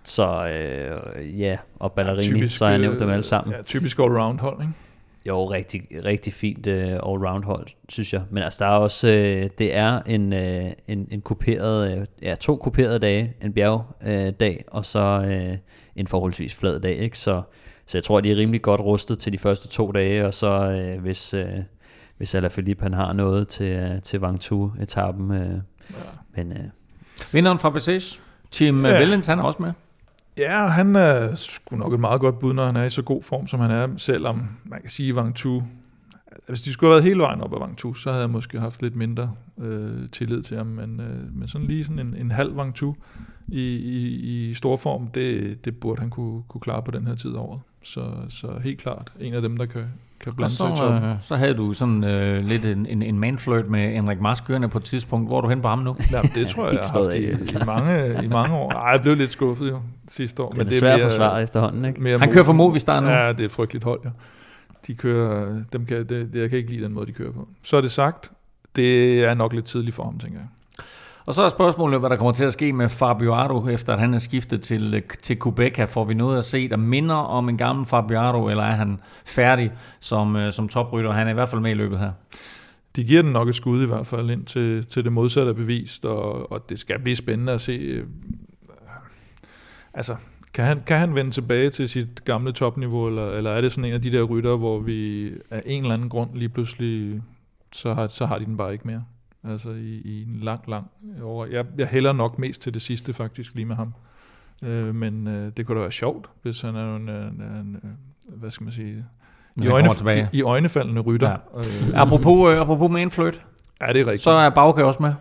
så 0.04 0.48
øh, 0.48 1.40
ja, 1.40 1.56
og 1.78 1.92
Ballerini, 1.92 2.22
ja, 2.22 2.28
typisk, 2.28 2.56
så 2.56 2.64
har 2.64 2.72
jeg 2.72 2.80
nævnt 2.80 3.00
dem 3.00 3.10
alle 3.10 3.24
sammen. 3.24 3.54
Ja, 3.54 3.62
typisk 3.62 3.98
all-round 3.98 4.40
hold, 4.40 4.60
ikke? 4.60 4.72
Jo, 5.26 5.44
rigtig, 5.44 5.82
rigtig 6.04 6.32
fint 6.32 6.66
uh, 6.66 6.74
all-round 6.74 7.44
hold, 7.44 7.66
synes 7.88 8.12
jeg. 8.12 8.22
Men 8.30 8.42
altså, 8.42 8.64
der 8.64 8.70
er 8.70 8.76
også, 8.76 9.06
uh, 9.06 9.50
det 9.58 9.76
er 9.76 10.00
en, 10.06 10.32
uh, 10.32 10.72
en, 10.88 11.08
en 11.10 11.20
kuperet, 11.20 11.98
uh, 11.98 12.04
ja, 12.22 12.34
to 12.34 12.56
kuperede 12.56 12.98
dage, 12.98 13.34
en 13.42 13.52
bjergdag, 13.52 14.64
uh, 14.72 14.76
og 14.76 14.84
så 14.84 15.24
uh, 15.26 15.56
en 15.96 16.06
forholdsvis 16.06 16.54
flad 16.54 16.80
dag, 16.80 16.96
ikke? 16.96 17.18
Så, 17.18 17.42
så 17.86 17.98
jeg 17.98 18.04
tror, 18.04 18.20
de 18.20 18.32
er 18.32 18.36
rimelig 18.36 18.62
godt 18.62 18.80
rustet 18.80 19.18
til 19.18 19.32
de 19.32 19.38
første 19.38 19.68
to 19.68 19.92
dage, 19.92 20.26
og 20.26 20.34
så 20.34 20.80
uh, 20.94 21.02
hvis, 21.02 21.34
uh, 21.34 21.40
hvis 22.16 22.34
Alaphilippe 22.34 22.82
han 22.82 22.92
har 22.92 23.12
noget 23.12 23.48
til, 23.48 23.90
uh, 23.94 24.02
til 24.02 24.20
Vangtu-etappen. 24.20 25.30
Uh, 25.30 25.36
ja. 25.36 25.56
Men, 26.36 26.52
uh, 26.52 26.58
Vinderen 27.32 27.58
fra 27.58 27.70
Bessage, 27.70 28.20
Tim 28.50 28.86
ja. 28.86 28.98
Vellens, 28.98 29.26
han 29.26 29.38
er 29.38 29.42
også 29.42 29.62
med. 29.62 29.72
Ja, 30.38 30.66
han 30.66 30.96
er 30.96 31.34
sgu 31.34 31.76
nok 31.76 31.92
et 31.92 32.00
meget 32.00 32.20
godt 32.20 32.38
bud, 32.38 32.52
når 32.52 32.66
han 32.66 32.76
er 32.76 32.84
i 32.84 32.90
så 32.90 33.02
god 33.02 33.22
form, 33.22 33.46
som 33.46 33.60
han 33.60 33.70
er, 33.70 33.88
selvom 33.96 34.48
man 34.64 34.80
kan 34.80 34.90
sige, 34.90 35.14
Wang 35.14 35.34
Tu, 35.34 35.62
hvis 36.46 36.60
de 36.60 36.72
skulle 36.72 36.88
have 36.88 36.94
været 36.94 37.04
hele 37.04 37.20
vejen 37.20 37.40
op 37.40 37.52
ad 37.52 37.58
Wang 37.58 37.76
Tu, 37.76 37.94
så 37.94 38.10
havde 38.10 38.22
jeg 38.22 38.30
måske 38.30 38.60
haft 38.60 38.82
lidt 38.82 38.96
mindre 38.96 39.34
øh, 39.58 40.08
tillid 40.12 40.42
til 40.42 40.56
ham, 40.56 40.66
men, 40.66 41.00
øh, 41.00 41.36
men 41.36 41.48
sådan 41.48 41.66
lige 41.66 41.84
sådan 41.84 42.06
en, 42.06 42.16
en 42.16 42.30
halv 42.30 42.52
Wang 42.52 42.74
Tu 42.74 42.94
i, 43.48 43.76
i, 43.76 44.48
i 44.48 44.54
stor 44.54 44.76
form, 44.76 45.06
det, 45.06 45.64
det 45.64 45.80
burde 45.80 46.00
han 46.00 46.10
kunne, 46.10 46.42
kunne 46.48 46.60
klare 46.60 46.82
på 46.82 46.90
den 46.90 47.06
her 47.06 47.14
tid 47.14 47.34
af 47.34 47.38
året. 47.38 47.60
Så, 47.82 48.12
så 48.28 48.60
helt 48.64 48.78
klart 48.78 49.12
en 49.20 49.34
af 49.34 49.42
dem, 49.42 49.56
der 49.56 49.66
kan, 49.66 49.84
kan 50.26 50.34
blande 50.36 50.52
så, 50.52 50.56
sig 50.56 50.72
i 50.72 50.76
toppen. 50.76 51.10
Øh, 51.10 51.16
så 51.20 51.36
havde 51.36 51.54
du 51.54 51.72
sådan 51.72 52.04
øh, 52.04 52.44
lidt 52.44 52.64
en, 52.64 52.86
en, 52.86 53.02
en 53.02 53.18
manflirt 53.18 53.68
med 53.68 53.92
Henrik 53.94 54.20
Mars 54.20 54.40
kørende 54.40 54.68
på 54.68 54.78
et 54.78 54.84
tidspunkt. 54.84 55.30
Hvor 55.30 55.36
er 55.36 55.40
du 55.40 55.48
hen 55.48 55.60
på 55.60 55.68
ham 55.68 55.78
nu? 55.78 55.96
Ja, 56.12 56.20
det 56.34 56.48
tror 56.48 56.64
jeg, 56.64 56.74
jeg 56.74 56.82
har 56.92 57.02
haft 57.02 57.14
i, 57.16 57.56
i, 57.56 57.64
mange, 57.66 58.24
i 58.24 58.28
mange 58.28 58.54
år. 58.54 58.72
Ej, 58.72 58.90
jeg 58.90 59.02
blev 59.02 59.16
lidt 59.16 59.30
skuffet 59.30 59.70
jo 59.70 59.80
sidste 60.08 60.42
år. 60.42 60.48
Det 60.48 60.58
er, 60.58 60.64
men 60.64 60.68
det 60.68 60.76
er 60.76 60.80
svært 60.80 61.00
at 61.00 61.10
forsvare 61.10 61.42
efterhånden, 61.42 61.84
ikke? 61.84 62.02
Mere 62.02 62.18
Han 62.18 62.32
kører 62.32 62.44
for 62.44 62.52
Movistar 62.52 63.00
nu. 63.00 63.08
Ja, 63.08 63.32
det 63.32 63.40
er 63.40 63.44
et 63.44 63.52
frygteligt 63.52 63.84
hold, 63.84 64.00
ja. 64.04 64.10
De 64.86 64.94
kører, 64.94 65.62
dem 65.72 65.86
kan, 65.86 65.96
det, 65.96 66.08
det, 66.08 66.40
jeg 66.40 66.50
kan 66.50 66.58
ikke 66.58 66.70
lide 66.70 66.84
den 66.84 66.92
måde, 66.92 67.06
de 67.06 67.12
kører 67.12 67.32
på. 67.32 67.48
Så 67.62 67.76
er 67.76 67.80
det 67.80 67.90
sagt, 67.90 68.32
det 68.76 69.24
er 69.24 69.34
nok 69.34 69.52
lidt 69.52 69.64
tidligt 69.64 69.94
for 69.94 70.04
ham, 70.04 70.18
tænker 70.18 70.38
jeg. 70.38 70.48
Og 71.26 71.34
så 71.34 71.42
er 71.42 71.48
spørgsmålet, 71.48 72.00
hvad 72.00 72.10
der 72.10 72.16
kommer 72.16 72.32
til 72.32 72.44
at 72.44 72.52
ske 72.52 72.72
med 72.72 72.88
Fabio 72.88 73.34
Ardo, 73.34 73.68
efter 73.68 73.92
at 73.92 73.98
han 73.98 74.14
er 74.14 74.18
skiftet 74.18 74.62
til, 74.62 75.02
til 75.22 75.40
Quebec. 75.42 75.88
Får 75.88 76.04
vi 76.04 76.14
noget 76.14 76.38
at 76.38 76.44
se, 76.44 76.68
der 76.68 76.76
minder 76.76 77.14
om 77.14 77.48
en 77.48 77.56
gammel 77.56 77.84
Fabio 77.84 78.18
Ardo, 78.18 78.48
eller 78.48 78.62
er 78.62 78.74
han 78.74 79.00
færdig 79.26 79.72
som, 80.00 80.36
øh, 80.36 80.52
som 80.52 80.68
toprytter? 80.68 81.12
Han 81.12 81.26
er 81.26 81.30
i 81.30 81.34
hvert 81.34 81.48
fald 81.48 81.60
med 81.60 81.70
i 81.70 81.74
løbet 81.74 81.98
her. 81.98 82.12
De 82.96 83.04
giver 83.04 83.22
den 83.22 83.32
nok 83.32 83.48
et 83.48 83.54
skud 83.54 83.82
i 83.82 83.86
hvert 83.86 84.06
fald 84.06 84.30
ind 84.30 84.44
til, 84.44 84.86
til 84.86 85.04
det 85.04 85.12
modsatte 85.12 85.54
bevist, 85.54 86.04
og, 86.04 86.52
og 86.52 86.68
det 86.68 86.78
skal 86.78 86.98
blive 86.98 87.16
spændende 87.16 87.52
at 87.52 87.60
se. 87.60 87.72
Øh, 87.72 88.04
altså, 89.94 90.16
kan 90.54 90.64
han, 90.64 90.80
kan 90.86 90.98
han 90.98 91.14
vende 91.14 91.30
tilbage 91.30 91.70
til 91.70 91.88
sit 91.88 92.24
gamle 92.24 92.52
topniveau, 92.52 93.06
eller, 93.06 93.30
eller 93.30 93.50
er 93.50 93.60
det 93.60 93.72
sådan 93.72 93.84
en 93.84 93.94
af 93.94 94.02
de 94.02 94.12
der 94.12 94.22
rytter, 94.22 94.56
hvor 94.56 94.78
vi 94.78 95.30
af 95.50 95.62
en 95.66 95.82
eller 95.82 95.94
anden 95.94 96.08
grund 96.08 96.30
lige 96.34 96.48
pludselig, 96.48 97.22
så 97.72 97.94
har, 97.94 98.08
så 98.08 98.26
har 98.26 98.38
de 98.38 98.44
den 98.44 98.56
bare 98.56 98.72
ikke 98.72 98.86
mere? 98.86 99.04
Altså 99.48 99.70
i, 99.70 100.02
i 100.04 100.22
en 100.22 100.40
lang, 100.40 100.68
lang 100.68 100.86
år. 101.22 101.46
Jeg, 101.46 101.66
jeg 101.78 101.86
hælder 101.86 102.12
nok 102.12 102.38
mest 102.38 102.62
til 102.62 102.74
det 102.74 102.82
sidste 102.82 103.12
faktisk 103.12 103.54
lige 103.54 103.66
med 103.66 103.76
ham. 103.76 103.94
Øh, 104.62 104.94
men 104.94 105.28
øh, 105.28 105.52
det 105.56 105.66
kunne 105.66 105.76
da 105.76 105.80
være 105.80 105.92
sjovt, 105.92 106.30
hvis 106.42 106.60
han 106.60 106.76
er 106.76 106.96
en, 106.96 107.08
en, 107.08 107.42
en 107.42 107.78
hvad 108.36 108.50
skal 108.50 108.64
man 108.64 108.72
sige, 108.72 109.04
i, 109.56 109.68
øjne, 109.68 109.88
i, 110.32 110.38
i 110.38 110.42
øjnefaldende 110.42 111.00
rytter. 111.00 111.30
Ja. 111.30 111.58
Øh, 111.58 112.00
apropos, 112.02 112.50
øh, 112.50 112.60
apropos 112.60 112.90
med 112.90 113.02
en 113.02 113.10
flyt. 113.10 113.42
Ja, 113.80 113.92
det 113.92 114.00
er 114.00 114.06
rigtigt. 114.06 114.22
Så 114.22 114.30
er 114.30 114.50
Bauke 114.50 114.84
også 114.84 115.02
med. 115.02 115.12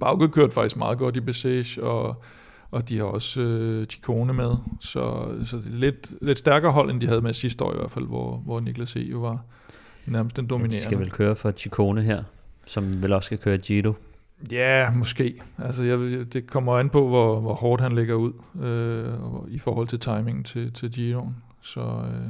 Bauke 0.00 0.28
kørt 0.28 0.52
faktisk 0.52 0.76
meget 0.76 0.98
godt 0.98 1.16
i 1.16 1.20
Bessage, 1.20 1.82
og, 1.82 2.22
og 2.70 2.88
de 2.88 2.98
har 2.98 3.04
også 3.04 3.40
øh, 3.40 3.86
Chikone 3.86 4.32
med, 4.32 4.50
så, 4.80 5.34
så 5.44 5.56
det 5.56 5.66
er 5.66 5.76
lidt, 5.76 6.14
lidt 6.22 6.38
stærkere 6.38 6.72
hold, 6.72 6.90
end 6.90 7.00
de 7.00 7.06
havde 7.06 7.20
med 7.20 7.32
sidste 7.32 7.64
år 7.64 7.72
i 7.74 7.76
hvert 7.76 7.90
fald, 7.90 8.06
hvor, 8.06 8.36
hvor 8.36 8.60
Niklas 8.60 8.96
E. 8.96 9.00
jo 9.00 9.18
var 9.18 9.44
nærmest 10.06 10.36
den 10.36 10.46
dominerende. 10.46 10.76
De 10.76 10.82
skal 10.82 10.98
vel 10.98 11.10
køre 11.10 11.36
for 11.36 11.50
Chikone 11.50 12.02
her, 12.02 12.22
som 12.66 13.02
vel 13.02 13.12
også 13.12 13.26
skal 13.26 13.38
køre 13.38 13.58
Gito. 13.58 13.94
Ja, 14.52 14.90
måske. 14.90 15.34
Altså, 15.58 15.84
jeg, 15.84 15.98
det 16.32 16.46
kommer 16.46 16.78
an 16.78 16.90
på, 16.90 17.08
hvor, 17.08 17.40
hvor 17.40 17.54
hårdt 17.54 17.82
han 17.82 17.92
lægger 17.92 18.14
ud 18.14 18.32
øh, 18.62 19.54
i 19.54 19.58
forhold 19.58 19.88
til 19.88 19.98
timing 19.98 20.46
til, 20.46 20.72
til 20.72 20.90
Giroen. 20.90 21.36
Så, 21.60 21.80
øh, 21.80 22.28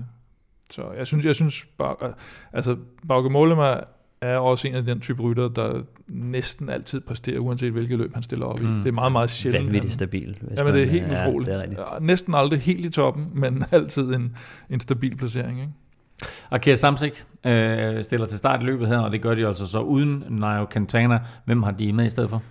så 0.71 0.93
jeg 0.99 1.07
synes, 1.07 1.25
jeg 1.25 1.35
synes 1.35 1.67
bare, 1.79 2.15
altså, 2.53 2.77
Bauke 3.09 3.31
Mollema 3.31 3.77
er 4.21 4.37
også 4.37 4.69
en 4.69 4.75
af 4.75 4.85
den 4.85 5.01
type 5.01 5.23
rytter, 5.23 5.49
der 5.49 5.83
næsten 6.09 6.69
altid 6.69 7.01
præsterer, 7.01 7.39
uanset 7.39 7.73
hvilket 7.73 7.99
løb 7.99 8.15
han 8.15 8.23
stiller 8.23 8.47
op 8.47 8.61
i. 8.61 8.65
Mm. 8.65 8.79
Det 8.79 8.89
er 8.89 8.93
meget, 8.93 9.13
meget 9.13 9.31
sjældent. 9.31 9.67
Vanvittigt 9.67 9.95
stabil. 9.95 10.39
Jamen, 10.57 10.75
det 10.75 10.83
er 10.83 10.87
helt 10.87 11.07
ja, 11.07 11.29
utroligt. 11.29 11.51
Det 11.51 11.79
er 11.79 11.93
ja, 11.93 11.99
næsten 12.01 12.35
aldrig 12.35 12.61
helt 12.61 12.87
i 12.87 12.91
toppen, 12.91 13.31
men 13.35 13.65
altid 13.71 14.15
en, 14.15 14.37
en 14.71 14.81
stabil 14.81 15.17
placering. 15.17 15.61
Ikke? 15.61 15.73
Akira 16.51 16.77
Samsik 16.77 17.25
øh, 17.47 18.03
stiller 18.05 18.27
til 18.27 18.39
start 18.39 18.63
i 18.63 18.65
løbet 18.65 18.89
her, 18.89 18.99
og 18.99 19.13
det 19.13 19.23
gør 19.23 19.35
de 19.35 19.47
altså 19.47 19.67
så 19.67 19.81
uden 19.81 20.25
Nairo 20.29 20.67
Quintana. 20.73 21.21
Hvem 21.45 21.63
har 21.63 21.71
de 21.71 21.93
med 21.93 22.05
i 22.05 22.09
stedet 22.09 22.31
for? 22.31 22.43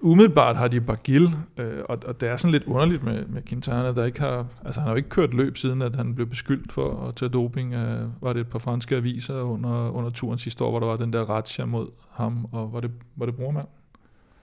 Umiddelbart 0.00 0.56
har 0.56 0.68
de 0.68 0.80
Bargil, 0.80 1.34
øh, 1.56 1.78
og, 1.88 1.98
og 2.06 2.20
det 2.20 2.28
er 2.28 2.36
sådan 2.36 2.52
lidt 2.52 2.64
underligt 2.64 3.04
med, 3.04 3.26
med 3.26 3.42
Quintana, 3.42 3.92
der 3.92 4.04
ikke 4.04 4.20
har, 4.20 4.46
altså 4.64 4.80
han 4.80 4.86
har 4.86 4.92
jo 4.92 4.96
ikke 4.96 5.08
kørt 5.08 5.34
løb 5.34 5.56
siden, 5.56 5.82
at 5.82 5.96
han 5.96 6.14
blev 6.14 6.26
beskyldt 6.26 6.72
for 6.72 7.08
at 7.08 7.14
tage 7.14 7.28
doping. 7.28 7.74
Øh, 7.74 8.08
var 8.20 8.32
det 8.32 8.40
et 8.40 8.48
par 8.48 8.58
franske 8.58 8.96
aviser 8.96 9.40
under, 9.40 9.90
under 9.90 10.10
turen 10.10 10.38
sidste 10.38 10.64
år, 10.64 10.70
hvor 10.70 10.80
der 10.80 10.86
var 10.86 10.96
den 10.96 11.12
der 11.12 11.20
razzia 11.20 11.64
mod 11.64 11.88
ham, 12.10 12.46
og 12.52 12.72
var 12.72 12.80
det, 12.80 12.90
var 13.16 13.26
det 13.26 13.34
brormand? 13.34 13.66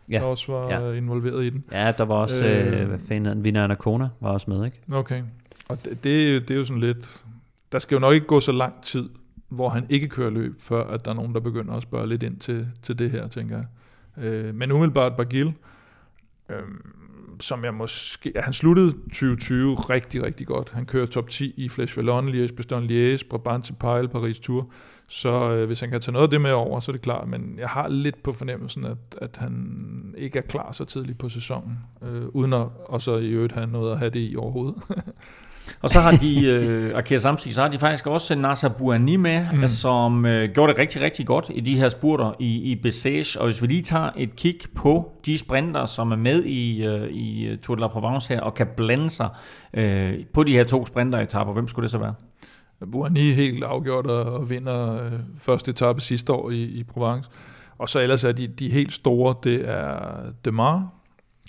Ja. 0.10 0.20
Der 0.20 0.26
også 0.26 0.52
var 0.52 0.70
ja. 0.70 0.92
involveret 0.92 1.44
i 1.44 1.50
den. 1.50 1.64
Ja, 1.72 1.92
der 1.98 2.06
var 2.06 2.16
også, 2.16 2.46
øh, 2.46 2.82
øh 2.82 2.88
hvad 2.88 3.00
fanden 3.00 3.26
hedder 3.26 3.42
Vina 3.42 3.64
Anacona 3.64 4.10
var 4.20 4.30
også 4.30 4.50
med, 4.50 4.66
ikke? 4.66 4.82
Okay, 4.94 5.22
og 5.70 5.86
det, 5.86 6.04
det, 6.04 6.48
det 6.48 6.52
er 6.52 6.58
jo 6.58 6.66
sådan 6.66 6.82
lidt, 6.82 7.24
der 7.74 7.80
skal 7.80 7.96
jo 7.96 8.00
nok 8.00 8.14
ikke 8.14 8.28
gå 8.28 8.40
så 8.40 8.52
lang 8.52 8.82
tid, 8.82 9.10
hvor 9.50 9.70
han 9.70 9.86
ikke 9.90 10.08
kører 10.08 10.30
løb, 10.30 10.62
før 10.62 10.88
at 10.88 11.06
der 11.06 11.12
er 11.12 11.16
nogen, 11.16 11.34
der 11.34 11.40
begynder 11.40 11.74
at 11.74 11.84
spørge 11.84 12.08
lidt 12.08 12.24
ind 12.24 12.38
til, 12.38 12.68
til 12.82 13.00
det 13.00 13.12
her, 13.12 13.28
tænker 13.28 13.58
jeg. 13.58 13.66
Øh, 14.24 14.56
men 14.56 14.72
umiddelbart 14.72 15.16
Bagil, 15.16 15.54
øh, 16.50 16.58
som 17.40 17.64
jeg 17.64 17.74
måske... 17.74 18.32
Ja, 18.36 18.42
han 18.42 18.54
sluttede 18.54 18.92
2020 18.92 19.76
rigtig, 19.76 20.24
rigtig 20.24 20.48
godt. 20.48 20.72
Han 20.72 20.86
kører 20.86 21.06
top 21.06 21.30
10 21.30 21.54
i 21.58 21.70
Flash 21.70 21.98
Vallon, 21.98 22.30
Liège, 22.30 22.56
Bastogne 22.56 22.88
Liège, 22.88 23.28
Brabant 23.30 23.66
til 23.66 23.74
Pejl, 23.74 24.08
Paris 24.08 24.40
Tour. 24.40 24.72
Så 25.08 25.52
øh, 25.52 25.66
hvis 25.68 25.80
han 25.80 25.90
kan 25.90 26.02
tage 26.02 26.14
noget 26.14 26.28
af 26.28 26.30
det 26.30 26.42
med 26.42 26.52
over, 26.52 26.80
så 26.80 26.92
er 26.92 26.94
det 26.94 27.02
klart. 27.02 27.28
Men 27.28 27.56
jeg 27.60 27.70
har 27.70 27.88
lidt 27.88 28.24
på 28.24 28.32
fornemmelsen, 28.32 28.86
at, 28.86 28.98
at 29.22 29.38
han 29.38 30.16
ikke 30.18 30.38
er 30.40 30.44
klar 30.44 30.72
så 30.72 30.86
tidligt 30.86 31.18
på 31.18 31.30
sæsonen. 31.30 31.78
Øh, 32.02 32.26
uden 32.28 32.54
at 32.54 32.68
og 32.86 33.02
så 33.02 33.18
i 33.18 33.30
øvrigt 33.30 33.54
have 33.54 33.68
noget 33.68 33.92
at 33.92 34.00
have 34.00 34.10
det 34.10 34.32
i 34.32 34.36
overhovedet. 34.36 34.84
Og 35.82 35.90
så 35.90 36.00
har 36.00 36.12
de, 36.12 36.46
øh, 36.46 36.98
Akira 36.98 37.20
Samsik, 37.20 37.54
så 37.54 37.62
har 37.62 37.68
de 37.68 37.80
faktisk 37.80 38.08
også 38.08 38.36
Nasser 38.36 38.70
Bouani 38.70 39.16
med, 39.16 39.46
mm. 39.54 39.68
som 39.68 40.26
øh, 40.26 40.54
gjorde 40.54 40.74
det 40.74 40.80
rigtig, 40.80 41.02
rigtig 41.02 41.28
godt 41.28 41.52
i 41.54 41.60
de 41.60 41.76
her 41.76 41.90
spurter 41.90 42.32
i, 42.40 42.72
i 42.72 42.76
Bessage. 42.76 43.40
Og 43.40 43.46
hvis 43.46 43.62
vi 43.62 43.68
lige 43.68 43.82
tager 43.82 44.10
et 44.18 44.36
kig 44.36 44.60
på 44.76 45.12
de 45.26 45.38
sprinter, 45.38 45.86
som 45.86 46.12
er 46.12 46.16
med 46.16 46.44
i, 46.44 46.86
øh, 46.86 47.10
i 47.10 47.58
Tour 47.62 47.76
de 47.76 47.82
la 47.82 47.88
Provence 47.88 48.34
her, 48.34 48.42
og 48.42 48.54
kan 48.54 48.68
blande 48.78 49.10
sig 49.10 49.30
øh, 49.74 50.14
på 50.34 50.44
de 50.44 50.54
her 50.54 50.64
to 50.64 50.86
sprinteretapper, 50.86 51.54
hvem 51.54 51.68
skulle 51.68 51.84
det 51.84 51.92
så 51.92 51.98
være? 51.98 52.14
Bouani 52.92 53.32
helt 53.32 53.64
afgjort 53.64 54.08
og 54.08 54.50
vinder 54.50 55.06
øh, 55.06 55.12
første 55.38 55.72
etape 55.72 56.02
sidste 56.02 56.34
år 56.34 56.50
i, 56.50 56.64
i 56.64 56.84
Provence. 56.84 57.30
Og 57.78 57.90
så 57.90 58.00
ellers 58.00 58.24
er 58.24 58.32
de, 58.32 58.48
de 58.48 58.70
helt 58.70 58.94
store, 58.94 59.36
det 59.44 59.70
er 59.70 59.98
Demar, 60.46 60.88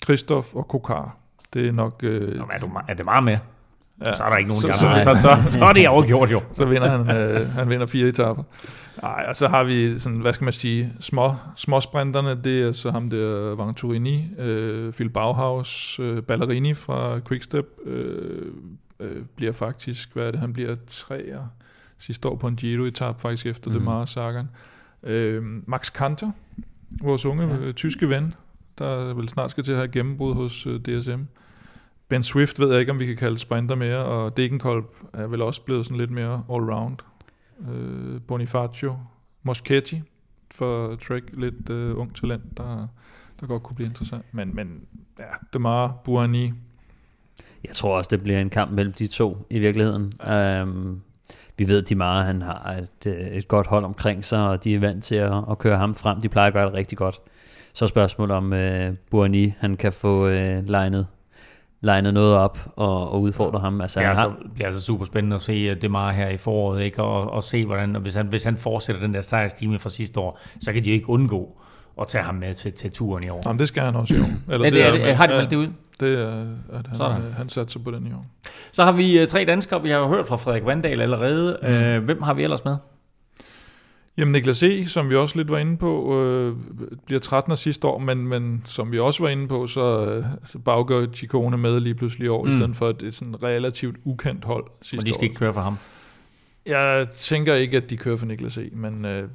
Christoph 0.05 0.47
og 0.57 0.69
Kokar. 0.69 1.17
Det 1.55 1.69
er 1.69 1.73
nok... 1.73 2.01
Øh, 2.03 2.39
Nå, 2.39 2.45
er, 2.51 2.59
du, 2.59 2.71
er 2.89 2.95
det 2.95 3.05
meget 3.05 3.25
med? 3.25 3.39
Ja. 4.07 4.15
Så 4.15 4.23
er 4.23 4.31
der 4.31 4.37
ikke 4.37 4.49
nogen, 4.49 4.63
så, 4.63 4.69
så, 4.73 5.01
så, 5.05 5.19
så, 5.23 5.59
så 5.59 5.65
er 5.65 5.73
det 5.73 5.89
overgjort 5.89 6.33
jo. 6.33 6.41
så 6.53 6.65
vinder 6.65 6.89
han, 6.89 7.17
øh, 7.17 7.49
han 7.49 7.69
vinder 7.69 7.87
fire 7.87 8.09
etaper. 8.09 8.43
Nej, 9.03 9.25
og 9.29 9.37
så 9.37 9.49
har 9.49 9.65
vi 9.65 9.99
sådan, 9.99 10.19
hvad 10.19 10.33
skal 10.33 10.45
man 10.45 10.53
sige, 10.53 10.93
små, 11.01 11.35
små 11.57 11.81
sprinterne, 11.81 12.41
det 12.45 12.63
er 12.63 12.73
så 12.73 12.91
ham 12.91 13.11
der 13.11 13.65
Venturini, 13.65 14.25
øh, 14.39 14.93
Phil 14.93 15.11
Bauhaus, 15.11 16.01
øh, 16.01 16.23
Ballerini 16.23 16.75
fra 16.75 17.21
Quickstep, 17.29 17.67
øh, 17.85 18.53
øh, 19.01 19.23
bliver 19.37 19.53
faktisk, 19.53 20.15
hvad 20.15 20.27
er 20.27 20.31
det, 20.31 20.41
han 20.41 20.53
bliver 20.53 20.77
treer 20.87 21.47
sidste 21.99 22.29
år 22.29 22.37
på 22.37 22.49
en 22.49 22.57
Giro-etap, 22.57 23.21
faktisk 23.21 23.47
efter 23.47 23.71
mm. 23.71 23.75
det 23.75 23.85
meget 23.85 24.09
Sagan. 24.09 24.49
Øh, 25.03 25.43
Max 25.67 25.93
Kanter, 25.93 26.31
vores 27.03 27.27
unge 27.27 27.47
ja. 27.47 27.59
øh, 27.59 27.75
tyske 27.75 28.09
ven, 28.09 28.35
der 28.79 29.15
vel 29.15 29.29
snart 29.29 29.51
skal 29.51 29.65
til 29.65 29.73
at 29.73 29.79
have 29.79 29.89
gennembrud 29.89 30.35
hos 30.35 30.67
øh, 30.67 30.81
DSM. 30.81 31.21
Ben 32.15 32.23
Swift 32.23 32.61
ved 32.61 32.71
jeg 32.71 32.81
ikke, 32.81 32.93
om 32.93 33.01
vi 33.01 33.07
kan 33.07 33.17
kalde 33.17 33.39
sprinter 33.39 33.75
mere, 33.75 34.05
og 34.05 34.37
Degenkolb 34.37 34.85
er 35.13 35.27
vel 35.27 35.43
også 35.43 35.63
blevet 35.63 35.87
sådan 35.87 35.99
lidt 35.99 36.11
mere 36.11 36.43
all-round. 36.51 36.97
Øh, 37.71 38.21
Bonifacio, 38.29 38.97
Moschetti 39.43 40.03
for 40.55 40.97
Trek, 40.97 41.23
lidt 41.33 41.71
øh, 41.71 41.99
ung 41.99 42.17
talent, 42.17 42.57
der, 42.57 42.89
der 43.41 43.47
godt 43.47 43.63
kunne 43.63 43.77
blive 43.77 43.89
interessant. 43.89 44.25
Men, 44.33 44.55
men 44.55 44.81
ja, 45.19 45.25
Demar, 45.53 46.01
Buani. 46.05 46.53
Jeg 47.65 47.73
tror 47.73 47.97
også, 47.97 48.09
det 48.09 48.23
bliver 48.23 48.41
en 48.41 48.51
kamp 48.51 48.73
mellem 48.73 48.93
de 48.93 49.07
to 49.07 49.47
i 49.51 49.59
virkeligheden. 49.59 50.13
Ja. 50.27 50.63
Um, 50.63 51.03
vi 51.59 51.69
ved, 51.69 51.83
at 51.83 51.89
Demar 51.89 52.23
han 52.23 52.43
har 52.43 52.83
et, 52.83 53.07
øh, 53.07 53.27
et 53.27 53.49
godt 53.49 53.67
hold 53.67 53.85
omkring 53.85 54.25
sig, 54.25 54.49
og 54.49 54.65
de 54.65 54.75
er 54.75 54.79
vant 54.79 55.05
til 55.05 55.17
at, 55.17 55.45
at 55.51 55.59
køre 55.59 55.77
ham 55.77 55.95
frem. 55.95 56.21
De 56.21 56.29
plejer 56.29 56.47
at 56.47 56.53
gøre 56.53 56.67
det 56.67 56.75
rigtig 56.75 56.99
godt. 56.99 57.21
Så 57.73 57.87
spørgsmålet 57.87 58.37
om 58.37 58.53
uh, 58.53 58.97
Buani, 59.11 59.55
han 59.59 59.77
kan 59.77 59.93
få 59.93 60.27
uh, 60.27 60.69
legnet 60.69 61.07
legnet 61.85 62.15
noget 62.15 62.37
op 62.37 62.59
og, 62.77 63.13
og 63.13 63.21
udfordre 63.21 63.61
ham. 63.61 63.81
Altså, 63.81 64.01
det, 64.01 64.07
er 64.07 64.11
altså, 64.11 64.33
det 64.43 64.55
bliver 64.55 64.67
altså 64.67 64.83
super 64.83 65.05
spændende 65.05 65.35
at 65.35 65.43
se 65.43 65.53
øh, 65.53 65.83
det 65.83 65.91
meget 65.91 66.15
her 66.15 66.29
i 66.29 66.37
foråret, 66.37 66.83
ikke? 66.83 67.03
Og, 67.03 67.31
og 67.31 67.45
se, 67.45 67.65
hvordan, 67.67 67.97
og 67.97 68.03
hvis, 68.03 68.15
han, 68.15 68.27
hvis 68.27 68.45
han 68.45 68.57
fortsætter 68.57 69.03
den 69.03 69.15
der 69.15 69.21
sejrstime 69.21 69.79
fra 69.79 69.91
sidste 69.91 70.21
år, 70.21 70.41
så 70.61 70.73
kan 70.73 70.85
de 70.85 70.89
jo 70.89 70.95
ikke 70.95 71.09
undgå 71.09 71.61
at 72.01 72.09
tage 72.09 72.25
ham 72.25 72.35
med 72.35 72.55
til, 72.55 72.73
til 72.73 72.93
turen 72.93 73.25
i 73.25 73.29
år. 73.29 73.43
Jamen, 73.47 73.59
det 73.59 73.69
skal 73.69 73.83
han 73.83 73.97
også 73.97 74.15
jo. 74.15 74.25
Eller 74.49 74.65
det, 74.65 74.73
det, 74.73 74.87
er, 74.87 74.93
det, 74.93 75.17
har 75.17 75.27
de 75.27 75.33
valgt 75.33 75.51
det 75.51 75.57
ud? 75.57 75.69
Det 76.01 76.21
er, 76.21 76.29
at 76.73 76.87
han, 76.87 76.97
Sådan. 76.97 77.21
han 77.37 77.49
satser 77.49 77.81
på 77.81 77.91
den 77.91 78.07
i 78.07 78.13
år. 78.13 78.27
Så 78.73 78.85
har 78.85 78.93
vi 78.93 79.23
uh, 79.23 79.29
tre 79.29 79.45
danskere. 79.45 79.83
Vi 79.83 79.91
har 79.91 80.07
hørt 80.07 80.27
fra 80.27 80.37
Frederik 80.37 80.67
Vandal 80.67 81.01
allerede. 81.01 81.59
Mm. 81.99 82.05
Hvem 82.05 82.23
har 82.23 82.35
vi 82.35 82.43
ellers 82.43 82.65
med? 82.65 82.77
Jamen 84.17 84.33
Niklas 84.33 84.63
E., 84.63 84.87
som 84.87 85.11
vi 85.11 85.17
også 85.17 85.39
lidt 85.39 85.51
var 85.51 85.59
inde 85.59 85.77
på, 85.77 86.21
øh, 86.21 86.57
bliver 87.07 87.21
13 87.21 87.57
sidste 87.57 87.87
år, 87.87 87.99
men, 87.99 88.29
men 88.29 88.63
som 88.65 88.93
vi 88.93 88.99
også 88.99 89.23
var 89.23 89.31
inde 89.31 89.49
på, 89.49 89.67
så, 89.67 90.07
øh, 90.07 90.25
så 90.45 90.59
baggår 90.59 91.07
Chikone 91.13 91.59
med 91.59 91.81
lige 91.81 91.95
pludselig 91.95 92.27
i 92.27 92.29
år, 92.29 92.45
mm. 92.45 92.51
i 92.51 92.53
stedet 92.53 92.77
for 92.77 92.91
et, 92.91 93.03
et 93.03 93.15
sådan 93.15 93.43
relativt 93.43 93.97
ukendt 94.05 94.45
hold 94.45 94.65
sidste 94.83 94.97
år. 94.97 95.01
Og 95.01 95.07
de 95.07 95.13
skal 95.13 95.21
år. 95.21 95.25
ikke 95.25 95.37
køre 95.37 95.55
for 95.55 95.61
ham? 95.61 95.77
Jeg 96.67 97.07
tænker 97.17 97.55
ikke, 97.55 97.77
at 97.77 97.91
de 97.91 97.97
kører 97.97 98.17
for 98.17 98.27
Niklas 98.27 98.59
E., 98.59 98.71
men, 98.73 99.05
øh, 99.05 99.29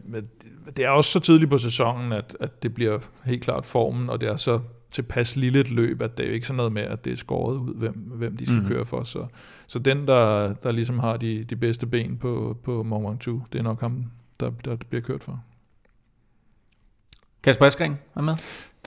det 0.76 0.86
er 0.86 0.90
også 0.90 1.12
så 1.12 1.20
tidligt 1.20 1.52
på 1.52 1.58
sæsonen, 1.58 2.12
at, 2.12 2.38
at 2.40 2.64
det 2.64 2.74
bliver 2.74 3.00
helt 3.26 3.44
klart 3.44 3.66
formen, 3.66 4.10
og 4.10 4.22
det 4.22 4.30
er 4.30 4.36
så 4.36 4.60
tilpas 4.92 5.36
lille 5.36 5.60
et 5.60 5.72
løb, 5.72 6.02
at 6.02 6.18
det 6.18 6.24
er 6.24 6.28
jo 6.28 6.34
ikke 6.34 6.48
sådan 6.48 6.58
noget 6.58 6.72
med, 6.72 6.82
at 6.82 7.06
det 7.06 7.14
er 7.14 7.18
skåret 7.18 7.58
ud, 7.58 7.76
hvem, 7.76 7.94
hvem 7.94 8.38
de 8.38 8.46
skal 8.46 8.62
mm. 8.62 8.68
køre 8.68 8.86
for. 8.86 9.04
Så, 9.04 9.26
så 9.68 9.80
den, 9.80 10.08
der, 10.08 10.54
der 10.54 10.72
ligesom 10.72 11.00
har 11.00 11.18
de, 11.18 11.44
de 11.44 11.56
bedste 11.56 11.88
ben 11.88 12.18
på, 12.18 12.58
på 12.64 12.84
Mont 12.84 13.10
Ventoux, 13.10 13.42
det 13.54 13.60
er 13.60 13.64
nok 13.64 13.82
ham, 13.82 14.06
der, 14.40 14.50
der 14.66 14.76
bliver 14.76 15.02
kørt 15.02 15.24
for. 15.24 15.44
Kasper 17.44 17.66
Askren 17.66 17.98
er 18.16 18.22
med? 18.22 18.34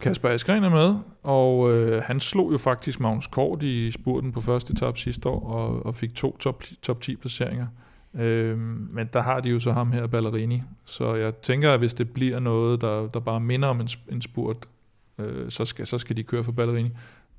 Kasper 0.03 0.28
Askren 0.28 0.64
er 0.64 0.70
med, 0.70 0.94
og 1.22 1.72
øh, 1.72 2.03
han 2.03 2.20
slog 2.20 2.53
jo 2.53 2.59
faktisk 2.59 3.00
Magnus 3.00 3.26
Kort 3.26 3.62
i 3.62 3.90
spurten 3.90 4.32
på 4.32 4.40
første 4.40 4.72
etape 4.72 4.98
sidste 4.98 5.28
år, 5.28 5.48
og, 5.48 5.86
og 5.86 5.94
fik 5.94 6.14
to 6.14 6.36
top, 6.36 6.64
top 6.82 7.00
10 7.00 7.16
placeringer. 7.16 7.66
Øh, 8.14 8.59
men 8.59 9.09
der 9.12 9.22
har 9.22 9.40
de 9.40 9.50
jo 9.50 9.59
så 9.59 9.72
ham 9.72 9.92
her, 9.92 10.07
Ballerini. 10.07 10.62
Så 10.84 11.14
jeg 11.14 11.34
tænker, 11.34 11.72
at 11.72 11.78
hvis 11.78 11.94
det 11.94 12.11
bliver 12.11 12.38
noget, 12.38 12.80
der, 12.80 13.07
der 13.07 13.20
bare 13.20 13.40
minder 13.40 13.68
om 13.68 13.80
en, 13.80 13.88
en 14.09 14.22
spurt, 14.22 14.68
øh, 15.18 15.50
så, 15.50 15.64
skal, 15.64 15.86
så 15.86 15.98
skal 15.98 16.16
de 16.16 16.22
køre 16.22 16.44
for 16.44 16.53
Ballerini 16.53 16.90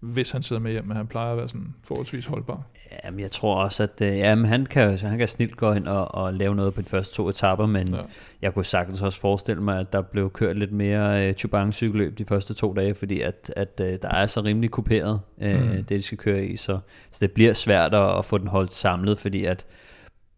hvis 0.04 0.32
han 0.32 0.42
sidder 0.42 0.62
med 0.62 0.72
hjem, 0.72 0.86
men 0.86 0.98
han 0.98 1.08
plejer 1.08 1.32
at 1.32 1.38
være 1.38 1.48
sådan 1.48 1.74
forholdsvis 1.84 2.26
holdbar. 2.26 2.62
Jamen, 3.06 3.20
jeg 3.20 3.32
tror 3.32 3.56
også, 3.56 3.84
at 3.84 4.02
øh, 4.02 4.18
jamen, 4.18 4.46
han, 4.46 4.66
kan, 4.66 4.98
han 4.98 5.18
kan 5.18 5.28
snilt 5.28 5.58
gå 5.58 5.74
ind 5.74 5.88
og, 5.88 6.16
og 6.16 6.34
lave 6.34 6.56
noget 6.56 6.74
på 6.74 6.82
de 6.82 6.86
første 6.86 7.16
to 7.16 7.30
etapper, 7.30 7.66
men 7.66 7.94
ja. 7.94 8.02
jeg 8.42 8.54
kunne 8.54 8.66
sagtens 8.66 9.02
også 9.02 9.20
forestille 9.20 9.64
mig, 9.64 9.80
at 9.80 9.94
der 9.94 10.02
blev 10.02 10.32
kørt 10.32 10.58
lidt 10.58 10.72
mere 10.72 11.30
uh, 11.30 11.36
Chubang-cykelløb 11.36 12.18
de 12.18 12.26
første 12.26 12.54
to 12.54 12.74
dage, 12.74 12.96
fordi 12.96 13.22
at, 13.22 13.54
at 13.56 13.82
uh, 13.82 13.88
der 14.02 14.10
er 14.12 14.28
så 14.28 14.42
rimelig 14.42 14.72
kuperet, 14.72 15.20
uh, 15.38 15.48
mm. 15.48 15.84
det 15.84 15.90
de 15.90 16.02
skal 16.02 16.18
køre 16.18 16.46
i, 16.46 16.58
så, 16.58 16.80
så 17.12 17.18
det 17.22 17.32
bliver 17.32 17.54
svært 17.54 17.94
at, 17.94 18.18
at 18.18 18.26
få 18.26 18.38
den 18.38 18.48
holdt 18.48 18.74
samlet, 18.74 19.20
fordi 19.20 19.46
at 19.46 19.66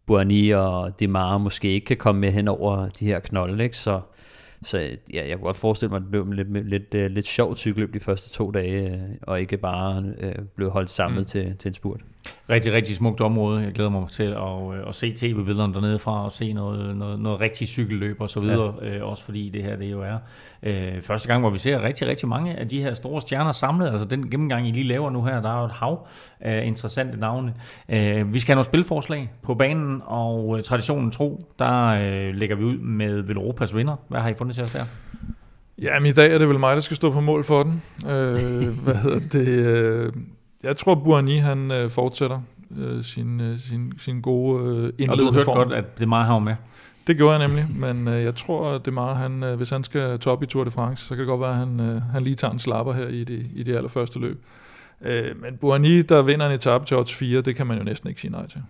Buani 0.08 0.50
og 0.50 1.00
Demare 1.00 1.40
måske 1.40 1.68
ikke 1.68 1.86
kan 1.86 1.98
komme 1.98 2.22
med 2.22 2.32
hen 2.32 2.48
over 2.48 2.90
de 2.90 3.06
her 3.06 3.20
knolde, 3.20 3.64
ikke? 3.64 3.78
så 3.78 4.02
så 4.64 4.78
ja, 5.14 5.28
jeg 5.28 5.38
kunne 5.38 5.46
godt 5.46 5.58
forestille 5.58 5.90
mig, 5.90 5.98
at 5.98 6.02
det 6.02 6.10
blev 6.12 6.32
lidt, 6.32 6.54
lidt, 6.54 6.70
lidt, 6.70 6.94
øh, 6.96 7.12
lidt 7.12 7.26
sjovt 7.26 7.58
cykelløb 7.58 7.94
de 7.94 8.00
første 8.00 8.30
to 8.30 8.52
dage, 8.52 8.94
øh, 8.94 9.00
og 9.22 9.42
ikke 9.42 9.58
bare 9.58 10.14
øh, 10.20 10.36
blev 10.56 10.70
holdt 10.70 10.90
samlet 10.90 11.22
mm. 11.22 11.26
til, 11.26 11.58
til 11.58 11.70
en 11.70 11.74
spurt. 11.74 12.02
Rigtig, 12.50 12.74
rigtig 12.74 12.96
smukt 12.96 13.22
område. 13.22 13.64
Jeg 13.64 13.74
glæder 13.74 13.90
mig 13.90 14.10
til 14.12 14.24
at, 14.24 14.32
at, 14.32 14.88
at 14.88 14.96
se 14.96 15.14
tv-billederne 15.18 15.74
dernede 15.74 16.00
fra 16.00 16.24
og 16.24 16.32
se 16.32 16.54
noget, 16.54 16.98
noget, 16.98 17.20
noget 17.20 17.42
rigtig 17.42 17.68
cykelløb 17.68 18.22
og 18.22 18.30
så 18.30 18.40
videre. 18.40 18.74
Ja. 18.82 18.88
Øh, 18.88 19.10
også 19.10 19.24
fordi 19.24 19.50
det 19.50 19.64
her 19.64 19.76
det 19.76 19.92
jo 19.92 20.02
er 20.02 20.18
øh, 20.64 21.02
første 21.02 21.28
gang, 21.28 21.42
hvor 21.42 21.50
vi 21.50 21.58
ser 21.58 21.82
rigtig, 21.82 22.08
rigtig 22.08 22.28
mange 22.28 22.56
af 22.56 22.68
de 22.68 22.82
her 22.82 22.94
store 22.94 23.22
stjerner 23.22 23.52
samlet. 23.52 23.90
Altså 23.90 24.06
den 24.06 24.30
gennemgang, 24.30 24.68
I 24.68 24.72
lige 24.72 24.88
laver 24.88 25.10
nu 25.10 25.24
her, 25.24 25.42
der 25.42 25.50
er 25.50 25.60
jo 25.60 25.66
et 25.66 25.72
hav 25.72 26.08
af 26.40 26.66
interessante 26.66 27.20
navne. 27.20 27.54
Øh, 27.90 28.34
vi 28.34 28.40
skal 28.40 28.52
have 28.52 28.56
nogle 28.56 28.66
spilforslag 28.66 29.32
på 29.44 29.54
banen, 29.54 30.02
og 30.06 30.58
øh, 30.58 30.64
traditionen 30.64 31.12
tro, 31.12 31.46
der 31.60 31.86
øh, 31.88 32.36
lægger 32.36 32.56
vi 32.56 32.64
ud 32.64 32.78
med 32.78 33.22
Velropas 33.22 33.76
vinder. 33.76 33.96
Hvad 34.08 34.20
har 34.20 34.30
I 34.30 34.34
fundet 34.34 34.56
til 34.56 34.64
os 34.64 34.72
der? 34.72 34.84
Ja, 35.82 36.00
men 36.00 36.10
i 36.10 36.12
dag 36.12 36.34
er 36.34 36.38
det 36.38 36.50
vel 36.50 36.60
mig, 36.60 36.76
der 36.76 36.82
skal 36.82 36.98
stå 36.98 37.12
på 37.12 37.22
mål 37.22 37.44
for 37.44 37.64
den. 37.64 37.82
Øh, 38.06 38.40
hvad 38.86 38.96
hedder 38.96 39.20
det? 39.32 40.14
Øh, 40.66 40.68
jeg 40.68 40.78
tror, 40.78 40.96
Buani 40.96 41.38
han 41.38 41.72
øh, 41.72 41.90
fortsætter 41.90 42.40
øh, 42.78 43.04
sin, 43.04 43.42
øh, 43.42 43.58
sin, 43.60 43.94
sin 43.98 44.22
gode 44.22 44.60
øh, 44.64 44.68
indledende 44.68 45.12
Og 45.12 45.18
du 45.18 45.32
hørte 45.32 45.46
form. 45.46 45.58
godt, 45.58 45.74
at 45.74 45.98
det 45.98 46.04
er 46.04 46.08
meget 46.08 46.32
her 46.32 46.40
med. 46.40 46.56
Det 47.08 47.18
gjorde 47.18 47.40
jeg 47.40 47.48
nemlig, 47.48 47.66
men 47.76 48.08
øh, 48.08 48.24
jeg 48.24 48.36
tror, 48.36 48.70
at 48.72 48.82
det 48.86 48.88
er 48.92 48.96
meget, 48.96 49.18
han, 49.18 49.44
øh, 49.44 49.56
hvis 49.58 49.70
han 49.70 49.84
skal 49.84 50.20
top 50.20 50.44
i 50.44 50.46
Tour 50.46 50.64
de 50.64 50.72
France, 50.72 51.06
så 51.06 51.10
kan 51.10 51.20
det 51.20 51.28
godt 51.28 51.42
være, 51.42 51.50
at 51.50 51.56
han, 51.56 51.80
øh, 51.80 52.02
han 52.02 52.24
lige 52.24 52.36
tager 52.36 52.52
en 52.54 52.60
slapper 52.60 52.94
her 52.94 53.08
i 53.08 53.24
det, 53.24 53.48
i 53.56 53.64
det 53.64 53.76
allerførste 53.76 54.20
løb. 54.20 54.44
Øh, 55.02 55.42
men 55.42 55.58
Buani, 55.62 56.02
der 56.02 56.22
vinder 56.22 56.46
en 56.48 56.52
etape 56.52 56.86
til 56.86 56.98
odds 56.98 57.14
4, 57.14 57.42
det 57.42 57.56
kan 57.56 57.68
man 57.68 57.78
jo 57.78 57.84
næsten 57.84 58.10
ikke 58.10 58.22
sige 58.22 58.32
nej 58.32 58.48
til. 58.48 58.62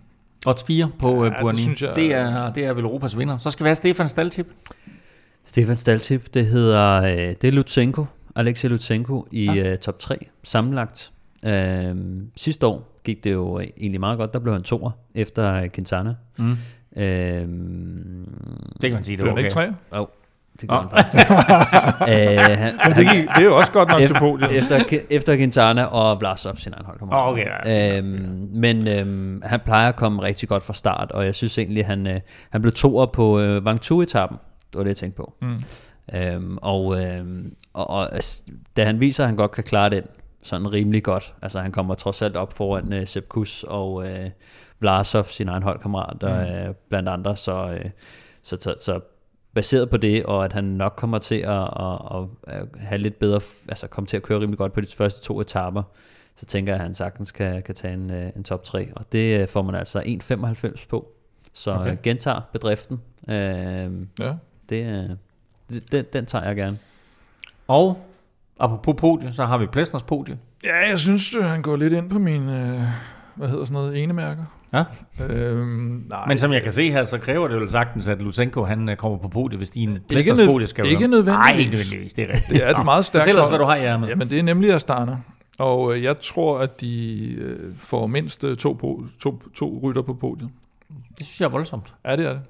Odds 0.46 0.64
4 0.64 0.90
på 0.98 1.14
Ja, 1.14 1.22
ja, 1.22 1.24
det 1.30 1.36
Buani. 1.40 1.58
synes 1.58 1.82
jeg- 1.82 1.92
det, 1.94 2.12
er, 2.14 2.52
det 2.52 2.64
er 2.64 2.72
vel 2.72 2.84
Europas 2.84 3.18
vinder. 3.18 3.36
Så 3.36 3.50
skal 3.50 3.64
vi 3.64 3.68
have 3.68 3.74
Stefan 3.74 4.08
Staltip. 4.08 4.46
Stefan 5.44 5.76
Staltip, 5.76 6.34
det 6.34 6.46
hedder, 6.46 7.02
øh, 7.02 7.34
det 7.42 7.44
er 7.44 7.52
Lutsenko, 7.52 8.04
Alexei 8.36 8.70
Lutsenko 8.70 9.26
i 9.30 9.44
ja. 9.44 9.72
øh, 9.72 9.78
top 9.78 9.98
3 9.98 10.16
sammenlagt. 10.42 11.12
Øh, 11.44 11.96
sidste 12.36 12.66
år 12.66 13.00
gik 13.04 13.24
det 13.24 13.32
jo 13.32 13.60
egentlig 13.60 14.00
meget 14.00 14.18
godt, 14.18 14.32
der 14.32 14.38
blev 14.38 14.52
han 14.54 14.62
toer 14.62 14.90
efter 15.14 15.54
øh, 15.54 15.70
Quintana. 15.70 16.14
Mm. 16.38 16.50
Øh, 16.96 17.48
Det 18.82 18.90
kan 18.90 18.92
man 18.92 19.04
sige, 19.04 19.16
det 19.16 19.22
Blev 19.22 19.32
er 19.32 19.36
han 19.36 19.44
ikke 19.44 19.56
okay. 19.56 19.72
tre? 19.90 20.00
oh, 20.00 20.06
det 20.60 20.68
gør 20.68 20.76
Nå. 20.76 20.80
han 20.80 20.90
faktisk. 20.90 21.30
øh, 22.50 22.58
han, 22.58 22.72
Men 22.84 22.96
det, 22.96 23.12
gik, 23.14 23.22
det 23.28 23.42
er 23.42 23.44
jo 23.44 23.56
også 23.56 23.72
godt 23.72 23.88
nok 23.88 24.00
til 24.00 24.16
podiet. 24.18 24.50
efter, 24.58 24.98
efter 25.10 25.36
Quintana 25.36 25.84
og 25.84 26.20
Vlasov, 26.20 26.56
sin 26.56 26.72
egen 26.72 26.86
holdkammerat. 26.86 27.22
Åh, 27.22 27.28
okay, 27.32 27.46
ja. 27.66 27.98
Øhm, 27.98 28.48
men 28.52 28.88
øhm, 28.88 29.42
han 29.44 29.60
plejer 29.64 29.88
at 29.88 29.96
komme 29.96 30.22
rigtig 30.22 30.48
godt 30.48 30.62
fra 30.62 30.74
start, 30.74 31.10
og 31.12 31.24
jeg 31.24 31.34
synes 31.34 31.58
egentlig, 31.58 31.86
han, 31.86 32.06
øh, 32.06 32.20
han 32.50 32.62
blev 32.62 32.72
toer 32.72 33.06
på 33.06 33.40
øh, 33.40 33.64
Vangtu-etappen. 33.64 34.38
Det 34.72 34.78
var 34.78 34.82
det, 34.82 34.88
jeg 34.88 34.96
tænkte 34.96 35.16
på. 35.16 35.34
Mm. 35.42 35.58
Øhm, 36.14 36.58
og, 36.62 37.02
øhm, 37.04 37.54
og, 37.74 37.90
og 37.90 38.14
altså, 38.14 38.42
da 38.76 38.84
han 38.84 39.00
viser, 39.00 39.24
at 39.24 39.28
han 39.28 39.36
godt 39.36 39.50
kan 39.50 39.64
klare 39.64 39.90
den 39.90 40.02
sådan 40.46 40.72
rimelig 40.72 41.02
godt, 41.02 41.34
altså 41.42 41.60
han 41.60 41.72
kommer 41.72 41.94
trods 41.94 42.22
alt 42.22 42.36
op 42.36 42.52
foran 42.52 42.92
øh, 42.92 43.06
Sepp 43.06 43.28
Kuss 43.28 43.64
og 43.68 44.08
øh, 44.08 44.30
Vlasov, 44.80 45.24
sin 45.24 45.48
egen 45.48 45.62
holdkammerat, 45.62 46.22
mm. 46.22 46.28
øh, 46.28 46.74
blandt 46.88 47.08
andre, 47.08 47.36
så, 47.36 47.70
øh, 47.70 47.90
så, 48.42 48.56
så, 48.60 48.74
så 48.80 49.00
baseret 49.54 49.90
på 49.90 49.96
det, 49.96 50.24
og 50.24 50.44
at 50.44 50.52
han 50.52 50.64
nok 50.64 50.94
kommer 50.96 51.18
til 51.18 51.34
at, 51.34 51.62
at, 51.62 51.98
at, 52.14 52.28
at 52.42 52.68
have 52.78 52.98
lidt 52.98 53.18
bedre, 53.18 53.40
altså 53.68 53.86
komme 53.86 54.06
til 54.06 54.16
at 54.16 54.22
køre 54.22 54.40
rimelig 54.40 54.58
godt 54.58 54.72
på 54.72 54.80
de 54.80 54.86
første 54.96 55.22
to 55.22 55.40
etaper, 55.40 55.82
så 56.36 56.46
tænker 56.46 56.72
jeg, 56.72 56.80
at 56.80 56.86
han 56.86 56.94
sagtens 56.94 57.32
kan, 57.32 57.62
kan 57.62 57.74
tage 57.74 57.94
en, 57.94 58.10
øh, 58.10 58.30
en 58.36 58.44
top 58.44 58.62
3, 58.62 58.88
og 58.96 59.12
det 59.12 59.40
øh, 59.40 59.48
får 59.48 59.62
man 59.62 59.74
altså 59.74 60.00
1,95 60.00 60.86
på. 60.88 61.12
Så 61.52 61.70
Okay. 61.70 61.80
okay. 61.80 61.96
gentager 62.02 62.40
bedriften. 62.52 63.00
Øh, 63.28 63.34
Ja. 63.34 64.34
det, 64.68 65.18
det, 65.70 65.92
den, 65.92 66.04
den 66.12 66.26
tager 66.26 66.44
jeg 66.44 66.56
gerne. 66.56 66.78
Og 67.68 68.06
apropos 68.60 68.94
podie, 68.98 69.32
så 69.32 69.44
har 69.44 69.58
vi 69.58 69.66
Plæstners 69.66 70.02
podie. 70.02 70.38
ja, 70.64 70.90
jeg 70.90 70.98
synes, 70.98 71.34
øh, 71.34 71.44
han 71.44 71.62
går 71.62 71.76
lidt 71.76 71.92
ind 71.92 72.10
på 72.10 72.18
mine, 72.18 72.52
øh, 72.52 72.80
hvad 73.34 73.48
hedder 73.48 73.64
sådan 73.64 73.74
noget, 73.74 74.02
enemærker. 74.02 74.44
Ja. 74.72 74.84
Øhm, 75.30 76.04
nej, 76.08 76.26
Men 76.28 76.38
som 76.38 76.52
jeg 76.52 76.62
kan 76.62 76.72
se 76.72 76.90
her, 76.90 77.04
så 77.04 77.18
kræver 77.18 77.48
det 77.48 77.54
jo 77.54 77.66
sagtens, 77.66 78.06
at 78.08 78.22
Lutsenko 78.22 78.64
han 78.64 78.88
øh, 78.88 78.96
kommer 78.96 79.18
på 79.18 79.28
podiet, 79.28 79.58
hvis 79.58 79.70
din 79.70 79.98
Plæstners 80.08 80.46
podie 80.46 80.66
skal 80.66 80.86
ikke 80.86 81.06
nødvendigvis. 81.06 81.34
Nej, 81.34 81.56
ikke 81.58 81.70
nødvendigvis, 81.70 82.12
det 82.12 82.24
er 82.24 82.28
rigtigt. 82.34 82.50
det 82.50 82.64
er 82.66 82.70
et 82.70 82.84
meget 82.84 83.04
stærkt 83.04 83.24
Fortæl 83.24 83.40
os, 83.40 83.48
hvad 83.48 83.58
du 83.58 83.64
har 83.64 83.76
i 83.76 83.84
ærmet. 83.84 84.08
Jamen, 84.08 84.30
det 84.30 84.38
er 84.38 84.42
nemlig 84.42 84.72
Astana. 84.74 85.16
Og 85.58 85.94
øh, 85.94 86.02
jeg 86.02 86.20
tror, 86.20 86.58
at 86.58 86.80
de 86.80 87.32
øh, 87.38 87.72
får 87.78 88.06
mindst 88.06 88.44
to, 88.58 88.72
på, 88.72 89.04
to, 89.20 89.42
to 89.54 89.80
rytter 89.82 90.02
på 90.02 90.14
podiet. 90.14 90.50
Det 91.18 91.26
synes 91.26 91.40
jeg 91.40 91.46
er 91.46 91.50
voldsomt. 91.50 91.94
Ja, 92.04 92.16
det 92.16 92.26
er 92.26 92.32
det. 92.32 92.40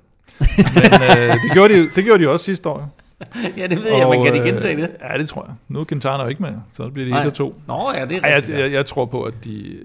Men 0.75 1.03
øh, 1.19 1.35
det, 1.43 1.53
gjorde 1.53 1.75
de, 1.75 1.91
det 1.97 2.05
gjorde 2.05 2.25
de 2.25 2.29
også 2.31 2.45
sidste 2.45 2.69
år. 2.69 2.97
ja, 3.57 3.67
det 3.67 3.79
ved 3.79 3.93
jeg, 3.93 4.09
men 4.09 4.25
kan 4.25 4.35
de 4.35 4.39
øh, 4.39 4.45
gentage 4.45 4.77
det? 4.77 4.91
Ja, 5.01 5.19
det 5.19 5.29
tror 5.29 5.45
jeg. 5.47 5.55
Nu 5.69 5.81
er 5.81 5.85
Quintana 5.85 6.23
jo 6.23 6.29
ikke 6.29 6.43
med, 6.43 6.55
så 6.73 6.91
bliver 6.91 7.05
det 7.05 7.13
Nej. 7.13 7.21
1 7.21 7.27
og 7.27 7.33
2. 7.35 7.55
Nå 7.69 7.91
ja, 7.95 8.05
det 8.05 8.17
er 8.17 8.21
Ej, 8.23 8.37
rigtigt. 8.37 8.59
jeg, 8.59 8.65
jeg, 8.65 8.73
jeg 8.73 8.87
tror 8.87 9.05
på, 9.05 9.23
at 9.23 9.35
de, 9.45 9.79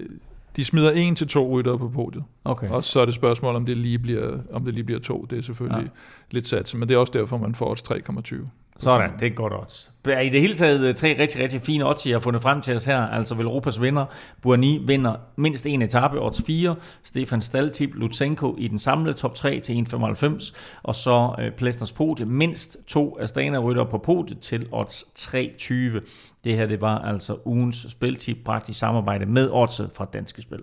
de 0.56 0.64
smider 0.64 0.90
en 0.90 1.14
til 1.14 1.28
to 1.28 1.48
ryttere 1.50 1.78
på 1.78 1.88
podiet. 1.88 2.24
Okay. 2.44 2.68
Og 2.70 2.84
så 2.84 3.00
er 3.00 3.04
det 3.04 3.14
spørgsmål, 3.14 3.56
om 3.56 3.66
det 3.66 3.76
lige 3.76 3.98
bliver, 3.98 4.38
om 4.52 4.64
det 4.64 4.74
lige 4.74 4.84
bliver 4.84 5.00
to. 5.00 5.26
Det 5.30 5.38
er 5.38 5.42
selvfølgelig 5.42 5.82
Ja. 5.82 5.88
lidt 6.30 6.46
sats, 6.46 6.74
men 6.74 6.88
det 6.88 6.94
er 6.94 6.98
også 6.98 7.12
derfor, 7.16 7.36
man 7.38 7.54
får 7.54 7.70
odds 7.70 7.82
3,20. 7.82 8.48
Sådan, 8.78 9.10
det 9.20 9.26
er 9.26 9.30
godt 9.34 9.52
odds. 9.52 9.90
I 10.06 10.28
det 10.28 10.40
hele 10.40 10.54
taget 10.54 10.80
øh, 10.80 10.94
tre 10.94 11.16
rigtig, 11.18 11.42
rigtig 11.42 11.60
fine 11.60 11.88
odds, 11.88 12.06
I 12.06 12.10
har 12.10 12.18
fundet 12.18 12.42
frem 12.42 12.60
til 12.60 12.74
os 12.76 12.84
her. 12.84 12.98
Altså 13.00 13.34
vel 13.34 13.46
Europas 13.46 13.82
vinder. 13.82 14.04
Buani 14.42 14.78
vinder 14.86 15.14
mindst 15.36 15.66
en 15.66 15.82
etape, 15.82 16.22
odds 16.22 16.42
4. 16.46 16.76
Stefan 17.04 17.40
Staltip, 17.40 17.90
Lutsenko 17.94 18.54
i 18.58 18.68
den 18.68 18.78
samlede 18.78 19.14
top 19.16 19.34
3 19.34 19.60
til 19.60 19.86
1,95. 19.92 20.54
Og 20.82 20.94
så 20.94 21.34
øh, 21.38 21.50
Plæstners 21.52 21.92
podie. 21.92 22.26
Mindst 22.26 22.76
to 22.86 23.18
Astana-rytter 23.20 23.84
på 23.84 23.98
podiet 23.98 24.38
til 24.38 24.66
odds 24.72 25.02
3,20. 25.18 26.31
Det 26.44 26.56
her 26.56 26.66
det 26.66 26.80
var 26.80 26.98
altså 26.98 27.38
ugens 27.44 27.86
spiltip 27.88 28.36
bragt 28.44 28.68
i 28.68 28.72
samarbejde 28.72 29.26
med 29.26 29.50
oddset 29.50 29.90
fra 29.94 30.04
Danske 30.04 30.42
Spil. 30.42 30.62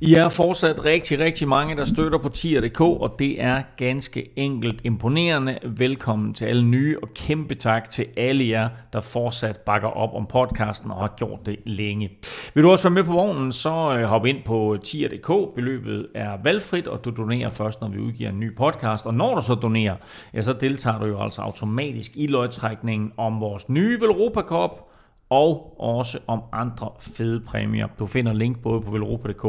I 0.00 0.14
er 0.14 0.28
fortsat 0.28 0.84
rigtig, 0.84 1.18
rigtig 1.18 1.48
mange, 1.48 1.76
der 1.76 1.84
støtter 1.84 2.18
på 2.18 2.28
tier.dk, 2.28 2.80
og 2.80 3.16
det 3.18 3.42
er 3.42 3.62
ganske 3.76 4.30
enkelt 4.36 4.80
imponerende. 4.84 5.58
Velkommen 5.64 6.34
til 6.34 6.44
alle 6.44 6.64
nye, 6.64 6.98
og 7.02 7.08
kæmpe 7.14 7.54
tak 7.54 7.90
til 7.90 8.06
alle 8.16 8.48
jer, 8.48 8.68
der 8.92 9.00
fortsat 9.00 9.56
bakker 9.56 9.88
op 9.88 10.14
om 10.14 10.26
podcasten 10.26 10.90
og 10.90 10.96
har 10.96 11.14
gjort 11.16 11.46
det 11.46 11.56
længe. 11.66 12.10
Vil 12.54 12.64
du 12.64 12.70
også 12.70 12.84
være 12.84 12.94
med 12.94 13.04
på 13.04 13.12
vognen, 13.12 13.52
så 13.52 13.96
øh, 13.98 14.02
hop 14.02 14.26
ind 14.26 14.38
på 14.44 14.76
tier.dk. 14.84 15.54
Beløbet 15.54 16.06
er 16.14 16.32
valgfrit, 16.42 16.86
og 16.86 17.04
du 17.04 17.10
donerer 17.10 17.50
først, 17.50 17.80
når 17.80 17.88
vi 17.88 17.98
udgiver 17.98 18.30
en 18.30 18.40
ny 18.40 18.56
podcast. 18.56 19.06
Og 19.06 19.14
når 19.14 19.34
du 19.34 19.42
så 19.42 19.54
donerer, 19.54 19.96
ja, 20.34 20.42
så 20.42 20.52
deltager 20.52 20.98
du 20.98 21.06
jo 21.06 21.22
altså 21.22 21.42
automatisk 21.42 22.10
i 22.14 22.26
løgtrækningen 22.26 23.12
om 23.16 23.40
vores 23.40 23.68
nye 23.68 24.00
Velropa 24.00 24.40
Cup, 24.40 24.87
og 25.30 25.80
også 25.80 26.18
om 26.26 26.40
andre 26.52 26.90
fede 27.00 27.40
præmier. 27.40 27.86
Du 27.98 28.06
finder 28.06 28.32
link 28.32 28.62
både 28.62 28.80
på 28.80 28.90
velropa.dk 28.90 29.44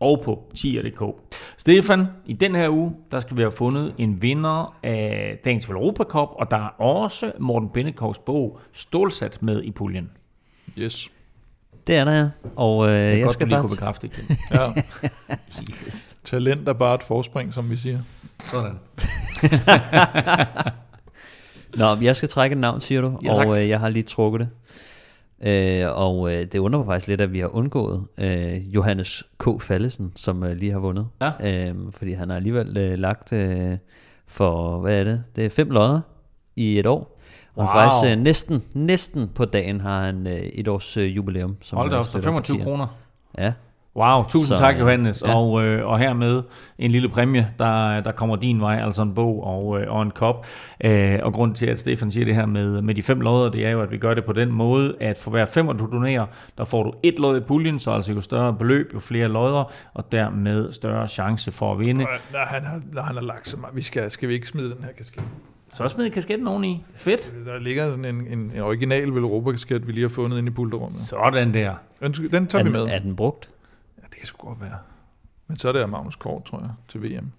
og 0.00 0.20
på 0.24 0.42
tier.dk. 0.54 1.02
Stefan, 1.56 2.06
i 2.26 2.32
den 2.32 2.54
her 2.54 2.68
uge, 2.70 2.94
der 3.10 3.20
skal 3.20 3.36
vi 3.36 3.42
have 3.42 3.52
fundet 3.52 3.94
en 3.98 4.22
vinder 4.22 4.76
af 4.82 5.38
dagens 5.44 5.68
Velropa 5.68 6.04
Cup, 6.04 6.28
og 6.32 6.50
der 6.50 6.56
er 6.56 6.80
også 6.82 7.32
Morten 7.38 7.68
Bindekovs 7.68 8.18
bog 8.18 8.60
Stålsat 8.72 9.42
med 9.42 9.62
i 9.62 9.70
puljen. 9.70 10.10
Yes. 10.78 11.10
Det 11.86 11.96
er 11.96 12.04
der, 12.04 12.12
ja. 12.12 12.28
Og 12.56 12.88
øh, 12.88 12.92
Jeg, 12.94 13.14
jeg 13.16 13.22
godt, 13.22 13.32
skal 13.32 13.46
du 13.46 13.48
lige 13.48 13.54
bare... 13.56 13.62
kunne 13.62 13.76
bekræfte 13.76 14.06
igen. 14.06 14.24
Ja. 14.52 14.58
yes. 15.86 16.16
Talent 16.24 16.68
er 16.68 16.72
bare 16.72 16.94
et 16.94 17.02
forspring, 17.02 17.54
som 17.54 17.70
vi 17.70 17.76
siger. 17.76 17.98
Sådan. 18.44 18.74
Nå, 21.76 21.86
jeg 22.02 22.16
skal 22.16 22.28
trække 22.28 22.54
et 22.54 22.58
navn, 22.60 22.80
siger 22.80 23.00
du, 23.00 23.18
Ja, 23.24 23.34
tak. 23.34 23.46
og 23.46 23.62
øh, 23.62 23.68
jeg 23.68 23.80
har 23.80 23.88
lige 23.88 24.02
trukket 24.02 24.40
det. 24.40 24.48
Øh, 25.42 25.82
og 26.00 26.32
øh, 26.34 26.44
det 26.44 26.58
undrer 26.58 26.78
mig 26.80 26.86
faktisk 26.86 27.08
lidt, 27.08 27.20
at 27.20 27.32
vi 27.32 27.40
har 27.40 27.56
undgået 27.56 28.04
øh, 28.18 28.74
Johannes 28.74 29.24
K. 29.38 29.62
Fallesen, 29.62 30.12
som 30.16 30.44
øh, 30.44 30.56
lige 30.56 30.72
har 30.72 30.78
vundet. 30.78 31.06
Ja. 31.20 31.68
Øh, 31.70 31.74
fordi 31.90 32.12
han 32.12 32.28
har 32.28 32.36
alligevel 32.36 32.76
øh, 32.78 32.98
lagt 32.98 33.32
øh, 33.32 33.76
for, 34.26 34.78
hvad 34.80 35.00
er 35.00 35.04
det? 35.04 35.24
Det 35.36 35.44
er 35.46 35.50
fem 35.50 35.70
lodder 35.70 36.00
i 36.56 36.78
et 36.78 36.86
år. 36.86 37.20
Og 37.54 37.64
Wow. 37.64 37.66
faktisk 37.72 38.12
øh, 38.16 38.22
næsten, 38.22 38.62
næsten 38.74 39.28
på 39.34 39.44
dagen 39.44 39.80
har 39.80 40.04
han 40.04 40.26
øh, 40.26 40.32
et 40.32 40.68
års 40.68 40.96
øh, 40.96 41.16
jubilæum. 41.16 41.56
Som 41.62 41.76
Hold 41.78 41.90
da 41.90 41.96
op, 41.96 42.04
så 42.04 42.10
støtter 42.10 42.24
25 42.28 42.56
partier. 42.56 42.64
kroner. 42.70 42.86
Ja, 43.38 43.52
Wow, 43.96 44.24
tusind 44.24 44.58
Så, 44.58 44.64
tak 44.64 44.78
Johannes, 44.78 45.22
ja. 45.26 45.34
og, 45.34 45.64
øh, 45.64 45.86
og 45.86 45.98
hermed 45.98 46.42
en 46.78 46.90
lille 46.90 47.08
præmie, 47.08 47.48
der, 47.58 48.00
der 48.00 48.12
kommer 48.12 48.36
din 48.36 48.60
vej, 48.60 48.80
altså 48.84 49.02
en 49.02 49.14
bog 49.14 49.44
og, 49.44 49.80
øh, 49.80 49.92
og 49.92 50.02
en 50.02 50.10
kop. 50.10 50.46
Øh, 50.84 51.18
og 51.22 51.32
grund 51.32 51.54
til, 51.54 51.66
at 51.66 51.78
Stefan 51.78 52.10
siger 52.10 52.24
det 52.24 52.34
her 52.34 52.46
med, 52.46 52.82
med 52.82 52.94
de 52.94 53.02
fem 53.02 53.20
lodder, 53.20 53.50
det 53.50 53.66
er 53.66 53.70
jo, 53.70 53.82
at 53.82 53.90
vi 53.90 53.98
gør 53.98 54.14
det 54.14 54.24
på 54.24 54.32
den 54.32 54.52
måde, 54.52 54.96
at 55.00 55.18
for 55.18 55.30
hver 55.30 55.44
fem, 55.44 55.66
du 55.66 55.88
donerer, 55.92 56.26
der 56.58 56.64
får 56.64 56.82
du 56.82 56.92
et 57.02 57.18
lod 57.18 57.36
i 57.36 57.40
puljen, 57.40 57.78
så 57.78 57.90
altså 57.90 58.12
jo 58.12 58.20
større 58.20 58.54
beløb, 58.54 58.90
jo 58.94 59.00
flere 59.00 59.28
lodder, 59.28 59.72
og 59.94 60.12
dermed 60.12 60.72
større 60.72 61.08
chance 61.08 61.52
for 61.52 61.72
at 61.72 61.78
vinde. 61.78 62.06
Når 62.32 62.46
han 62.46 62.64
har, 62.64 62.80
når 62.92 63.02
han 63.02 63.16
har 63.16 63.22
lagt 63.22 63.48
så 63.48 63.56
meget, 63.56 63.76
vi 63.76 63.82
skal, 63.82 64.10
skal 64.10 64.28
vi 64.28 64.34
ikke 64.34 64.46
smide 64.46 64.70
den 64.70 64.84
her 64.84 64.92
kasket? 64.92 65.22
Så 65.68 65.88
smid 65.88 66.10
kasketten 66.10 66.48
oveni. 66.48 66.84
Fedt. 66.94 67.32
Der 67.46 67.58
ligger 67.58 67.90
sådan 67.90 68.04
en, 68.04 68.26
en, 68.26 68.52
en 68.54 68.60
original 68.60 69.14
Velropa-kasket, 69.14 69.86
vi 69.86 69.92
lige 69.92 70.02
har 70.02 70.14
fundet 70.14 70.38
inde 70.38 70.50
i 70.50 70.54
pulterummet. 70.54 71.02
Sådan 71.02 71.54
der. 71.54 71.74
Den, 72.00 72.12
den 72.12 72.46
tager 72.46 72.64
er, 72.64 72.68
vi 72.68 72.72
med. 72.72 72.86
er 72.86 72.98
den 72.98 73.16
brugt? 73.16 73.50
Det 74.16 74.20
kan 74.20 74.26
sgu 74.26 74.46
godt 74.48 74.60
være. 74.60 74.78
Men 75.48 75.56
så 75.58 75.68
er 75.68 75.72
det 75.72 75.80
af 75.80 75.88
Magnus 75.88 76.16
Kort, 76.16 76.44
tror 76.44 76.58
jeg, 76.58 76.70
til 76.88 77.02
VM. 77.02 77.32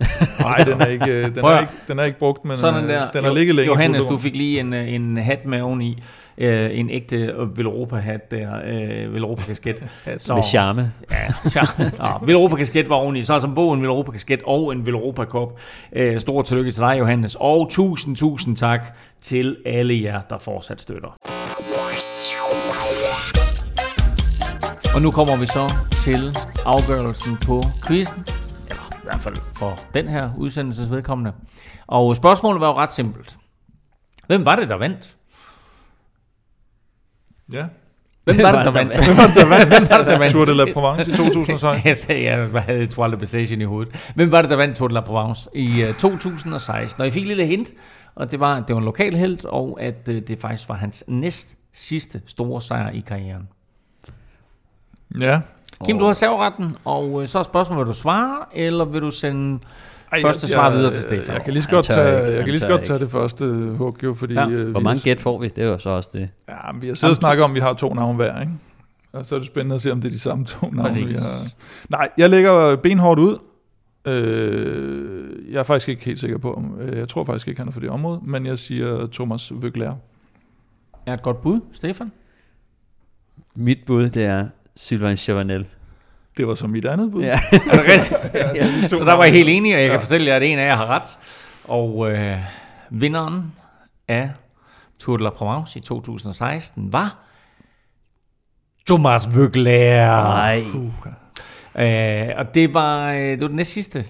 Nej, 0.40 0.56
den 0.56 0.80
er 0.80 0.86
ikke, 0.86 1.04
øh, 1.26 1.34
den 1.34 1.44
er 1.44 1.60
ikke, 1.60 1.72
den 1.88 1.98
er 1.98 2.02
ikke 2.04 2.18
brugt, 2.18 2.44
men 2.44 2.56
Sådan 2.56 2.84
øh, 2.84 2.90
der. 2.90 3.10
den 3.10 3.24
har 3.24 3.30
Jo- 3.30 3.36
ligget 3.36 3.54
længe. 3.54 3.66
Johannes, 3.66 4.06
du 4.06 4.18
fik 4.18 4.36
lige 4.36 4.60
en, 4.60 4.72
øh, 4.74 4.92
en 4.92 5.16
hat 5.16 5.46
med 5.46 5.60
oveni. 5.60 6.02
Øh, 6.38 6.78
en 6.78 6.90
ægte 6.90 7.34
Velropa-hat 7.56 8.30
der. 8.30 8.60
Øh, 8.64 9.14
Velropa-kasket. 9.14 9.84
Så, 10.18 10.34
Med 10.34 10.42
charme. 10.42 10.92
Ja, 11.10 11.50
charme. 11.50 11.90
ja, 12.08 12.26
Velropa-kasket 12.26 12.88
var 12.88 12.96
oveni. 12.96 13.24
Så 13.24 13.32
altså 13.32 13.48
både 13.48 13.76
en 13.76 13.82
Velropa-kasket 13.82 14.42
og 14.46 14.72
en 14.72 14.86
Velropa-kop. 14.86 15.58
Øh, 15.92 16.20
stort 16.20 16.44
tillykke 16.44 16.70
til 16.70 16.80
dig, 16.80 16.96
Johannes. 16.98 17.36
Og 17.40 17.68
tusind, 17.70 18.16
tusind 18.16 18.56
tak 18.56 18.86
til 19.20 19.56
alle 19.66 20.02
jer, 20.02 20.20
der 20.30 20.38
fortsat 20.38 20.80
støtter. 20.80 21.16
Og 24.96 25.02
nu 25.02 25.10
kommer 25.10 25.36
vi 25.36 25.46
så 25.46 25.72
til 26.04 26.38
afgørelsen 26.64 27.36
på 27.36 27.62
quizzen. 27.86 28.24
Eller 28.68 28.82
i 28.92 28.98
hvert 29.02 29.20
fald 29.20 29.36
for 29.54 29.80
den 29.94 30.08
her 30.08 30.30
udsendelses 30.36 30.90
vedkommende. 30.90 31.32
Og 31.86 32.16
spørgsmålet 32.16 32.60
var 32.60 32.68
jo 32.68 32.74
ret 32.74 32.92
simpelt. 32.92 33.36
Hvem 34.26 34.44
var 34.44 34.56
det, 34.56 34.68
der 34.68 34.74
vandt? 34.74 35.16
Ja. 37.52 37.66
Hvem 38.24 38.38
var 38.38 38.52
det, 38.56 38.64
der 38.64 38.70
vandt? 38.70 38.96
Hvem 39.06 39.16
var 39.16 39.26
det, 39.26 39.36
der 39.36 39.46
vandt? 39.46 39.68
Hvem 39.68 39.86
var 39.90 39.98
det, 39.98 40.06
der 40.06 40.18
vandt? 40.18 40.32
Tour 40.32 40.44
de 40.44 40.54
la 40.54 40.72
Provence 40.72 41.10
i 41.10 41.14
2016. 41.14 41.88
Jeg 41.88 41.96
sagde, 41.96 42.24
jeg 42.24 42.62
havde 42.62 42.86
Tour 42.86 43.06
de 43.06 43.16
Passage 43.16 43.56
i 43.56 43.64
hovedet. 43.64 44.12
Hvem 44.14 44.32
var 44.32 44.42
det, 44.42 44.50
der 44.50 44.56
vandt 44.56 44.76
Tour 44.76 44.88
de 44.88 44.94
la 44.94 45.00
Provence 45.00 45.50
i 45.54 45.84
uh, 45.84 45.94
2016? 45.94 47.00
Og 47.00 47.06
jeg 47.06 47.12
fik 47.12 47.22
et 47.22 47.28
lille 47.28 47.46
hint, 47.46 47.68
og 48.14 48.30
det 48.30 48.40
var, 48.40 48.56
at 48.56 48.64
det 48.68 48.74
var 48.74 48.80
en 48.80 48.84
lokal 48.84 49.14
held, 49.14 49.44
og 49.44 49.78
at 49.80 50.08
uh, 50.08 50.14
det 50.14 50.38
faktisk 50.38 50.68
var 50.68 50.74
hans 50.74 51.04
næst 51.08 51.58
sidste 51.74 52.22
store 52.26 52.60
sejr 52.60 52.90
i 52.90 53.00
karrieren. 53.06 53.48
Ja. 55.20 55.40
Kim, 55.84 55.98
du 55.98 56.04
har 56.04 56.12
serveretten, 56.12 56.76
og 56.84 57.10
uh, 57.12 57.26
så 57.26 57.38
er 57.38 57.42
spørgsmålet, 57.42 57.86
vil 57.86 57.92
du 57.94 57.98
svare, 57.98 58.36
eller 58.52 58.84
vil 58.84 59.00
du 59.02 59.10
sende 59.10 59.58
Ej, 60.12 60.22
første 60.22 60.44
jeg- 60.44 60.48
svar 60.50 60.68
jeg- 60.68 60.78
videre 60.78 60.92
til 60.92 61.02
Stefan? 61.02 61.34
Jeg 61.34 61.42
kan 61.44 61.52
lige 61.52 61.62
så 61.62 61.68
godt 61.70 61.84
tage, 61.86 62.08
ikke. 62.08 62.22
jeg 62.26 62.34
Han 62.34 62.44
kan 62.44 62.48
lige 62.52 62.60
så 62.60 62.68
godt 62.68 62.84
tage 62.84 62.98
det 62.98 63.10
første 63.10 63.74
hug, 63.78 64.02
jo, 64.04 64.14
fordi... 64.14 64.34
Ja. 64.34 64.48
øh, 64.48 64.70
Hvor 64.70 64.80
mange 64.80 65.00
gæt 65.04 65.20
får 65.20 65.38
vi? 65.40 65.48
Det 65.48 65.64
er 65.64 65.68
jo 65.68 65.78
så 65.78 65.90
også 65.90 66.10
det. 66.12 66.28
Ja, 66.48 66.72
men 66.72 66.82
vi 66.82 66.86
har 66.88 66.94
siddet 66.94 67.10
og 67.10 67.16
snakket 67.16 67.44
om, 67.44 67.50
at 67.50 67.54
vi 67.54 67.60
har 67.60 67.72
to 67.72 67.94
navne 67.94 68.16
hver, 68.16 68.40
ikke? 68.40 68.52
Og 69.12 69.26
så 69.26 69.34
er 69.34 69.38
det 69.38 69.46
spændende 69.46 69.74
at 69.74 69.80
se, 69.80 69.92
om 69.92 70.00
det 70.00 70.08
er 70.08 70.12
de 70.12 70.18
samme 70.18 70.44
to 70.44 70.66
navne, 70.70 70.82
Præcis. 70.88 71.06
vi 71.06 71.12
har. 71.14 71.52
Nej, 71.88 72.08
jeg 72.18 72.30
lægger 72.30 72.76
benhårdt 72.76 73.20
ud. 73.20 73.38
Øh, 74.06 75.52
jeg 75.52 75.58
er 75.58 75.62
faktisk 75.62 75.88
ikke 75.88 76.04
helt 76.04 76.20
sikker 76.20 76.38
på, 76.38 76.54
om- 76.54 76.76
øh, 76.80 76.98
jeg 76.98 77.08
tror 77.08 77.24
faktisk 77.24 77.48
ikke, 77.48 77.60
han 77.60 77.68
er 77.68 77.72
for 77.72 77.80
det 77.80 77.90
område, 77.90 78.20
men 78.24 78.46
jeg 78.46 78.58
siger 78.58 79.06
Thomas 79.12 79.52
Vøgler. 79.54 79.94
Er 81.06 81.14
et 81.14 81.22
godt 81.22 81.40
bud, 81.42 81.60
Stefan? 81.72 82.12
Mit 83.56 83.78
bud, 83.86 84.08
det 84.10 84.24
er 84.24 84.46
Sylvain 84.76 85.16
Chavanel. 85.16 85.66
Det 86.36 86.46
var 86.48 86.54
så 86.54 86.66
mit 86.66 86.84
andet 86.84 87.10
bud. 87.10 87.22
Ja. 87.22 87.32
Er 87.52 87.76
det 87.76 87.84
rigtigt? 87.88 88.90
to 88.90 88.96
så 88.96 89.04
der 89.04 89.14
var 89.14 89.24
jeg 89.24 89.32
helt 89.32 89.48
enig, 89.48 89.74
og 89.74 89.80
jeg 89.80 89.88
kan 89.88 89.96
Ja. 89.98 90.02
fortælle 90.02 90.26
jer, 90.26 90.36
at 90.36 90.42
en 90.42 90.58
af 90.58 90.66
jer 90.66 90.76
har 90.76 90.86
ret. 90.86 91.18
Og 91.64 92.10
øh, 92.12 92.38
vinderen 92.90 93.52
af 94.08 94.30
Tour 95.00 95.16
de 95.16 95.24
la 95.24 95.30
Provence 95.30 95.78
i 95.78 95.82
2016 95.82 96.92
var 96.92 97.16
Thomas 98.86 99.36
Vøgler. 99.36 100.06
Nej. 100.22 100.60
Øh, 101.78 102.34
og 102.38 102.54
det 102.54 102.74
var, 102.74 103.10
øh, 103.12 103.18
det 103.20 103.40
var 103.40 103.46
det 103.46 103.56
næst 103.56 103.72
sidste 103.72 104.04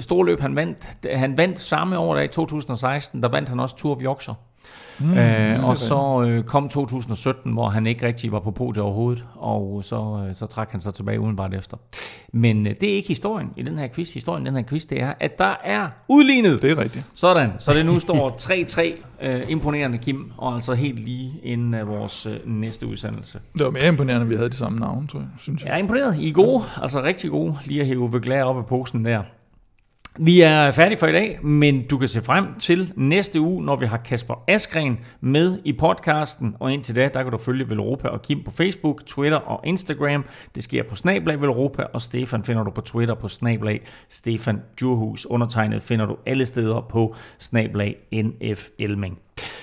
store 0.00 0.26
løb, 0.26 0.40
han 0.40 0.56
vandt. 0.56 1.08
Han 1.14 1.36
vandt 1.38 1.60
samme 1.60 1.98
år, 1.98 2.14
der 2.14 2.22
i 2.22 2.28
2016, 2.28 3.22
der 3.22 3.28
vandt 3.28 3.48
han 3.48 3.60
også 3.60 3.76
Tour 3.76 3.96
of 3.96 4.02
Yorkshire. 4.02 4.36
Mm, 5.00 5.18
øh, 5.18 5.56
og 5.62 5.76
så 5.76 6.24
øh, 6.28 6.44
kom 6.44 6.68
2017, 6.68 7.52
hvor 7.52 7.68
han 7.68 7.86
ikke 7.86 8.06
rigtig 8.06 8.32
var 8.32 8.40
på 8.40 8.50
podiet 8.50 8.84
overhovedet, 8.84 9.24
og 9.34 9.84
så, 9.84 10.26
øh, 10.28 10.34
så 10.36 10.46
trak 10.46 10.70
han 10.70 10.80
sig 10.80 10.94
tilbage 10.94 11.20
udenbart 11.20 11.54
efter. 11.54 11.76
Men 12.32 12.66
øh, 12.66 12.74
det 12.80 12.90
er 12.90 12.94
ikke 12.94 13.08
historien 13.08 13.48
i 13.56 13.62
den 13.62 13.78
her 13.78 13.88
quiz. 13.88 14.14
Historien 14.14 14.46
i 14.46 14.48
den 14.48 14.56
her 14.56 14.62
quiz, 14.62 14.84
det 14.84 15.02
er, 15.02 15.12
at 15.20 15.38
der 15.38 15.54
er 15.64 15.88
udlignet. 16.08 16.62
Det 16.62 16.70
er 16.70 16.78
rigtigt. 16.78 17.06
Sådan, 17.14 17.50
så 17.58 17.72
det 17.72 17.86
nu 17.86 17.98
står 17.98 18.30
3-3. 18.90 19.04
Øh, 19.22 19.42
imponerende, 19.48 19.98
Kim, 19.98 20.32
og 20.36 20.54
altså 20.54 20.74
helt 20.74 20.98
lige 20.98 21.32
inden 21.42 21.74
af 21.74 21.88
vores 21.88 22.26
øh, 22.26 22.36
næste 22.46 22.86
udsendelse. 22.86 23.40
Det 23.58 23.64
var 23.64 23.70
mere 23.70 23.88
imponerende, 23.88 24.24
at 24.24 24.30
vi 24.30 24.36
havde 24.36 24.48
de 24.48 24.56
samme 24.56 24.78
navne, 24.78 25.06
tror 25.06 25.18
jeg, 25.18 25.28
synes 25.38 25.62
jeg. 25.62 25.68
Jeg 25.68 25.74
er 25.74 25.78
imponeret. 25.78 26.16
I 26.18 26.28
er 26.28 26.32
gode, 26.32 26.64
altså 26.82 27.02
rigtig 27.02 27.30
gode, 27.30 27.56
lige 27.64 27.80
at 27.80 27.86
hæve 27.86 28.12
Vøgler 28.12 28.44
op 28.44 28.58
af 28.58 28.66
posen 28.66 29.04
der. 29.04 29.22
Vi 30.18 30.40
er 30.40 30.70
færdige 30.70 30.98
for 30.98 31.06
i 31.06 31.12
dag, 31.12 31.38
men 31.44 31.86
du 31.86 31.98
kan 31.98 32.08
se 32.08 32.22
frem 32.22 32.54
til 32.58 32.92
næste 32.96 33.40
uge, 33.40 33.64
når 33.64 33.76
vi 33.76 33.86
har 33.86 33.96
Kasper 33.96 34.44
Askren 34.48 34.98
med 35.20 35.58
i 35.64 35.72
podcasten. 35.72 36.56
Og 36.60 36.72
indtil 36.72 36.96
da, 36.96 37.08
der 37.14 37.22
kan 37.22 37.32
du 37.32 37.38
følge 37.38 37.68
Velropa 37.70 38.08
og 38.08 38.22
Kim 38.22 38.42
på 38.44 38.50
Facebook, 38.50 39.06
Twitter 39.06 39.38
og 39.38 39.60
Instagram. 39.64 40.24
Det 40.54 40.64
sker 40.64 40.82
på 40.82 40.96
Snablag 40.96 41.40
Velropa, 41.40 41.82
og 41.82 42.02
Stefan 42.02 42.44
finder 42.44 42.64
du 42.64 42.70
på 42.70 42.80
Twitter 42.80 43.14
på 43.14 43.28
Snablag 43.28 43.80
Stefan 44.08 44.62
Djurhus. 44.80 45.26
Undertegnet 45.26 45.82
finder 45.82 46.06
du 46.06 46.16
alle 46.26 46.46
steder 46.46 46.80
på 46.80 47.14
Snablag 47.38 47.96
NF 48.12 48.68
Elming. 48.78 49.18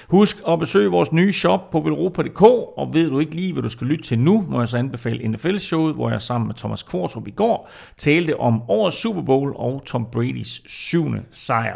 Husk 0.08 0.38
at 0.48 0.60
besøge 0.60 0.92
vores 0.92 1.12
nye 1.12 1.34
shop 1.34 1.70
på 1.70 1.80
velropa.dk, 1.80 2.42
og 2.78 2.90
ved 2.94 3.10
du 3.10 3.20
ikke 3.20 3.36
lige, 3.36 3.54
hvad 3.54 3.64
du 3.64 3.70
skal 3.70 3.88
lytte 3.88 4.04
til 4.04 4.20
nu, 4.20 4.46
må 4.50 4.60
jeg 4.60 4.68
så 4.68 4.78
anbefale 4.78 5.28
NFL-showet, 5.28 5.96
hvor 5.96 6.10
jeg 6.10 6.22
sammen 6.22 6.48
med 6.48 6.56
Thomas 6.56 6.84
Kvartrup 6.84 7.28
i 7.28 7.32
går 7.32 7.70
talte 7.98 8.40
om 8.40 8.62
årets 8.70 9.02
Super 9.02 9.22
Bowl 9.22 9.54
og 9.56 9.84
Tom 9.86 10.08
Bradys 10.12 10.62
syvende 10.72 11.22
sejr. 11.32 11.76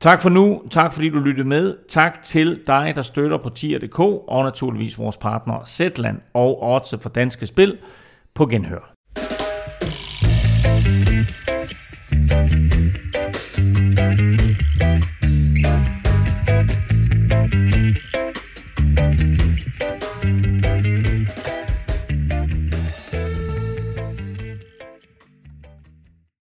Tak 0.00 0.20
for 0.20 0.28
nu. 0.28 0.62
Tak 0.70 0.92
fordi 0.92 1.08
du 1.08 1.18
lyttede 1.18 1.48
med. 1.48 1.76
Tak 1.88 2.22
til 2.22 2.60
dig, 2.66 2.92
der 2.96 3.02
støtter 3.02 3.36
på 3.36 3.50
tier.dk, 3.50 4.00
og 4.00 4.44
naturligvis 4.44 4.98
vores 4.98 5.16
partnere 5.16 5.66
Zetland 5.66 6.20
og 6.34 6.62
Otse 6.62 6.98
for 6.98 7.08
Danske 7.08 7.46
Spil 7.46 7.78
på 8.34 8.46
Genhør. 8.46 8.92